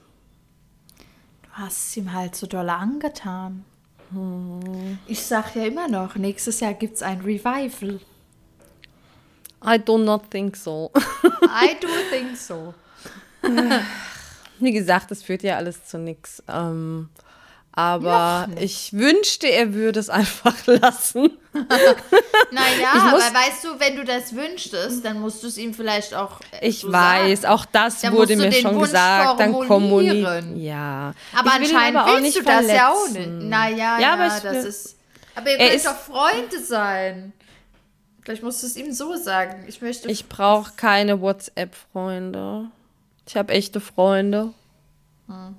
Du 1.62 1.68
hast 1.68 1.89
es 1.89 1.97
ihm 1.97 2.12
halt 2.12 2.36
so 2.36 2.47
doll 2.47 2.68
angetan. 2.72 3.64
Ich 5.05 5.24
sag 5.24 5.55
ja 5.55 5.64
immer 5.64 5.88
noch, 5.88 6.16
nächstes 6.16 6.59
Jahr 6.59 6.74
gibt's 6.74 7.03
ein 7.03 7.22
Revival. 7.22 7.99
I 9.64 9.78
do 9.78 9.99
not 9.99 10.32
think 10.32 10.55
so. 10.55 10.89
I 11.43 11.78
do 11.80 11.88
think 12.12 12.36
so. 12.36 12.74
Wie 14.57 14.72
gesagt, 14.72 15.12
das 15.12 15.22
führt 15.22 15.43
ja 15.43 15.57
alles 15.57 15.86
zu 15.86 15.99
nichts. 15.99 16.41
Ähm, 16.47 17.09
Aber 17.74 18.47
ich 18.59 18.91
wünschte, 18.93 19.47
er 19.47 19.74
würde 19.74 19.99
es 19.99 20.09
einfach 20.09 20.55
lassen. 20.67 21.32
Naja, 22.51 22.91
aber 22.93 23.17
weißt 23.17 23.63
du, 23.63 23.80
wenn 23.80 23.95
du 23.95 24.03
das 24.03 24.36
wünschtest, 24.36 25.05
dann 25.05 25.19
musst 25.22 25.41
du 25.43 25.47
es 25.47 25.57
ihm 25.57 25.74
vielleicht 25.74 26.13
auch. 26.13 26.39
äh, 26.59 26.67
Ich 26.67 26.80
so 26.82 26.91
weiß, 26.91 27.41
Sagen. 27.41 27.53
auch 27.53 27.65
das 27.65 28.01
Dann 28.01 28.13
wurde 28.13 28.36
mir 28.36 28.51
schon 28.51 28.76
Wunsch 28.76 28.88
gesagt. 28.88 29.39
Dann 29.39 29.53
kommunizieren. 29.53 30.57
Ja. 30.59 31.13
Aber 31.34 31.47
Ich 31.49 31.53
anscheinend 31.74 31.97
aber 31.97 32.07
auch 32.09 32.15
willst 32.17 32.24
nicht 32.24 32.38
du 32.39 32.43
das 32.43 32.67
ja 32.67 32.89
auch 32.89 33.03
nicht. 33.07 33.13
verletzen. 33.13 33.49
Naja, 33.49 33.76
Ja, 33.78 33.99
ja, 33.99 34.13
aber 34.13 34.24
das 34.28 34.43
will- 34.43 34.53
ist. 34.65 34.97
Aber 35.36 35.49
ihr 35.49 35.57
könnt 35.57 35.86
doch 35.86 35.95
Freunde 35.97 36.59
sein. 36.61 37.34
Vielleicht 38.22 38.43
musst 38.43 38.61
du 38.63 38.67
es 38.67 38.76
ihm 38.76 38.91
so 38.91 39.15
sagen. 39.15 39.63
Ich 39.67 39.82
möchte. 39.82 40.09
Ich 40.11 40.28
brauche 40.28 40.74
keine 40.76 41.22
WhatsApp-Freunde. 41.22 42.65
Ich 43.28 43.36
habe 43.38 43.53
echte 43.53 43.80
Freunde. 43.80 44.53
Hm. 45.28 45.55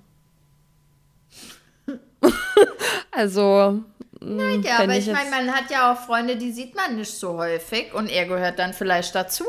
also, 3.10 3.82
ja, 4.20 4.28
wenn 4.28 4.66
aber 4.66 4.96
ich 4.96 5.08
ich 5.08 5.12
meine, 5.12 5.30
man 5.30 5.52
hat 5.52 5.70
ja 5.70 5.92
auch 5.92 5.98
Freunde, 5.98 6.36
die 6.36 6.52
sieht 6.52 6.74
man 6.74 6.96
nicht 6.96 7.12
so 7.12 7.36
häufig 7.38 7.92
und 7.94 8.08
er 8.08 8.26
gehört 8.26 8.58
dann 8.58 8.72
vielleicht 8.72 9.14
dazu. 9.14 9.44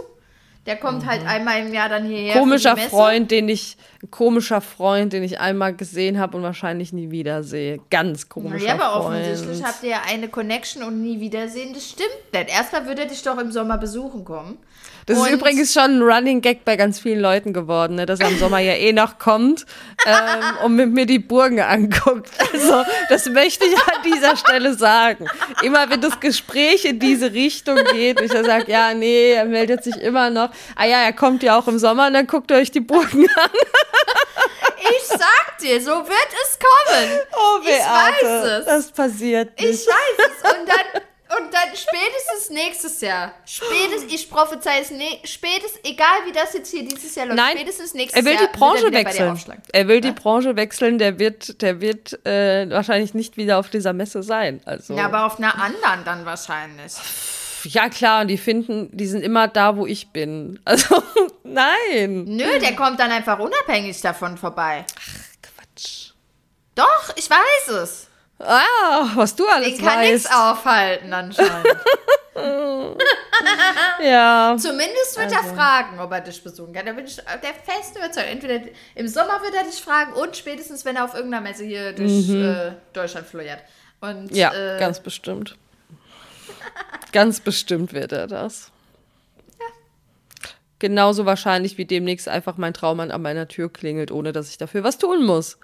Der 0.66 0.78
kommt 0.78 1.06
halt 1.06 1.26
einmal 1.28 1.60
im 1.60 1.74
Jahr 1.74 1.90
dann 1.90 2.06
hierher. 2.06 2.36
Mhm. 2.36 2.40
komischer. 2.40 2.78
Freund, 2.78 3.32
den 3.32 3.50
ich, 3.50 3.76
ein 4.02 4.10
komischer 4.12 4.62
Freund, 4.62 5.12
den 5.12 5.22
ich 5.24 5.40
einmal 5.40 5.74
gesehen 5.76 6.20
habe 6.20 6.38
und 6.38 6.44
wahrscheinlich 6.44 6.94
nie 6.94 7.12
wiedersehe. 7.12 7.80
Ganz 7.90 8.30
komischer 8.30 8.66
Ja, 8.66 8.74
aber 8.76 9.04
Freund. 9.04 9.22
offensichtlich 9.22 9.64
habt 9.64 9.84
ihr 9.84 9.90
ja 9.90 10.02
eine 10.10 10.30
Connection 10.30 10.84
und 10.84 11.02
nie 11.02 11.20
wiedersehen. 11.20 11.74
Das 11.74 11.90
stimmt 11.90 12.10
nicht. 12.32 12.50
Erstmal 12.50 12.86
würde 12.86 13.02
er 13.02 13.08
dich 13.08 13.22
doch 13.24 13.38
im 13.40 13.52
Sommer 13.52 13.78
besuchen 13.78 14.24
kommen. 14.24 14.58
Das 15.06 15.18
Und- 15.18 15.26
ist 15.28 15.34
übrigens 15.34 15.74
schon 15.74 15.98
ein 15.98 16.02
Running 16.02 16.40
Gag 16.40 16.64
bei 16.64 16.78
ganz 16.78 16.98
vielen 16.98 17.20
Leuten 17.20 17.52
geworden, 17.52 17.96
ne, 17.96 18.06
dass 18.06 18.22
er 18.22 18.30
im 18.30 18.38
Sommer 18.38 18.60
ja 18.60 18.72
eh 18.74 18.94
noch 18.94 19.20
kommt 19.20 19.66
ähm, 20.08 20.14
und 20.64 20.76
mit 20.78 20.94
mir 20.94 21.06
die 21.06 21.20
Burgen 21.20 21.60
anguckt. 21.60 22.30
Also, 22.54 22.84
das 23.10 23.28
möchte 23.30 23.66
ich 23.66 23.76
an 23.76 24.02
dieser 24.06 24.38
Stelle 24.38 24.74
sagen. 24.76 25.28
Immer 25.62 25.90
wenn 25.90 26.00
das 26.00 26.22
Gespräch 26.22 26.86
in 26.86 27.00
diese 27.00 27.34
Richtung 27.34 27.78
geht, 27.92 28.22
ich 28.22 28.32
sage, 28.32 28.72
ja, 28.72 28.94
nee, 28.94 29.32
er 29.34 29.44
meldet 29.46 29.84
sich 29.84 29.98
immer 29.98 30.30
noch. 30.30 30.52
Ah 30.76 30.86
ja, 30.86 31.02
er 31.04 31.14
kommt 31.14 31.44
ja 31.44 31.58
auch 31.58 31.68
im 31.68 31.80
Sommer 31.80 32.08
und 32.08 32.14
dann 32.14 32.28
guckt 32.28 32.52
ihr 32.52 32.58
euch 32.58 32.72
die 32.72 32.82
Burgen 32.82 33.28
an. 33.36 33.50
Ich 34.80 35.08
sag 35.08 35.58
dir, 35.62 35.82
so 35.82 35.92
wird 35.92 36.30
es 36.44 36.60
kommen. 36.60 37.20
Oh, 37.32 37.60
Ich 37.64 37.70
weiß 37.70 38.60
es. 38.60 38.66
Das 38.66 38.92
passiert 38.92 39.58
nicht. 39.60 39.70
Ich 39.70 39.88
weiß 39.88 40.28
es. 40.28 40.52
Und 40.52 40.68
dann, 40.68 41.02
und 41.38 41.54
dann 41.54 41.70
spätestens 41.74 42.50
nächstes 42.50 43.02
Jahr. 43.02 43.34
Spätestens, 43.46 44.14
ich 44.14 44.30
prophezei 44.30 44.80
es, 44.82 44.92
ne, 44.92 45.20
spätestens, 45.24 45.80
egal 45.84 46.26
wie 46.26 46.32
das 46.32 46.54
jetzt 46.54 46.70
hier 46.70 46.84
dieses 46.84 47.16
Jahr 47.16 47.28
läuft, 47.28 47.38
Nein, 47.38 47.58
spätestens 47.58 47.94
nächstes 47.94 48.20
er 48.20 48.26
will 48.26 48.36
Jahr 48.36 48.48
die 48.48 48.58
Branche 48.58 48.92
wechseln. 48.92 49.62
Er 49.72 49.88
will 49.88 50.02
die 50.02 50.12
Branche 50.12 50.56
wechseln, 50.56 50.98
der 51.00 51.18
wird, 51.18 51.62
der 51.62 51.80
wird 51.82 52.26
äh, 52.26 52.70
wahrscheinlich 52.70 53.14
nicht 53.14 53.38
wieder 53.38 53.60
auf 53.60 53.70
dieser 53.70 53.94
Messe 53.94 54.22
sein. 54.22 54.62
Also. 54.66 54.96
Ja, 54.96 55.06
aber 55.06 55.26
auf 55.26 55.38
einer 55.38 55.60
anderen 55.60 56.04
dann 56.04 56.26
wahrscheinlich. 56.26 56.94
Ja, 57.64 57.90
klar, 57.90 58.22
und 58.22 58.28
die 58.28 58.38
finden, 58.38 58.90
die 58.96 59.06
sind 59.08 59.22
immer 59.24 59.48
da, 59.48 59.78
wo 59.78 59.86
ich 59.86 60.10
bin. 60.10 60.60
Also, 60.66 61.02
nein. 61.44 62.26
Nö, 62.26 62.60
der 62.60 62.76
kommt 62.76 63.00
dann 63.00 63.12
einfach 63.12 63.40
unabhängig 63.40 64.00
davon 64.02 64.38
vorbei. 64.38 64.86
Quatsch. 65.42 66.12
Doch, 66.76 67.14
ich 67.16 67.30
weiß 67.30 67.70
es. 67.84 68.08
Ah, 68.40 69.12
was 69.16 69.36
du 69.36 69.48
alles 69.48 69.78
Den 69.78 69.86
kann 69.86 70.00
nichts 70.02 70.26
aufhalten 70.32 71.14
anscheinend. 71.14 71.68
Ja. 74.04 74.56
Zumindest 74.60 75.18
wird 75.18 75.34
Also. 75.36 75.50
er 75.50 75.56
fragen, 75.56 76.00
ob 76.00 76.12
er 76.12 76.22
dich 76.22 76.44
besuchen 76.44 76.74
kann. 76.74 76.86
Da 76.86 76.94
bin 76.94 77.06
ich 77.06 77.16
der 77.18 77.54
festen 77.64 77.98
Überzeugung. 78.00 78.32
Entweder 78.32 78.60
im 78.96 79.08
Sommer 79.08 79.42
wird 79.42 79.54
er 79.56 79.64
dich 79.64 79.80
fragen 79.82 80.14
und 80.14 80.36
spätestens, 80.36 80.84
wenn 80.86 80.96
er 80.96 81.06
auf 81.06 81.14
irgendeiner 81.14 81.44
Messe 81.44 81.64
hier 81.64 81.94
durch 81.94 82.30
äh, 82.30 82.72
Deutschland 82.94 83.28
floriert. 83.28 83.60
Und, 84.02 84.32
Mhm. 84.32 84.36
Ja, 84.36 84.52
äh, 84.54 84.80
ganz 84.80 85.00
bestimmt. 85.00 85.56
Ganz 87.12 87.40
bestimmt 87.40 87.94
wird 87.94 88.12
er 88.12 88.28
das. 88.28 88.72
Genauso 90.80 91.26
wahrscheinlich 91.26 91.78
wie 91.78 91.86
demnächst 91.86 92.28
einfach 92.28 92.58
mein 92.58 92.74
Traummann 92.74 93.12
an 93.12 93.22
meiner 93.22 93.48
Tür 93.48 93.72
klingelt, 93.72 94.12
ohne 94.12 94.34
dass 94.34 94.50
ich 94.50 94.58
dafür 94.58 94.84
was 94.84 94.98
tun 94.98 95.26
muss. 95.26 95.58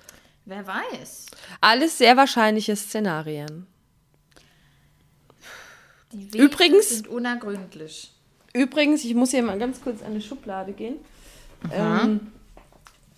Wer 0.46 0.66
weiß. 0.66 1.26
Alles 1.62 1.98
sehr 1.98 2.16
wahrscheinliche 2.16 2.76
Szenarien. 2.76 3.68
Die 6.14 6.34
Wege 6.34 6.44
Übrigens- 6.44 6.90
sind 6.90 7.08
unergründlich. 7.08 8.14
Übrigens, 8.54 9.04
ich 9.04 9.14
muss 9.14 9.32
hier 9.32 9.44
mal 9.44 9.60
ganz 9.60 9.82
kurz 9.82 10.02
an 10.02 10.16
die 10.16 10.22
Schublade 10.22 10.72
gehen. 10.72 10.96
Ähm, 11.72 12.32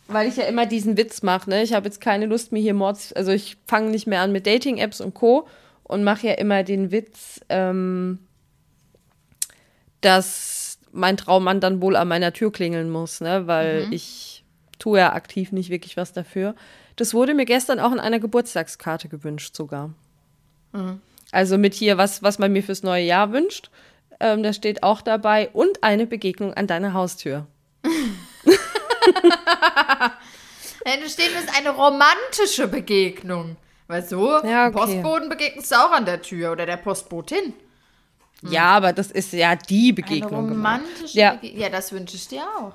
weil 0.08 0.28
ich 0.28 0.36
ja 0.36 0.44
immer 0.44 0.66
diesen 0.66 0.98
Witz 0.98 1.22
mache, 1.22 1.50
ne? 1.50 1.64
Ich 1.64 1.74
habe 1.74 1.86
jetzt 1.86 2.02
keine 2.02 2.26
Lust, 2.26 2.52
mir 2.52 2.60
hier 2.62 2.74
Mords, 2.74 3.14
also 3.14 3.32
ich 3.32 3.58
fange 3.66 3.92
nicht 3.92 4.08
mehr 4.08 4.22
an 4.22 4.32
mit 4.32 4.46
Dating-Apps 4.46 5.00
und 5.00 5.14
Co. 5.14 5.48
und 5.92 6.04
mache 6.04 6.28
ja 6.28 6.34
immer 6.34 6.64
den 6.64 6.92
Witz, 6.92 7.42
ähm, 7.50 8.20
dass 10.00 10.80
mein 10.92 11.18
Traummann 11.18 11.60
dann 11.60 11.82
wohl 11.82 11.96
an 11.96 12.08
meiner 12.08 12.34
Tür 12.34 12.52
klingeln 12.52 12.90
muss, 12.90 13.22
ne? 13.22 13.46
Weil 13.46 13.88
ich 13.92 14.44
tue 14.80 15.00
ja 15.00 15.14
aktiv 15.14 15.52
nicht 15.52 15.70
wirklich 15.70 15.98
was 15.98 16.14
dafür. 16.14 16.56
Das 16.96 17.14
wurde 17.14 17.34
mir 17.34 17.46
gestern 17.46 17.80
auch 17.80 17.92
in 17.92 18.00
einer 18.00 18.20
Geburtstagskarte 18.20 19.10
gewünscht 19.10 19.56
sogar. 19.56 19.94
Also 21.32 21.58
mit 21.58 21.74
hier, 21.74 21.98
was, 21.98 22.24
was 22.24 22.40
man 22.40 22.54
mir 22.54 22.64
fürs 22.64 22.84
neue 22.84 23.04
Jahr 23.04 23.32
wünscht. 23.32 23.70
Ähm, 24.20 24.44
da 24.44 24.54
steht 24.54 24.84
auch 24.84 25.02
dabei 25.02 25.50
und 25.50 25.84
eine 25.84 26.08
Begegnung 26.08 26.54
an 26.54 26.68
deiner 26.68 26.94
Haustür. 26.94 27.48
Nein, 30.86 31.00
da 31.04 31.10
steht 31.10 31.32
es 31.38 31.54
eine 31.58 31.72
romantische 31.72 32.68
Begegnung. 32.68 33.58
Weißt 33.92 34.12
du, 34.14 34.26
Ja, 34.44 34.68
okay. 34.68 34.72
Postboten 34.72 35.28
begegnest 35.30 35.70
du 35.72 35.76
auch 35.76 35.92
an 35.92 36.06
der 36.06 36.22
Tür 36.22 36.54
oder 36.54 36.66
der 36.66 36.78
Postbotin. 36.78 37.54
Ja, 38.42 38.68
aber 38.78 38.94
das 38.94 39.12
ist 39.12 39.34
ja 39.34 39.56
die 39.56 39.88
Eine 39.90 39.94
Begegnung. 39.94 40.48
gemeint. 40.48 40.84
romantische 40.86 41.18
Ja. 41.20 41.34
Begegnung. 41.34 41.62
Ja, 41.62 41.70
das 41.70 41.92
wünsche 41.92 42.16
ich 42.16 42.28
dir 42.28 42.44
auch. 42.58 42.72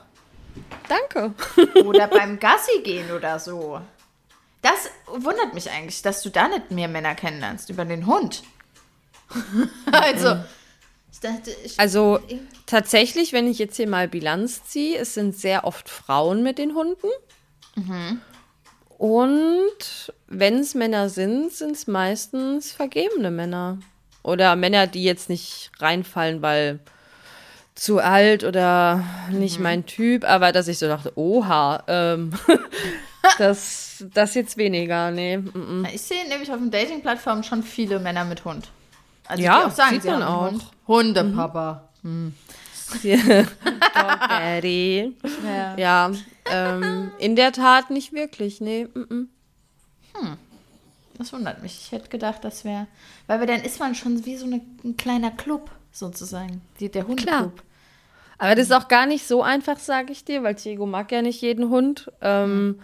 Danke. 0.89 1.33
Oder 1.87 2.07
beim 2.07 2.39
Gassi 2.41 2.81
gehen 2.83 3.11
oder 3.11 3.39
so. 3.39 3.81
Das 4.63 4.91
wundert 5.07 5.55
mich 5.55 5.71
eigentlich, 5.71 6.01
dass 6.03 6.23
du 6.23 6.31
da 6.31 6.49
nicht 6.49 6.71
mehr 6.71 6.89
Männer 6.89 7.15
kennenlernst 7.15 7.69
über 7.71 7.85
den 7.85 8.07
Hund. 8.07 8.43
also, 9.93 10.37
ich 11.13 11.21
dachte, 11.21 11.51
ich, 11.65 11.79
Also 11.81 12.21
tatsächlich, 12.67 13.33
wenn 13.33 13.49
ich 13.49 13.59
jetzt 13.59 13.77
hier 13.77 13.89
mal 13.89 14.07
Bilanz 14.09 14.65
ziehe, 14.65 14.99
es 14.99 15.15
sind 15.15 15.37
sehr 15.37 15.65
oft 15.65 15.89
Frauen 15.89 16.43
mit 16.43 16.59
den 16.59 16.75
Hunden. 16.75 17.09
Und 18.99 20.13
wenn 20.27 20.59
es 20.59 20.75
Männer 20.75 21.09
sind, 21.09 21.53
sind 21.53 21.73
es 21.73 21.87
meistens 21.87 22.73
vergebene 22.73 23.31
Männer. 23.31 23.79
Oder 24.23 24.57
Männer, 24.57 24.87
die 24.87 25.05
jetzt 25.05 25.29
nicht 25.29 25.71
reinfallen, 25.79 26.43
weil 26.43 26.81
zu 27.75 27.99
alt 27.99 28.43
oder 28.43 29.05
nicht 29.31 29.61
mein 29.61 29.85
Typ, 29.85 30.25
aber 30.25 30.51
dass 30.51 30.67
ich 30.67 30.79
so 30.79 30.89
dachte, 30.89 31.13
oha, 31.15 31.83
ähm, 31.89 32.33
das, 33.39 34.03
das 34.15 34.35
jetzt 34.35 34.57
weniger, 34.57 35.11
nee. 35.11 35.37
mm, 35.37 35.83
mm. 35.83 35.89
ich 35.93 36.01
sehe 36.01 36.27
nämlich 36.29 36.51
auf 36.51 36.57
den 36.59 36.71
Dating-Plattformen 36.71 37.45
schon 37.45 37.63
viele 37.63 37.99
Männer 37.99 38.25
mit 38.25 38.47
Hund. 38.47 38.71
Also 39.27 39.43
Ja, 39.43 39.67
auch 39.67 39.71
sagen, 39.71 39.95
sieht 39.95 40.03
sie 40.03 40.11
man 40.11 40.23
auch. 40.23 40.51
Mhm. 40.51 40.57
Hund. 40.57 40.65
Hundepapa. 40.89 41.73
Dog 42.03 42.33
Daddy. 44.29 45.17
Ja. 45.45 45.77
Ja, 45.77 46.13
ähm, 46.51 47.11
in 47.19 47.37
der 47.37 47.53
Tat 47.53 47.91
nicht 47.91 48.13
wirklich, 48.13 48.61
nee. 48.61 48.87
mm, 48.93 49.15
mm. 49.15 49.29
Das 51.19 51.33
wundert 51.33 51.63
mich. 51.63 51.79
Ich 51.83 51.93
hätte 51.93 52.09
gedacht, 52.09 52.45
das 52.45 52.65
wäre. 52.65 52.87
Weil 53.27 53.45
dann 53.47 53.63
ist 53.63 53.81
man 53.81 53.95
schon 53.95 54.25
wie 54.27 54.37
so 54.37 54.47
eine, 54.47 54.61
ein 54.85 54.97
kleiner 54.97 55.31
Club, 55.31 55.71
sozusagen. 55.93 56.61
Die, 56.79 56.91
der 56.91 57.07
Hundeclub. 57.07 57.63
Aber 58.39 58.55
das 58.55 58.67
ist 58.67 58.73
auch 58.73 58.89
gar 58.89 59.07
nicht 59.07 59.27
so 59.27 59.43
einfach, 59.43 59.79
sage 59.79 60.13
ich 60.13 60.25
dir, 60.25 60.43
weil 60.43 60.55
Diego 60.55 60.85
mag 60.85 61.11
ja 61.11 61.23
nicht 61.23 61.41
jeden 61.41 61.71
Hund. 61.71 62.13
Ähm, 62.21 62.81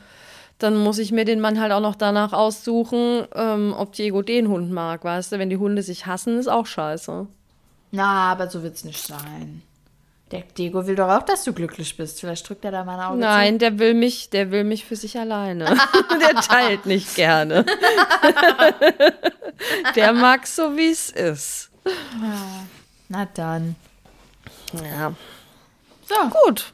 dann 0.59 0.77
muss 0.77 0.99
ich 0.99 1.13
mir 1.13 1.25
den 1.25 1.41
Mann 1.41 1.61
halt 1.61 1.73
auch 1.73 1.81
noch 1.81 1.97
danach 1.97 2.33
aussuchen, 2.33 3.27
ähm, 3.35 3.75
ob 3.77 3.93
Diego 3.93 4.23
den 4.23 4.49
Hund 4.49 4.71
mag, 4.71 5.05
weißt 5.05 5.33
du? 5.33 5.39
Wenn 5.39 5.51
die 5.51 5.57
Hunde 5.57 5.83
sich 5.83 6.07
hassen, 6.07 6.39
ist 6.39 6.49
auch 6.49 6.67
scheiße. 6.67 7.27
Na, 7.91 8.33
aber 8.33 8.49
so 8.49 8.63
wird 8.63 8.77
es 8.77 8.85
nicht 8.85 9.05
sein. 9.05 9.63
Der 10.33 10.41
Diego 10.41 10.87
will 10.87 10.97
doch 10.97 11.11
auch, 11.11 11.23
dass 11.23 11.45
du 11.45 11.53
glücklich 11.53 11.95
bist. 11.97 12.21
Vielleicht 12.21 12.49
drückt 12.49 12.65
er 12.65 12.71
da 12.71 12.85
mal 12.85 12.99
ein 12.99 13.07
Auge 13.07 13.19
Nein, 13.19 13.59
der 13.59 13.79
will 13.79 13.93
mich, 13.93 14.31
der 14.31 14.51
will 14.51 14.65
mich 14.65 14.85
für 14.87 14.97
sich 14.97 15.19
alleine. 15.19 15.65
der 16.21 16.35
teilt 16.41 16.87
nicht 16.87 17.15
gerne. 17.15 17.67
der 19.95 20.15
mag 20.15 20.47
so, 20.47 20.75
wie 20.77 20.91
es 20.91 21.11
ist. 21.11 21.71
zu. 21.85 21.91
Na 23.09 23.29
dann. 23.35 23.77
Ja. 24.73 25.13
So, 26.09 26.15
Gut. 26.47 26.73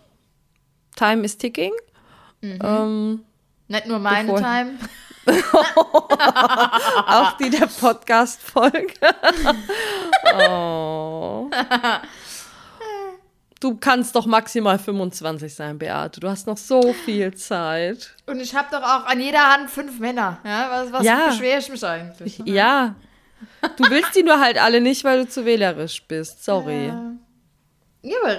Time 0.95 1.25
is 1.25 1.37
ticking. 1.37 1.73
Ähm, 2.43 3.25
nicht 3.67 3.87
nur 3.87 3.99
meine 3.99 4.33
Bevor- 4.33 4.39
Time. 4.41 4.79
auch 7.07 7.33
die 7.39 7.51
der 7.51 7.67
Podcast-Folge. 7.67 8.95
oh. 10.39 11.51
Du 13.61 13.77
kannst 13.77 14.15
doch 14.15 14.27
maximal 14.27 14.79
25 14.79 15.55
sein, 15.55 15.79
Beate. 15.79 16.21
Du 16.21 16.29
hast 16.29 16.47
noch 16.47 16.57
so 16.59 16.93
viel 17.05 17.35
Zeit. 17.35 18.15
Und 18.27 18.41
ich 18.41 18.55
habe 18.55 18.69
doch 18.71 18.83
auch 18.83 19.07
an 19.07 19.21
jeder 19.21 19.53
Hand 19.53 19.71
fünf 19.71 19.99
Männer. 19.99 20.39
Ja, 20.45 20.69
was, 20.71 20.93
was 20.93 21.05
Ja. 21.05 21.29
beschwere 21.29 21.59
ich 21.59 21.69
mich 21.69 21.85
eigentlich? 21.85 22.39
Ja. 22.45 22.95
Du 23.77 23.89
willst 23.91 24.15
die 24.17 24.23
nur 24.23 24.41
halt 24.41 24.59
alle 24.59 24.81
nicht, 24.81 25.05
weil 25.05 25.25
du 25.25 25.29
zu 25.29 25.45
wählerisch 25.45 26.03
bist. 26.07 26.45
Sorry. 26.45 26.93
Ja, 28.03 28.17
aber 28.23 28.39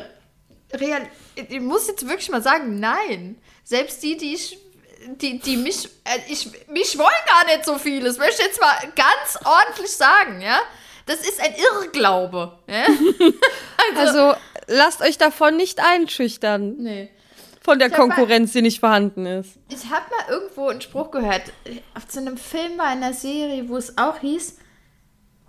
real, 0.80 1.02
ich 1.36 1.60
muss 1.62 1.88
jetzt 1.88 2.08
wirklich 2.08 2.30
mal 2.30 2.42
sagen, 2.42 2.80
nein. 2.80 3.38
Selbst 3.64 4.02
die, 4.04 4.18
die 4.18 4.34
ich, 4.34 4.58
die, 5.22 5.40
die 5.40 5.58
mich, 5.58 5.86
äh, 6.04 6.20
ich, 6.28 6.50
mich 6.70 6.98
wollen 6.98 7.10
gar 7.28 7.46
nicht 7.46 7.66
so 7.66 7.78
viel. 7.78 8.04
Das 8.04 8.18
möchte 8.18 8.42
ich 8.42 8.48
jetzt 8.48 8.60
mal 8.60 8.74
ganz 8.96 9.38
ordentlich 9.46 9.92
sagen, 9.92 10.42
ja. 10.42 10.60
Das 11.06 11.22
ist 11.22 11.40
ein 11.42 11.54
Irrglaube, 11.56 12.52
ja. 12.68 12.86
Also 13.96 14.36
lasst 14.70 15.02
euch 15.02 15.18
davon 15.18 15.58
nicht 15.58 15.80
einschüchtern. 15.80 16.76
Nee. 16.78 17.10
Von 17.62 17.78
der 17.78 17.92
hab 17.92 17.98
mal- 17.98 18.08
Konkurrenz, 18.08 18.54
die 18.54 18.62
nicht 18.62 18.80
vorhanden 18.80 19.26
ist. 19.26 19.58
Ich 19.70 19.84
habe 19.92 20.06
mal 20.10 20.34
irgendwo 20.34 20.70
einen 20.70 20.82
Spruch 20.82 21.12
gehört, 21.12 21.52
auf 21.94 22.04
so 22.08 22.20
einem 22.20 22.38
Film 22.38 22.78
bei 22.78 22.86
einer 22.86 23.14
Serie, 23.14 23.68
wo 23.68 23.76
es 23.78 23.98
auch 23.98 24.20
hieß, 24.20 24.58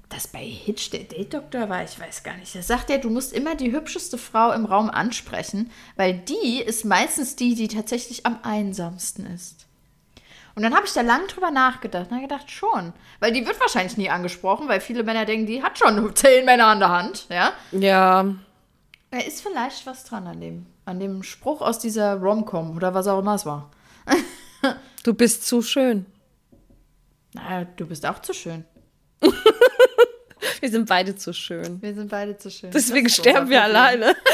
dass 0.08 0.26
bei 0.26 0.40
Hitch 0.44 0.90
der 0.90 1.04
Date-Doktor 1.04 1.68
war, 1.68 1.84
ich 1.84 1.98
weiß 2.00 2.24
gar 2.24 2.36
nicht. 2.36 2.52
Da 2.54 2.62
sagt 2.62 2.90
er, 2.90 2.98
du 2.98 3.10
musst 3.10 3.32
immer 3.32 3.54
die 3.54 3.70
hübscheste 3.70 4.18
Frau 4.18 4.50
im 4.52 4.64
Raum 4.64 4.90
ansprechen, 4.90 5.70
weil 5.96 6.14
die 6.14 6.60
ist 6.60 6.84
meistens 6.84 7.36
die, 7.36 7.54
die 7.54 7.68
tatsächlich 7.68 8.26
am 8.26 8.40
einsamsten 8.42 9.26
ist. 9.26 9.66
Und 10.56 10.64
dann 10.64 10.74
habe 10.74 10.84
ich 10.84 10.92
da 10.92 11.02
lang 11.02 11.28
drüber 11.28 11.52
nachgedacht. 11.52 12.06
Und 12.10 12.16
habe 12.16 12.26
gedacht, 12.26 12.50
schon. 12.50 12.92
Weil 13.20 13.32
die 13.32 13.46
wird 13.46 13.60
wahrscheinlich 13.60 13.96
nie 13.96 14.10
angesprochen, 14.10 14.66
weil 14.68 14.80
viele 14.80 15.04
Männer 15.04 15.24
denken, 15.24 15.46
die 15.46 15.62
hat 15.62 15.78
schon 15.78 16.14
zehn 16.16 16.44
Männer 16.44 16.66
an 16.66 16.80
der 16.80 16.88
Hand, 16.90 17.26
ja. 17.30 17.52
Ja. 17.70 18.26
Da 19.10 19.18
ist 19.18 19.42
vielleicht 19.42 19.86
was 19.86 20.04
dran 20.04 20.26
an 20.26 20.40
dem, 20.40 20.66
an 20.84 21.00
dem 21.00 21.22
Spruch 21.22 21.60
aus 21.62 21.78
dieser 21.78 22.14
Rom-Com 22.14 22.76
oder 22.76 22.94
was 22.94 23.06
auch 23.06 23.18
immer 23.20 23.34
es 23.34 23.46
war. 23.46 23.70
Du 25.02 25.14
bist 25.14 25.46
zu 25.46 25.62
schön. 25.62 26.04
Naja, 27.32 27.64
du 27.76 27.86
bist 27.86 28.04
auch 28.04 28.18
zu 28.18 28.34
schön. 28.34 28.66
Wir 30.60 30.68
sind 30.70 30.86
beide 30.86 31.16
zu 31.16 31.32
schön. 31.32 31.80
Wir 31.80 31.94
sind 31.94 32.10
beide 32.10 32.36
zu 32.36 32.50
schön. 32.50 32.70
Deswegen 32.70 33.08
sterben 33.08 33.48
wir 33.48 33.60
Problem. 33.62 33.76
alleine. 33.76 34.14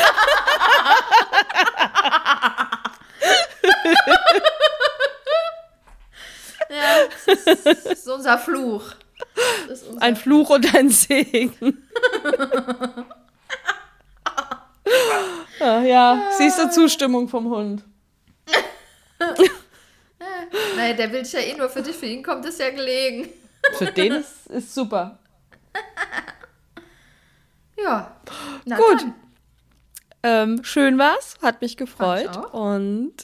Ja, 6.69 7.07
das 7.27 7.47
ist, 7.47 7.66
das 7.66 7.86
ist 7.86 8.09
unser 8.09 8.39
Fluch. 8.39 8.82
Ist 9.70 9.85
unser 9.86 10.03
Ein 10.03 10.16
Fluch 10.16 10.51
und 10.51 10.74
ein 10.74 10.90
Segen. 10.90 11.86
Ah, 15.61 15.81
ja, 15.81 16.31
siehst 16.37 16.59
du 16.59 16.71
Zustimmung 16.71 17.29
vom 17.29 17.49
Hund. 17.49 17.83
Nein, 20.77 20.97
der 20.97 21.11
will 21.11 21.23
dich 21.23 21.33
ja 21.33 21.41
eh 21.41 21.57
nur 21.57 21.69
für 21.69 21.83
dich. 21.83 21.97
Für 21.97 22.07
ihn 22.07 22.23
kommt 22.23 22.45
es 22.45 22.59
ja 22.59 22.71
gelegen. 22.71 23.29
Für 23.73 23.87
den 23.87 24.13
ist, 24.21 24.47
ist 24.49 24.75
super. 24.75 25.19
Ja. 27.77 28.17
Na 28.65 28.77
Gut. 28.77 29.03
Dann. 29.03 29.15
Ähm, 30.23 30.65
schön 30.65 30.99
war's, 30.99 31.37
hat 31.41 31.61
mich 31.63 31.77
gefreut. 31.77 32.53
Und 32.53 33.15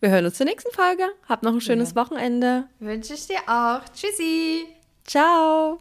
wir 0.00 0.10
hören 0.10 0.26
uns 0.26 0.36
zur 0.36 0.46
nächsten 0.46 0.72
Folge. 0.72 1.04
Habt 1.28 1.42
noch 1.42 1.52
ein 1.52 1.60
schönes 1.60 1.96
Wochenende. 1.96 2.68
Wünsche 2.78 3.14
ich 3.14 3.26
dir 3.26 3.40
auch. 3.46 3.80
Tschüssi. 3.94 4.66
Ciao. 5.04 5.80